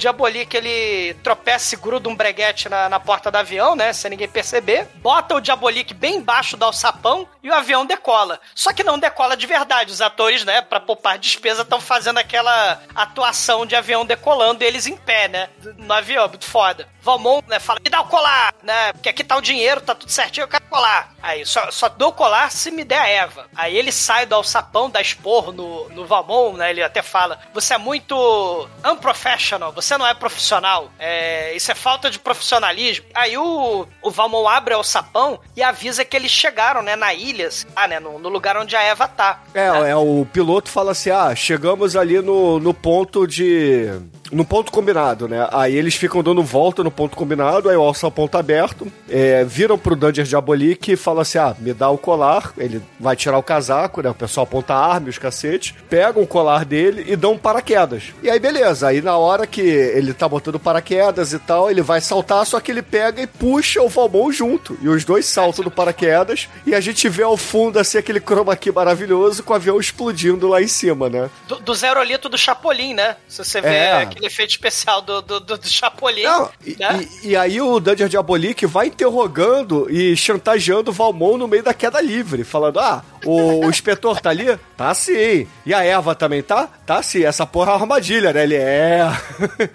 ele 0.54 1.14
tropeça 1.22 1.74
e 1.74 1.78
gruda 1.78 2.08
um 2.08 2.14
breguete 2.14 2.68
na, 2.68 2.88
na 2.88 3.00
porta 3.00 3.30
do 3.30 3.36
avião, 3.36 3.74
né? 3.74 3.92
Sem 3.92 4.10
ninguém 4.10 4.28
perceber. 4.28 4.88
Bota 4.96 5.34
o 5.34 5.40
Diabolik 5.40 5.94
bem 5.94 6.16
embaixo 6.16 6.56
do 6.56 6.64
alçapão 6.64 7.28
e 7.42 7.50
o 7.50 7.54
avião 7.54 7.84
decola. 7.84 8.40
Só 8.54 8.72
que 8.72 8.84
não 8.84 8.98
decola 8.98 9.36
de 9.36 9.46
verdade. 9.46 9.92
Os 9.92 10.00
atores, 10.00 10.44
né, 10.44 10.62
pra 10.62 10.80
poupar 10.80 11.18
despesa, 11.18 11.62
estão 11.62 11.80
fazendo 11.80 12.18
aquela 12.18 12.80
atuação 12.94 13.66
de 13.66 13.76
avião 13.76 14.04
decolando 14.04 14.64
eles 14.64 14.86
em 14.86 14.96
pé, 14.96 15.28
né? 15.28 15.48
No 15.78 15.92
avião, 15.92 16.28
muito 16.28 16.46
foda. 16.46 16.88
Valmont, 17.02 17.48
né, 17.48 17.58
fala, 17.58 17.80
me 17.82 17.90
dá 17.90 18.00
o 18.00 18.06
colar, 18.06 18.54
né? 18.62 18.92
Porque 18.92 19.08
aqui 19.08 19.24
tá 19.24 19.36
o 19.36 19.40
dinheiro, 19.40 19.80
tá 19.80 19.94
tudo 19.94 20.10
certinho, 20.10 20.44
eu 20.44 20.48
quero 20.48 20.64
colar. 20.66 21.14
Aí, 21.22 21.44
só, 21.46 21.70
só 21.70 21.88
dou 21.88 22.10
o 22.10 22.12
colar 22.12 22.50
se 22.50 22.70
me 22.70 22.84
der 22.84 23.00
a 23.00 23.08
Eva. 23.08 23.46
Aí 23.56 23.76
ele 23.76 23.90
sai 23.90 24.26
do 24.26 24.34
alçapão, 24.34 24.90
dá 24.90 25.00
esporro 25.00 25.52
no, 25.52 25.88
no 25.90 26.06
Valmont, 26.06 26.58
né? 26.58 26.70
Ele 26.70 26.82
até 26.82 27.02
fala, 27.02 27.40
você 27.60 27.74
é 27.74 27.78
muito 27.78 28.68
unprofessional, 28.84 29.72
você 29.72 29.96
não 29.98 30.06
é 30.06 30.14
profissional. 30.14 30.90
É, 30.98 31.54
isso 31.54 31.70
é 31.70 31.74
falta 31.74 32.10
de 32.10 32.18
profissionalismo. 32.18 33.04
Aí 33.14 33.36
o, 33.36 33.86
o 34.02 34.10
Valmont 34.10 34.48
abre 34.48 34.74
o 34.74 34.78
alçapão 34.78 35.38
e 35.56 35.62
avisa 35.62 36.04
que 36.04 36.16
eles 36.16 36.30
chegaram, 36.30 36.82
né, 36.82 36.96
na 36.96 37.12
ilha, 37.12 37.48
ah, 37.76 37.86
né, 37.86 38.00
no, 38.00 38.18
no 38.18 38.28
lugar 38.28 38.56
onde 38.56 38.74
a 38.74 38.82
Eva 38.82 39.06
tá. 39.06 39.42
É, 39.54 39.90
é, 39.90 39.96
o 39.96 40.26
piloto 40.32 40.70
fala 40.70 40.92
assim: 40.92 41.10
ah, 41.10 41.34
chegamos 41.34 41.96
ali 41.96 42.20
no, 42.20 42.58
no 42.58 42.72
ponto 42.72 43.26
de. 43.26 43.88
No 44.32 44.44
ponto 44.44 44.70
combinado, 44.70 45.26
né? 45.28 45.48
Aí 45.52 45.74
eles 45.76 45.94
ficam 45.94 46.22
dando 46.22 46.42
volta 46.42 46.84
no 46.84 46.90
ponto 46.90 47.16
combinado, 47.16 47.68
aí 47.68 47.76
o 47.76 47.82
alçapão 47.82 48.28
tá 48.28 48.38
aberto, 48.38 48.90
é, 49.08 49.44
viram 49.44 49.76
pro 49.76 49.96
Dungeon 49.96 50.24
Diabolik 50.24 50.92
e 50.92 50.96
falam 50.96 51.22
assim: 51.22 51.38
ah, 51.38 51.54
me 51.58 51.72
dá 51.72 51.90
o 51.90 51.98
colar. 51.98 52.52
Ele 52.56 52.80
vai 52.98 53.16
tirar 53.16 53.38
o 53.38 53.42
casaco, 53.42 54.02
né? 54.02 54.10
O 54.10 54.14
pessoal 54.14 54.44
aponta 54.44 54.74
a 54.74 54.86
arma 54.94 55.08
e 55.08 55.10
os 55.10 55.18
cacetes, 55.18 55.74
pegam 55.88 56.22
o 56.22 56.26
colar 56.26 56.64
dele 56.64 57.04
e 57.08 57.16
dão 57.16 57.36
paraquedas. 57.36 58.04
E 58.22 58.30
aí, 58.30 58.38
beleza. 58.38 58.88
Aí 58.88 59.00
na 59.02 59.16
hora 59.16 59.46
que 59.46 59.60
ele 59.60 60.12
tá 60.14 60.28
botando 60.28 60.58
paraquedas 60.60 61.32
e 61.32 61.38
tal, 61.38 61.70
ele 61.70 61.82
vai 61.82 62.00
saltar, 62.00 62.46
só 62.46 62.60
que 62.60 62.70
ele 62.70 62.82
pega 62.82 63.20
e 63.20 63.26
puxa 63.26 63.82
o 63.82 63.88
Valmont 63.88 64.32
junto. 64.36 64.78
E 64.80 64.88
os 64.88 65.04
dois 65.04 65.26
saltam 65.26 65.64
do 65.64 65.70
paraquedas 65.70 66.48
e 66.66 66.74
a 66.74 66.80
gente 66.80 67.08
vê 67.08 67.22
ao 67.22 67.36
fundo 67.36 67.78
assim 67.78 67.98
aquele 67.98 68.20
chroma 68.20 68.54
key 68.56 68.70
maravilhoso 68.70 69.42
com 69.42 69.52
o 69.52 69.56
avião 69.56 69.80
explodindo 69.80 70.46
lá 70.48 70.62
em 70.62 70.68
cima, 70.68 71.08
né? 71.08 71.28
Do, 71.48 71.56
do 71.56 71.74
Zerolito 71.74 72.28
do 72.28 72.38
Chapolin, 72.38 72.94
né? 72.94 73.16
Se 73.26 73.44
você 73.44 73.60
vê 73.60 73.68
É. 73.68 73.92
aquele 74.02 74.19
efeito 74.26 74.50
especial 74.50 75.00
do, 75.02 75.20
do, 75.22 75.40
do, 75.40 75.56
do 75.58 75.68
Chapolin. 75.68 76.22
Não, 76.22 76.50
e, 76.64 76.76
né? 76.78 77.06
e- 77.22 77.28
e 77.30 77.36
aí 77.36 77.60
o 77.60 77.78
Dungeon 77.80 78.08
Diabolik 78.08 78.66
vai 78.66 78.86
interrogando 78.88 79.86
e 79.90 80.16
chantageando 80.16 80.90
o 80.90 80.94
Valmont 80.94 81.38
no 81.38 81.48
meio 81.48 81.62
da 81.62 81.74
queda 81.74 82.00
livre, 82.00 82.44
falando: 82.44 82.78
Ah, 82.80 83.02
o, 83.24 83.64
o 83.66 83.70
inspetor 83.70 84.20
tá 84.20 84.30
ali? 84.30 84.58
Tá 84.76 84.92
sim. 84.94 85.46
E 85.66 85.74
a 85.74 85.84
Eva 85.84 86.14
também 86.14 86.42
tá? 86.42 86.68
Tá 86.86 87.02
sim. 87.02 87.24
Essa 87.24 87.46
porra 87.46 87.72
é 87.72 87.74
uma 87.74 87.80
armadilha, 87.82 88.32
né? 88.32 88.42
Ele 88.42 88.56
é. 88.56 89.02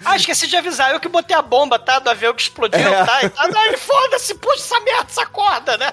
Ah, 0.04 0.16
esqueci 0.16 0.46
de 0.46 0.56
avisar. 0.56 0.92
Eu 0.92 1.00
que 1.00 1.08
botei 1.08 1.36
a 1.36 1.42
bomba, 1.42 1.78
tá? 1.78 1.98
Do 1.98 2.10
avião 2.10 2.34
que 2.34 2.42
explodiu, 2.42 2.78
É. 2.80 3.04
tá? 3.04 3.22
E 3.24 3.30
tá 3.30 3.60
aí, 3.60 3.76
foda-se, 3.76 4.34
puxa 4.34 4.56
essa 4.56 4.80
merda, 4.80 5.06
essa 5.08 5.26
corda, 5.26 5.76
né? 5.78 5.92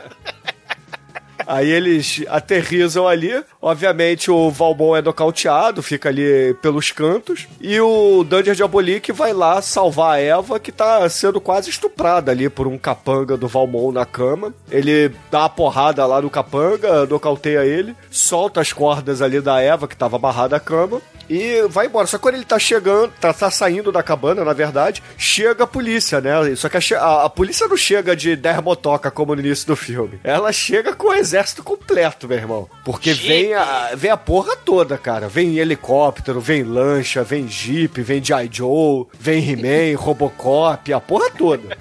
Aí 1.48 1.70
eles 1.70 2.24
aterrizam 2.28 3.08
ali. 3.08 3.44
Obviamente 3.62 4.30
o 4.30 4.50
Valmont 4.52 4.98
é 5.00 5.02
nocauteado, 5.02 5.82
fica 5.82 6.10
ali 6.10 6.54
pelos 6.62 6.92
cantos. 6.92 7.48
E 7.60 7.80
o 7.80 8.24
Dungeon 8.24 8.54
Diabolik 8.54 9.12
vai 9.12 9.34
lá 9.34 9.62
salvar 9.62 10.16
a 10.16 10.20
Eva, 10.22 10.60
que 10.60 10.72
tá 10.72 11.08
sendo 11.10 11.40
quase 11.42 11.70
estuprada 11.70 12.32
ali 12.32 12.50
por 12.50 12.68
um 12.68 12.78
capanga 12.78 13.38
do 13.38 13.48
Valmont 13.48 13.94
na 13.94 14.06
cama. 14.06 14.54
Ele 14.70 15.12
dá 15.32 15.40
uma 15.42 15.50
porrada 15.50 16.06
lá 16.06 16.22
no 16.22 16.30
capanga, 16.30 17.06
nocauteia 17.06 17.66
ele, 17.66 17.96
solta 18.12 18.62
as 18.62 18.74
cordas 18.74 19.22
ali 19.22 19.40
da 19.42 19.62
Eva, 19.62 19.88
que 19.88 19.96
tava 19.96 20.18
amarrada 20.18 20.56
à 20.56 20.60
cama. 20.60 21.02
E 21.30 21.66
vai 21.70 21.86
embora. 21.88 22.06
Só 22.06 22.18
que 22.18 22.24
quando 22.24 22.36
ele 22.36 22.44
tá 22.44 22.60
chegando, 22.60 23.12
tá, 23.20 23.32
tá 23.32 23.50
saindo 23.50 23.94
da 23.94 24.04
cabana, 24.04 24.44
na 24.44 24.52
verdade, 24.52 25.02
chega 25.18 25.64
a 25.64 25.68
polícia, 25.68 26.20
né? 26.20 26.34
Só 26.58 26.68
que 26.68 26.76
a, 26.94 27.00
a- 27.00 27.26
a 27.26 27.30
polícia 27.30 27.66
não 27.66 27.78
chega 27.78 28.14
de 28.14 28.36
10 28.36 28.62
motoca 28.62 29.10
como 29.10 29.34
no 29.34 29.40
início 29.42 29.66
do 29.66 29.76
filme. 29.76 30.20
Ela 30.22 30.52
chega 30.52 30.94
com 30.94 31.08
o 31.08 31.14
exército 31.34 31.64
completo, 31.64 32.28
meu 32.28 32.38
irmão. 32.38 32.70
Porque 32.86 33.14
Jeep. 33.14 33.28
vem 33.28 33.54
a, 33.54 33.92
vem 33.96 34.12
a 34.12 34.18
porra 34.18 34.56
toda, 34.56 34.98
cara. 34.98 35.28
Vem 35.28 35.58
helicóptero, 35.58 36.40
vem 36.40 36.64
lancha, 36.64 37.24
vem 37.24 37.48
jeep, 37.48 38.02
vem 38.02 38.24
G.I. 38.24 38.50
Joe, 38.52 39.08
vem 39.20 39.44
He-Man, 39.44 39.98
Robocop, 39.98 40.94
a 40.94 41.00
porra 41.00 41.30
toda. 41.32 41.78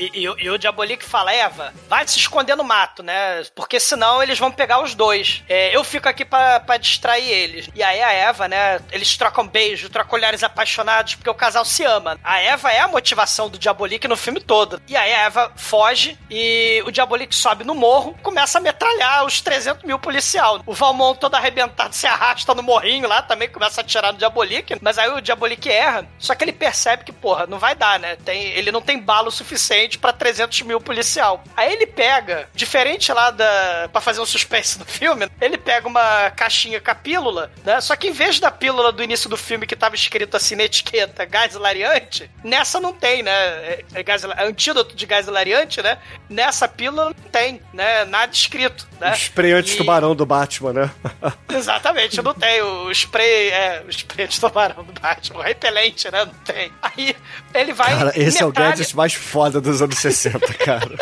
E, 0.00 0.10
E, 0.14 0.22
e, 0.24 0.48
o- 0.50 0.54
o 0.54 0.58
Diabolique 0.58 1.04
fala, 1.04 1.32
Eva, 1.32 1.72
vai 1.88 2.06
se 2.08 2.18
esconder 2.18 2.56
no 2.56 2.64
mato, 2.64 3.02
né? 3.02 3.42
Porque 3.54 3.78
senão 3.78 4.22
eles 4.22 4.38
vão 4.38 4.50
pegar 4.50 4.82
os 4.82 4.94
dois. 4.94 5.42
É, 5.48 5.74
eu 5.76 5.84
fico 5.84 6.08
aqui 6.08 6.24
pra 6.24 6.76
distrair 6.78 7.28
eles. 7.28 7.68
E 7.74 7.82
aí 7.82 8.02
a 8.02 8.10
Eva, 8.12 8.48
né? 8.48 8.80
Eles 8.90 9.16
trocam 9.16 9.46
beijo, 9.46 9.88
trocam 9.90 10.18
olhares 10.18 10.42
apaixonados, 10.42 11.14
porque 11.14 11.30
o 11.30 11.34
casal 11.34 11.64
se 11.64 11.84
ama. 11.84 12.18
A 12.24 12.38
Eva 12.40 12.72
é 12.72 12.80
a 12.80 12.88
motivação 12.88 13.48
do 13.48 13.58
Diabolique 13.58 14.08
no 14.08 14.16
filme 14.16 14.40
todo. 14.40 14.80
E 14.88 14.96
aí 14.96 15.12
a 15.12 15.18
Eva 15.20 15.52
foge 15.56 16.18
e 16.30 16.82
o 16.86 16.90
Diabolique 16.90 17.34
sobe 17.34 17.64
no 17.64 17.74
morro, 17.74 18.16
começa 18.22 18.58
a 18.58 18.60
metralhar 18.60 19.24
os 19.24 19.40
300 19.40 19.84
mil 19.84 19.98
policial. 19.98 20.60
O 20.66 20.72
Valmont 20.74 21.18
todo 21.20 21.34
arrebentado 21.34 21.94
se 21.94 22.06
arrasta 22.06 22.54
no 22.54 22.62
morrinho 22.62 23.06
lá, 23.08 23.22
também 23.22 23.48
começa 23.48 23.80
a 23.80 23.84
atirar 23.84 24.12
no 24.12 24.18
Diabolique. 24.18 24.76
Mas 24.80 24.98
aí 24.98 25.10
o 25.10 25.20
Diabolique 25.20 25.68
erra, 25.68 26.08
só 26.18 26.34
que 26.34 26.42
ele 26.44 26.52
percebe 26.52 27.04
que, 27.04 27.12
porra, 27.12 27.46
não 27.46 27.58
vai 27.58 27.74
dar, 27.74 27.98
né? 27.98 28.16
Tem, 28.24 28.42
ele 28.52 28.72
não 28.72 28.80
tem 28.80 28.98
bala 28.98 29.28
o 29.28 29.32
suficiente 29.32 29.89
pra 29.98 30.12
300 30.12 30.62
mil 30.62 30.80
policial. 30.80 31.42
Aí 31.56 31.72
ele 31.72 31.86
pega, 31.86 32.48
diferente 32.54 33.12
lá 33.12 33.30
da. 33.30 33.88
pra 33.92 34.00
fazer 34.00 34.20
um 34.20 34.26
suspense 34.26 34.78
no 34.78 34.84
filme, 34.84 35.28
ele 35.40 35.58
pega 35.58 35.86
uma 35.88 36.30
caixinha 36.30 36.80
com 36.80 36.90
a 36.90 36.94
pílula, 36.94 37.50
né? 37.64 37.80
Só 37.80 37.96
que 37.96 38.08
em 38.08 38.12
vez 38.12 38.38
da 38.40 38.50
pílula 38.50 38.92
do 38.92 39.02
início 39.02 39.28
do 39.28 39.36
filme 39.36 39.66
que 39.66 39.76
tava 39.76 39.94
escrito 39.94 40.36
assim 40.36 40.54
na 40.56 40.64
etiqueta 40.64 41.24
gás 41.24 41.54
hilariante, 41.54 42.30
nessa 42.44 42.80
não 42.80 42.92
tem, 42.92 43.22
né? 43.22 43.32
É, 43.32 43.84
é 43.94 44.02
gás, 44.02 44.24
é 44.24 44.44
antídoto 44.44 44.94
de 44.94 45.06
gás 45.06 45.26
hilariante, 45.26 45.82
né? 45.82 45.98
Nessa 46.28 46.68
pílula 46.68 47.06
não 47.06 47.30
tem, 47.30 47.60
né? 47.72 48.04
Nada 48.04 48.32
escrito, 48.32 48.86
né? 49.00 49.12
O 49.12 49.14
spray 49.14 49.52
anti-tubarão 49.52 50.14
do 50.14 50.24
Batman, 50.26 50.72
né? 50.72 50.90
Exatamente, 51.50 52.20
não 52.22 52.34
tem 52.34 52.62
o 52.62 52.90
spray, 52.90 53.48
é, 53.50 53.82
o 53.86 53.90
spray 53.90 54.26
de 54.28 54.40
tubarão 54.40 54.84
do 54.84 55.00
Batman, 55.00 55.40
o 55.40 55.42
repelente, 55.42 56.10
né? 56.10 56.24
Não 56.24 56.34
tem. 56.44 56.72
Aí 56.82 57.16
ele 57.54 57.72
vai. 57.72 57.96
Cara, 57.96 58.12
esse 58.14 58.42
é 58.42 58.44
o 58.44 58.48
metralha- 58.48 58.70
gadget 58.70 58.96
mais 58.96 59.14
foda 59.14 59.60
dos 59.70 59.82
anos 59.82 59.98
60, 59.98 60.54
cara. 60.54 60.96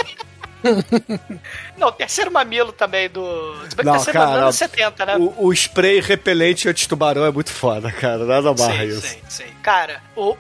Não, 1.79 1.89
o 1.89 1.93
terceiro 1.93 2.31
mamilo 2.31 2.73
também 2.73 3.09
do. 3.09 3.55
Se 3.69 3.77
bem 3.77 3.79
que 3.79 3.85
Não, 3.85 3.93
terceiro 3.93 4.19
mamilo 4.19 4.33
é 4.33 4.37
cara, 4.37 4.47
anos 4.47 4.57
70, 4.57 5.07
né? 5.07 5.17
o, 5.17 5.47
o 5.47 5.53
spray 5.53 6.01
repelente 6.01 6.69
anti-tubarão 6.69 7.25
é 7.25 7.31
muito 7.31 7.51
foda, 7.51 7.91
cara. 7.93 8.25
Nada 8.25 8.53
barra 8.53 8.79
Sim, 8.79 8.89
isso. 8.89 9.01
sim, 9.01 9.21
sim. 9.29 9.45
Cara, 9.63 10.03
o, 10.17 10.37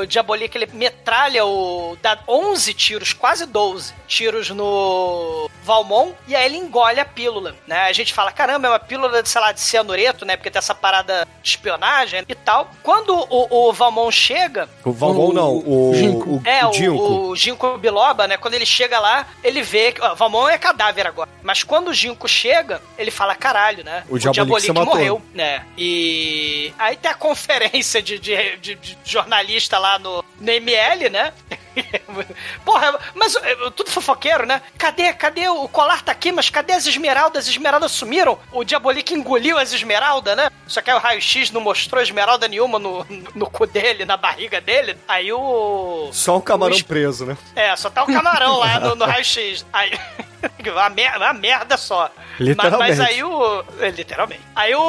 o 0.00 0.06
Diabolique, 0.06 0.56
ele 0.58 0.68
metralha 0.72 1.44
o... 1.44 1.96
dá 2.02 2.18
11 2.28 2.74
tiros, 2.74 3.12
quase 3.12 3.46
12 3.46 3.94
tiros 4.06 4.50
no 4.50 5.48
Valmon, 5.62 6.12
e 6.26 6.34
aí 6.34 6.46
ele 6.46 6.56
engole 6.56 7.00
a 7.00 7.04
pílula, 7.04 7.54
né? 7.66 7.82
A 7.82 7.92
gente 7.92 8.12
fala, 8.12 8.32
caramba, 8.32 8.66
é 8.66 8.70
uma 8.70 8.78
pílula, 8.78 9.22
de, 9.22 9.28
sei 9.28 9.40
lá, 9.40 9.52
de 9.52 9.60
cianureto, 9.60 10.24
né? 10.24 10.36
Porque 10.36 10.50
tem 10.50 10.58
essa 10.58 10.74
parada 10.74 11.26
de 11.42 11.48
espionagem 11.48 12.24
e 12.28 12.34
tal. 12.34 12.70
Quando 12.82 13.14
o, 13.14 13.68
o 13.68 13.72
Valmon 13.72 14.10
chega... 14.10 14.68
O 14.84 14.92
Valmon 14.92 15.32
não, 15.32 15.56
o, 15.56 15.92
Ginkgo. 15.94 16.36
o, 16.36 16.42
É, 16.44 16.66
o 16.66 16.70
o, 16.70 16.72
Ginkgo. 16.72 17.28
o 17.28 17.36
Ginkgo 17.36 17.78
Biloba, 17.78 18.26
né? 18.26 18.36
Quando 18.36 18.54
ele 18.54 18.66
chega 18.66 18.98
lá, 18.98 19.26
ele 19.42 19.62
vê 19.62 19.92
que. 19.92 20.00
Ó, 20.00 20.14
Valmon 20.14 20.48
é 20.48 20.58
cadáver 20.74 21.06
agora. 21.06 21.28
Mas 21.42 21.62
quando 21.62 21.88
o 21.88 21.94
Ginkgo 21.94 22.28
chega, 22.28 22.80
ele 22.98 23.10
fala: 23.10 23.34
caralho, 23.34 23.84
né? 23.84 24.04
O 24.08 24.18
se 24.60 24.72
matou. 24.72 24.94
morreu, 24.94 25.22
né? 25.32 25.64
E. 25.78 26.72
Aí 26.78 26.96
tem 26.96 27.10
a 27.10 27.14
conferência 27.14 28.02
de, 28.02 28.18
de, 28.18 28.56
de- 28.56 28.74
de 28.74 28.98
jornalista 29.04 29.78
lá 29.78 29.98
no, 29.98 30.24
no 30.40 30.50
ML, 30.50 31.08
né? 31.10 31.32
Porra, 32.64 32.98
mas 33.14 33.34
é, 33.36 33.54
tudo 33.70 33.90
fofoqueiro, 33.90 34.46
né? 34.46 34.62
Cadê, 34.78 35.12
cadê 35.12 35.48
o 35.48 35.68
colar 35.68 36.02
tá 36.02 36.12
aqui, 36.12 36.32
mas 36.32 36.50
cadê 36.50 36.72
as 36.72 36.86
esmeraldas? 36.86 37.44
As 37.44 37.50
esmeraldas 37.50 37.92
sumiram. 37.92 38.38
O 38.52 38.64
Diabolique 38.64 39.14
engoliu 39.14 39.58
as 39.58 39.72
esmeraldas, 39.72 40.36
né? 40.36 40.50
Só 40.66 40.80
que 40.80 40.90
aí 40.90 40.96
o 40.96 41.00
raio-x 41.00 41.50
não 41.50 41.60
mostrou 41.60 42.02
esmeralda 42.02 42.48
nenhuma 42.48 42.78
no, 42.78 43.06
no 43.34 43.50
cu 43.50 43.66
dele, 43.66 44.04
na 44.04 44.16
barriga 44.16 44.60
dele. 44.60 44.96
Aí 45.08 45.32
o. 45.32 46.10
Só 46.12 46.36
um 46.36 46.40
camarão 46.40 46.74
o 46.74 46.76
es- 46.76 46.82
preso, 46.82 47.26
né? 47.26 47.36
É, 47.54 47.74
só 47.76 47.90
tá 47.90 48.02
o 48.02 48.06
camarão 48.06 48.58
lá 48.58 48.80
no, 48.80 48.94
no 48.94 49.04
raio-x. 49.06 49.64
Aí. 49.72 49.92
Uma 50.66 50.90
merda, 50.90 51.24
uma 51.24 51.32
merda 51.32 51.76
só. 51.78 52.10
Literalmente. 52.38 52.78
Mas, 52.90 52.98
mas 52.98 53.08
aí 53.08 53.24
o. 53.24 53.64
é, 53.80 53.88
Literalmente. 53.90 54.42
Aí 54.54 54.74
o, 54.74 54.80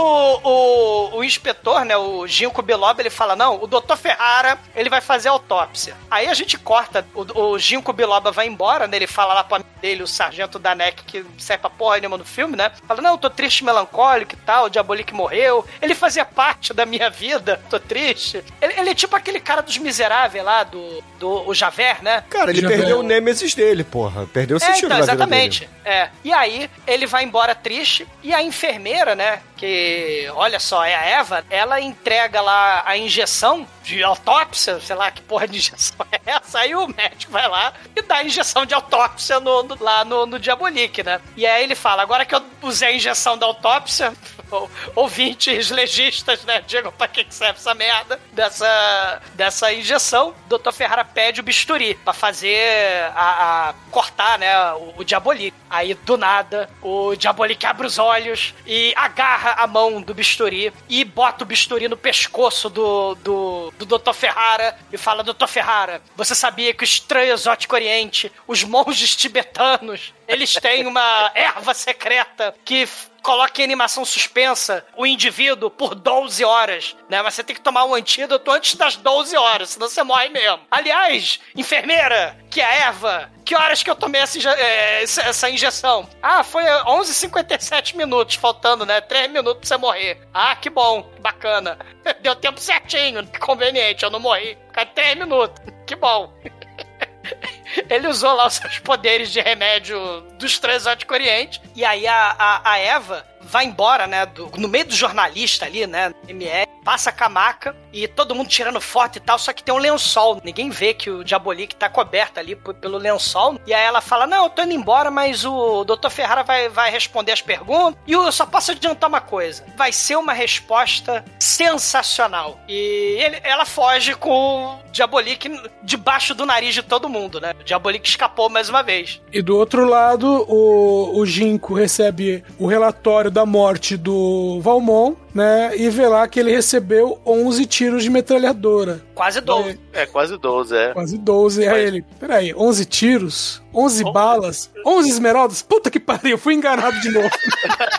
o, 0.43 1.17
o 1.17 1.23
inspetor, 1.23 1.85
né, 1.85 1.95
o 1.95 2.27
Ginkgo 2.27 2.61
Biloba, 2.61 3.01
ele 3.01 3.09
fala: 3.09 3.37
não, 3.37 3.63
o 3.63 3.65
doutor 3.67 3.95
Ferrara, 3.95 4.59
ele 4.75 4.89
vai 4.89 4.99
fazer 4.99 5.29
a 5.29 5.31
autópsia. 5.31 5.95
Aí 6.11 6.27
a 6.27 6.33
gente 6.33 6.57
corta, 6.57 6.74
o, 7.13 7.51
o 7.51 7.59
Ginkgo 7.59 7.93
Biloba 7.93 8.31
vai 8.31 8.47
embora, 8.47 8.87
né? 8.87 8.97
Ele 8.97 9.07
fala 9.07 9.33
lá 9.33 9.43
pro 9.43 9.55
amigo 9.55 9.69
dele, 9.81 10.03
o 10.03 10.07
sargento 10.07 10.57
Danek, 10.59 11.03
que 11.03 11.19
não 11.21 11.39
serve 11.39 11.61
pra 11.61 11.69
porra 11.69 11.97
nenhuma 11.97 12.17
no 12.17 12.25
filme, 12.25 12.55
né? 12.55 12.71
Fala: 12.87 13.01
não, 13.01 13.17
tô 13.17 13.29
triste, 13.29 13.63
melancólico 13.63 14.33
e 14.33 14.37
tal, 14.45 14.65
o 14.65 14.69
Diabolique 14.69 15.13
morreu. 15.13 15.65
Ele 15.81 15.95
fazia 15.95 16.25
parte 16.25 16.73
da 16.73 16.85
minha 16.85 17.09
vida, 17.09 17.61
tô 17.69 17.79
triste. 17.79 18.43
Ele, 18.61 18.73
ele 18.79 18.89
é 18.89 18.95
tipo 18.95 19.15
aquele 19.15 19.39
cara 19.39 19.61
dos 19.61 19.77
miseráveis 19.77 20.43
lá, 20.43 20.63
do, 20.63 21.03
do 21.19 21.47
o 21.47 21.53
Javert, 21.53 22.01
né? 22.01 22.23
Cara, 22.29 22.51
ele 22.51 22.61
Já 22.61 22.67
perdeu 22.67 22.99
o 22.99 23.03
Nêmesis 23.03 23.53
dele, 23.53 23.83
porra. 23.83 24.25
Perdeu 24.27 24.57
o 24.57 24.61
É, 24.61 24.65
sentido 24.65 24.85
então, 24.85 24.89
da 24.89 25.03
vida 25.03 25.11
exatamente. 25.13 25.59
dele. 25.61 25.71
É. 25.85 26.09
E 26.23 26.33
aí, 26.33 26.69
ele 26.87 27.05
vai 27.05 27.23
embora 27.23 27.53
triste, 27.53 28.07
e 28.23 28.33
a 28.33 28.41
enfermeira, 28.41 29.15
né, 29.15 29.41
que, 29.57 30.27
olha 30.33 30.59
só, 30.59 30.83
é 30.83 30.93
a 30.95 31.03
Eva, 31.05 31.45
ela 31.49 31.79
entrega 31.81 32.41
lá 32.41 32.83
a 32.85 32.97
injeção 32.97 33.67
de 33.83 34.03
autópsia, 34.03 34.79
sei 34.79 34.95
lá 34.95 35.11
que 35.11 35.21
porra 35.21 35.47
de 35.47 35.57
injeção 35.57 36.05
é 36.11 36.19
essa, 36.25 36.59
aí 36.59 36.75
o 36.75 36.87
médico 36.87 37.31
vai 37.31 37.47
lá 37.47 37.73
e 37.95 38.01
dá 38.01 38.17
a 38.17 38.23
injeção 38.23 38.65
de 38.65 38.73
autópsia 38.73 39.39
no, 39.39 39.63
no- 39.63 39.77
lá 39.79 40.03
no, 40.03 40.25
no 40.25 40.39
Diabolique, 40.39 41.03
né? 41.03 41.21
E 41.37 41.45
aí 41.45 41.63
ele 41.63 41.75
fala, 41.75 42.01
agora 42.01 42.25
que 42.25 42.33
eu 42.33 42.43
usei 42.63 42.89
a 42.89 42.93
injeção 42.93 43.37
da 43.37 43.45
autópsia, 43.45 44.11
ou- 44.49 44.69
ouvintes 44.95 45.69
legistas, 45.69 46.43
né, 46.45 46.63
digam 46.67 46.91
pra 46.91 47.07
que 47.07 47.25
serve 47.29 47.59
essa 47.59 47.73
merda 47.75 48.19
dessa, 48.31 49.21
dessa 49.35 49.71
injeção, 49.71 50.33
Dr. 50.47 50.71
Ferrara 50.71 51.05
pede 51.05 51.39
o 51.41 51.43
bisturi 51.43 51.93
pra 52.03 52.13
fazer 52.13 53.11
a, 53.15 53.69
a- 53.69 53.73
cortar, 53.91 54.39
né, 54.39 54.73
o, 54.73 54.95
o 54.97 55.03
Diabolique. 55.05 55.55
Aí, 55.69 55.93
do 55.93 56.17
nada, 56.17 56.69
o 56.81 57.15
Diabolique 57.15 57.65
abre 57.67 57.85
os 57.85 57.99
olhos 57.99 58.53
e 58.65 58.93
agarra 58.95 59.44
a 59.51 59.67
mão 59.67 60.01
do 60.01 60.13
bisturi 60.13 60.73
e 60.89 61.03
bota 61.03 61.43
o 61.43 61.47
bisturi 61.47 61.87
no 61.87 61.97
pescoço 61.97 62.69
do, 62.69 63.15
do, 63.15 63.73
do 63.77 63.85
Dr. 63.85 64.13
Ferrara 64.13 64.77
e 64.91 64.97
fala, 64.97 65.23
Dr. 65.23 65.47
Ferrara, 65.47 66.01
você 66.15 66.35
sabia 66.35 66.73
que 66.73 66.83
o 66.83 66.85
estranho 66.85 67.33
exótico 67.33 67.75
oriente, 67.75 68.31
os 68.47 68.63
monges 68.63 69.15
tibetanos, 69.15 70.13
eles 70.27 70.53
têm 70.53 70.87
uma 70.87 71.31
erva 71.33 71.73
secreta 71.73 72.55
que 72.63 72.87
coloca 73.25 73.59
em 73.59 73.65
animação 73.65 74.05
suspensa 74.05 74.85
o 74.95 75.03
indivíduo 75.05 75.71
por 75.71 75.95
12 75.95 76.45
horas, 76.45 76.95
né? 77.09 77.23
Mas 77.23 77.33
você 77.33 77.43
tem 77.43 77.55
que 77.55 77.61
tomar 77.61 77.83
um 77.85 77.95
antídoto 77.95 78.51
antes 78.51 78.75
das 78.75 78.95
12 78.95 79.35
horas, 79.35 79.71
senão 79.71 79.89
você 79.89 80.03
morre 80.03 80.29
mesmo. 80.29 80.59
Aliás, 80.69 81.39
enfermeira, 81.55 82.37
que 82.51 82.61
é 82.61 82.65
a 82.65 82.73
Eva, 82.89 83.31
que 83.43 83.55
horas 83.55 83.81
que 83.81 83.89
eu 83.89 83.95
tomei 83.95 84.21
essa, 84.21 84.37
é, 84.51 85.01
essa- 85.03 85.49
injeção? 85.49 86.07
Ah, 86.21 86.43
foi 86.43 86.63
11h57 86.85 87.95
minutos, 87.97 88.35
faltando, 88.35 88.85
né? 88.85 89.01
3 89.01 89.29
minutos 89.31 89.59
pra 89.59 89.67
você 89.67 89.77
morrer. 89.77 90.21
Ah, 90.31 90.55
que 90.55 90.69
bom, 90.69 91.01
que 91.03 91.19
bacana. 91.21 91.79
Deu 92.21 92.35
tempo 92.35 92.59
certinho, 92.59 93.27
conveniente, 93.39 94.03
eu 94.03 94.11
não 94.11 94.19
morri. 94.19 94.55
Fica 94.67 94.85
3 94.85 95.17
minutos, 95.17 95.59
que 95.87 95.95
bom. 95.95 96.31
Ele 97.89 98.07
usou 98.07 98.33
lá 98.33 98.47
os 98.47 98.55
seus 98.55 98.79
poderes 98.79 99.31
de 99.31 99.39
remédio 99.41 100.21
dos 100.37 100.57
Transótico 100.59 101.13
Oriente. 101.13 101.61
E 101.75 101.83
aí 101.85 102.07
a, 102.07 102.35
a, 102.37 102.71
a 102.71 102.77
Eva 102.77 103.25
vai 103.41 103.65
embora, 103.65 104.07
né? 104.07 104.25
do- 104.25 104.51
no 104.57 104.67
meio 104.67 104.85
do 104.85 104.95
jornalista 104.95 105.65
ali, 105.65 105.85
né? 105.85 106.13
MR, 106.27 106.65
passa 106.83 107.13
a 107.17 107.29
maca 107.29 107.75
e 107.93 108.07
todo 108.07 108.33
mundo 108.33 108.49
tirando 108.49 108.81
foto 108.81 109.17
e 109.17 109.19
tal. 109.19 109.37
Só 109.37 109.53
que 109.53 109.63
tem 109.63 109.73
um 109.73 109.77
lençol. 109.77 110.41
Ninguém 110.43 110.69
vê 110.69 110.93
que 110.93 111.09
o 111.11 111.23
Diabolique 111.23 111.75
tá 111.75 111.87
coberto 111.87 112.39
ali 112.39 112.55
pelo 112.55 112.97
lençol. 112.97 113.59
E 113.67 113.73
aí 113.73 113.83
ela 113.83 114.01
fala: 114.01 114.25
Não, 114.25 114.45
eu 114.45 114.49
tô 114.49 114.63
indo 114.63 114.73
embora, 114.73 115.11
mas 115.11 115.45
o 115.45 115.83
Dr. 115.83 116.09
Ferrara 116.09 116.43
vai, 116.43 116.69
vai 116.69 116.89
responder 116.89 117.31
as 117.33 117.41
perguntas. 117.41 117.99
E 118.07 118.13
eu 118.13 118.31
só 118.31 118.45
posso 118.47 118.71
adiantar 118.71 119.07
uma 119.09 119.21
coisa: 119.21 119.63
vai 119.77 119.91
ser 119.91 120.15
uma 120.15 120.33
resposta 120.33 121.23
sensacional. 121.39 122.59
E 122.67 123.17
ele- 123.19 123.39
ela 123.43 123.65
foge 123.65 124.15
com 124.15 124.75
o 124.75 124.79
Diabolique 124.91 125.49
debaixo 125.83 126.33
do 126.33 126.45
nariz 126.45 126.73
de 126.73 126.81
todo 126.81 127.09
mundo, 127.09 127.39
né? 127.39 127.53
O 127.65 127.67
Diabolique 127.67 128.07
escapou 128.07 128.47
mais 128.47 128.69
uma 128.69 128.83
vez. 128.83 129.19
E 129.33 129.41
do 129.41 129.57
outro 129.57 129.85
lado, 129.85 130.45
o, 130.47 131.17
o 131.17 131.25
Ginkgo 131.25 131.73
recebe 131.73 132.43
o 132.59 132.67
relatório 132.67 133.31
da 133.31 133.43
morte 133.43 133.97
do 133.97 134.59
Valmon, 134.61 135.15
né? 135.33 135.75
E 135.75 135.89
vê 135.89 136.07
lá 136.07 136.27
que 136.27 136.39
ele 136.39 136.51
recebeu 136.51 137.19
11 137.25 137.65
tiros 137.65 138.03
de 138.03 138.11
metralhadora. 138.11 139.01
Quase 139.15 139.41
12. 139.41 139.79
É 139.93 140.05
quase 140.05 140.37
12, 140.37 140.77
é. 140.77 140.93
Quase 140.93 141.17
12. 141.17 141.67
Aí 141.67 141.83
ele, 141.85 142.05
peraí, 142.19 142.53
11 142.53 142.85
tiros? 142.85 143.63
11 143.73 144.03
balas? 144.11 144.71
11 144.85 145.09
esmeraldas? 145.09 145.63
Puta 145.63 145.89
que 145.89 145.99
pariu, 145.99 146.37
fui 146.37 146.53
enganado 146.53 147.01
de 147.01 147.09
novo. 147.09 147.31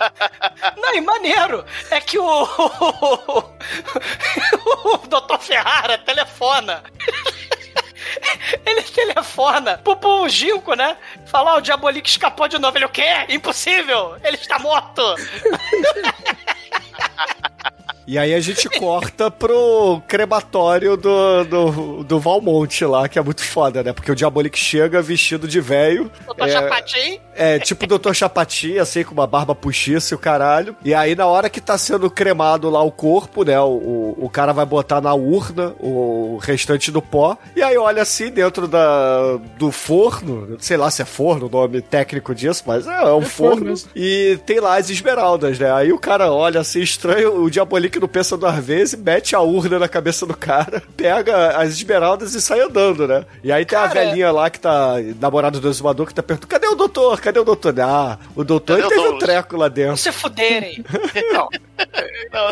Não, 0.80 0.94
e 0.94 1.00
maneiro 1.00 1.64
é 1.90 2.00
que 2.00 2.20
o, 2.20 2.24
o 4.84 4.98
Dr. 5.08 5.40
Ferrara 5.40 5.98
telefona. 5.98 6.84
Ele 8.64 8.82
telefona 8.82 9.78
pro, 9.78 9.96
pro 9.96 10.26
né? 10.76 10.96
Fala, 11.26 11.54
ó, 11.54 11.58
o 11.58 11.60
Diabolique 11.60 12.08
escapou 12.08 12.48
de 12.48 12.58
novo. 12.58 12.76
Ele, 12.76 12.84
o 12.84 12.88
quê? 12.88 13.26
Impossível! 13.28 14.16
Ele 14.22 14.36
está 14.36 14.58
morto! 14.58 15.02
E 18.08 18.16
aí 18.16 18.32
a 18.34 18.40
gente 18.40 18.68
corta 18.68 19.28
pro 19.32 20.00
crematório 20.06 20.96
do, 20.96 21.44
do, 21.44 22.04
do 22.04 22.20
Valmonte 22.20 22.84
lá, 22.84 23.08
que 23.08 23.18
é 23.18 23.22
muito 23.22 23.42
foda, 23.42 23.82
né? 23.82 23.92
Porque 23.92 24.12
o 24.12 24.14
Diabolique 24.14 24.56
chega 24.56 25.02
vestido 25.02 25.48
de 25.48 25.60
velho. 25.60 26.10
Doutor 26.24 26.48
é, 26.48 26.52
Chapatin. 26.52 27.20
É, 27.36 27.58
tipo 27.58 27.84
o 27.84 27.98
Dr. 27.98 28.12
Chapatinha, 28.12 28.82
assim, 28.82 29.04
com 29.04 29.12
uma 29.12 29.26
barba 29.26 29.54
puxiça 29.54 30.14
e 30.14 30.16
o 30.16 30.18
caralho. 30.18 30.76
E 30.84 30.94
aí, 30.94 31.14
na 31.14 31.26
hora 31.26 31.48
que 31.50 31.60
tá 31.60 31.76
sendo 31.78 32.10
cremado 32.10 32.70
lá 32.70 32.82
o 32.82 32.90
corpo, 32.90 33.44
né? 33.44 33.58
O, 33.60 33.66
o, 33.66 34.18
o 34.26 34.30
cara 34.30 34.52
vai 34.52 34.66
botar 34.66 35.00
na 35.00 35.14
urna 35.14 35.74
o 35.80 36.38
restante 36.42 36.90
do 36.90 37.02
pó. 37.02 37.36
E 37.54 37.62
aí, 37.62 37.76
olha 37.76 38.02
assim, 38.02 38.30
dentro 38.30 38.66
da, 38.66 39.36
do 39.58 39.70
forno, 39.70 40.56
sei 40.58 40.76
lá 40.76 40.90
se 40.90 41.02
é 41.02 41.04
forno 41.04 41.46
o 41.46 41.50
nome 41.50 41.80
técnico 41.80 42.34
disso, 42.34 42.62
mas 42.66 42.86
é, 42.86 43.02
é 43.02 43.12
um 43.12 43.22
forno 43.22 43.56
forno. 43.56 43.64
mesmo. 43.66 43.90
E 43.94 44.38
tem 44.46 44.60
lá 44.60 44.76
as 44.76 44.90
esmeraldas, 44.90 45.58
né? 45.58 45.72
Aí 45.72 45.92
o 45.92 45.98
cara 45.98 46.32
olha 46.32 46.60
assim, 46.60 46.80
estranho, 46.80 47.42
o 47.42 47.50
Diabolique 47.50 48.00
não 48.00 48.08
pensa 48.08 48.36
duas 48.36 48.56
vezes, 48.64 48.98
mete 48.98 49.34
a 49.34 49.40
urna 49.40 49.78
na 49.78 49.88
cabeça 49.88 50.26
do 50.26 50.36
cara, 50.36 50.82
pega 50.96 51.56
as 51.56 51.70
esmeraldas 51.70 52.34
e 52.34 52.40
sai 52.40 52.60
andando, 52.60 53.06
né? 53.06 53.24
E 53.42 53.52
aí 53.52 53.64
tem 53.64 53.78
a 53.78 53.88
Cara, 53.88 54.00
velhinha 54.00 54.30
lá 54.30 54.50
que 54.50 54.60
tá, 54.60 54.94
namorada 55.20 55.60
do 55.60 55.68
exumador, 55.68 56.06
que 56.06 56.14
tá 56.14 56.22
perguntando, 56.22 56.48
cadê 56.48 56.66
o 56.66 56.74
doutor? 56.74 57.20
Cadê 57.26 57.40
o 57.40 57.44
doutor? 57.44 57.74
Ah, 57.80 58.18
o 58.36 58.44
doutor 58.44 58.78
Cadê 58.78 58.86
ele 58.86 58.86
o 58.86 58.88
teve 58.88 59.00
um 59.16 59.18
treco 59.18 59.56
lá 59.56 59.66
Não 59.66 59.74
dentro. 59.74 59.96
se 59.96 60.12
fuderem. 60.12 60.84
Não. 61.34 61.48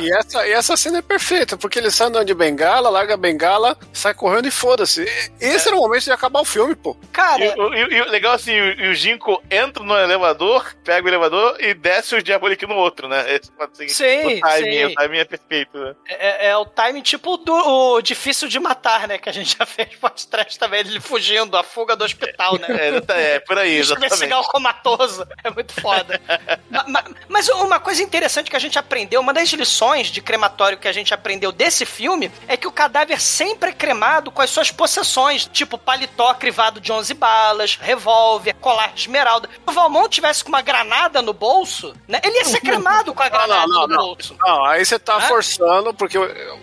E 0.00 0.12
essa, 0.12 0.46
e 0.46 0.52
essa 0.52 0.76
cena 0.76 0.98
é 0.98 1.02
perfeita, 1.02 1.56
porque 1.56 1.78
ele 1.78 1.90
sai 1.90 2.08
andando 2.08 2.26
de 2.26 2.34
bengala, 2.34 2.88
larga 2.90 3.14
a 3.14 3.16
bengala, 3.16 3.76
sai 3.92 4.14
correndo 4.14 4.46
e 4.46 4.50
foda-se. 4.50 5.04
Esse 5.40 5.68
era 5.68 5.76
o 5.76 5.80
momento 5.80 6.04
de 6.04 6.12
acabar 6.12 6.40
o 6.40 6.44
filme, 6.44 6.74
pô. 6.74 6.96
Cara, 7.12 7.44
e 7.44 8.00
o- 8.00 8.10
legal 8.10 8.34
assim, 8.34 8.52
o, 8.58 8.80
e 8.80 8.88
o 8.88 8.94
Jinko 8.94 9.42
entra 9.50 9.82
no 9.82 9.96
elevador, 9.96 10.74
pega 10.84 11.04
o 11.06 11.10
elevador 11.10 11.56
e 11.60 11.74
desce 11.74 12.14
o 12.14 12.22
Diabolique 12.22 12.66
no 12.66 12.74
outro, 12.76 13.08
né? 13.08 13.24
Esse, 13.34 13.50
assim, 13.58 13.88
Sim, 13.88 14.36
o 14.36 14.40
timing, 14.40 14.72
sim. 14.72 14.84
o 14.86 14.94
timing 14.94 15.18
é 15.18 15.24
perfeito, 15.24 15.78
né? 15.78 15.94
é, 16.08 16.48
é 16.48 16.56
o 16.56 16.66
timing 16.66 17.02
tipo 17.02 17.36
do 17.38 17.54
o 17.54 18.00
difícil 18.02 18.48
de 18.48 18.58
matar, 18.60 19.06
né? 19.08 19.18
Que 19.18 19.28
a 19.28 19.32
gente 19.32 19.56
já 19.58 19.66
fez 19.66 19.94
podcast 19.96 20.58
também, 20.58 20.80
ele 20.80 21.00
fugindo, 21.00 21.56
a 21.56 21.62
fuga 21.62 21.96
do 21.96 22.04
hospital, 22.04 22.58
né? 22.58 22.66
É, 22.70 22.88
exata- 22.88 23.14
é, 23.14 23.38
por 23.40 23.58
aí, 23.58 23.76
exatamente. 23.76 24.16
Seagal 24.16 24.44
comatoso. 24.44 25.26
É 25.42 25.50
muito 25.50 25.72
foda. 25.80 26.20
Ma- 26.70 26.84
ma- 26.88 27.04
mas 27.28 27.48
uma 27.48 27.78
coisa 27.78 28.02
interessante 28.02 28.50
que 28.50 28.56
a 28.56 28.58
gente 28.58 28.78
aprendeu, 28.78 29.13
uma 29.20 29.32
das 29.32 29.48
lições 29.50 30.08
de 30.08 30.20
crematório 30.20 30.78
que 30.78 30.88
a 30.88 30.92
gente 30.92 31.12
aprendeu 31.14 31.52
desse 31.52 31.84
filme 31.86 32.30
é 32.48 32.56
que 32.56 32.66
o 32.66 32.72
cadáver 32.72 33.20
sempre 33.20 33.70
é 33.70 33.72
cremado 33.72 34.30
com 34.30 34.42
as 34.42 34.50
suas 34.50 34.70
possessões, 34.70 35.48
tipo 35.52 35.76
paletó 35.78 36.32
crivado 36.34 36.80
de 36.80 36.90
11 36.92 37.14
balas, 37.14 37.76
revólver, 37.80 38.54
colar 38.60 38.92
de 38.92 39.00
esmeralda. 39.00 39.48
Se 39.48 39.60
o 39.66 39.72
Valmont 39.72 40.08
tivesse 40.08 40.42
com 40.42 40.48
uma 40.50 40.62
granada 40.62 41.20
no 41.22 41.32
bolso, 41.32 41.94
né, 42.08 42.20
ele 42.24 42.38
ia 42.38 42.44
ser 42.44 42.60
cremado 42.60 43.12
com 43.14 43.22
a 43.22 43.28
granada 43.28 43.66
não, 43.66 43.82
no 43.82 43.88
não. 43.88 43.96
bolso. 44.06 44.36
Não, 44.38 44.64
aí 44.64 44.84
você 44.84 44.98
tá 44.98 45.16
Hã? 45.16 45.20
forçando, 45.22 45.92
porque 45.94 46.18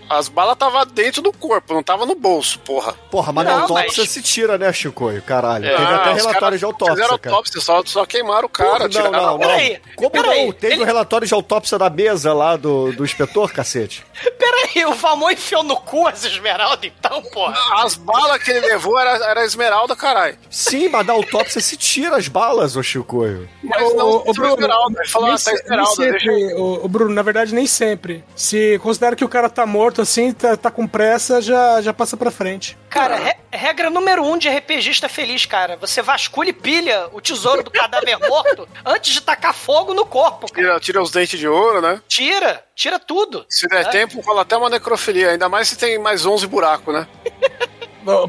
as 0.09 0.27
balas 0.27 0.53
estavam 0.53 0.85
dentro 0.85 1.21
do 1.21 1.31
corpo, 1.33 1.73
não 1.73 1.83
tava 1.83 2.05
no 2.05 2.15
bolso, 2.15 2.59
porra. 2.59 2.93
Porra, 3.09 3.31
mas 3.31 3.45
na 3.45 3.53
Não, 3.55 3.61
autópsia 3.63 4.03
mas- 4.03 4.09
se 4.11 4.21
tira, 4.21 4.57
né, 4.57 4.71
Chicoio? 4.73 5.21
Caralho. 5.21 5.65
É. 5.65 5.75
Teve 5.77 5.93
até 5.93 6.13
relatório 6.13 6.57
de 6.57 6.65
autópsia, 6.65 6.95
Fizeram 6.95 7.17
cara. 7.17 7.35
autópsia, 7.35 7.61
só, 7.61 7.81
só 7.85 8.05
queimaram 8.05 8.45
o 8.45 8.49
cara. 8.49 8.71
Porra, 8.71 8.89
não, 8.89 9.05
a 9.07 9.11
não, 9.11 9.21
não. 9.33 9.39
Peraí, 9.39 9.81
Como 9.95 10.09
peraí, 10.09 10.45
não? 10.45 10.53
Teve 10.53 10.73
ele- 10.75 10.83
o 10.83 10.85
relatório 10.85 11.27
de 11.27 11.33
autópsia 11.33 11.77
da 11.77 11.89
mesa 11.89 12.33
lá 12.33 12.40
do, 12.57 12.91
do 12.93 13.03
inspetor, 13.03 13.51
cacete. 13.51 14.03
Peraí, 14.37 14.85
o 14.85 14.93
Valmont 14.93 15.33
enfiou 15.33 15.63
no 15.63 15.75
cu 15.75 16.07
as 16.07 16.23
esmeraldas 16.23 16.91
então, 16.97 17.21
porra? 17.23 17.55
As 17.83 17.95
balas 17.95 18.41
que 18.43 18.51
ele 18.51 18.61
levou 18.67 18.99
era, 18.99 19.11
era 19.25 19.43
esmeralda, 19.43 19.95
caralho. 19.95 20.37
Sim, 20.49 20.89
mas 20.89 21.05
na 21.05 21.13
autópsia 21.13 21.61
se 21.61 21.77
tira 21.77 22.17
as 22.17 22.27
balas, 22.27 22.75
ô 22.75 22.83
Chicoio. 22.83 23.47
Mas 23.63 23.95
não 23.95 24.23
ô, 24.25 24.33
tirou 24.33 24.53
esmeralda. 24.53 24.99
Ele 24.99 25.09
falou, 25.09 25.31
ah, 25.31 25.37
tá 25.37 25.53
esmeralda, 25.53 25.95
sempre, 25.95 26.53
ô, 26.55 26.85
ô, 26.85 26.87
Bruno, 26.87 27.13
na 27.13 27.21
verdade, 27.21 27.53
nem 27.53 27.67
sempre. 27.67 28.23
Se 28.35 28.79
considera 28.79 29.15
que 29.15 29.25
o 29.25 29.29
cara 29.29 29.49
tá 29.49 29.65
morto 29.65 30.01
assim, 30.01 30.31
tá, 30.31 30.55
tá 30.57 30.71
com 30.71 30.87
pressa, 30.87 31.41
já, 31.41 31.81
já 31.81 31.93
passa 31.93 32.17
pra 32.17 32.31
frente. 32.31 32.77
Cara, 32.91 33.15
re- 33.15 33.37
regra 33.53 33.89
número 33.89 34.21
um 34.21 34.37
de 34.37 34.49
RPGista 34.49 35.07
feliz, 35.07 35.45
cara. 35.45 35.77
Você 35.77 36.01
vasculha 36.01 36.49
e 36.49 36.53
pilha 36.53 37.07
o 37.13 37.21
tesouro 37.21 37.63
do 37.63 37.71
cadáver 37.71 38.19
morto 38.19 38.67
antes 38.85 39.13
de 39.13 39.21
tacar 39.21 39.53
fogo 39.53 39.93
no 39.93 40.05
corpo, 40.05 40.51
cara. 40.51 40.67
Tira, 40.67 40.79
tira 40.81 41.01
os 41.01 41.09
dentes 41.09 41.39
de 41.39 41.47
ouro, 41.47 41.81
né? 41.81 42.01
Tira, 42.07 42.61
tira 42.75 42.99
tudo. 42.99 43.45
Se 43.49 43.65
der 43.69 43.85
É. 43.85 43.89
tempo, 43.89 44.19
rola 44.19 44.41
até 44.41 44.57
uma 44.57 44.69
necrofilia. 44.69 45.29
Ainda 45.31 45.47
mais 45.47 45.69
se 45.69 45.77
tem 45.77 45.97
mais 45.97 46.25
11 46.25 46.45
buracos, 46.47 46.93
né? 46.93 47.07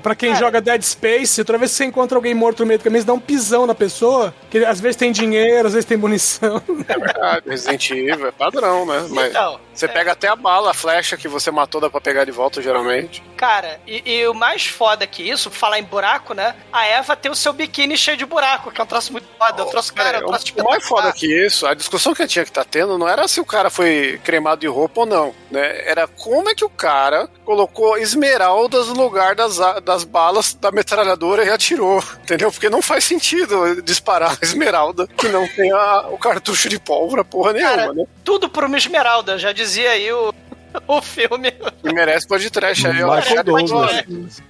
Pra 0.03 0.15
quem 0.15 0.35
joga 0.37 0.61
Dead 0.61 0.83
Space, 0.83 1.45
toda 1.45 1.59
vez 1.59 1.71
que 1.71 1.79
você 1.79 1.85
encontra 1.85 2.17
alguém 2.17 2.35
morto 2.35 2.61
no 2.61 2.67
meio 2.67 2.79
do 2.79 2.83
caminho, 2.83 3.01
você 3.03 3.07
dá 3.07 3.13
um 3.13 3.21
pisão 3.21 3.67
na 3.67 3.75
pessoa, 3.75 4.35
que 4.51 4.65
às 4.65 4.81
vezes 4.81 4.97
tem 4.97 5.13
dinheiro, 5.13 5.67
às 5.67 5.75
vezes 5.75 5.87
tem 5.89 5.97
munição. 5.97 6.63
É 6.89 6.99
verdade. 6.99 7.49
Resident 7.49 7.91
Evil 7.91 8.27
é 8.27 8.33
padrão, 8.33 8.85
né? 8.85 9.07
Mas 9.11 9.31
Então, 9.31 9.59
você 9.73 9.89
pega 9.89 10.13
até 10.13 10.29
a 10.29 10.37
bala, 10.37 10.71
a 10.71 10.75
flecha 10.75 11.17
que 11.17 11.29
você 11.29 11.51
matou, 11.51 11.81
dá 11.81 11.89
pra 11.89 12.01
pegar 12.01 12.25
de 12.25 12.31
volta, 12.31 12.61
geralmente. 12.61 13.23
Cara, 13.37 13.81
e, 13.87 14.03
e 14.05 14.27
o 14.29 14.35
mais 14.35 14.67
foda 14.67 15.07
que 15.07 15.23
isso, 15.23 15.51
falar 15.51 15.79
em 15.79 15.85
buraco, 15.85 16.35
né? 16.35 16.55
A 16.73 16.87
Eva 16.87 17.17
tem 17.17 17.31
o 17.31 17.35
seu 17.35 17.53
biquíni 17.53 17.97
cheio 17.97 18.17
de 18.17 18.27
buraco, 18.27 18.71
que 18.71 18.81
é 18.81 18.85
um 18.85 18.87
troço 18.87 19.13
muito 19.13 19.27
foda. 19.39 19.63
Eu 19.63 19.67
trouxe, 19.67 19.93
cara, 19.93 20.19
eu 20.19 20.23
É, 20.23 20.61
o 20.61 20.65
mais 20.65 20.87
foda 20.87 21.13
que 21.13 21.27
isso, 21.27 21.67
a 21.67 21.75
discussão 21.75 22.15
que 22.15 22.27
tinha 22.27 22.45
que 22.45 22.51
estar 22.51 22.65
tendo 22.65 22.99
não 22.99 23.09
era 23.09 23.27
se 23.27 23.41
o 23.41 23.45
cara 23.45 23.71
foi 23.71 24.21
cremado 24.23 24.61
de 24.61 24.67
roupa 24.67 25.01
ou 25.01 25.07
não, 25.07 25.35
né? 25.51 25.89
Era 25.89 26.07
como 26.07 26.49
é 26.51 26.55
que 26.55 26.65
o 26.65 26.71
cara 26.71 27.29
colocou 27.45 27.97
esmeraldas 27.97 28.89
no 28.89 29.03
lugar 29.03 29.35
das, 29.35 29.59
das 29.85 30.05
balas 30.05 30.55
da 30.55 30.71
metralhadora 30.73 31.45
e 31.45 31.51
atirou, 31.51 32.03
entendeu? 32.23 32.51
Porque 32.51 32.69
não 32.69 32.83
faz 32.83 33.05
sentido 33.05 33.81
disparar 33.83 34.33
a 34.41 34.45
esmeralda 34.45 35.07
que 35.07 35.29
não 35.29 35.47
tem 35.49 35.71
a- 35.73 36.09
o 36.11 36.19
cartucho 36.19 36.69
de 36.69 36.79
pólvora, 36.79 37.25
porra 37.25 37.53
nenhuma, 37.53 37.71
Cara, 37.77 37.93
né? 37.95 38.05
tudo 38.25 38.49
por 38.49 38.65
uma 38.65 38.77
esmeralda, 38.77 39.39
já 39.39 39.53
dizia 39.53 39.91
aí 39.91 40.13
o, 40.13 40.35
o 40.89 41.01
filme. 41.03 41.53
E 41.85 41.93
merece 41.93 42.27
pode 42.27 42.51
trash 42.51 42.85
aí, 42.87 43.03
ó. 43.03 43.17
Michael 43.17 43.41
É, 43.41 43.43
Douglas. 43.43 44.43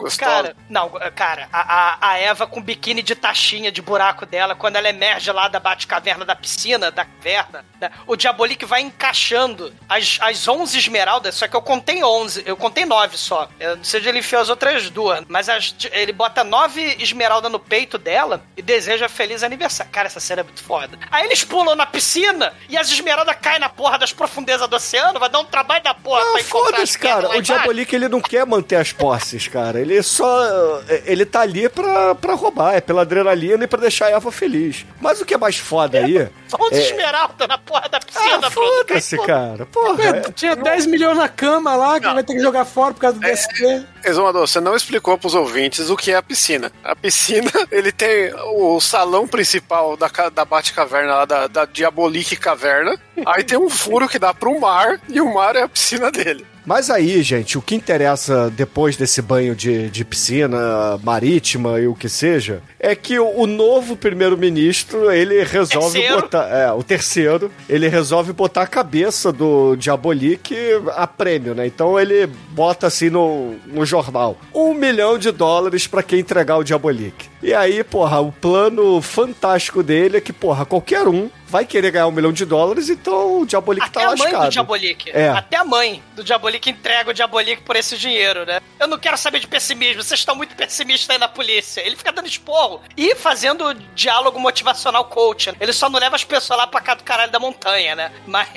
Gostosa. 0.00 0.30
Cara, 0.30 0.56
não, 0.68 0.88
cara, 1.14 1.48
a, 1.52 1.60
a, 1.60 2.10
a 2.10 2.18
Eva 2.18 2.46
com 2.46 2.60
biquíni 2.62 3.02
de 3.02 3.14
taxinha 3.14 3.70
de 3.70 3.80
buraco 3.82 4.24
dela, 4.26 4.54
quando 4.54 4.76
ela 4.76 4.88
emerge 4.88 5.30
lá 5.32 5.48
da 5.48 5.60
Batcaverna 5.60 6.24
da 6.24 6.34
piscina, 6.34 6.90
da 6.90 7.04
caverna, 7.04 7.64
né, 7.80 7.90
o 8.06 8.16
Diabolique 8.16 8.64
vai 8.64 8.80
encaixando 8.80 9.72
as, 9.88 10.18
as 10.20 10.46
11 10.48 10.78
esmeraldas, 10.78 11.34
só 11.34 11.48
que 11.48 11.56
eu 11.56 11.62
contei 11.62 12.02
11, 12.04 12.42
eu 12.46 12.56
contei 12.56 12.84
9 12.84 13.16
só. 13.16 13.48
Eu 13.58 13.76
não 13.76 13.84
sei 13.84 14.00
se 14.02 14.08
ele 14.08 14.18
enfiou 14.20 14.40
as 14.42 14.48
outras 14.48 14.88
duas, 14.90 15.22
mas 15.28 15.48
as- 15.48 15.74
ele 15.92 16.12
bota 16.12 16.42
9 16.44 16.96
esmeraldas 17.00 17.50
no 17.50 17.58
peito 17.58 17.98
dela 17.98 18.42
e 18.56 18.62
deseja 18.62 19.08
feliz 19.08 19.42
aniversário. 19.42 19.90
Cara, 19.92 20.06
essa 20.06 20.20
cena 20.20 20.40
é 20.40 20.44
muito 20.44 20.62
foda. 20.62 20.98
Aí 21.10 21.24
eles 21.26 21.44
pulam 21.44 21.74
na 21.74 21.86
piscina 21.86 22.52
e 22.68 22.76
as 22.76 22.90
esmeraldas 22.90 23.36
caem 23.40 23.58
na 23.58 23.68
porra 23.68 23.98
das 23.98 24.12
profundezas 24.12 24.68
do 24.68 24.76
oceano, 24.76 25.18
vai 25.18 25.28
dar 25.28 25.40
um 25.40 25.44
trabalho 25.44 25.82
da 25.82 25.94
porra 25.94 26.20
Ah, 26.22 26.32
pra 26.32 26.40
encontrar 26.40 26.70
foda-se, 26.76 26.98
cara. 26.98 27.28
O. 27.36 27.42
Diabolique, 27.42 27.94
ele 27.96 28.08
não 28.08 28.20
quer 28.20 28.46
manter 28.46 28.76
as 28.76 28.92
posses, 28.92 29.48
cara. 29.48 29.80
Ele 29.80 29.89
só... 30.02 30.80
Ele 31.04 31.24
tá 31.24 31.40
ali 31.40 31.68
pra, 31.68 32.14
pra 32.14 32.34
roubar. 32.34 32.74
É 32.74 32.80
pela 32.80 33.02
adrenalina 33.02 33.64
e 33.64 33.66
pra 33.66 33.80
deixar 33.80 34.06
a 34.06 34.10
Eva 34.10 34.30
feliz. 34.32 34.84
Mas 35.00 35.20
o 35.20 35.24
que 35.24 35.34
é 35.34 35.38
mais 35.38 35.56
foda 35.56 35.98
aí... 35.98 36.28
11 36.58 36.74
É. 36.74 36.78
esmeraldas 36.86 37.46
na 37.48 37.58
porra 37.58 37.88
da 37.88 38.00
piscina, 38.00 38.40
Ah, 38.46 38.50
foda-se, 38.50 39.16
cara. 39.18 39.66
Porra, 39.66 40.02
é- 40.04 40.32
Tinha 40.32 40.56
10 40.56 40.86
milhões 40.86 41.16
na 41.16 41.28
cama 41.28 41.74
lá, 41.76 41.98
que 42.00 42.06
vai 42.06 42.22
ter 42.24 42.34
que 42.34 42.40
jogar 42.40 42.64
fora 42.64 42.92
por 42.94 43.00
causa 43.00 43.18
do 43.18 43.22
DSP. 43.26 43.84
Exumador, 44.04 44.46
você 44.46 44.60
não 44.60 44.74
explicou 44.74 45.16
pros 45.18 45.34
ouvintes 45.34 45.90
o 45.90 45.96
que 45.96 46.10
é 46.12 46.16
a 46.16 46.22
piscina. 46.22 46.72
A 46.82 46.96
piscina, 46.96 47.50
ele 47.70 47.92
tem 47.92 48.32
o 48.54 48.80
salão 48.80 49.26
principal 49.28 49.96
da, 49.96 50.08
da 50.32 50.44
Batcaverna, 50.44 51.14
lá 51.14 51.24
da, 51.24 51.46
da 51.46 51.64
Diabolique 51.64 52.36
Caverna. 52.36 52.98
Aí 53.26 53.44
tem 53.44 53.58
um 53.58 53.70
furo 53.70 54.08
que 54.08 54.18
dá 54.18 54.32
pro 54.34 54.58
mar, 54.58 55.00
e 55.08 55.20
o 55.20 55.32
mar 55.32 55.54
é 55.56 55.62
a 55.62 55.68
piscina 55.68 56.10
dele. 56.10 56.44
Mas 56.70 56.88
aí, 56.88 57.20
gente, 57.20 57.58
o 57.58 57.60
que 57.60 57.74
interessa 57.74 58.48
depois 58.48 58.96
desse 58.96 59.20
banho 59.20 59.56
de, 59.56 59.90
de 59.90 60.04
piscina 60.04 60.96
marítima 61.02 61.80
e 61.80 61.88
o 61.88 61.96
que 61.96 62.08
seja, 62.08 62.62
é 62.78 62.94
que 62.94 63.18
o, 63.18 63.28
o 63.40 63.44
novo 63.44 63.96
primeiro-ministro, 63.96 65.10
ele 65.10 65.42
resolve 65.42 65.98
Terceiro. 65.98 66.22
botar... 66.22 66.48
É, 66.48 66.70
o 66.70 66.80
terceiro, 66.84 67.50
ele 67.68 67.88
resolve 67.88 68.32
botar 68.32 68.62
a 68.62 68.66
cabeça 68.68 69.32
do 69.32 69.74
Diabolique 69.74 70.54
a 70.94 71.08
prêmio, 71.08 71.56
né? 71.56 71.66
Então 71.66 71.98
ele 71.98 72.28
bota 72.50 72.86
assim 72.86 73.10
no, 73.10 73.56
no 73.66 73.84
jornal, 73.84 74.38
um 74.54 74.72
milhão 74.72 75.18
de 75.18 75.32
dólares 75.32 75.88
pra 75.88 76.04
quem 76.04 76.20
entregar 76.20 76.56
o 76.56 76.62
Diabolique. 76.62 77.28
E 77.42 77.52
aí, 77.52 77.82
porra, 77.82 78.20
o 78.20 78.30
plano 78.30 79.02
fantástico 79.02 79.82
dele 79.82 80.18
é 80.18 80.20
que, 80.20 80.32
porra, 80.32 80.64
qualquer 80.64 81.08
um 81.08 81.28
vai 81.50 81.66
querer 81.66 81.90
ganhar 81.90 82.06
um 82.06 82.12
milhão 82.12 82.32
de 82.32 82.44
dólares, 82.44 82.88
então 82.88 83.40
o 83.40 83.46
Diabolique 83.46 83.86
Até 83.86 84.00
tá 84.00 84.06
a 84.06 84.16
mãe 84.16 84.18
lascado. 84.18 84.44
do 84.44 84.50
Diabolique. 84.52 85.10
É. 85.10 85.28
Até 85.30 85.56
a 85.56 85.64
mãe 85.64 86.02
do 86.14 86.22
Diabolique 86.22 86.70
entrega 86.70 87.10
o 87.10 87.14
Diabolique 87.14 87.62
por 87.62 87.74
esse 87.74 87.98
dinheiro, 87.98 88.46
né? 88.46 88.60
Eu 88.78 88.86
não 88.86 88.98
quero 88.98 89.18
saber 89.18 89.40
de 89.40 89.48
pessimismo, 89.48 90.02
vocês 90.02 90.20
estão 90.20 90.36
muito 90.36 90.54
pessimistas 90.54 91.10
aí 91.10 91.18
na 91.18 91.28
polícia. 91.28 91.80
Ele 91.80 91.96
fica 91.96 92.12
dando 92.12 92.28
esporro 92.28 92.80
e 92.96 93.14
fazendo 93.16 93.74
diálogo 93.94 94.38
motivacional 94.38 95.04
coach. 95.06 95.52
Ele 95.60 95.72
só 95.72 95.90
não 95.90 95.98
leva 95.98 96.14
as 96.14 96.24
pessoas 96.24 96.58
lá 96.58 96.66
pra 96.66 96.80
cá 96.80 96.94
do 96.94 97.02
caralho 97.02 97.32
da 97.32 97.40
montanha, 97.40 97.96
né? 97.96 98.12
Mas. 98.26 98.48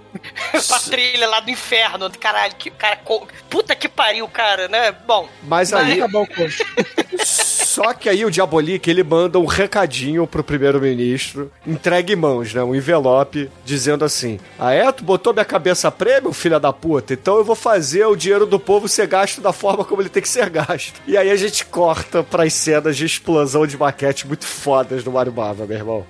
pra 0.66 0.78
trilha 0.80 1.28
lá 1.28 1.40
do 1.40 1.50
inferno. 1.50 2.10
Caralho, 2.18 2.54
que 2.56 2.70
cara. 2.70 2.98
Puta 3.50 3.76
que 3.76 3.88
pariu, 3.88 4.26
cara, 4.28 4.68
né? 4.68 4.92
Bom. 4.92 5.28
Mas 5.42 5.72
aí, 5.72 6.00
Acabar 6.00 6.20
o 6.20 6.26
coxo. 6.26 6.64
Só 7.78 7.94
que 7.94 8.08
aí 8.08 8.24
o 8.24 8.30
Diabolique, 8.30 8.90
ele 8.90 9.02
manda 9.04 9.38
um 9.38 9.46
recadinho 9.46 10.26
pro 10.26 10.42
primeiro-ministro, 10.42 11.50
entregue 11.66 12.12
em 12.12 12.16
mãos, 12.16 12.52
né? 12.52 12.62
Um 12.62 12.74
envelope, 12.74 13.48
dizendo 13.64 14.04
assim: 14.04 14.38
Ah, 14.58 14.72
é? 14.72 14.90
Tu 14.90 15.04
botou 15.04 15.32
minha 15.32 15.44
cabeça 15.44 15.88
a 15.88 15.90
prêmio, 15.90 16.32
filha 16.32 16.58
da 16.58 16.72
puta? 16.72 17.12
Então 17.14 17.36
eu 17.38 17.44
vou 17.44 17.54
fazer 17.54 18.04
o 18.06 18.16
dinheiro 18.16 18.46
do 18.46 18.58
povo 18.58 18.88
ser 18.88 19.06
gasto 19.06 19.40
da 19.40 19.52
forma 19.52 19.84
como 19.84 20.02
ele 20.02 20.08
tem 20.08 20.22
que 20.22 20.28
ser 20.28 20.50
gasto. 20.50 21.00
E 21.06 21.16
aí 21.16 21.30
a 21.30 21.36
gente 21.36 21.64
corta 21.66 22.22
pras 22.22 22.52
cenas 22.52 22.96
de 22.96 23.04
explosão 23.06 23.66
de 23.66 23.76
maquete 23.76 24.26
muito 24.26 24.44
fodas 24.46 25.04
do 25.04 25.12
Mario 25.12 25.32
Bava, 25.32 25.66
meu 25.66 25.76
irmão. 25.76 26.06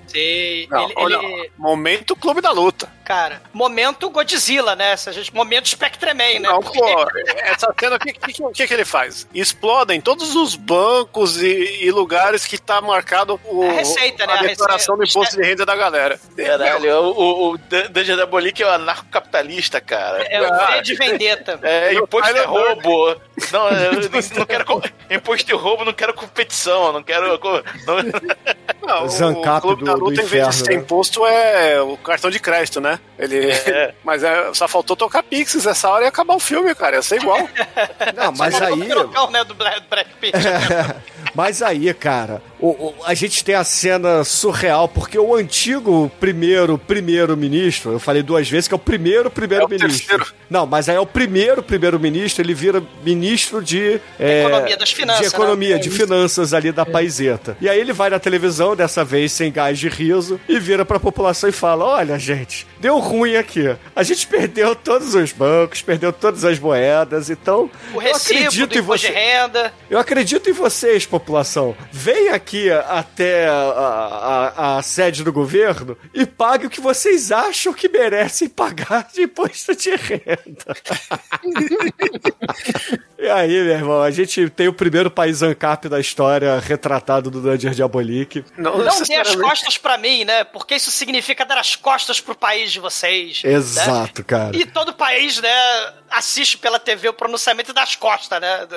Não, 0.69 0.83
ele, 0.85 0.93
olha, 0.95 1.15
ele- 1.17 1.51
momento 1.57 2.15
Clube 2.15 2.41
da 2.41 2.51
Luta. 2.51 2.89
Cara, 3.05 3.41
momento 3.51 4.07
Godzilla, 4.11 4.75
né? 4.75 4.95
Se 4.95 5.09
a 5.09 5.11
gente- 5.11 5.33
Momento 5.33 5.67
Spectreman, 5.67 6.39
né? 6.39 6.49
Não, 6.49 6.59
Porque- 6.61 6.79
pô, 6.79 7.05
essa 7.37 7.73
cena, 7.79 7.95
o 7.95 7.99
que, 7.99 8.13
que, 8.13 8.43
o 8.43 8.49
que 8.51 8.67
que 8.67 8.73
ele 8.73 8.85
faz? 8.85 9.27
Explodem 9.33 9.99
todos 9.99 10.35
os 10.35 10.55
bancos 10.55 11.41
e, 11.41 11.58
e 11.59 11.91
lugares 11.91 12.45
que 12.45 12.57
tá 12.57 12.81
marcado 12.81 13.39
o, 13.45 13.63
É 13.63 13.69
a 13.69 13.73
receita, 13.73 14.25
né? 14.25 14.33
a 14.33 14.39
A 14.39 14.43
declaração 14.43 14.97
do 14.97 15.03
imposto 15.03 15.35
de 15.35 15.43
renda 15.43 15.65
da 15.65 15.75
galera. 15.75 16.19
Caralho, 16.35 17.01
o, 17.03 17.09
o, 17.11 17.53
o 17.53 17.57
Dungeon 17.57 18.17
da 18.17 18.25
Bolique 18.25 18.63
é 18.63 18.65
o 18.65 18.69
anarcocapitalista, 18.69 19.79
cara. 19.81 20.23
É 20.23 20.41
o 20.41 20.67
V 20.75 20.81
de 20.81 20.95
Vendetta. 20.95 21.59
É, 21.61 21.93
Meu 21.93 22.03
imposto 22.03 22.35
é 22.35 22.39
é 22.39 22.45
roubo. 22.45 23.21
Não, 23.51 23.67
eu 23.69 23.93
não, 23.93 24.01
não 24.37 24.45
quero. 24.45 24.65
Imposto 25.09 25.51
e 25.51 25.55
roubo, 25.55 25.85
não 25.85 25.93
quero 25.93 26.13
competição, 26.13 26.91
não 26.93 27.01
quero. 27.03 27.27
não- 27.85 28.03
Não, 28.87 29.03
O 29.05 29.09
Zancap 29.09 29.61
Clube 29.61 29.83
da 29.83 29.93
do- 29.93 29.99
do 29.99 30.05
Luta, 30.05 30.21
em 30.21 30.25
vez 30.25 30.47
de 30.49 30.55
ser 30.55 30.69
né? 30.69 30.75
imposto, 30.75 31.25
é 31.25 31.81
o 31.81 31.95
cartão 31.97 32.29
de 32.29 32.39
crédito, 32.39 32.79
né? 32.81 32.99
Ele... 33.17 33.51
É. 33.51 33.93
Mas 34.03 34.23
é, 34.23 34.51
só 34.53 34.67
faltou 34.67 34.95
tocar 34.95 35.21
Pixies 35.23 35.65
essa 35.65 35.89
hora 35.89 36.05
e 36.05 36.07
acabar 36.07 36.35
o 36.35 36.39
filme, 36.39 36.73
cara. 36.73 36.95
Ia 36.95 37.01
ser 37.01 37.17
igual. 37.17 37.37
Não, 38.15 38.31
mas 38.37 38.55
Só 38.55 38.65
aí. 38.65 38.81
pirocão, 38.85 39.29
né, 39.31 39.43
do 39.43 39.53
Brad 39.53 39.83
Brad 39.89 40.07
Pitt. 40.19 40.33
Mas 41.35 41.61
aí, 41.61 41.93
cara, 41.93 42.41
o- 42.59 42.69
o- 42.69 42.95
a 43.05 43.13
gente 43.13 43.43
tem 43.43 43.53
a 43.55 43.63
cena 43.63 44.23
surreal, 44.23 44.87
porque 44.87 45.17
o 45.19 45.35
antigo 45.35 46.11
primeiro 46.19 46.77
primeiro-ministro, 46.77 47.91
eu 47.91 47.99
falei 47.99 48.23
duas 48.23 48.49
vezes 48.49 48.67
que 48.67 48.73
é 48.73 48.77
o 48.77 48.79
primeiro 48.79 49.29
primeiro-ministro. 49.29 50.07
terceiro. 50.17 50.25
Não, 50.49 50.65
mas 50.65 50.89
aí 50.89 50.95
é 50.95 50.99
o 50.99 51.05
primeiro 51.05 51.61
primeiro-ministro, 51.61 52.41
ele 52.43 52.53
vira 52.53 52.81
ministro 53.03 53.28
de... 53.63 53.99
é, 54.19 54.41
Economia 54.45 54.77
das 54.77 54.91
finanças, 54.91 55.21
De 55.29 55.35
economia, 55.35 55.75
né? 55.75 55.81
de 55.81 55.89
finanças 55.89 56.53
ali 56.53 56.71
da 56.71 56.85
paiseta. 56.85 57.57
E 57.61 57.67
aí 57.69 57.79
ele 57.79 57.93
vai 57.93 58.09
na 58.09 58.19
televisão, 58.19 58.75
dessa 58.75 59.03
vez 59.03 59.31
sem 59.31 59.51
gás 59.51 59.77
de 59.77 59.87
riso, 59.89 60.39
e 60.47 60.59
vira 60.59 60.83
pra 60.85 60.99
população 60.99 61.49
e 61.49 61.53
fala, 61.53 61.85
olha, 61.85 62.17
gente, 62.19 62.65
deu 62.79 62.97
ruim 62.99 63.35
aqui. 63.35 63.75
A 63.95 64.03
gente 64.03 64.25
perdeu 64.27 64.75
todos 64.75 65.13
os 65.15 65.31
bancos, 65.31 65.81
perdeu 65.81 66.11
todas 66.13 66.43
as 66.45 66.57
moedas, 66.59 67.29
então... 67.29 67.69
O 67.93 68.01
eu 68.01 68.15
acredito 68.15 68.69
do 68.73 68.77
em 68.79 68.81
você. 68.81 69.07
de 69.07 69.13
renda. 69.13 69.73
Eu 69.89 69.99
acredito 69.99 70.49
em 70.49 70.53
vocês, 70.53 71.05
população. 71.05 71.75
Vem 71.91 72.29
aqui 72.29 72.69
até 72.71 73.47
a, 73.47 74.53
a- 74.55 74.77
a 74.77 74.81
sede 74.81 75.23
do 75.23 75.31
governo 75.33 75.97
e 76.13 76.25
pague 76.25 76.65
o 76.65 76.69
que 76.69 76.81
vocês 76.81 77.31
acham 77.31 77.73
que 77.73 77.87
merecem 77.89 78.47
pagar 78.49 79.07
de 79.13 79.23
imposto 79.23 79.75
de 79.75 79.89
renda. 79.95 80.75
e 83.21 83.29
aí, 83.29 83.49
meu 83.49 83.73
irmão, 83.73 84.01
a 84.01 84.11
gente 84.11 84.49
tem 84.49 84.67
o 84.67 84.73
primeiro 84.73 85.11
país 85.11 85.41
ANCAP 85.43 85.89
da 85.89 85.99
história 85.99 86.57
retratado 86.59 87.29
do 87.29 87.41
Dungeon 87.41 87.71
Diabolique. 87.71 88.45
Não, 88.57 88.77
Não 88.77 89.01
dê 89.03 89.15
as 89.15 89.35
costas 89.35 89.77
pra 89.77 89.97
mim, 89.97 90.23
né? 90.23 90.43
Porque 90.43 90.75
isso 90.75 90.89
significa 90.91 91.45
dar 91.45 91.57
as 91.57 91.75
costas 91.75 92.21
pro 92.21 92.33
país 92.35 92.71
de 92.71 92.79
vocês. 92.79 93.43
né? 93.43 93.53
Exato, 93.53 94.23
cara. 94.23 94.55
E 94.55 94.65
todo 94.65 94.93
país, 94.93 95.41
né, 95.41 95.49
assiste 96.09 96.57
pela 96.57 96.79
TV 96.79 97.09
o 97.09 97.13
pronunciamento 97.13 97.73
das 97.73 97.95
costas, 97.95 98.39
né? 98.39 98.67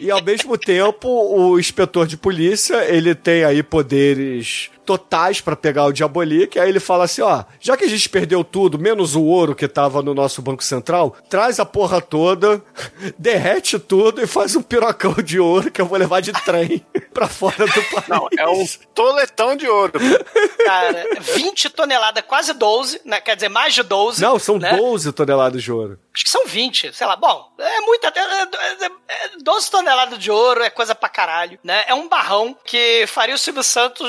E 0.00 0.10
ao 0.10 0.22
mesmo 0.22 0.56
tempo, 0.58 1.08
o 1.08 1.58
inspetor 1.58 2.06
de 2.06 2.16
polícia, 2.16 2.84
ele 2.84 3.14
tem 3.14 3.44
aí 3.44 3.62
poderes 3.62 4.70
totais 4.90 5.40
pra 5.40 5.54
pegar 5.54 5.84
o 5.84 5.92
Diabolique, 5.92 6.58
aí 6.58 6.68
ele 6.68 6.80
fala 6.80 7.04
assim, 7.04 7.22
ó, 7.22 7.44
já 7.60 7.76
que 7.76 7.84
a 7.84 7.88
gente 7.88 8.08
perdeu 8.08 8.42
tudo, 8.42 8.76
menos 8.76 9.14
o 9.14 9.22
ouro 9.22 9.54
que 9.54 9.68
tava 9.68 10.02
no 10.02 10.12
nosso 10.12 10.42
Banco 10.42 10.64
Central, 10.64 11.16
traz 11.28 11.60
a 11.60 11.64
porra 11.64 12.00
toda, 12.00 12.60
derrete 13.16 13.78
tudo 13.78 14.20
e 14.20 14.26
faz 14.26 14.56
um 14.56 14.62
pirocão 14.62 15.12
de 15.12 15.38
ouro 15.38 15.70
que 15.70 15.80
eu 15.80 15.86
vou 15.86 15.96
levar 15.96 16.20
de 16.20 16.32
trem 16.32 16.84
pra 17.14 17.28
fora 17.28 17.66
do 17.66 17.82
país. 17.84 18.08
Não, 18.08 18.26
é 18.36 18.48
um 18.48 18.66
toletão 18.92 19.54
de 19.54 19.68
ouro. 19.68 19.92
Cara, 20.64 21.06
20 21.36 21.70
toneladas, 21.70 22.24
quase 22.26 22.52
12, 22.52 23.02
né? 23.04 23.20
Quer 23.20 23.36
dizer, 23.36 23.48
mais 23.48 23.72
de 23.72 23.84
12. 23.84 24.20
Não, 24.20 24.40
são 24.40 24.58
né? 24.58 24.76
12 24.76 25.12
toneladas 25.12 25.62
de 25.62 25.70
ouro. 25.70 26.00
Acho 26.12 26.24
que 26.24 26.30
são 26.30 26.44
20, 26.44 26.92
sei 26.92 27.06
lá. 27.06 27.14
Bom, 27.14 27.52
é 27.56 27.80
muita. 27.82 28.08
É, 28.08 28.84
é, 28.84 28.86
é 29.08 29.30
12 29.40 29.70
toneladas 29.70 30.18
de 30.18 30.30
ouro, 30.30 30.62
é 30.62 30.68
coisa 30.68 30.92
pra 30.94 31.08
caralho, 31.08 31.58
né? 31.62 31.84
É 31.86 31.94
um 31.94 32.08
barrão 32.08 32.56
que 32.64 33.04
faria 33.06 33.34
o 33.34 33.38
Silvio 33.38 33.62
Santos 33.62 34.08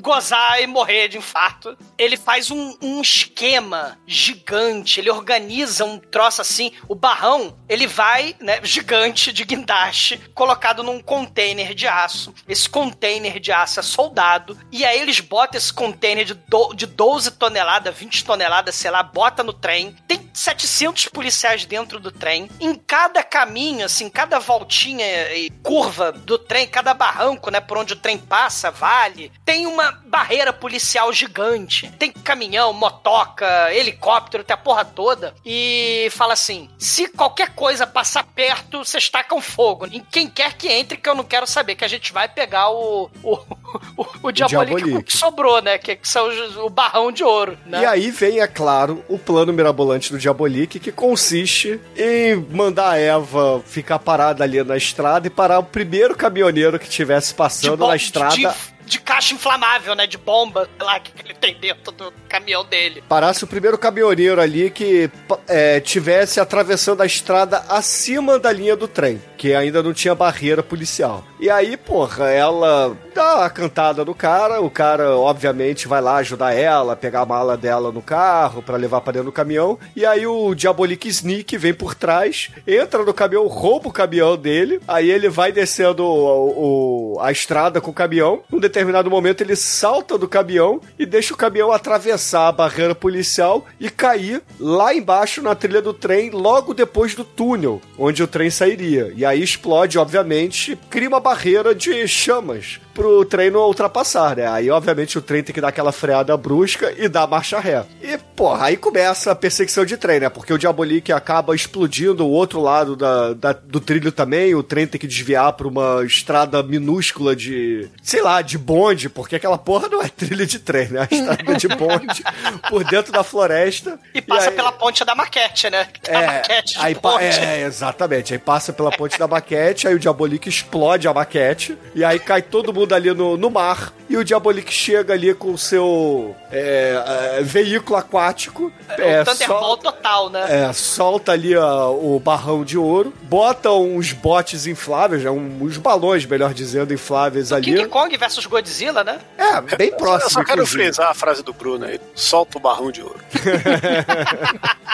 gozar 0.00 0.62
e 0.62 0.66
morrer 0.66 1.08
de 1.08 1.18
infarto. 1.18 1.76
Ele 1.98 2.16
faz 2.16 2.52
um, 2.52 2.76
um 2.80 3.00
esquema 3.00 3.98
gigante, 4.06 5.00
ele 5.00 5.10
organiza 5.10 5.84
um 5.84 5.98
troço 5.98 6.40
assim. 6.40 6.72
O 6.88 6.94
barrão, 6.94 7.58
ele 7.68 7.86
vai, 7.86 8.36
né, 8.40 8.60
gigante 8.62 9.32
de 9.32 9.44
guindaste, 9.44 10.18
colocado 10.34 10.84
num 10.84 11.00
container 11.00 11.74
de 11.74 11.88
aço. 11.88 12.32
Esse 12.48 12.68
container 12.68 13.40
de 13.40 13.50
aço 13.50 13.80
é 13.80 13.82
soldado, 13.82 14.58
e 14.70 14.84
aí 14.84 15.00
eles 15.00 15.18
botam 15.18 15.58
esse 15.58 15.72
container 15.72 16.24
de, 16.24 16.34
do, 16.34 16.74
de 16.74 16.86
12 16.86 17.32
toneladas, 17.32 17.94
20 17.94 18.24
toneladas, 18.24 18.74
sei 18.76 18.90
lá, 18.90 19.02
bota 19.02 19.42
no 19.42 19.52
trem. 19.52 19.96
Tem 20.06 20.30
700 20.32 21.06
policiais 21.06 21.23
dentro 21.66 21.98
do 21.98 22.10
trem. 22.10 22.48
Em 22.60 22.74
cada 22.74 23.22
caminho, 23.22 23.86
assim, 23.86 24.08
cada 24.10 24.38
voltinha 24.38 25.32
e 25.34 25.50
curva 25.62 26.12
do 26.12 26.38
trem, 26.38 26.66
cada 26.66 26.92
barranco, 26.92 27.50
né, 27.50 27.60
por 27.60 27.78
onde 27.78 27.94
o 27.94 27.96
trem 27.96 28.18
passa, 28.18 28.70
vale, 28.70 29.32
tem 29.44 29.66
uma 29.66 29.92
barreira 30.06 30.52
policial 30.52 31.12
gigante. 31.12 31.90
Tem 31.98 32.12
caminhão, 32.12 32.72
motoca, 32.72 33.72
helicóptero, 33.72 34.44
tem 34.44 34.54
a 34.54 34.58
porra 34.58 34.84
toda. 34.84 35.34
E 35.44 36.08
fala 36.10 36.34
assim: 36.34 36.68
se 36.78 37.08
qualquer 37.08 37.54
coisa 37.54 37.86
passar 37.86 38.24
perto, 38.24 38.84
vocês 38.84 39.08
tacam 39.08 39.40
fogo. 39.40 39.86
Em 39.86 40.00
quem 40.00 40.28
quer 40.28 40.54
que 40.54 40.68
entre, 40.68 40.98
que 40.98 41.08
eu 41.08 41.14
não 41.14 41.24
quero 41.24 41.46
saber, 41.46 41.74
que 41.74 41.84
a 41.84 41.88
gente 41.88 42.12
vai 42.12 42.28
pegar 42.28 42.70
o. 42.70 43.10
o, 43.22 43.38
o, 43.96 44.06
o 44.22 44.32
diabolique 44.32 45.02
que 45.02 45.16
sobrou, 45.16 45.60
né? 45.62 45.78
Que, 45.78 45.96
que 45.96 46.08
são 46.08 46.28
o 46.64 46.70
barrão 46.70 47.10
de 47.10 47.22
ouro. 47.24 47.56
Né? 47.66 47.82
E 47.82 47.86
aí 47.86 48.10
vem, 48.10 48.40
é 48.40 48.46
claro, 48.46 49.04
o 49.08 49.18
plano 49.18 49.52
mirabolante 49.52 50.12
do 50.12 50.18
Diabolique, 50.18 50.78
que 50.78 50.92
consiste 50.92 51.80
em 51.96 52.36
mandar 52.36 52.90
a 52.90 52.98
Eva 52.98 53.60
ficar 53.66 53.98
parada 53.98 54.44
ali 54.44 54.62
na 54.62 54.76
estrada 54.76 55.26
e 55.26 55.30
parar 55.30 55.58
o 55.58 55.64
primeiro 55.64 56.14
caminhoneiro 56.16 56.78
que 56.78 56.88
estivesse 56.88 57.34
passando 57.34 57.78
bom- 57.78 57.88
na 57.88 57.96
estrada. 57.96 58.36
De, 58.36 58.48
de 58.86 59.00
caixa 59.00 59.34
inflamável, 59.34 59.94
né? 59.94 60.06
De 60.06 60.18
bomba, 60.18 60.68
sei 60.76 60.86
lá, 60.86 61.00
que 61.00 61.12
ele 61.24 61.34
tem 61.34 61.54
dentro 61.58 61.92
do 61.92 62.12
caminhão 62.34 62.64
dele. 62.64 63.02
Parasse 63.08 63.44
o 63.44 63.46
primeiro 63.46 63.78
caminhoneiro 63.78 64.40
ali 64.40 64.68
que 64.70 65.08
é, 65.46 65.78
tivesse 65.80 66.40
atravessando 66.40 67.00
a 67.02 67.06
estrada 67.06 67.62
acima 67.68 68.38
da 68.38 68.50
linha 68.50 68.74
do 68.74 68.88
trem, 68.88 69.22
que 69.36 69.54
ainda 69.54 69.82
não 69.82 69.92
tinha 69.92 70.14
barreira 70.14 70.62
policial. 70.62 71.24
E 71.38 71.48
aí, 71.48 71.76
porra, 71.76 72.30
ela 72.30 72.96
dá 73.14 73.44
a 73.44 73.50
cantada 73.50 74.04
no 74.04 74.14
cara, 74.14 74.60
o 74.60 74.68
cara, 74.70 75.16
obviamente, 75.16 75.86
vai 75.86 76.00
lá 76.00 76.16
ajudar 76.16 76.52
ela, 76.54 76.96
pegar 76.96 77.20
a 77.20 77.26
mala 77.26 77.56
dela 77.56 77.92
no 77.92 78.02
carro 78.02 78.62
pra 78.62 78.76
levar 78.76 79.00
pra 79.02 79.12
dentro 79.12 79.26
do 79.26 79.32
caminhão. 79.32 79.78
E 79.94 80.04
aí 80.04 80.26
o 80.26 80.54
Diabolique 80.54 81.08
Sneak 81.08 81.56
vem 81.56 81.74
por 81.74 81.94
trás, 81.94 82.50
entra 82.66 83.04
no 83.04 83.14
caminhão, 83.14 83.46
rouba 83.46 83.88
o 83.88 83.92
caminhão 83.92 84.36
dele, 84.36 84.80
aí 84.88 85.10
ele 85.10 85.28
vai 85.28 85.52
descendo 85.52 86.02
o- 86.04 87.14
o- 87.16 87.20
a 87.20 87.30
estrada 87.30 87.80
com 87.80 87.90
o 87.90 87.94
caminhão. 87.94 88.40
Num 88.50 88.58
determinado 88.58 89.08
momento 89.10 89.42
ele 89.42 89.54
salta 89.54 90.18
do 90.18 90.26
caminhão 90.26 90.80
e 90.98 91.06
deixa 91.06 91.32
o 91.34 91.36
caminhão 91.36 91.70
atravessar 91.70 92.23
a 92.32 92.52
barreira 92.52 92.94
policial 92.94 93.66
e 93.78 93.90
cair 93.90 94.42
lá 94.58 94.94
embaixo 94.94 95.42
na 95.42 95.54
trilha 95.54 95.82
do 95.82 95.92
trem, 95.92 96.30
logo 96.30 96.72
depois 96.72 97.14
do 97.14 97.24
túnel 97.24 97.82
onde 97.98 98.22
o 98.22 98.26
trem 98.26 98.50
sairia. 98.50 99.12
E 99.16 99.24
aí 99.24 99.42
explode, 99.42 99.98
obviamente, 99.98 100.78
cria 100.88 101.08
uma 101.08 101.20
barreira 101.20 101.74
de 101.74 102.06
chamas 102.08 102.80
pro 102.94 103.24
trem 103.24 103.50
não 103.50 103.60
ultrapassar, 103.62 104.36
né? 104.36 104.46
Aí, 104.48 104.70
obviamente, 104.70 105.18
o 105.18 105.22
trem 105.22 105.42
tem 105.42 105.54
que 105.54 105.60
dar 105.60 105.68
aquela 105.68 105.92
freada 105.92 106.36
brusca 106.36 106.94
e 106.96 107.08
dar 107.08 107.26
marcha 107.26 107.58
ré. 107.58 107.84
E, 108.02 108.16
porra, 108.36 108.66
aí 108.66 108.76
começa 108.76 109.32
a 109.32 109.34
perseguição 109.34 109.84
de 109.84 109.96
trem, 109.96 110.20
né? 110.20 110.28
Porque 110.28 110.52
o 110.52 110.58
Diabolique 110.58 111.12
acaba 111.12 111.54
explodindo 111.54 112.24
o 112.24 112.30
outro 112.30 112.60
lado 112.60 112.94
da, 112.96 113.32
da- 113.34 113.52
do 113.52 113.80
trilho 113.80 114.12
também, 114.12 114.54
o 114.54 114.62
trem 114.62 114.86
tem 114.86 115.00
que 115.00 115.06
desviar 115.06 115.52
pra 115.54 115.66
uma 115.66 116.02
estrada 116.04 116.62
minúscula 116.62 117.34
de, 117.34 117.88
sei 118.02 118.22
lá, 118.22 118.40
de 118.42 118.56
bonde, 118.56 119.08
porque 119.08 119.36
aquela 119.36 119.58
porra 119.58 119.88
não 119.88 120.00
é 120.02 120.08
trilha 120.08 120.46
de 120.46 120.58
trem, 120.58 120.88
né? 120.88 121.08
É 121.10 121.14
uma 121.14 121.20
estrada 121.34 121.54
de 121.56 121.68
bonde 121.68 122.24
por 122.70 122.84
dentro 122.84 123.12
da 123.12 123.24
floresta. 123.24 123.98
E 124.14 124.22
passa 124.22 124.50
aí- 124.50 124.56
pela 124.56 124.70
ponte 124.72 125.04
da 125.04 125.14
maquete, 125.14 125.68
né? 125.70 125.88
A 126.08 126.20
maquete 126.34 126.74
de 126.74 126.80
aí 126.80 126.94
ponte. 126.94 127.24
é, 127.24 127.62
exatamente. 127.62 128.32
Aí 128.32 128.38
passa 128.38 128.72
pela 128.72 128.90
ponte 128.92 129.18
da 129.18 129.26
maquete, 129.26 129.88
aí 129.88 129.94
o 129.94 129.98
Diabolique 129.98 130.48
explode 130.48 131.08
a 131.08 131.12
maquete, 131.14 131.76
e 131.94 132.04
aí 132.04 132.18
cai 132.18 132.40
todo 132.42 132.72
mundo 132.72 132.83
afunda 132.84 132.96
ali 132.96 133.12
no, 133.12 133.36
no 133.36 133.50
mar 133.50 133.92
e 134.08 134.16
o 134.16 134.24
Diabolik 134.24 134.72
chega 134.72 135.14
ali 135.14 135.34
com 135.34 135.52
o 135.52 135.58
seu 135.58 136.36
é, 136.52 137.38
é, 137.38 137.42
veículo 137.42 137.96
aquático. 137.96 138.70
É, 138.90 139.14
é, 139.14 139.22
o 139.22 139.24
Thunderball 139.24 139.76
total, 139.78 140.30
né? 140.30 140.66
é, 140.68 140.72
solta 140.72 141.32
ali 141.32 141.56
ó, 141.56 141.90
o 141.90 142.20
barrão 142.20 142.64
de 142.64 142.76
ouro, 142.76 143.12
bota 143.22 143.72
uns 143.72 144.12
botes 144.12 144.66
infláveis, 144.66 145.24
né, 145.24 145.30
uns 145.30 145.78
balões, 145.78 146.26
melhor 146.26 146.52
dizendo, 146.52 146.92
infláveis 146.92 147.50
ali. 147.50 147.74
King 147.74 147.88
Kong 147.88 148.16
versus 148.16 148.44
Godzilla, 148.46 149.02
né? 149.02 149.18
É, 149.38 149.76
bem 149.76 149.90
próximo. 149.90 150.26
Eu 150.26 150.30
só 150.30 150.44
quero 150.44 150.62
inclusive. 150.62 150.84
frisar 150.84 151.10
a 151.10 151.14
frase 151.14 151.42
do 151.42 151.52
Bruno 151.52 151.86
aí. 151.86 151.98
Solta 152.14 152.58
o 152.58 152.60
barrão 152.60 152.92
de 152.92 153.02
ouro. 153.02 153.18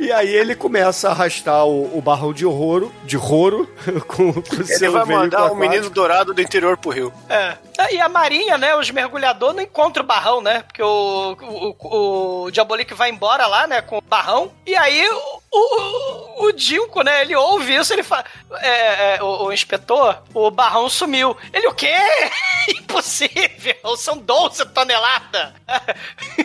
E 0.00 0.12
aí 0.12 0.28
ele 0.28 0.54
começa 0.54 1.08
a 1.08 1.12
arrastar 1.12 1.66
o, 1.66 1.98
o 1.98 2.00
barrão 2.00 2.32
de 2.32 2.46
ouro, 2.46 2.92
de 3.04 3.16
roro, 3.16 3.68
com, 4.06 4.32
com 4.32 4.56
o 4.56 4.60
Ele 4.60 4.64
seu 4.64 4.92
vai 4.92 5.04
veículo 5.04 5.24
mandar 5.24 5.42
o 5.42 5.44
aquático. 5.46 5.60
menino 5.60 5.90
dourado 5.90 6.32
do 6.32 6.40
interior 6.40 6.76
pro 6.76 6.90
rio. 6.90 7.07
É. 7.28 7.94
E 7.94 8.00
a 8.00 8.08
marinha, 8.08 8.58
né? 8.58 8.74
Os 8.74 8.90
mergulhadores 8.90 9.56
não 9.56 9.62
encontram 9.62 10.04
o 10.04 10.06
barrão, 10.06 10.40
né? 10.40 10.62
Porque 10.62 10.82
o, 10.82 11.36
o, 11.40 12.44
o, 12.44 12.50
Diabolik 12.50 12.94
vai 12.94 13.10
embora 13.10 13.46
lá, 13.46 13.66
né? 13.66 13.80
Com 13.82 13.98
o 13.98 14.02
barrão. 14.02 14.52
E 14.66 14.74
aí 14.76 15.08
o, 15.08 15.42
o, 15.52 16.46
o 16.46 16.52
Dinko, 16.52 17.02
né? 17.02 17.22
Ele 17.22 17.36
ouve 17.36 17.74
isso, 17.74 17.92
ele 17.92 18.02
fala. 18.02 18.24
É, 18.60 19.16
é, 19.16 19.22
o, 19.22 19.44
o 19.44 19.52
inspetor, 19.52 20.22
o 20.34 20.50
barrão 20.50 20.88
sumiu. 20.88 21.36
Ele 21.52 21.66
o 21.68 21.74
quê? 21.74 21.94
Impossível! 22.78 23.96
São 23.96 24.18
12 24.18 24.66
toneladas! 24.66 25.52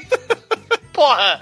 Porra! 0.94 1.42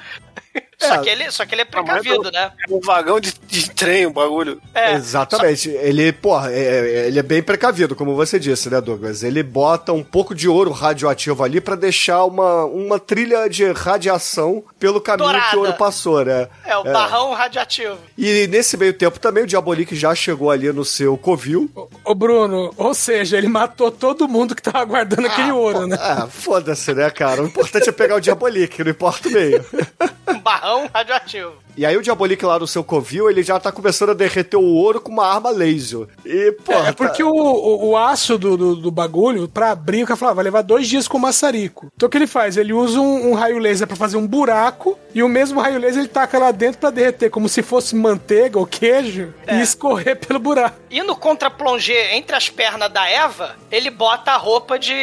Só, 0.82 0.96
É. 0.96 0.98
que 1.00 1.10
ele, 1.10 1.32
só 1.32 1.46
que 1.46 1.54
ele 1.56 1.62
é 1.62 1.66
precavido, 1.66 2.32
né? 2.32 2.52
É 2.68 2.74
um 2.74 2.80
vagão 2.80 3.20
de, 3.20 3.34
de 3.48 3.70
trem, 3.72 4.06
o 4.08 4.12
bagulho. 4.12 4.60
É, 4.74 4.94
Exatamente. 4.96 5.70
Ele, 5.70 6.12
porra, 6.12 6.52
é- 6.52 6.56
é- 7.04 7.08
ele 7.08 7.20
é 7.20 7.24
bem 7.24 7.42
precavido, 7.44 7.96
como 7.96 8.16
você 8.16 8.40
disse, 8.40 8.70
né, 8.70 8.82
Douglas? 8.82 9.24
Ele 9.24 9.44
bota 9.44 9.94
um 9.94 10.04
pouco 10.04 10.34
de 10.34 10.48
ouro 10.50 10.72
radioativo 10.72 11.44
ali 11.44 11.62
pra 11.62 11.76
deixar 11.76 12.24
uma, 12.26 12.66
uma 12.66 13.00
trilha 13.00 13.48
de 13.48 13.72
radiação 13.72 14.64
pelo 14.80 15.00
caminho 15.00 15.28
que 15.30 15.34
Dourada. 15.36 15.58
o 15.58 15.60
ouro 15.60 15.74
passou, 15.74 16.26
né? 16.26 16.48
É, 16.66 16.76
o 16.78 16.84
barrão 16.84 17.34
radioativo. 17.34 17.98
E 18.18 18.48
nesse 18.48 18.76
meio 18.78 18.94
tempo 18.94 19.20
também 19.20 19.44
o 19.44 19.48
Diabolik 19.48 19.96
já 19.96 20.16
chegou 20.16 20.50
ali 20.50 20.72
no 20.74 20.84
seu 20.84 21.16
covil. 21.18 21.70
Ô, 22.04 22.16
Bruno, 22.16 22.74
ou 22.78 22.94
seja, 22.94 23.38
ele 23.38 23.48
matou 23.48 23.92
todo 23.92 24.28
mundo 24.28 24.56
que 24.56 24.62
tava 24.62 24.84
guardando 24.86 25.26
aquele 25.28 25.52
ouro, 25.52 25.86
né? 25.86 25.98
Ah, 26.00 26.28
foda-se, 26.28 26.94
né, 26.94 27.10
cara? 27.10 27.44
O 27.44 27.46
importante 27.48 27.88
é 27.90 27.92
pegar 27.92 28.16
o 28.16 28.20
Diabolik, 28.22 28.84
não 28.84 28.92
importa 28.92 29.30
o 29.30 29.32
meio. 29.32 29.64
Um 30.32 30.40
barrão 30.40 30.71
radioativo. 30.94 31.54
E 31.78 31.86
aí 31.86 31.96
o 31.96 32.02
Diabolik 32.02 32.44
lá 32.46 32.60
no 32.60 32.68
seu 32.68 32.84
covil, 32.84 33.30
ele 33.30 33.42
já 33.44 33.60
tá 33.60 33.72
começando 33.72 34.10
a 34.10 34.14
derreter 34.14 34.58
o 34.58 34.76
ouro 34.76 35.00
com 35.00 35.12
uma 35.12 35.26
arma 35.26 35.50
laser. 35.50 36.08
E, 36.26 36.52
porra, 36.64 36.90
É 36.90 36.92
porque 36.92 37.24
o, 37.24 37.34
o, 37.34 37.90
o 37.90 37.98
aço 37.98 38.38
do, 38.38 38.58
do, 38.58 38.76
do 38.76 38.92
bagulho, 38.92 39.48
pra 39.48 39.72
abrir, 39.72 40.04
o 40.04 40.08
cara 40.08 40.18
falava, 40.18 40.36
vai 40.36 40.44
levar 40.44 40.62
dois 40.64 40.88
dias 40.88 41.08
com 41.08 41.18
maçarico. 41.18 41.88
Então 41.96 42.08
o 42.08 42.10
que 42.10 42.18
ele 42.18 42.28
faz? 42.28 42.58
Ele 42.58 42.74
usa 42.74 43.00
um, 43.00 43.32
um 43.32 43.34
raio 43.34 43.58
laser 43.58 43.88
pra 43.88 43.96
fazer 43.96 44.18
um 44.18 44.28
buraco, 44.28 45.00
e 45.16 45.24
o 45.24 45.30
mesmo 45.30 45.62
raio 45.62 45.80
laser 45.80 46.00
ele 46.00 46.08
taca 46.10 46.38
lá 46.38 46.52
dentro 46.52 46.80
pra 46.80 46.90
derreter, 46.90 47.30
como 47.30 47.48
se 47.48 47.62
fosse 47.64 47.96
manteiga 47.96 48.60
ou 48.60 48.66
queijo, 48.66 49.34
e 49.50 49.62
escorrer 49.62 50.18
pelo 50.18 50.40
buraco. 50.40 50.78
Indo 50.90 51.16
contra 51.16 51.50
plongé 51.50 52.16
entre 52.16 52.36
as 52.36 52.50
pernas 52.50 52.92
da 52.92 53.08
Eva, 53.10 53.56
ele 53.72 53.90
bota 53.90 54.32
a 54.32 54.38
roupa 54.38 54.78
de 54.78 54.94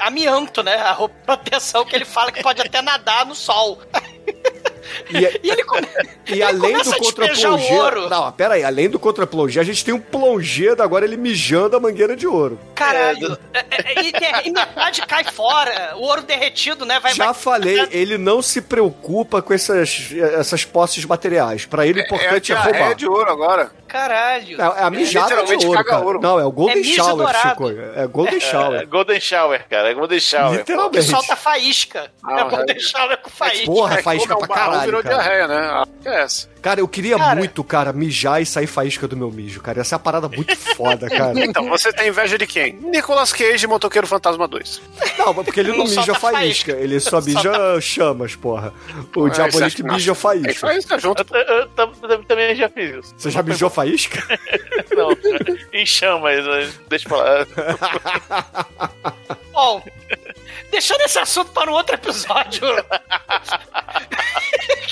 amianto, 0.00 0.62
né? 0.62 0.74
A 0.74 0.92
roupa 0.92 1.14
de 1.14 1.24
proteção 1.24 1.84
que 1.84 1.94
ele 1.94 2.04
fala 2.04 2.32
que 2.32 2.42
pode 2.42 2.60
até 2.60 2.82
nadar 2.82 3.24
no 3.26 3.34
sol. 3.34 3.78
E, 5.10 5.46
E 5.46 5.50
ele, 5.50 5.64
come... 5.64 5.86
e 6.28 6.32
ele 6.32 6.42
além 6.42 6.76
do 6.78 6.94
contra-plongé... 6.96 7.74
ouro. 7.74 8.08
Não, 8.08 8.32
pera 8.32 8.54
aí. 8.54 8.64
Além 8.64 8.88
do 8.88 8.98
contra-plongé, 8.98 9.60
a 9.60 9.64
gente 9.64 9.84
tem 9.84 9.92
um 9.94 10.00
plongé 10.00 10.74
da 10.74 10.84
agora 10.84 11.04
ele 11.04 11.16
mijando 11.16 11.76
a 11.76 11.80
mangueira 11.80 12.14
de 12.16 12.26
ouro. 12.26 12.58
Caralho. 12.74 13.36
É, 13.52 13.58
é, 13.70 14.02
e, 14.04 14.12
de- 14.12 14.48
e 14.48 14.52
metade 14.52 15.02
cai 15.02 15.24
fora. 15.24 15.92
O 15.96 16.02
ouro 16.02 16.22
derretido, 16.22 16.84
né? 16.86 17.00
Vai, 17.00 17.12
Já 17.14 17.26
vai- 17.32 17.34
falei, 17.34 17.88
ele 17.90 18.16
não 18.16 18.40
se 18.40 18.60
preocupa 18.60 19.42
com 19.42 19.52
essas, 19.52 20.10
essas 20.38 20.64
posses 20.64 21.04
materiais. 21.04 21.64
Pra 21.66 21.86
ele, 21.86 22.00
o 22.00 22.02
É 22.02 22.04
importante 22.06 22.52
é, 22.52 22.54
diarreia 22.54 22.78
roubar. 22.78 22.94
de 22.94 23.06
ouro 23.08 23.30
agora. 23.30 23.70
Caralho. 23.96 24.60
É, 24.60 24.64
é 24.64 24.82
a 24.82 24.90
mijada 24.90 25.26
de 25.26 25.32
literalmente 25.32 25.66
ouro, 25.66 25.78
caga 25.78 25.90
cara. 25.90 26.04
ouro. 26.04 26.20
Não, 26.20 26.38
é 26.38 26.44
o 26.44 26.52
Golden 26.52 26.80
É 26.80 26.84
Shower, 26.84 27.16
dourado. 27.16 27.48
Chico. 27.48 27.70
É 27.96 28.06
Golden 28.06 28.36
É, 28.36 28.40
Shower. 28.40 28.86
Golden 28.88 29.20
Shower, 29.20 29.68
cara. 29.68 29.90
É 29.90 29.94
Golden 29.94 30.20
Shower. 30.20 30.58
Literalmente. 30.58 31.02
solta 31.04 31.36
faísca. 31.36 32.10
Ah, 32.22 32.40
é 32.40 32.44
bom 32.44 32.56
é. 32.68 33.00
ela 33.02 33.16
com 33.16 33.30
faísca. 33.30 33.66
Porra, 33.66 33.94
É 33.94 33.96
que 33.98 34.02
faísca 34.02 34.36
pra 34.36 34.44
é 34.44 34.48
caralho, 34.58 34.80
virou 34.84 35.02
cara. 35.02 35.14
diarreia, 35.16 35.48
né? 35.48 35.56
Ah, 35.72 35.86
que 36.02 36.08
é 36.08 36.20
essa? 36.22 36.48
Cara, 36.66 36.80
eu 36.80 36.88
queria 36.88 37.16
Cara. 37.16 37.36
muito, 37.36 37.62
cara, 37.62 37.92
mijar 37.92 38.42
e 38.42 38.46
sair 38.46 38.66
faísca 38.66 39.06
do 39.06 39.16
meu 39.16 39.30
mijo, 39.30 39.60
cara. 39.60 39.82
Essa 39.82 39.94
é 39.94 39.96
uma 39.96 40.02
parada 40.02 40.28
muito 40.28 40.56
foda, 40.56 41.08
cara. 41.08 41.32
Então, 41.44 41.68
você 41.68 41.92
tem 41.92 42.08
inveja 42.08 42.36
de 42.36 42.44
quem? 42.44 42.72
Nicolas 42.72 43.32
Cage, 43.32 43.68
Motoqueiro 43.68 44.04
Fantasma 44.04 44.48
2. 44.48 44.82
Não, 45.16 45.32
mas 45.32 45.44
porque 45.44 45.60
ele 45.60 45.68
não, 45.70 45.78
Não 45.78 45.84
mija 45.84 46.02
solta 46.02 46.18
faísca, 46.18 46.72
faísca. 46.72 46.76
ele 46.82 46.98
só 46.98 47.20
mija 47.20 47.80
chamas, 47.80 48.34
porra. 48.34 48.74
O 49.14 49.28
É, 49.28 49.30
acha- 49.30 49.84
mija 49.84 50.10
É 50.10 50.14
faísca. 50.16 50.66
faísca 50.66 50.98
junto. 50.98 51.24
Eu, 51.32 51.40
eu- 51.40 51.54
eu 51.60 51.68
tam- 51.68 51.92
tam- 51.92 52.22
também 52.24 52.56
já 52.56 52.68
fiz 52.68 52.96
isso. 52.96 53.14
Você 53.16 53.30
já 53.30 53.44
mijou 53.44 53.70
faísca? 53.70 54.20
Não, 54.90 55.16
em 55.72 55.86
chamas, 55.86 56.44
mas 56.44 56.80
deixa 56.88 57.08
pra 57.08 57.18
lá. 57.18 57.46
Bom, 59.52 59.82
deixando 60.70 61.02
esse 61.02 61.18
assunto 61.18 61.50
para 61.52 61.70
um 61.70 61.74
outro 61.74 61.94
episódio. 61.94 62.66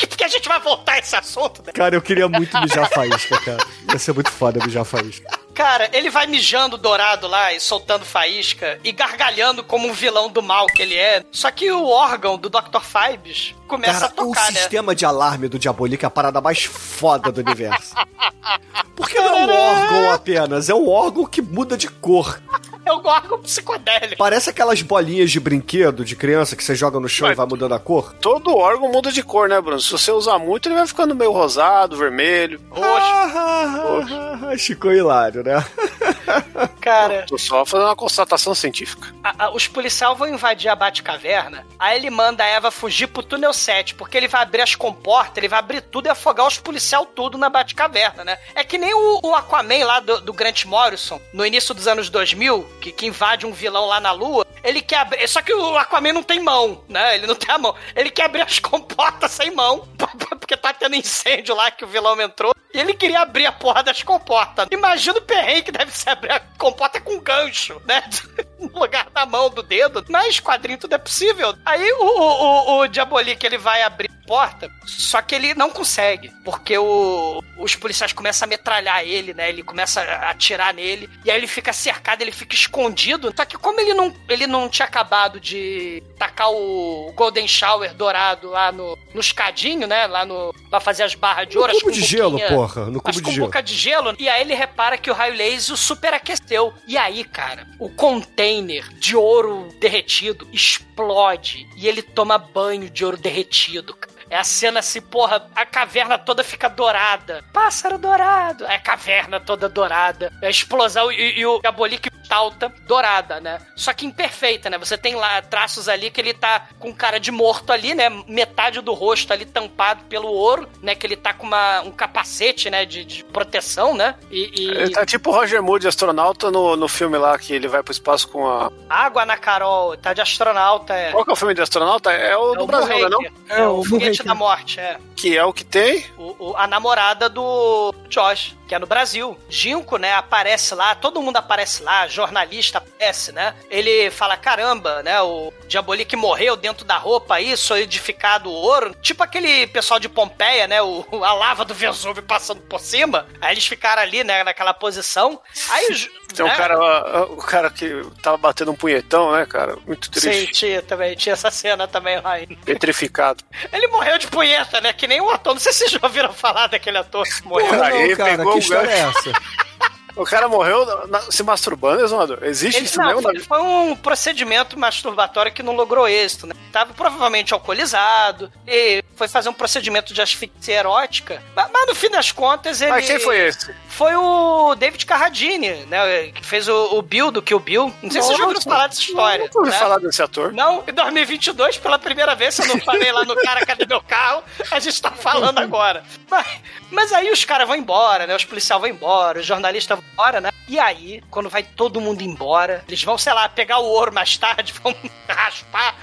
Porque 0.09 0.25
a 0.25 0.29
gente 0.29 0.49
vai 0.49 0.61
voltar 0.61 0.93
a 0.95 0.99
esse 0.99 1.15
assunto, 1.17 1.63
né? 1.65 1.73
Cara, 1.73 1.95
eu 1.95 2.03
queria 2.03 2.29
muito 2.29 2.59
mijar 2.61 2.89
faísca, 2.91 3.39
cara. 3.41 3.65
Ia 3.91 3.99
ser 3.99 4.13
muito 4.13 4.31
foda 4.31 4.65
mijar 4.65 4.85
faísca. 4.85 5.29
Cara, 5.55 5.89
ele 5.93 6.11
vai 6.11 6.27
mijando 6.27 6.77
dourado 6.77 7.29
lá 7.29 7.53
e 7.53 7.61
soltando 7.61 8.05
faísca 8.05 8.81
e 8.83 8.91
gargalhando 8.91 9.63
como 9.63 9.87
um 9.87 9.93
vilão 9.93 10.29
do 10.29 10.43
mal 10.43 10.67
que 10.67 10.83
ele 10.83 10.97
é. 10.97 11.25
Só 11.31 11.51
que 11.51 11.71
o 11.71 11.87
órgão 11.87 12.37
do 12.37 12.51
Dr. 12.51 12.81
Fibes 12.81 13.55
começa 13.69 14.01
Cara, 14.01 14.07
a 14.07 14.11
tocar, 14.11 14.49
o 14.49 14.53
né? 14.53 14.61
sistema 14.61 14.95
de 14.95 15.05
alarme 15.05 15.49
do 15.49 15.59
Diabolik 15.59 16.05
é 16.05 16.09
a 16.09 16.11
parada 16.11 16.41
mais 16.41 16.65
foda 16.65 17.31
do 17.31 17.41
universo. 17.41 17.95
Porque 18.97 19.19
não 19.19 19.37
é 19.37 19.47
um 19.47 19.51
órgão 19.51 20.13
apenas, 20.13 20.69
é 20.69 20.75
um 20.75 20.89
órgão 20.89 21.25
que 21.25 21.41
muda 21.41 21.77
de 21.77 21.89
cor. 21.89 22.41
É 22.85 22.93
o 22.93 23.01
órgão 23.06 23.40
psicodélico. 23.40 24.16
Parece 24.16 24.51
aquelas 24.51 24.82
bolinhas 24.82 25.31
de 25.31 25.40
brinquedo 25.40 26.05
de 26.05 26.15
criança 26.16 26.55
que 26.56 26.62
você 26.65 26.74
joga 26.74 27.01
no 27.01 27.09
chão 27.09 27.31
e 27.31 27.35
vai 27.35 27.47
mudando 27.47 27.74
a 27.74 27.78
cor. 27.78 28.12
Todo 28.20 28.56
órgão 28.56 28.90
muda 28.90 29.11
de 29.11 29.23
cor, 29.23 29.48
né, 29.48 29.61
Bruno? 29.61 29.81
Se 29.81 29.90
você 29.90 30.11
usar 30.12 30.39
muito, 30.39 30.69
ele 30.69 30.74
vai 30.77 30.86
ficando 30.86 31.15
meio 31.15 31.32
rosado, 31.32 31.97
vermelho. 31.97 32.61
Ah, 32.77 34.55
Ficou 34.59 34.93
hilário, 34.93 35.43
né? 35.43 35.65
Cara, 36.81 37.24
Tô 37.27 37.39
só 37.39 37.65
fazendo 37.65 37.86
uma 37.89 37.97
constatação 37.97 38.55
científica. 38.55 39.15
a- 39.23 39.47
a- 39.47 39.51
os 39.55 39.66
policiais 39.66 40.16
vão 40.19 40.28
invadir 40.28 40.69
a 40.69 40.77
Batcaverna, 40.77 41.66
aí 41.78 41.97
ele 41.98 42.11
manda 42.11 42.44
a 42.44 42.47
Eva 42.47 42.70
fugir 42.70 43.06
pro 43.09 43.23
túnel 43.23 43.52
7, 43.52 43.94
porque 43.94 44.16
ele 44.16 44.28
vai 44.28 44.43
abrir 44.43 44.61
as 44.62 44.74
comportas, 44.74 45.36
ele 45.39 45.48
vai 45.48 45.59
abrir 45.59 45.81
tudo 45.81 46.06
e 46.06 46.11
afogar 46.11 46.47
os 46.47 46.59
policiais 46.59 47.06
tudo 47.15 47.39
na 47.39 47.48
Batcaverna, 47.48 48.24
né? 48.24 48.39
É 48.55 48.62
que 48.65 48.77
nem 48.78 48.93
o, 48.94 49.20
o 49.23 49.35
Aquaman 49.35 49.85
lá 49.85 50.01
do, 50.01 50.20
do 50.20 50.32
Grant 50.32 50.65
Morrison, 50.66 51.20
no 51.32 51.44
início 51.47 51.74
dos 51.74 51.86
anos 51.89 52.09
2000, 52.11 52.66
que, 52.81 52.93
que 52.93 53.07
invade 53.07 53.47
um 53.47 53.53
vilão 53.53 53.87
lá 53.87 54.01
na 54.01 54.13
Lua, 54.13 54.47
ele 54.63 54.81
quer 54.81 54.99
abrir... 54.99 55.27
Só 55.29 55.43
que 55.43 55.53
o 55.53 55.77
Aquaman 55.77 56.13
não 56.13 56.23
tem 56.23 56.41
mão, 56.41 56.85
né? 56.89 57.17
Ele 57.17 57.27
não 57.27 57.35
tem 57.35 57.55
a 57.55 57.59
mão. 57.59 57.75
Ele 57.95 58.11
quer 58.11 58.25
abrir 58.25 58.43
as 58.43 58.59
comportas 58.61 59.31
sem 59.33 59.51
mão, 59.51 59.89
porque 60.41 60.57
tá 60.57 60.73
tendo 60.73 60.97
incêndio 60.97 61.55
lá 61.55 61.71
que 61.71 61.85
o 61.85 61.89
vilão 61.89 62.21
entrou, 62.21 62.55
e 62.73 62.81
ele 62.81 62.95
queria 62.95 63.21
abrir 63.21 63.47
a 63.47 63.53
porra 63.53 63.83
das 63.83 64.03
comportas. 64.03 64.67
Imagina 64.71 65.19
o 65.19 65.23
perrengue 65.23 65.63
que 65.63 65.73
deve 65.73 65.93
ser 65.93 66.11
abrir 66.11 66.33
a 66.33 66.41
comporta 66.59 67.01
com 67.01 67.21
gancho, 67.21 67.81
né? 67.87 68.03
No 68.59 68.81
lugar 68.81 69.11
da 69.11 69.27
mão, 69.27 69.51
do 69.51 69.63
dedo. 69.63 70.03
Mas 70.09 70.41
quadrinho 70.41 70.79
tudo 70.79 70.95
é 70.95 70.99
possível. 70.99 71.55
Aí 71.67 71.93
o, 71.93 72.03
o, 72.03 72.23
o, 72.23 72.81
o 72.81 72.89
Diabolik, 72.89 73.45
ele 73.45 73.59
vai 73.59 73.83
abrir 73.83 74.11
porta, 74.27 74.71
só 74.87 75.21
que 75.23 75.35
ele 75.35 75.55
não 75.55 75.71
consegue. 75.71 76.31
Porque 76.45 76.77
o, 76.77 77.43
os 77.59 77.75
policiais 77.77 78.13
começam 78.13 78.47
a 78.47 78.49
metralhar 78.49 79.03
ele, 79.05 79.35
né? 79.35 79.49
Ele 79.49 79.63
começa 79.63 80.01
a 80.03 80.31
atirar 80.31 80.73
nele. 80.75 81.09
E 81.25 81.31
aí 81.31 81.37
ele 81.37 81.47
fica 81.47 81.73
cercado, 81.73 82.23
ele 82.23 82.33
fica 82.33 82.55
escondido. 82.55 83.33
Só 83.37 83.45
que 83.45 83.57
como 83.57 83.81
ele 83.81 83.95
não, 83.95 84.15
ele 84.29 84.47
não 84.47 84.69
tinha 84.69 84.87
acabado 84.87 85.41
de 85.41 86.03
tacar 86.19 86.51
o 86.51 87.13
Golden 87.15 87.47
Shower 87.47 87.95
dourado 87.95 88.51
lá 88.51 88.73
no, 88.73 88.99
no 89.15 89.21
escadinho, 89.21 89.87
né? 89.87 90.07
Lá 90.07 90.25
no. 90.25 90.53
Pra 90.71 90.81
fazer 90.81 91.03
as 91.03 91.15
barras 91.15 91.49
de 91.49 91.55
No 91.55 91.61
ouro. 91.63 91.73
as 91.73 91.79
cubo 91.81 91.93
de 91.93 92.03
gelo, 92.03 92.39
porra. 92.49 92.87
No 92.87 93.01
cubo 93.01 93.21
de 93.23 93.33
gelo. 93.33 93.47
boca 93.47 93.63
de 93.63 93.75
gelo. 93.75 94.15
E 94.19 94.29
aí 94.29 94.41
ele 94.41 94.55
repara 94.55 94.99
que 94.99 95.11
o 95.11 95.15
raio 95.15 95.35
laser 95.35 95.77
superaqueceu. 95.77 96.73
E 96.87 96.97
aí, 96.97 97.25
cara, 97.25 97.67
o 97.79 97.89
container 97.91 98.89
de 98.95 99.17
ouro 99.17 99.69
derretido 99.81 100.49
explode. 100.53 101.67
E 101.77 101.87
ele 101.89 102.03
toma 102.03 102.39
banho 102.39 102.89
de 102.91 103.05
ouro 103.05 103.17
derretido, 103.17 103.95
cara. 103.95 104.14
É 104.31 104.37
a 104.39 104.45
cena 104.45 104.81
assim, 104.81 105.01
porra, 105.01 105.47
a 105.55 105.67
caverna 105.67 106.19
toda 106.19 106.43
fica 106.45 106.69
dourada. 106.69 107.45
Pássaro 107.53 107.99
dourado. 107.99 108.65
É 108.67 108.75
a 108.77 108.81
caverna 108.81 109.39
toda 109.41 109.69
dourada. 109.69 110.33
É 110.43 110.47
a 110.47 110.51
explosão 110.51 111.11
e, 111.13 111.39
e 111.39 111.47
o 111.47 111.61
Diabolique 111.61 112.11
talta 112.29 112.73
dourada, 112.87 113.39
né? 113.41 113.59
Só 113.77 113.93
que 113.93 114.07
imperfeita, 114.07 114.71
né? 114.71 114.79
Você 114.79 114.97
tem 114.97 115.15
lá 115.15 115.43
traços 115.43 115.89
ali 115.89 116.11
que 116.11 116.21
ele 116.21 116.33
tá 116.33 116.67
com 116.79 116.93
cara 116.93 117.21
de 117.21 117.31
morto 117.31 117.71
ali, 117.71 117.95
né? 117.95 118.09
Metade 118.27 118.81
do 118.81 118.95
rosto 118.95 119.33
ali 119.33 119.45
tampado 119.45 120.05
pelo 120.05 120.29
ouro, 120.29 120.69
né? 120.83 120.95
Que 120.95 121.07
ele 121.07 121.17
tá 121.17 121.35
com 121.35 121.47
uma, 121.47 121.83
um 121.83 121.91
capacete, 121.91 122.71
né? 122.71 122.87
De, 122.87 123.05
de 123.05 123.23
proteção, 123.25 123.95
né? 123.95 124.15
E, 124.31 124.51
e- 124.63 124.71
Ele 124.71 124.91
tá 124.91 125.05
tipo 125.05 125.31
o 125.31 125.35
Roger 125.35 125.63
Moore, 125.63 125.87
astronauta, 125.87 126.51
no, 126.51 126.77
no 126.77 126.89
filme 126.89 127.19
lá 127.19 127.39
que 127.39 127.53
ele 127.53 127.69
vai 127.69 127.83
pro 127.83 127.93
espaço 127.93 128.27
com 128.29 128.49
a. 128.49 128.71
água 128.89 129.27
na 129.27 129.37
Carol, 129.37 129.97
tá 129.97 130.13
de 130.15 130.21
astronauta, 130.23 130.95
é. 130.95 131.13
Qual 131.13 131.25
que 131.25 131.31
é 131.31 131.33
o 131.35 131.37
filme 131.37 131.55
de 131.55 131.61
astronauta? 131.61 132.11
É 132.11 132.37
o 132.37 132.55
É 132.55 132.57
do 132.57 132.65
o 132.65 132.67
Brasil, 132.67 132.97
né? 132.99 133.09
Não? 133.09 133.21
Moonraker. 133.21 133.33
É, 133.49 133.67
o 133.69 133.85
foguete 133.85 134.14
da 134.23 134.35
morte, 134.35 134.78
é. 134.78 134.99
Que 135.16 135.36
é 135.36 135.45
o 135.45 135.53
que 135.53 135.65
tem. 135.65 136.05
O- 136.19 136.51
o- 136.51 136.57
a 136.57 136.66
namorada 136.66 137.28
do 137.28 137.93
Josh, 138.09 138.55
que 138.66 138.74
é 138.74 138.78
no 138.78 138.86
Brasil. 138.86 139.39
Ginko, 139.49 139.97
né, 139.97 140.15
aparece 140.15 140.74
lá, 140.74 140.95
todo 140.95 141.23
mundo 141.23 141.36
aparece 141.36 141.82
lá, 141.82 142.07
jornalista 142.09 142.78
aparece, 142.78 143.32
né? 143.32 143.55
Ele 143.70 144.11
fala: 144.11 144.36
caramba, 144.36 145.03
né? 145.03 145.20
O 145.20 145.53
Diabolik 145.69 146.15
morreu 146.16 146.57
dentro 146.57 146.85
da 146.85 146.97
roupa 146.97 147.35
aí, 147.35 147.57
solidificado 147.57 148.49
o 148.49 148.53
ouro. 148.53 148.95
Tipo 149.01 149.23
aquele 149.23 149.66
pessoal 149.66 150.01
de 150.01 150.09
Pompeia, 150.09 150.66
né? 150.66 150.81
O, 150.82 151.05
a 151.23 151.32
lava 151.32 151.65
do 151.65 151.74
Vesúvio 151.74 152.23
passando 152.23 152.61
por 152.62 152.81
cima. 152.81 153.27
Aí 153.41 153.55
eles 153.55 153.66
ficaram 153.66 154.03
ali, 154.03 154.24
né, 154.24 154.45
naquela 154.45 154.74
posição. 154.74 155.41
Aí 155.70 156.09
Tem 156.35 156.45
um 156.45 156.49
né? 156.49 156.57
cara, 156.57 156.78
ó, 156.78 157.23
o 157.24 157.36
cara 157.36 157.70
que 157.70 158.03
tava 158.23 158.36
batendo 158.36 158.70
um 158.70 158.77
punhetão, 158.77 159.32
né, 159.32 159.47
cara? 159.47 159.77
Muito 159.86 160.07
Sim, 160.19 160.31
triste. 160.31 160.53
tinha 160.53 160.82
também, 160.82 161.15
tinha 161.15 161.32
essa 161.32 161.51
cena 161.51 161.86
também 161.86 162.20
lá. 162.20 162.35
Petrificado. 162.65 163.45
Ele 163.73 163.86
morreu 163.89 164.19
de 164.19 164.27
punheta, 164.27 164.81
né? 164.81 164.93
Que 164.93 165.07
nem 165.07 165.20
um 165.20 165.31
ator. 165.31 165.55
Não 165.55 165.61
sei 165.61 165.73
se 165.73 165.81
vocês 165.81 165.91
já 165.93 166.01
ouviram 166.03 166.32
falar 166.32 166.66
daquele 166.66 166.99
ator 166.99 167.24
que 167.24 167.47
morreu. 167.47 167.69
Porra, 167.69 167.86
aí 167.86 168.16
pegou 168.16 168.53
que 168.55 168.60
história 168.60 168.90
é 168.90 168.98
essa? 169.01 169.32
O 170.16 170.24
cara 170.24 170.49
morreu 170.49 171.07
na- 171.09 171.20
se 171.23 171.43
masturbando, 171.43 172.05
Exumador? 172.05 172.39
Existe 172.43 172.78
Ele, 172.78 172.86
isso 172.86 172.99
não, 172.99 173.07
mesmo? 173.07 173.23
foi, 173.23 173.41
foi 173.41 173.61
um 173.61 173.97
procedimento 173.97 174.78
masturbatório 174.78 175.53
que 175.53 175.62
não 175.62 175.74
logrou 175.74 176.09
êxito, 176.09 176.47
né? 176.47 176.55
Tava 176.70 176.93
provavelmente 176.95 177.53
alcoolizado 177.53 178.53
e 178.66 179.03
foi 179.16 179.28
fazer 179.28 179.49
um 179.49 179.53
procedimento 179.53 180.12
de 180.12 180.20
asfixia 180.20 180.74
erótica, 180.74 181.43
mas, 181.55 181.70
mas 181.73 181.86
no 181.86 181.95
fim 181.95 182.11
das 182.11 182.32
contas 182.32 182.81
ele... 182.81 182.91
Mas 182.91 183.07
quem 183.07 183.19
foi 183.19 183.39
esse? 183.39 183.74
Foi 183.89 184.15
o 184.16 184.74
David 184.74 185.07
Carradine, 185.07 185.86
né? 185.86 186.28
Que 186.32 186.45
fez 186.45 186.69
o, 186.69 186.97
o 186.99 187.03
Bill 187.03 187.31
do 187.31 187.41
Kill 187.41 187.61
Bill. 187.61 187.95
Não 188.03 188.11
sei 188.11 188.20
se 188.23 188.27
vocês 188.28 188.39
já 188.39 188.45
ouviram 188.45 188.59
Nossa, 188.59 188.70
falar 188.70 188.86
dessa 188.89 189.01
história. 189.01 189.45
Nunca 189.45 189.59
ouvi 189.59 189.70
né? 189.70 189.78
falar 189.78 189.99
desse 189.99 190.23
ator. 190.23 190.53
Não, 190.53 190.82
em 190.86 190.93
2022, 190.93 191.78
pela 191.78 191.99
primeira 191.99 192.35
vez, 192.35 192.59
eu 192.59 192.66
não 192.66 192.81
falei 192.81 193.12
lá 193.12 193.24
no 193.24 193.36
cara, 193.36 193.65
cadê 193.65 193.86
meu 193.86 194.01
carro? 194.01 194.43
A 194.70 194.81
gente 194.81 195.01
tá 195.01 195.12
falando 195.12 195.59
agora. 195.59 196.05
Mas, 196.28 196.47
mas 196.91 197.12
aí 197.12 197.31
os 197.31 197.45
caras 197.45 197.69
vão 197.69 197.77
embora, 197.77 198.27
né? 198.27 198.35
Os 198.35 198.45
policiais 198.45 198.81
vão 198.81 198.91
embora, 198.91 199.39
os 199.41 199.47
jornalistas 199.47 199.97
vão 199.97 200.03
embora, 200.12 200.40
né? 200.40 200.51
E 200.66 200.78
aí, 200.78 201.22
quando 201.31 201.51
vai 201.51 201.62
todo 201.62 202.01
mundo 202.01 202.22
embora, 202.22 202.85
eles 202.89 203.02
vão, 203.02 203.18
sei 203.18 203.32
lá, 203.32 203.48
pegar 203.48 203.78
o 203.78 203.85
ouro 203.85 204.12
mais 204.12 204.36
tarde, 204.36 204.72
vão 204.82 204.94
raspar 205.28 205.94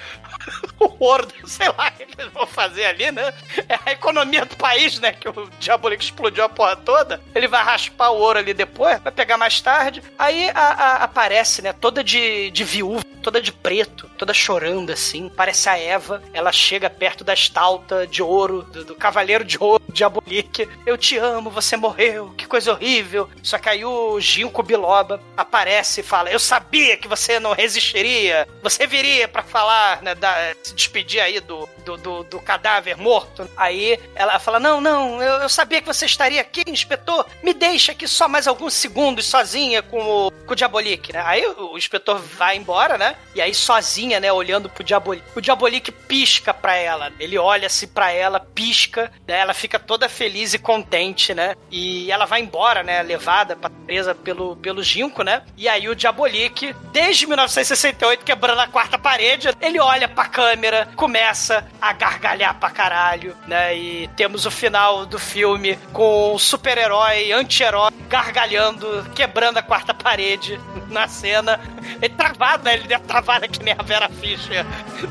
o 0.79 0.95
ouro, 1.05 1.27
sei 1.45 1.67
lá 1.69 1.91
eles 1.99 2.31
vão 2.33 2.45
fazer 2.47 2.85
ali, 2.85 3.11
né? 3.11 3.33
É 3.69 3.79
a 3.85 3.91
economia 3.91 4.45
do 4.45 4.55
país, 4.55 4.99
né? 4.99 5.11
Que 5.13 5.29
o 5.29 5.49
Diabolico 5.59 6.01
explodiu 6.03 6.43
a 6.43 6.49
porra 6.49 6.75
toda. 6.75 7.21
Ele 7.35 7.47
vai 7.47 7.63
raspar 7.63 8.09
o 8.11 8.17
ouro 8.19 8.39
ali 8.39 8.53
depois, 8.53 8.99
vai 9.01 9.11
pegar 9.11 9.37
mais 9.37 9.59
tarde. 9.61 10.01
Aí 10.17 10.49
a- 10.49 10.53
a- 10.59 11.03
aparece, 11.03 11.61
né? 11.61 11.73
Toda 11.73 12.03
de, 12.03 12.49
de 12.51 12.63
viúva, 12.63 13.03
toda 13.21 13.41
de 13.41 13.51
preto, 13.51 14.09
toda 14.17 14.33
chorando 14.33 14.91
assim. 14.91 15.29
Parece 15.29 15.69
a 15.69 15.77
Eva. 15.77 16.21
Ela 16.33 16.51
chega 16.51 16.89
perto 16.89 17.23
da 17.23 17.33
estalta 17.33 18.07
de 18.07 18.21
ouro, 18.23 18.63
do, 18.63 18.83
do 18.85 18.95
cavaleiro 18.95 19.43
de 19.43 19.57
ouro, 19.59 19.83
Diabolique. 19.89 20.67
Eu 20.85 20.97
te 20.97 21.17
amo, 21.17 21.49
você 21.49 21.77
morreu, 21.77 22.33
que 22.37 22.47
coisa 22.47 22.71
horrível. 22.71 23.29
Só 23.43 23.57
que 23.57 23.69
aí 23.69 23.85
o 23.85 24.19
Ginkgo 24.19 24.63
Biloba 24.63 25.21
aparece 25.37 26.01
e 26.01 26.03
fala: 26.03 26.29
Eu 26.31 26.39
sabia 26.39 26.97
que 26.97 27.07
você 27.07 27.39
não 27.39 27.53
resistiria. 27.53 28.47
Você 28.63 28.87
viria 28.87 29.27
pra 29.27 29.43
falar, 29.43 30.01
né? 30.01 30.15
da- 30.15 30.30
se 30.63 30.73
despedir 30.73 31.21
aí 31.21 31.39
do, 31.39 31.67
do, 31.83 31.97
do, 31.97 32.23
do 32.23 32.39
cadáver 32.39 32.97
morto. 32.97 33.49
Aí 33.55 33.99
ela 34.15 34.39
fala: 34.39 34.59
Não, 34.59 34.79
não, 34.79 35.21
eu, 35.21 35.41
eu 35.41 35.49
sabia 35.49 35.81
que 35.81 35.87
você 35.87 36.05
estaria 36.05 36.41
aqui, 36.41 36.63
inspetor. 36.67 37.25
Me 37.43 37.53
deixa 37.53 37.91
aqui 37.91 38.07
só 38.07 38.27
mais 38.27 38.47
alguns 38.47 38.73
segundos 38.73 39.25
sozinha 39.25 39.81
com 39.81 40.01
o, 40.01 40.31
com 40.31 40.53
o 40.53 40.55
Diabolique, 40.55 41.13
né? 41.13 41.21
Aí 41.25 41.45
o, 41.45 41.73
o 41.73 41.77
inspetor 41.77 42.19
vai 42.19 42.57
embora, 42.57 42.97
né? 42.97 43.15
E 43.35 43.41
aí 43.41 43.53
sozinha, 43.53 44.19
né, 44.19 44.31
olhando 44.31 44.69
pro 44.69 44.83
Diabolique. 44.83 45.25
O 45.35 45.41
Diabolique 45.41 45.91
pisca 45.91 46.53
pra 46.53 46.75
ela. 46.75 47.11
Ele 47.19 47.37
olha 47.37 47.67
assim 47.67 47.87
pra 47.87 48.11
ela, 48.11 48.39
pisca, 48.39 49.11
né? 49.27 49.39
Ela 49.39 49.53
fica 49.53 49.79
toda 49.79 50.09
feliz 50.09 50.53
e 50.53 50.59
contente, 50.59 51.33
né? 51.33 51.55
E 51.69 52.11
ela 52.11 52.25
vai 52.25 52.41
embora, 52.41 52.83
né? 52.83 53.01
Levada, 53.01 53.57
presa 53.85 54.13
pelo, 54.15 54.55
pelo 54.55 54.83
Ginkgo, 54.83 55.23
né? 55.23 55.43
E 55.57 55.67
aí 55.67 55.87
o 55.89 55.95
Diabolique, 55.95 56.75
desde 56.91 57.27
1968, 57.27 58.23
quebrando 58.23 58.59
a 58.61 58.67
quarta 58.67 58.97
parede, 58.97 59.49
ele 59.61 59.79
olha 59.79 60.07
pra 60.07 60.25
câmera, 60.25 60.89
começa 60.95 61.67
a 61.81 61.93
gargalhar 61.93 62.53
pra 62.59 62.69
caralho, 62.69 63.35
né? 63.47 63.75
E 63.75 64.07
temos 64.15 64.45
o 64.45 64.51
final 64.51 65.05
do 65.05 65.17
filme 65.17 65.77
com 65.91 66.33
o 66.35 66.39
super-herói, 66.39 67.31
anti-herói, 67.31 67.89
gargalhando, 68.07 69.03
quebrando 69.15 69.57
a 69.57 69.61
quarta 69.63 69.93
parede 69.93 70.59
na 70.89 71.07
cena. 71.07 71.59
Ele 72.01 72.13
travado, 72.13 72.63
né? 72.65 72.75
Ele 72.75 72.87
deu 72.87 72.99
travada 72.99 73.47
que 73.47 73.63
nem 73.63 73.73
a 73.77 73.81
Vera 73.83 74.07
Fischer. 74.09 74.65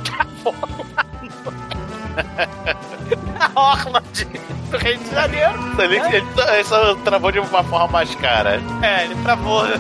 Travou 0.05 0.55
lá 0.97 1.05
no- 1.23 1.51
na 3.39 3.51
orla 3.55 4.03
de, 4.13 4.25
do 4.25 4.77
Rio 4.79 4.99
de 4.99 5.11
Janeiro. 5.11 5.59
Ele, 5.83 5.97
ele, 5.97 6.27
ele 6.55 6.65
só 6.65 6.95
travou 6.97 7.33
de 7.33 7.39
uma 7.41 7.65
forma 7.65 7.89
mais 7.89 8.15
cara. 8.17 8.61
É, 8.83 9.05
ele 9.05 9.15
travou. 9.23 9.65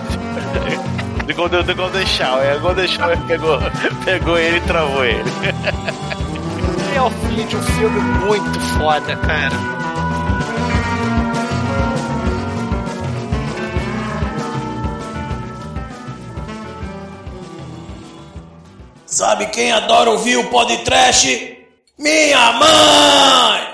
Do 1.26 1.34
Golden, 1.36 1.62
do 1.62 1.74
Golden 1.76 2.04
Shower. 2.06 2.56
O 2.56 2.60
Golden 2.60 2.88
Shower 2.88 3.16
pegou, 3.28 3.58
pegou 4.04 4.36
ele 4.36 4.56
e 4.56 4.60
travou 4.62 5.04
ele. 5.04 5.22
É 7.01 7.02
fim 7.27 7.47
de 7.47 7.56
um 7.56 7.62
filme 7.62 7.98
muito 8.27 8.60
foda, 8.77 9.16
cara. 9.16 9.56
Sabe 19.06 19.47
quem 19.47 19.72
adora 19.72 20.10
ouvir 20.10 20.36
o 20.36 20.51
podcast? 20.51 21.66
Minha 21.98 22.52
mãe! 22.52 23.69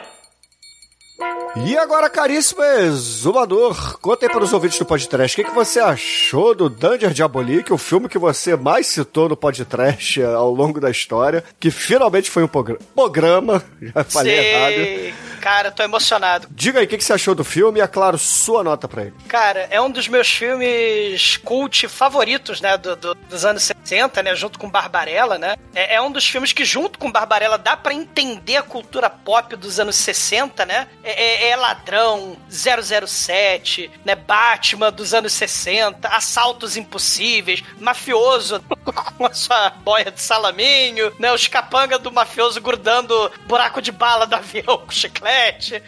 E 1.64 1.76
agora, 1.76 2.08
caríssimo 2.08 2.62
exumador, 2.62 3.98
conta 3.98 4.26
aí 4.26 4.32
para 4.32 4.44
os 4.44 4.52
ouvintes 4.52 4.78
do 4.78 4.84
podcast, 4.84 5.34
o 5.40 5.44
que, 5.44 5.50
que 5.50 5.54
você 5.54 5.80
achou 5.80 6.54
do 6.54 6.68
Danger 6.68 7.10
Diabolique, 7.10 7.72
o 7.72 7.78
filme 7.78 8.08
que 8.08 8.18
você 8.18 8.54
mais 8.54 8.86
citou 8.86 9.28
no 9.28 9.36
podcast 9.36 10.22
ao 10.22 10.52
longo 10.54 10.80
da 10.80 10.90
história, 10.90 11.42
que 11.58 11.70
finalmente 11.70 12.30
foi 12.30 12.44
um 12.44 12.48
progra- 12.48 12.78
programa, 12.94 13.62
já 13.82 14.04
falei 14.04 14.38
errado. 14.38 15.14
Cara, 15.46 15.70
tô 15.70 15.84
emocionado. 15.84 16.48
Diga 16.50 16.80
aí 16.80 16.86
o 16.86 16.88
que, 16.88 16.98
que 16.98 17.04
você 17.04 17.12
achou 17.12 17.32
do 17.32 17.44
filme 17.44 17.78
e, 17.78 17.82
é 17.82 17.86
claro, 17.86 18.18
sua 18.18 18.64
nota 18.64 18.88
pra 18.88 19.02
ele. 19.02 19.14
Cara, 19.28 19.68
é 19.70 19.80
um 19.80 19.88
dos 19.88 20.08
meus 20.08 20.26
filmes 20.28 21.36
cult 21.36 21.86
favoritos, 21.86 22.60
né? 22.60 22.76
do- 22.76 22.96
do- 22.96 23.14
dos 23.14 23.44
anos 23.44 23.62
60, 23.62 24.24
né? 24.24 24.34
Junto 24.34 24.58
com 24.58 24.68
Barbarella, 24.68 25.38
né? 25.38 25.54
É, 25.72 25.94
é 25.94 26.02
um 26.02 26.10
dos 26.10 26.26
filmes 26.26 26.52
que, 26.52 26.64
junto 26.64 26.98
com 26.98 27.12
Barbarella, 27.12 27.56
dá 27.56 27.76
pra 27.76 27.94
entender 27.94 28.56
a 28.56 28.62
cultura 28.64 29.08
pop 29.08 29.54
dos 29.54 29.78
anos 29.78 29.94
60, 29.94 30.66
né? 30.66 30.88
É, 31.04 31.12
é- 31.12 31.48
é 31.50 31.54
Ladrão, 31.56 32.36
007, 32.48 33.88
né? 34.04 34.16
Batman 34.16 34.90
dos 34.90 35.14
anos 35.14 35.32
60, 35.32 36.08
Assaltos 36.08 36.76
Impossíveis, 36.76 37.62
Mafioso 37.78 38.60
com 39.16 39.26
a 39.26 39.32
sua 39.32 39.70
boia 39.70 40.10
de 40.10 40.20
salaminho, 40.20 41.12
né? 41.20 41.32
Os 41.32 41.46
capanga 41.46 42.00
do 42.00 42.10
mafioso 42.10 42.60
grudando 42.60 43.30
buraco 43.46 43.80
de 43.80 43.92
bala 43.92 44.26
do 44.26 44.34
avião 44.34 44.78
com 44.78 44.90
chiclete. 44.90 45.35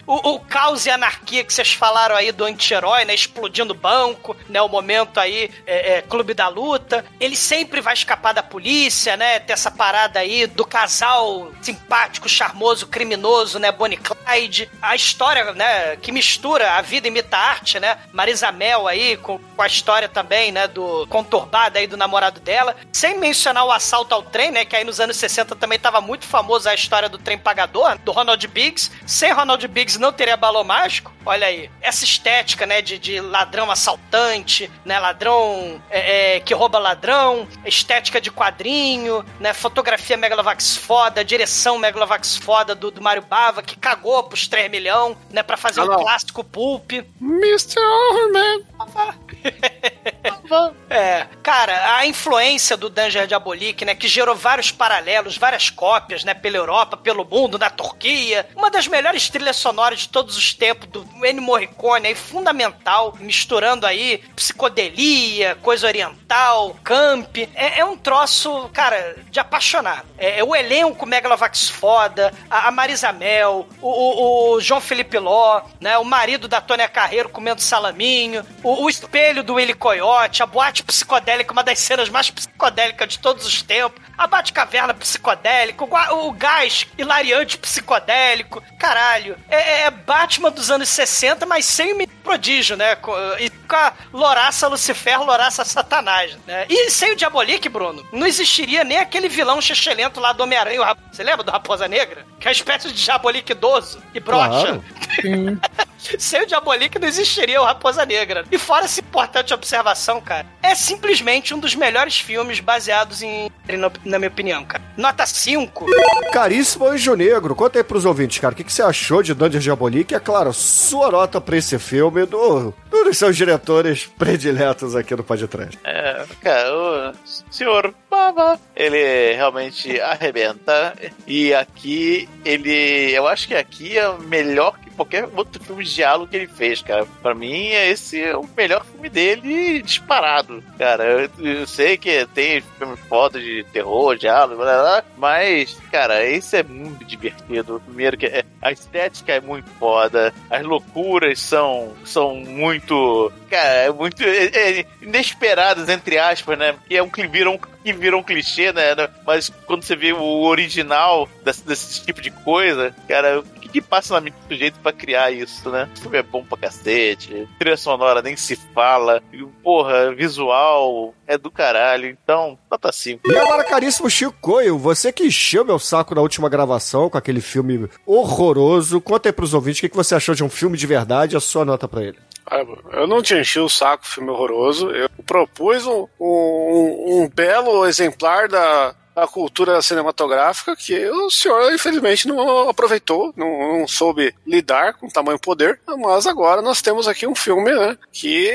O, 0.07 0.35
o 0.35 0.41
caos 0.41 0.87
e 0.87 0.91
anarquia 0.91 1.45
que 1.45 1.53
vocês 1.53 1.73
falaram 1.73 2.15
aí 2.15 2.33
do 2.33 2.45
anti-herói, 2.45 3.05
né? 3.05 3.15
Explodindo 3.15 3.75
banco, 3.75 4.37
né? 4.49 4.61
O 4.61 4.69
momento 4.69 5.19
aí, 5.19 5.51
é, 5.67 5.99
é, 5.99 6.03
Clube 6.03 6.35
da 6.35 6.49
Luta. 6.49 7.05
Ele 7.21 7.37
sempre 7.37 7.81
vai 7.81 7.95
escapar 7.95 8.33
da 8.33 8.43
polícia, 8.43 9.17
né? 9.17 9.39
Ter 9.41 9.53
essa 9.53 9.71
parada 9.71 10.21
aí 10.21 10.47
do 10.47 10.65
casal 10.65 11.51
simpático, 11.63 12.29
charmoso, 12.29 12.87
criminoso, 12.87 13.59
né? 13.59 13.73
Bonnie 13.73 13.99
Clyde. 13.99 14.71
A 14.81 14.95
história, 14.95 15.53
né? 15.53 15.97
Que 15.97 16.13
mistura 16.13 16.73
a 16.73 16.83
vida 16.83 17.09
imita 17.09 17.37
a 17.37 17.41
arte, 17.41 17.81
né? 17.81 17.99
Marisa 18.13 18.53
Mel 18.53 18.87
aí 18.87 19.17
com, 19.17 19.39
com 19.39 19.63
a 19.63 19.67
história 19.67 20.09
também, 20.09 20.53
né? 20.53 20.67
Do 20.67 21.07
conturbada 21.09 21.79
aí 21.79 21.87
do 21.87 21.97
namorado 21.97 22.41
dela. 22.41 22.77
Sem 22.93 23.19
mencionar 23.19 23.65
o 23.65 23.73
assalto 23.73 24.15
ao 24.15 24.23
trem, 24.23 24.51
né? 24.51 24.65
Que 24.65 24.77
aí 24.77 24.85
nos 24.85 25.01
anos 25.01 25.17
60 25.17 25.57
também 25.57 25.79
tava 25.79 26.01
muito 26.01 26.27
famoso 26.27 26.69
a 26.69 26.75
história 26.75 27.09
do 27.09 27.19
trem 27.19 27.39
pagador, 27.39 27.99
do 27.99 28.13
Ronald 28.13 28.47
Biggs. 28.49 28.91
Sem 29.07 29.33
Ronald 29.39 29.67
Biggs 29.69 29.99
não 29.99 30.13
teria 30.13 30.37
balão 30.37 30.65
mágico. 30.65 31.13
Olha 31.25 31.47
aí. 31.47 31.71
Essa 31.81 32.05
estética, 32.05 32.67
né? 32.67 32.83
De, 32.83 32.99
de 32.99 33.21
ladrão 33.21 33.71
assaltante, 33.71 34.71
né? 34.85 34.99
Ladrão 34.99 35.81
é, 35.91 36.37
é, 36.37 36.41
que 36.41 36.53
rouba 36.55 36.79
ladrão, 36.79 37.47
estética 37.65 38.21
de 38.21 38.31
quadrinho, 38.31 39.25
né? 39.39 39.53
Fotografia 39.53 40.17
Megalovax 40.17 40.77
foda, 40.77 41.25
direção 41.25 41.79
Megalovax 41.79 42.37
foda 42.37 42.75
do, 42.75 42.91
do 42.91 43.03
Mario 43.03 43.23
Bava, 43.23 43.63
que 43.63 43.77
cagou 43.77 44.23
pros 44.25 44.49
3 44.49 44.71
milhões, 44.71 45.17
né? 45.31 45.43
Pra 45.43 45.57
fazer 45.57 45.81
Ah, 45.81 45.85
um 45.85 46.03
clássico 46.03 46.43
pulp. 46.43 46.93
Mr. 47.21 47.79
Overman. 47.79 48.65
É, 50.91 51.27
cara, 51.43 51.97
a 51.97 52.07
influência 52.07 52.77
do 52.77 52.89
Danger 52.89 53.27
Diabolique, 53.27 53.85
né, 53.85 53.95
que 53.95 54.09
gerou 54.09 54.35
vários 54.35 54.71
paralelos, 54.71 55.37
várias 55.37 55.69
cópias, 55.69 56.25
né, 56.25 56.33
pela 56.33 56.57
Europa, 56.57 56.97
pelo 56.97 57.25
mundo, 57.25 57.59
na 57.59 57.69
Turquia. 57.69 58.49
Uma 58.57 58.71
das 58.71 58.89
melhores 58.89 59.29
trilhas 59.29 59.57
sonoras 59.57 60.01
de 60.01 60.09
todos 60.09 60.37
os 60.37 60.55
tempos 60.55 60.89
do 60.89 61.07
Ennio 61.25 61.43
Morricone, 61.43 62.09
aí, 62.09 62.15
fundamental, 62.15 63.15
misturando 63.21 63.87
aí 63.87 64.23
psicodelia, 64.35 65.57
coisa 65.57 65.87
oriental, 65.87 66.75
camp. 66.83 67.37
É, 67.55 67.81
é 67.81 67.85
um 67.85 67.97
troço, 67.97 68.71
cara, 68.73 69.17
de 69.31 69.39
apaixonar. 69.39 70.05
É, 70.17 70.41
é 70.41 70.45
o 70.45 70.57
elenco 70.57 71.05
Megalovax 71.05 71.69
foda, 71.69 72.33
a, 72.51 72.69
a 72.69 72.71
Marisa 72.71 73.13
Mel, 73.13 73.69
o, 73.81 73.89
o, 73.89 74.55
o 74.55 74.61
João 74.61 74.81
Felipe 74.81 75.19
Ló, 75.19 75.63
né, 75.81 75.99
o 75.99 76.05
marido 76.05 76.49
da 76.49 76.61
Tônia 76.61 76.89
Carreiro 76.89 77.29
comendo 77.29 77.61
salaminho, 77.61 78.45
o, 78.63 78.78
o 78.79 78.89
espelho 78.89 79.43
do 79.43 79.55
Willy 79.55 79.75
Coyote, 79.75 80.43
a 80.43 80.47
boate 80.47 80.83
psicodélica, 80.83 81.53
uma 81.53 81.65
das 81.65 81.79
cenas 81.79 82.09
mais 82.09 82.31
psicodélicas 82.31 83.09
de 83.09 83.19
todos 83.19 83.45
os 83.47 83.63
tempos, 83.63 84.01
a 84.17 84.27
Batcaverna 84.27 84.95
psicodélica, 84.95 85.85
o, 85.85 86.29
o 86.29 86.33
gás 86.33 86.87
hilariante 86.97 87.59
psicodélico, 87.59 88.63
caralho, 88.79 89.37
é, 89.49 89.83
é 89.83 89.91
Batman 89.91 90.51
dos 90.51 90.71
anos 90.71 90.89
60, 90.89 91.45
mas 91.45 91.65
sem 91.65 91.93
o 91.93 92.09
prodígio, 92.23 92.77
né, 92.77 92.97
e 93.41 93.51
com 93.51 93.77
a 93.77 93.93
loraça 94.13 94.69
Lucifer, 94.69 95.21
loraça 95.21 95.65
Satanás, 95.65 96.37
né, 96.47 96.67
e 96.69 96.91
sem 96.91 97.13
o 97.13 97.17
Diabolique, 97.17 97.69
Bruno, 97.69 98.07
não 98.13 98.27
existiria 98.27 98.85
nem 98.85 98.99
aquele 98.99 99.29
vilão 99.29 99.61
chechelento 99.61 100.21
lá 100.21 100.33
do 100.33 100.43
Homem-Aranha, 100.43 100.97
você 101.11 101.23
lembra 101.23 101.43
do 101.43 101.51
Raposa 101.51 101.89
Negra? 101.89 102.25
Que 102.39 102.47
é 102.47 102.51
uma 102.51 102.53
espécie 102.53 102.89
de 102.93 103.05
Diabolique 103.05 103.53
idoso 103.53 104.01
e 104.15 104.21
brocha. 104.21 104.81
Claro. 105.21 105.61
Sem 106.19 106.43
o 106.43 106.47
Diabolique 106.47 106.99
não 106.99 107.09
existiria 107.09 107.61
o 107.61 107.65
Raposa 107.65 108.07
Negra. 108.07 108.45
E 108.51 108.59
fora 108.59 108.85
essa 108.85 109.01
importante 109.01 109.53
observação, 109.53 110.21
cara, 110.21 110.47
é 110.63 110.75
simplesmente 110.75 111.53
um 111.55 111.59
dos 111.59 111.75
melhores 111.75 112.19
filmes 112.19 112.61
baseados 112.61 113.23
em. 113.23 113.51
na- 113.69 113.91
na 114.05 114.19
minha 114.19 114.29
opinião, 114.31 114.65
cara. 114.65 114.83
Nota 114.97 115.27
5. 115.27 115.87
Caríssimo 116.33 116.87
Anjo 116.87 117.15
Negro, 117.15 117.55
conta 117.55 117.79
aí 117.79 117.85
pros 117.85 118.05
ouvintes, 118.05 118.39
cara, 118.39 118.53
o 118.53 118.57
que, 118.57 118.65
que 118.65 118.73
você 118.73 118.83
achou 118.83 119.23
de 119.23 119.35
Dungeon 119.35 119.61
Diabolique? 119.61 120.15
É 120.15 120.21
claro, 120.21 120.53
sua 120.53 121.11
nota 121.11 121.41
pra 121.41 121.57
esse 121.57 121.79
filme 121.79 122.25
do, 122.27 122.73
do 122.91 123.05
dos 123.05 123.17
seus 123.19 123.37
diretores 123.37 124.07
prediletos 124.19 124.95
aqui 124.97 125.15
do 125.15 125.25
Podcast. 125.25 125.79
É, 125.85 126.25
cara, 126.43 126.75
o 126.77 127.13
senhor 127.51 127.95
Baba, 128.11 128.59
ele 128.77 129.35
realmente 129.35 130.01
arrebenta. 130.01 130.95
E 131.27 131.55
aqui, 131.55 132.29
ele. 132.45 133.13
Eu 133.13 133.27
acho 133.27 133.47
que 133.49 133.55
aqui 133.55 133.97
é 133.99 134.13
melhor 134.19 134.79
que 134.79 134.91
qualquer 134.91 135.29
outro 135.37 135.63
filme 135.63 135.85
de 135.85 135.88
diálogo 135.95 136.29
que 136.31 136.37
ele 136.37 136.47
fez, 136.49 136.83
cara. 136.83 137.07
Pra 137.23 137.35
mim, 137.35 137.69
esse 137.69 138.21
é 138.23 138.37
o 138.37 138.49
melhor 138.57 138.85
filme 138.85 139.09
dele 139.09 139.83
disparado. 139.83 140.63
Cara, 140.79 141.05
eu, 141.05 141.31
eu 141.45 141.67
sei 141.67 141.97
que 141.97 142.27
tem 142.35 142.61
filme 142.79 142.97
foda 143.09 143.41
de 143.41 143.65
terror, 143.73 144.17
diálogo, 144.17 144.57
blá, 144.63 144.81
blá, 144.81 145.05
mas, 145.17 145.77
cara, 145.91 146.25
esse 146.25 146.57
é 146.57 146.63
muito 146.63 147.05
divertido. 147.05 147.83
Primeiro 147.87 148.17
que 148.17 148.27
é- 148.27 148.45
a 148.61 148.73
estética 148.73 149.33
é 149.33 149.41
muito 149.41 149.69
foda, 149.79 150.33
as 150.51 150.63
loucuras 150.65 151.39
são, 151.41 151.95
são 152.05 152.35
muito, 152.37 153.33
cara, 153.51 153.69
é 153.87 153.91
muito 153.93 154.23
é- 154.23 154.47
é 154.81 154.85
inesperadas, 155.01 155.89
entre 155.89 156.19
aspas, 156.19 156.59
né? 156.59 156.75
Que 156.89 156.97
é 156.97 157.03
um, 157.03 157.09
cli- 157.09 157.27
vira 157.29 157.51
um, 157.51 157.59
que 157.59 157.93
vira 157.93 158.17
um 158.17 158.23
clichê, 158.23 158.73
né? 158.73 158.95
Mas 159.27 159.49
quando 159.67 159.83
você 159.83 159.95
vê 159.97 160.13
o 160.13 160.43
original 160.43 161.29
desse, 161.45 161.65
desse 161.67 162.05
tipo 162.05 162.21
de 162.21 162.31
coisa, 162.31 162.95
cara, 163.09 163.43
que, 163.69 163.81
que 163.81 163.83
passa 163.83 164.15
na 164.15 164.21
mente 164.21 164.35
do 164.35 164.55
sujeito 164.55 164.79
pra 164.81 164.93
criar 164.93 165.31
isso, 165.31 165.71
né? 165.71 165.89
O 165.97 166.01
filme 166.01 166.19
é 166.19 166.23
bom 166.23 166.45
pra 166.45 166.59
cacete, 166.59 167.49
trilha 167.59 167.77
sonora 167.77 168.23
nem 168.23 168.37
se 168.37 168.57
fala, 168.75 169.23
e, 169.33 169.45
porra, 169.63 170.15
visual 170.15 171.15
é 171.27 171.37
do 171.37 171.51
caralho, 171.51 172.07
então, 172.09 172.59
nota 172.71 172.91
5. 172.91 173.31
E 173.31 173.37
agora, 173.37 173.65
caríssimo 173.65 174.09
Chico 174.11 174.35
Coelho, 174.41 174.79
você 174.79 175.13
que 175.13 175.25
encheu 175.25 175.65
meu 175.65 175.79
saco 175.79 176.15
na 176.15 176.21
última 176.23 176.49
gravação 176.49 177.11
com 177.11 177.19
aquele 177.19 177.41
filme 177.41 177.89
horroroso, 178.07 179.01
conta 179.01 179.29
aí 179.29 179.33
pros 179.33 179.55
ouvintes 179.55 179.79
o 179.79 179.81
que, 179.83 179.89
que 179.89 179.97
você 179.97 180.15
achou 180.15 180.35
de 180.35 180.43
um 180.45 180.49
filme 180.49 180.77
de 180.77 180.87
verdade 180.87 181.37
a 181.37 181.41
sua 181.41 181.65
nota 181.65 181.87
pra 181.87 182.03
ele. 182.03 182.19
Ah, 182.51 182.65
Eu 182.93 183.07
não 183.07 183.21
te 183.23 183.35
enchi 183.35 183.61
o 183.61 183.69
saco, 183.69 184.07
filme 184.07 184.31
horroroso. 184.31 184.91
Eu 184.91 185.11
propus 185.27 185.87
um, 185.87 186.07
um, 186.19 187.23
um 187.25 187.29
belo 187.29 187.85
exemplar 187.87 188.49
da, 188.49 188.95
da 189.21 189.27
cultura 189.27 189.83
cinematográfica 189.83 190.77
que 190.77 191.09
o 191.11 191.31
senhor, 191.31 191.73
infelizmente, 191.73 192.29
não 192.29 192.69
aproveitou, 192.69 193.33
não, 193.37 193.79
não 193.79 193.89
soube 193.89 194.35
lidar 194.47 194.95
com 194.95 195.09
tamanho 195.09 195.39
poder. 195.39 195.81
Mas 195.99 196.27
agora 196.27 196.63
nós 196.63 196.81
temos 196.81 197.09
aqui 197.09 197.27
um 197.27 197.35
filme 197.35 197.73
né, 197.73 197.97
que 198.13 198.47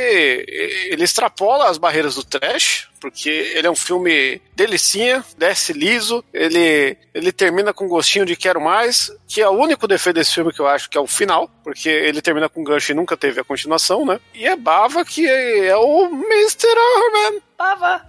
ele 0.90 1.04
extrapola 1.04 1.70
as 1.70 1.78
barreiras 1.78 2.16
do 2.16 2.24
trash. 2.24 2.90
Porque 3.04 3.30
ele 3.30 3.68
é 3.68 3.70
um 3.70 3.76
filme 3.76 4.42
delicinha, 4.56 5.26
desce 5.38 5.74
liso, 5.74 6.24
ele, 6.34 6.98
ele 7.14 7.34
termina 7.34 7.74
com 7.74 7.86
gostinho 7.86 8.26
de 8.26 8.34
quero 8.34 8.62
mais, 8.62 9.12
que 9.28 9.42
é 9.42 9.50
o 9.50 9.52
único 9.52 9.90
defeito 9.90 10.16
desse 10.16 10.34
filme 10.34 10.54
que 10.54 10.62
eu 10.62 10.68
acho 10.68 10.90
que 10.90 10.98
é 10.98 11.02
o 11.02 11.06
final, 11.06 11.50
porque 11.66 11.90
ele 11.90 12.22
termina 12.22 12.48
com 12.48 12.64
gancho 12.64 12.94
e 12.94 12.96
nunca 12.96 13.18
teve 13.18 13.42
a 13.42 13.44
continuação, 13.44 14.06
né? 14.06 14.22
E 14.34 14.48
é 14.48 14.56
Bava 14.56 15.04
que 15.04 15.28
é, 15.28 15.66
é 15.66 15.76
o 15.76 16.06
Mr. 16.06 16.66
Overman. 16.66 17.42
Bava. 17.58 18.06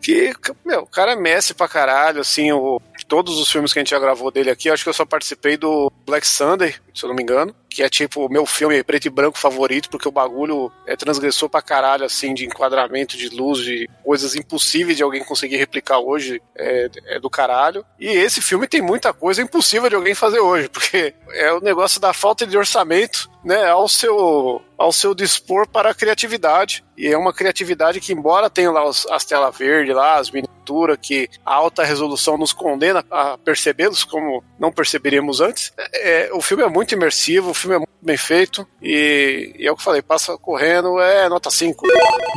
Que, 0.00 0.32
meu, 0.64 0.80
o 0.80 0.86
cara 0.86 1.12
é 1.12 1.16
mestre 1.16 1.54
pra 1.54 1.68
caralho, 1.68 2.22
assim, 2.22 2.50
o, 2.52 2.80
todos 3.06 3.38
os 3.38 3.52
filmes 3.52 3.70
que 3.70 3.78
a 3.78 3.82
gente 3.82 3.90
já 3.90 3.98
gravou 3.98 4.30
dele 4.30 4.48
aqui, 4.48 4.70
acho 4.70 4.82
que 4.82 4.88
eu 4.88 4.94
só 4.94 5.04
participei 5.04 5.58
do 5.58 5.92
Black 6.06 6.26
Sunday, 6.26 6.74
se 6.94 7.04
eu 7.04 7.08
não 7.08 7.14
me 7.14 7.22
engano, 7.22 7.54
que 7.70 7.82
é 7.82 7.88
tipo 7.88 8.26
o 8.26 8.28
meu 8.28 8.44
filme 8.44 8.82
preto 8.82 9.06
e 9.06 9.10
branco 9.10 9.38
favorito, 9.38 9.88
porque 9.88 10.08
o 10.08 10.12
bagulho 10.12 10.70
é 10.86 10.96
transgressor 10.96 11.48
pra 11.48 11.62
caralho, 11.62 12.04
assim, 12.04 12.34
de 12.34 12.44
enquadramento, 12.44 13.16
de 13.16 13.28
luz, 13.28 13.60
de 13.60 13.88
coisas 14.04 14.34
impossíveis 14.34 14.96
de 14.96 15.02
alguém 15.02 15.24
conseguir 15.24 15.56
replicar 15.56 16.00
hoje, 16.00 16.42
é, 16.58 16.90
é 17.06 17.20
do 17.20 17.30
caralho. 17.30 17.84
E 17.98 18.08
esse 18.08 18.42
filme 18.42 18.66
tem 18.66 18.82
muita 18.82 19.12
coisa 19.12 19.40
impossível 19.40 19.88
de 19.88 19.94
alguém 19.94 20.14
fazer 20.14 20.40
hoje, 20.40 20.68
porque 20.70 21.14
é 21.32 21.52
o 21.52 21.60
negócio 21.60 22.00
da 22.00 22.12
falta 22.12 22.46
de 22.46 22.58
orçamento, 22.58 23.30
né, 23.44 23.66
ao 23.70 23.88
seu, 23.88 24.60
ao 24.76 24.92
seu 24.92 25.14
dispor 25.14 25.66
para 25.68 25.90
a 25.90 25.94
criatividade. 25.94 26.84
E 26.98 27.06
é 27.06 27.16
uma 27.16 27.32
criatividade 27.32 28.00
que, 28.00 28.12
embora 28.12 28.50
tenha 28.50 28.70
lá 28.70 28.84
os- 28.86 29.06
as 29.06 29.24
telas 29.24 29.56
verdes, 29.56 29.94
lá, 29.94 30.18
as 30.18 30.30
miniaturas, 30.30 30.98
que 31.00 31.28
a 31.46 31.54
alta 31.54 31.82
resolução 31.82 32.36
nos 32.36 32.52
condena 32.52 33.02
a 33.10 33.38
percebê-los 33.38 34.04
como 34.04 34.44
não 34.58 34.70
perceberíamos 34.70 35.40
antes, 35.40 35.72
é, 35.94 36.28
o 36.34 36.42
filme 36.42 36.62
é 36.62 36.68
muito 36.68 36.94
imersivo, 36.94 37.54
filme 37.60 37.76
é 37.76 37.78
muito 37.78 37.90
bem 38.02 38.16
feito, 38.16 38.66
e, 38.82 39.54
e 39.58 39.66
é 39.66 39.70
o 39.70 39.76
que 39.76 39.80
eu 39.80 39.84
falei, 39.84 40.02
passa 40.02 40.36
correndo, 40.38 40.98
é 41.00 41.28
nota 41.28 41.50
5. 41.50 41.86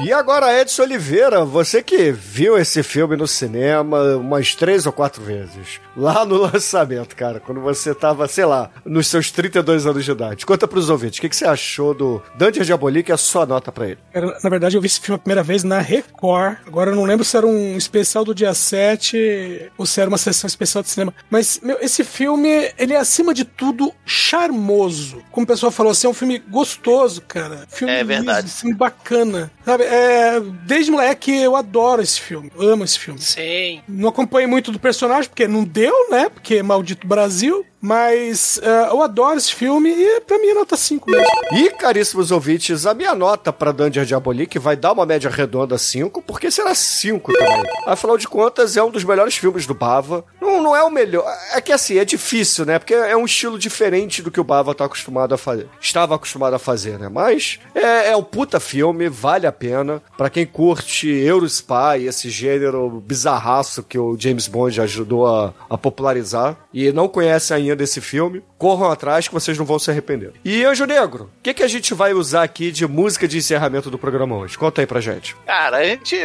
E 0.03 0.11
agora, 0.11 0.59
Edson 0.59 0.83
Oliveira, 0.83 1.45
você 1.45 1.81
que 1.81 2.11
viu 2.11 2.57
esse 2.57 2.83
filme 2.83 3.15
no 3.15 3.27
cinema 3.27 4.17
umas 4.17 4.55
três 4.55 4.85
ou 4.85 4.91
quatro 4.91 5.23
vezes, 5.23 5.79
lá 5.95 6.25
no 6.25 6.37
lançamento, 6.51 7.15
cara, 7.15 7.39
quando 7.39 7.61
você 7.61 7.93
tava, 7.93 8.27
sei 8.27 8.45
lá, 8.45 8.69
nos 8.85 9.07
seus 9.07 9.31
32 9.31 9.85
anos 9.85 10.03
de 10.03 10.11
idade. 10.11 10.45
Conta 10.45 10.67
pros 10.67 10.89
ouvintes, 10.89 11.19
o 11.19 11.21
que, 11.21 11.29
que 11.29 11.35
você 11.35 11.45
achou 11.45 11.93
do 11.93 12.21
Dungeon 12.35 12.63
Diabolique 12.63 13.11
e 13.11 13.13
a 13.13 13.17
sua 13.17 13.45
nota 13.45 13.71
pra 13.71 13.87
ele? 13.87 13.99
Na 14.43 14.49
verdade, 14.49 14.75
eu 14.75 14.81
vi 14.81 14.87
esse 14.87 14.99
filme 14.99 15.15
a 15.15 15.19
primeira 15.19 15.43
vez 15.43 15.63
na 15.63 15.79
Record. 15.79 16.57
Agora 16.65 16.91
eu 16.91 16.95
não 16.95 17.03
lembro 17.03 17.23
se 17.23 17.37
era 17.37 17.47
um 17.47 17.77
especial 17.77 18.23
do 18.23 18.35
dia 18.35 18.53
7 18.53 19.71
ou 19.77 19.85
se 19.85 20.01
era 20.01 20.09
uma 20.09 20.17
sessão 20.17 20.47
especial 20.47 20.83
de 20.83 20.89
cinema. 20.89 21.13
Mas, 21.29 21.59
meu, 21.61 21.77
esse 21.79 22.03
filme, 22.03 22.71
ele 22.77 22.93
é 22.93 22.97
acima 22.97 23.33
de 23.33 23.45
tudo 23.45 23.93
charmoso. 24.05 25.12
Como 25.31 25.43
o 25.43 25.47
pessoal 25.47 25.71
falou 25.71 25.91
assim, 25.91 26.07
é 26.07 26.09
um 26.09 26.13
filme 26.13 26.39
gostoso, 26.39 27.21
cara. 27.21 27.65
Filme 27.69 27.93
É 27.93 28.03
verdade. 28.03 28.47
liso, 28.47 28.59
filme 28.59 28.75
bacana. 28.75 29.51
Sabe, 29.65 29.83
é, 29.83 30.39
desde 30.65 30.91
moleque 30.91 31.31
eu 31.31 31.55
adoro 31.55 32.01
esse 32.01 32.19
filme. 32.19 32.51
Amo 32.57 32.83
esse 32.83 32.99
filme. 32.99 33.19
Sim. 33.19 33.81
Não 33.87 34.09
acompanhei 34.09 34.47
muito 34.47 34.71
do 34.71 34.79
personagem, 34.79 35.29
porque 35.29 35.47
não 35.47 35.63
deu, 35.63 36.09
né? 36.09 36.29
Porque 36.29 36.55
é 36.55 36.63
maldito 36.63 37.07
Brasil. 37.07 37.65
Mas 37.85 38.61
eh, 38.63 38.87
eu 38.91 39.01
adoro 39.01 39.37
esse 39.37 39.53
filme 39.53 39.89
e 39.89 40.21
pra 40.21 40.39
mim 40.39 40.47
é 40.47 40.53
nota 40.53 40.77
5 40.77 41.11
mesmo. 41.11 41.27
E, 41.51 41.69
caríssimos 41.71 42.31
ouvintes, 42.31 42.85
a 42.85 42.93
minha 42.93 43.13
nota 43.13 43.51
pra 43.51 43.73
Dungeon 43.73 44.05
Diabolique 44.05 44.57
vai 44.57 44.77
dar 44.77 44.93
uma 44.93 45.05
média 45.05 45.29
redonda 45.29 45.77
5, 45.77 46.21
porque 46.21 46.49
será 46.49 46.73
5 46.73 47.33
também. 47.33 47.63
Afinal 47.85 48.17
de 48.17 48.25
contas, 48.25 48.77
é 48.77 48.83
um 48.83 48.89
dos 48.89 49.03
melhores 49.03 49.35
filmes 49.35 49.67
do 49.67 49.73
Bava. 49.73 50.23
Não, 50.39 50.63
não 50.63 50.73
é 50.73 50.81
o 50.81 50.89
melhor. 50.89 51.25
É 51.53 51.59
que 51.59 51.73
assim, 51.73 51.97
é 51.97 52.05
difícil, 52.05 52.65
né? 52.65 52.79
Porque 52.79 52.93
é 52.93 53.17
um 53.17 53.25
estilo 53.25 53.59
diferente 53.59 54.21
do 54.21 54.31
que 54.31 54.39
o 54.39 54.45
Bava 54.45 54.73
tá 54.73 54.85
acostumado 54.85 55.35
a 55.35 55.37
fazer. 55.37 55.67
Estava 55.81 56.15
acostumado 56.15 56.53
a 56.53 56.59
fazer, 56.59 56.97
né? 56.97 57.09
Mas 57.09 57.59
é, 57.75 58.11
é 58.11 58.15
um 58.15 58.23
puta 58.23 58.61
filme, 58.61 59.09
vale 59.09 59.45
a 59.45 59.51
pena. 59.53 60.01
Pra 60.17 60.29
quem 60.29 60.45
curte 60.45 61.07
Eurospy, 61.07 62.05
esse 62.05 62.29
gênero 62.29 62.89
bizarraço 63.05 63.83
que 63.83 63.97
o 63.97 64.17
James 64.19 64.47
Bond 64.47 64.81
ajudou 64.81 65.27
a, 65.27 65.53
a 65.69 65.77
popularizar, 65.77 66.57
e 66.73 66.91
não 66.91 67.07
conhece 67.07 67.53
ainda 67.53 67.83
esse 67.83 68.01
filme, 68.01 68.43
corram 68.57 68.91
atrás 68.91 69.27
que 69.27 69.33
vocês 69.33 69.57
não 69.57 69.65
vão 69.65 69.77
se 69.77 69.91
arrepender. 69.91 70.33
E 70.43 70.63
Anjo 70.63 70.85
Negro, 70.85 71.25
o 71.25 71.41
que, 71.41 71.53
que 71.53 71.63
a 71.63 71.67
gente 71.67 71.93
vai 71.93 72.13
usar 72.13 72.43
aqui 72.43 72.71
de 72.71 72.87
música 72.87 73.27
de 73.27 73.37
encerramento 73.37 73.89
do 73.89 73.97
programa 73.97 74.35
hoje? 74.37 74.57
Conta 74.57 74.81
aí 74.81 74.87
pra 74.87 75.01
gente. 75.01 75.35
Cara, 75.45 75.77
a 75.77 75.83
gente 75.83 76.17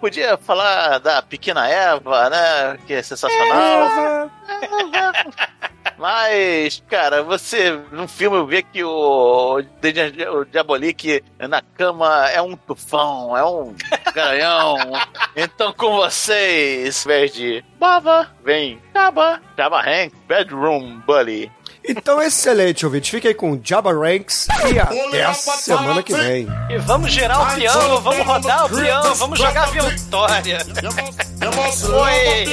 podia 0.00 0.36
falar 0.36 0.98
da 0.98 1.22
Pequena 1.22 1.68
Eva, 1.68 2.30
né? 2.30 2.78
Que 2.86 2.94
é 2.94 3.02
sensacional. 3.02 4.30
Mas, 5.98 6.82
cara, 6.88 7.22
você 7.22 7.72
no 7.92 8.08
filme 8.08 8.44
vê 8.46 8.62
que 8.62 8.82
o, 8.82 9.58
o 9.58 10.44
Diabolik 10.44 11.22
na 11.38 11.62
cama 11.62 12.28
é 12.30 12.40
um 12.42 12.56
tufão, 12.56 13.36
é 13.36 13.44
um 13.44 13.74
garanhão. 14.14 14.76
então 15.36 15.72
com 15.72 15.96
vocês, 15.96 17.04
verde 17.04 17.64
Baba, 17.78 18.30
vem 18.44 18.80
Jabba, 18.92 19.40
Jabba 19.56 19.80
Hank, 19.80 20.14
Bedroom 20.26 21.00
Bully. 21.06 21.50
Então, 21.86 22.20
excelente, 22.22 22.86
ouvinte. 22.86 23.10
Fique 23.10 23.28
aí 23.28 23.34
com 23.34 23.60
Jabba 23.62 23.92
Ranks 23.92 24.46
e 24.72 24.78
até 24.78 25.24
a 25.24 25.34
semana 25.34 26.02
que 26.02 26.14
vem. 26.14 26.48
E 26.70 26.78
vamos 26.78 27.12
girar 27.12 27.52
o 27.52 27.54
peão, 27.54 28.00
vamos 28.00 28.26
rodar 28.26 28.64
o 28.64 28.68
peão, 28.70 29.14
vamos 29.14 29.38
jogar 29.38 29.64
a 29.64 29.66
vitória. 29.66 30.58
Oi! 31.92 32.44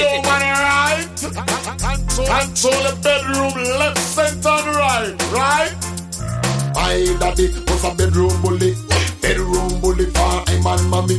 My 6.74 7.06
daddy 7.18 7.48
was 7.68 7.84
a 7.84 7.94
bedroom 7.94 8.42
bully. 8.42 8.74
Bedroom 9.20 9.80
bully 9.80 10.06
for 10.06 10.42
him 10.50 10.66
and 10.66 10.90
mommy. 10.90 11.18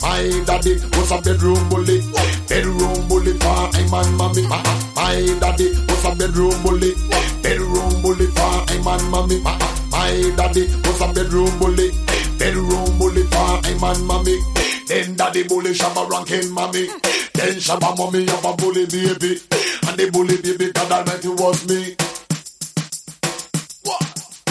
My 0.00 0.42
daddy 0.46 0.80
was 0.96 1.10
a 1.12 1.20
bedroom 1.22 1.68
bully. 1.68 2.02
Bedroom 2.48 3.08
bully 3.08 3.38
for 3.38 3.70
him 3.76 3.94
and 3.94 4.16
mommy. 4.16 4.42
My 4.48 5.36
daddy 5.40 5.70
was 5.88 6.04
a 6.04 6.14
bedroom 6.16 6.60
bully. 6.62 6.94
Bedroom 7.42 8.02
bully 8.02 8.26
for 8.26 8.72
him 8.72 8.86
and 8.86 9.10
mommy. 9.10 9.40
My 9.40 10.10
daddy 10.36 10.66
was 10.84 11.00
a 11.00 11.12
bedroom 11.12 11.58
bully. 11.58 11.90
Bedroom 12.38 12.98
bully 12.98 13.22
for 13.24 13.66
him 13.66 13.82
and 13.82 14.06
mommy. 14.06 14.38
Then 14.86 15.16
daddy 15.16 15.42
bully 15.48 15.72
shabba 15.74 16.08
ranking 16.08 16.50
mommy. 16.52 16.86
Then 17.34 17.54
shabba 17.58 17.96
mommy 17.98 18.26
have 18.26 18.44
a 18.44 18.52
bully 18.56 18.86
baby. 18.86 19.40
And 19.86 19.98
the 19.98 20.10
bully 20.12 20.36
baby 20.40 20.72
God 20.72 20.92
almighty 20.92 21.28
was 21.28 21.66
me. 21.68 21.96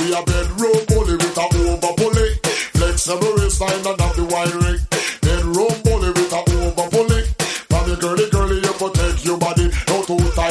We 0.01 0.13
a 0.13 0.23
bedroom 0.23 0.81
bully 0.87 1.15
with 1.15 1.37
a 1.37 1.45
over 1.69 1.93
bully. 1.95 2.29
Flexible 2.73 3.33
waistline 3.37 3.85
and 3.85 4.01
have 4.01 4.15
the 4.15 4.25
wiring. 4.25 4.81
Bedroom 5.21 5.75
bully 5.83 6.09
with 6.09 6.33
a 6.33 6.41
over 6.65 6.89
bully. 6.89 7.23
From 7.69 7.89
the 7.89 7.95
girly 8.01 8.30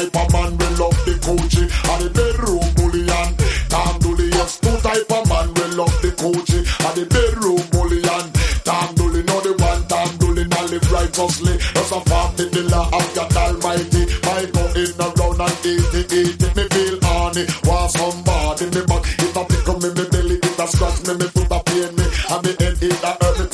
type 0.01 0.17
of 0.17 0.33
man 0.33 0.57
will 0.57 0.77
love 0.81 0.99
the 1.05 1.15
coochie. 1.21 1.69
Eh, 1.69 1.93
and 1.93 2.01
the 2.01 2.09
bedroom 2.17 2.65
bully 2.77 3.05
and 3.05 3.33
Tom 3.69 3.99
Dooley. 4.01 4.29
Yes, 4.33 4.57
two 4.61 4.77
type 4.81 5.11
of 5.13 5.29
man 5.29 5.53
will 5.53 5.85
love 5.85 5.97
the 6.01 6.11
coochie. 6.17 6.65
Eh, 6.65 6.87
and 6.89 6.95
the 6.97 7.05
bedroom 7.05 7.61
bully 7.69 8.01
and 8.01 8.29
Tom 8.65 8.95
Dooley. 8.97 9.23
No 9.29 9.37
the 9.45 9.53
one 9.61 9.83
Tom 9.93 10.09
Dooley 10.17 10.45
not 10.49 10.71
live 10.73 10.89
righteously. 10.93 11.57
Just 11.77 11.93
a 11.93 12.01
the 12.01 12.63
law 12.73 12.89
of 12.89 13.07
God 13.13 13.37
Almighty. 13.37 14.09
I 14.25 14.49
go 14.49 14.65
in 14.73 14.97
around 14.97 15.41
and 15.45 15.67
eat 15.69 15.93
it, 15.93 16.13
eat 16.13 16.41
it. 16.41 16.53
Me 16.57 16.65
feel 16.73 16.97
horny. 17.05 17.45
Want 17.69 17.93
somebody 17.93 18.67
me 18.73 18.81
back. 18.89 19.05
It 19.05 19.37
a 19.37 19.43
pick 19.45 19.69
up 19.69 19.79
me, 19.85 19.89
me 19.93 20.05
belly. 20.09 20.37
It 20.41 20.61
a 20.61 20.65
scratch 20.65 21.05
me, 21.05 21.13
me 21.21 21.27
foot 21.29 21.53
a 21.53 21.59
pain 21.61 21.93
me. 21.93 22.07
And 22.09 22.41
me 22.41 22.53
head 22.57 22.81
it 22.81 23.05
a 23.05 23.13
hurt 23.21 23.39
me. 23.39 23.50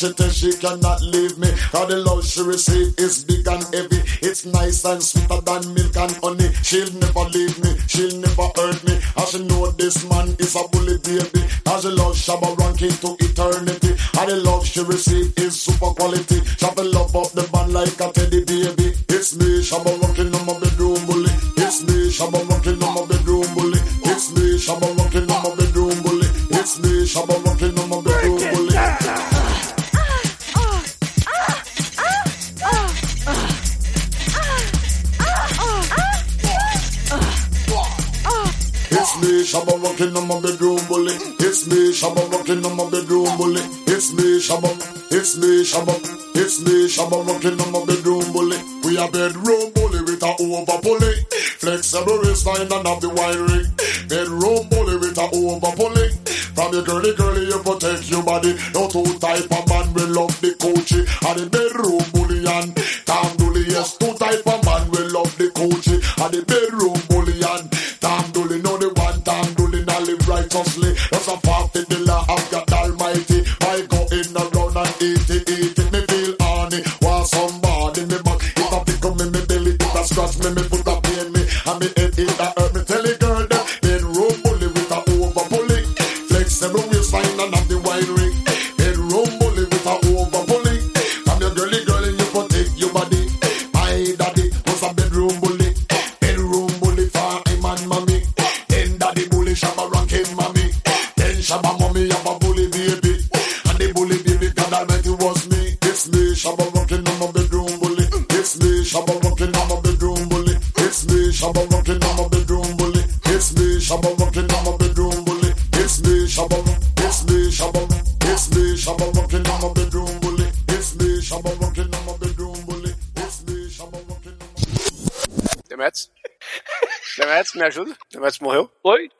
She 0.00 0.10
test 0.14 0.38
she 0.38 0.52
cannot 0.56 1.02
leave 1.02 1.36
me. 1.36 1.50
Cause 1.72 1.88
the 1.88 1.96
love 2.00 2.24
she 2.24 2.40
receive 2.40 2.96
is 2.96 3.22
big 3.22 3.46
and 3.46 3.62
heavy. 3.68 4.00
It's 4.24 4.46
nice 4.46 4.82
and 4.86 5.02
sweeter 5.02 5.42
than 5.44 5.74
milk 5.74 5.94
and 5.94 6.16
honey. 6.24 6.48
She'll 6.64 6.88
never 6.96 7.28
leave 7.28 7.52
me. 7.60 7.76
She'll 7.86 8.16
never 8.16 8.48
hurt 8.56 8.80
me. 8.88 8.96
And 8.96 9.28
she 9.28 9.44
know 9.44 9.68
this 9.76 10.08
man 10.08 10.32
is 10.40 10.56
a 10.56 10.64
bully 10.72 10.96
baby. 11.04 11.44
Cause 11.68 11.82
she 11.84 11.88
love 11.92 12.16
Shabba 12.16 12.56
ranking 12.56 12.96
to 13.04 13.12
eternity. 13.20 13.92
And 14.16 14.30
the 14.32 14.40
love 14.40 14.64
she 14.64 14.80
receive 14.80 15.36
is 15.36 15.60
super 15.60 15.92
quality. 15.92 16.40
Shabba 16.56 16.80
love 16.80 17.14
up 17.14 17.32
the 17.36 17.44
band 17.52 17.74
like 17.74 18.00
a 18.00 18.08
teddy 18.10 18.40
baby. 18.44 18.96
It's 19.12 19.36
me, 19.36 19.60
Shabba 19.60 19.99
Flexible 52.60 52.78
waistline 52.78 52.78
and 52.78 52.88
have 52.88 53.00
the 53.00 53.08
wiring. 53.08 53.50
Bedroom 53.50 53.59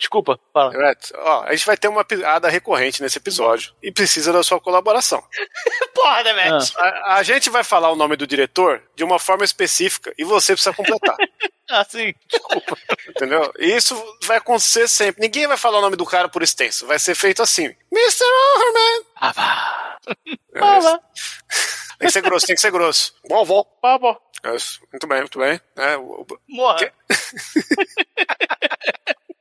Desculpa, 0.00 0.40
fala. 0.50 0.70
Demetrius, 0.70 1.12
ó, 1.14 1.42
a 1.44 1.54
gente 1.54 1.66
vai 1.66 1.76
ter 1.76 1.86
uma 1.86 2.02
piada 2.02 2.48
recorrente 2.48 3.02
nesse 3.02 3.18
episódio 3.18 3.74
e 3.82 3.92
precisa 3.92 4.32
da 4.32 4.42
sua 4.42 4.58
colaboração. 4.58 5.22
Porra, 5.94 6.24
Demetrius. 6.24 6.74
A, 6.74 7.16
a 7.16 7.22
gente 7.22 7.50
vai 7.50 7.62
falar 7.62 7.90
o 7.90 7.96
nome 7.96 8.16
do 8.16 8.26
diretor 8.26 8.82
de 8.96 9.04
uma 9.04 9.18
forma 9.18 9.44
específica 9.44 10.10
e 10.16 10.24
você 10.24 10.54
precisa 10.54 10.74
completar. 10.74 11.16
Ah, 11.72 11.86
sim, 11.88 12.12
desculpa. 12.26 12.76
Entendeu? 13.10 13.52
E 13.56 13.76
isso 13.76 13.94
vai 14.24 14.38
acontecer 14.38 14.88
sempre. 14.88 15.20
Ninguém 15.22 15.46
vai 15.46 15.56
falar 15.56 15.78
o 15.78 15.80
nome 15.80 15.94
do 15.94 16.04
cara 16.04 16.28
por 16.28 16.42
extenso. 16.42 16.84
Vai 16.84 16.98
ser 16.98 17.14
feito 17.14 17.40
assim. 17.44 17.66
Mr. 17.92 18.24
Overman! 18.56 19.04
Ah, 19.14 19.30
vá. 19.32 19.98
É 20.52 20.78
isso. 20.78 21.00
Tem 21.96 22.08
que 22.08 22.10
ser 22.10 22.22
grosso, 22.22 22.46
tem 22.46 22.56
que 22.56 22.60
ser 22.60 22.72
grosso. 22.72 23.14
Bom, 23.28 23.44
bom. 23.46 23.64
Bom. 24.00 24.16
É 24.42 24.56
isso. 24.56 24.80
Muito 24.92 25.06
bem, 25.06 25.20
muito 25.20 25.38
bem. 25.38 25.60
É, 25.76 25.96
o- 25.96 26.26
Morra. 26.48 26.92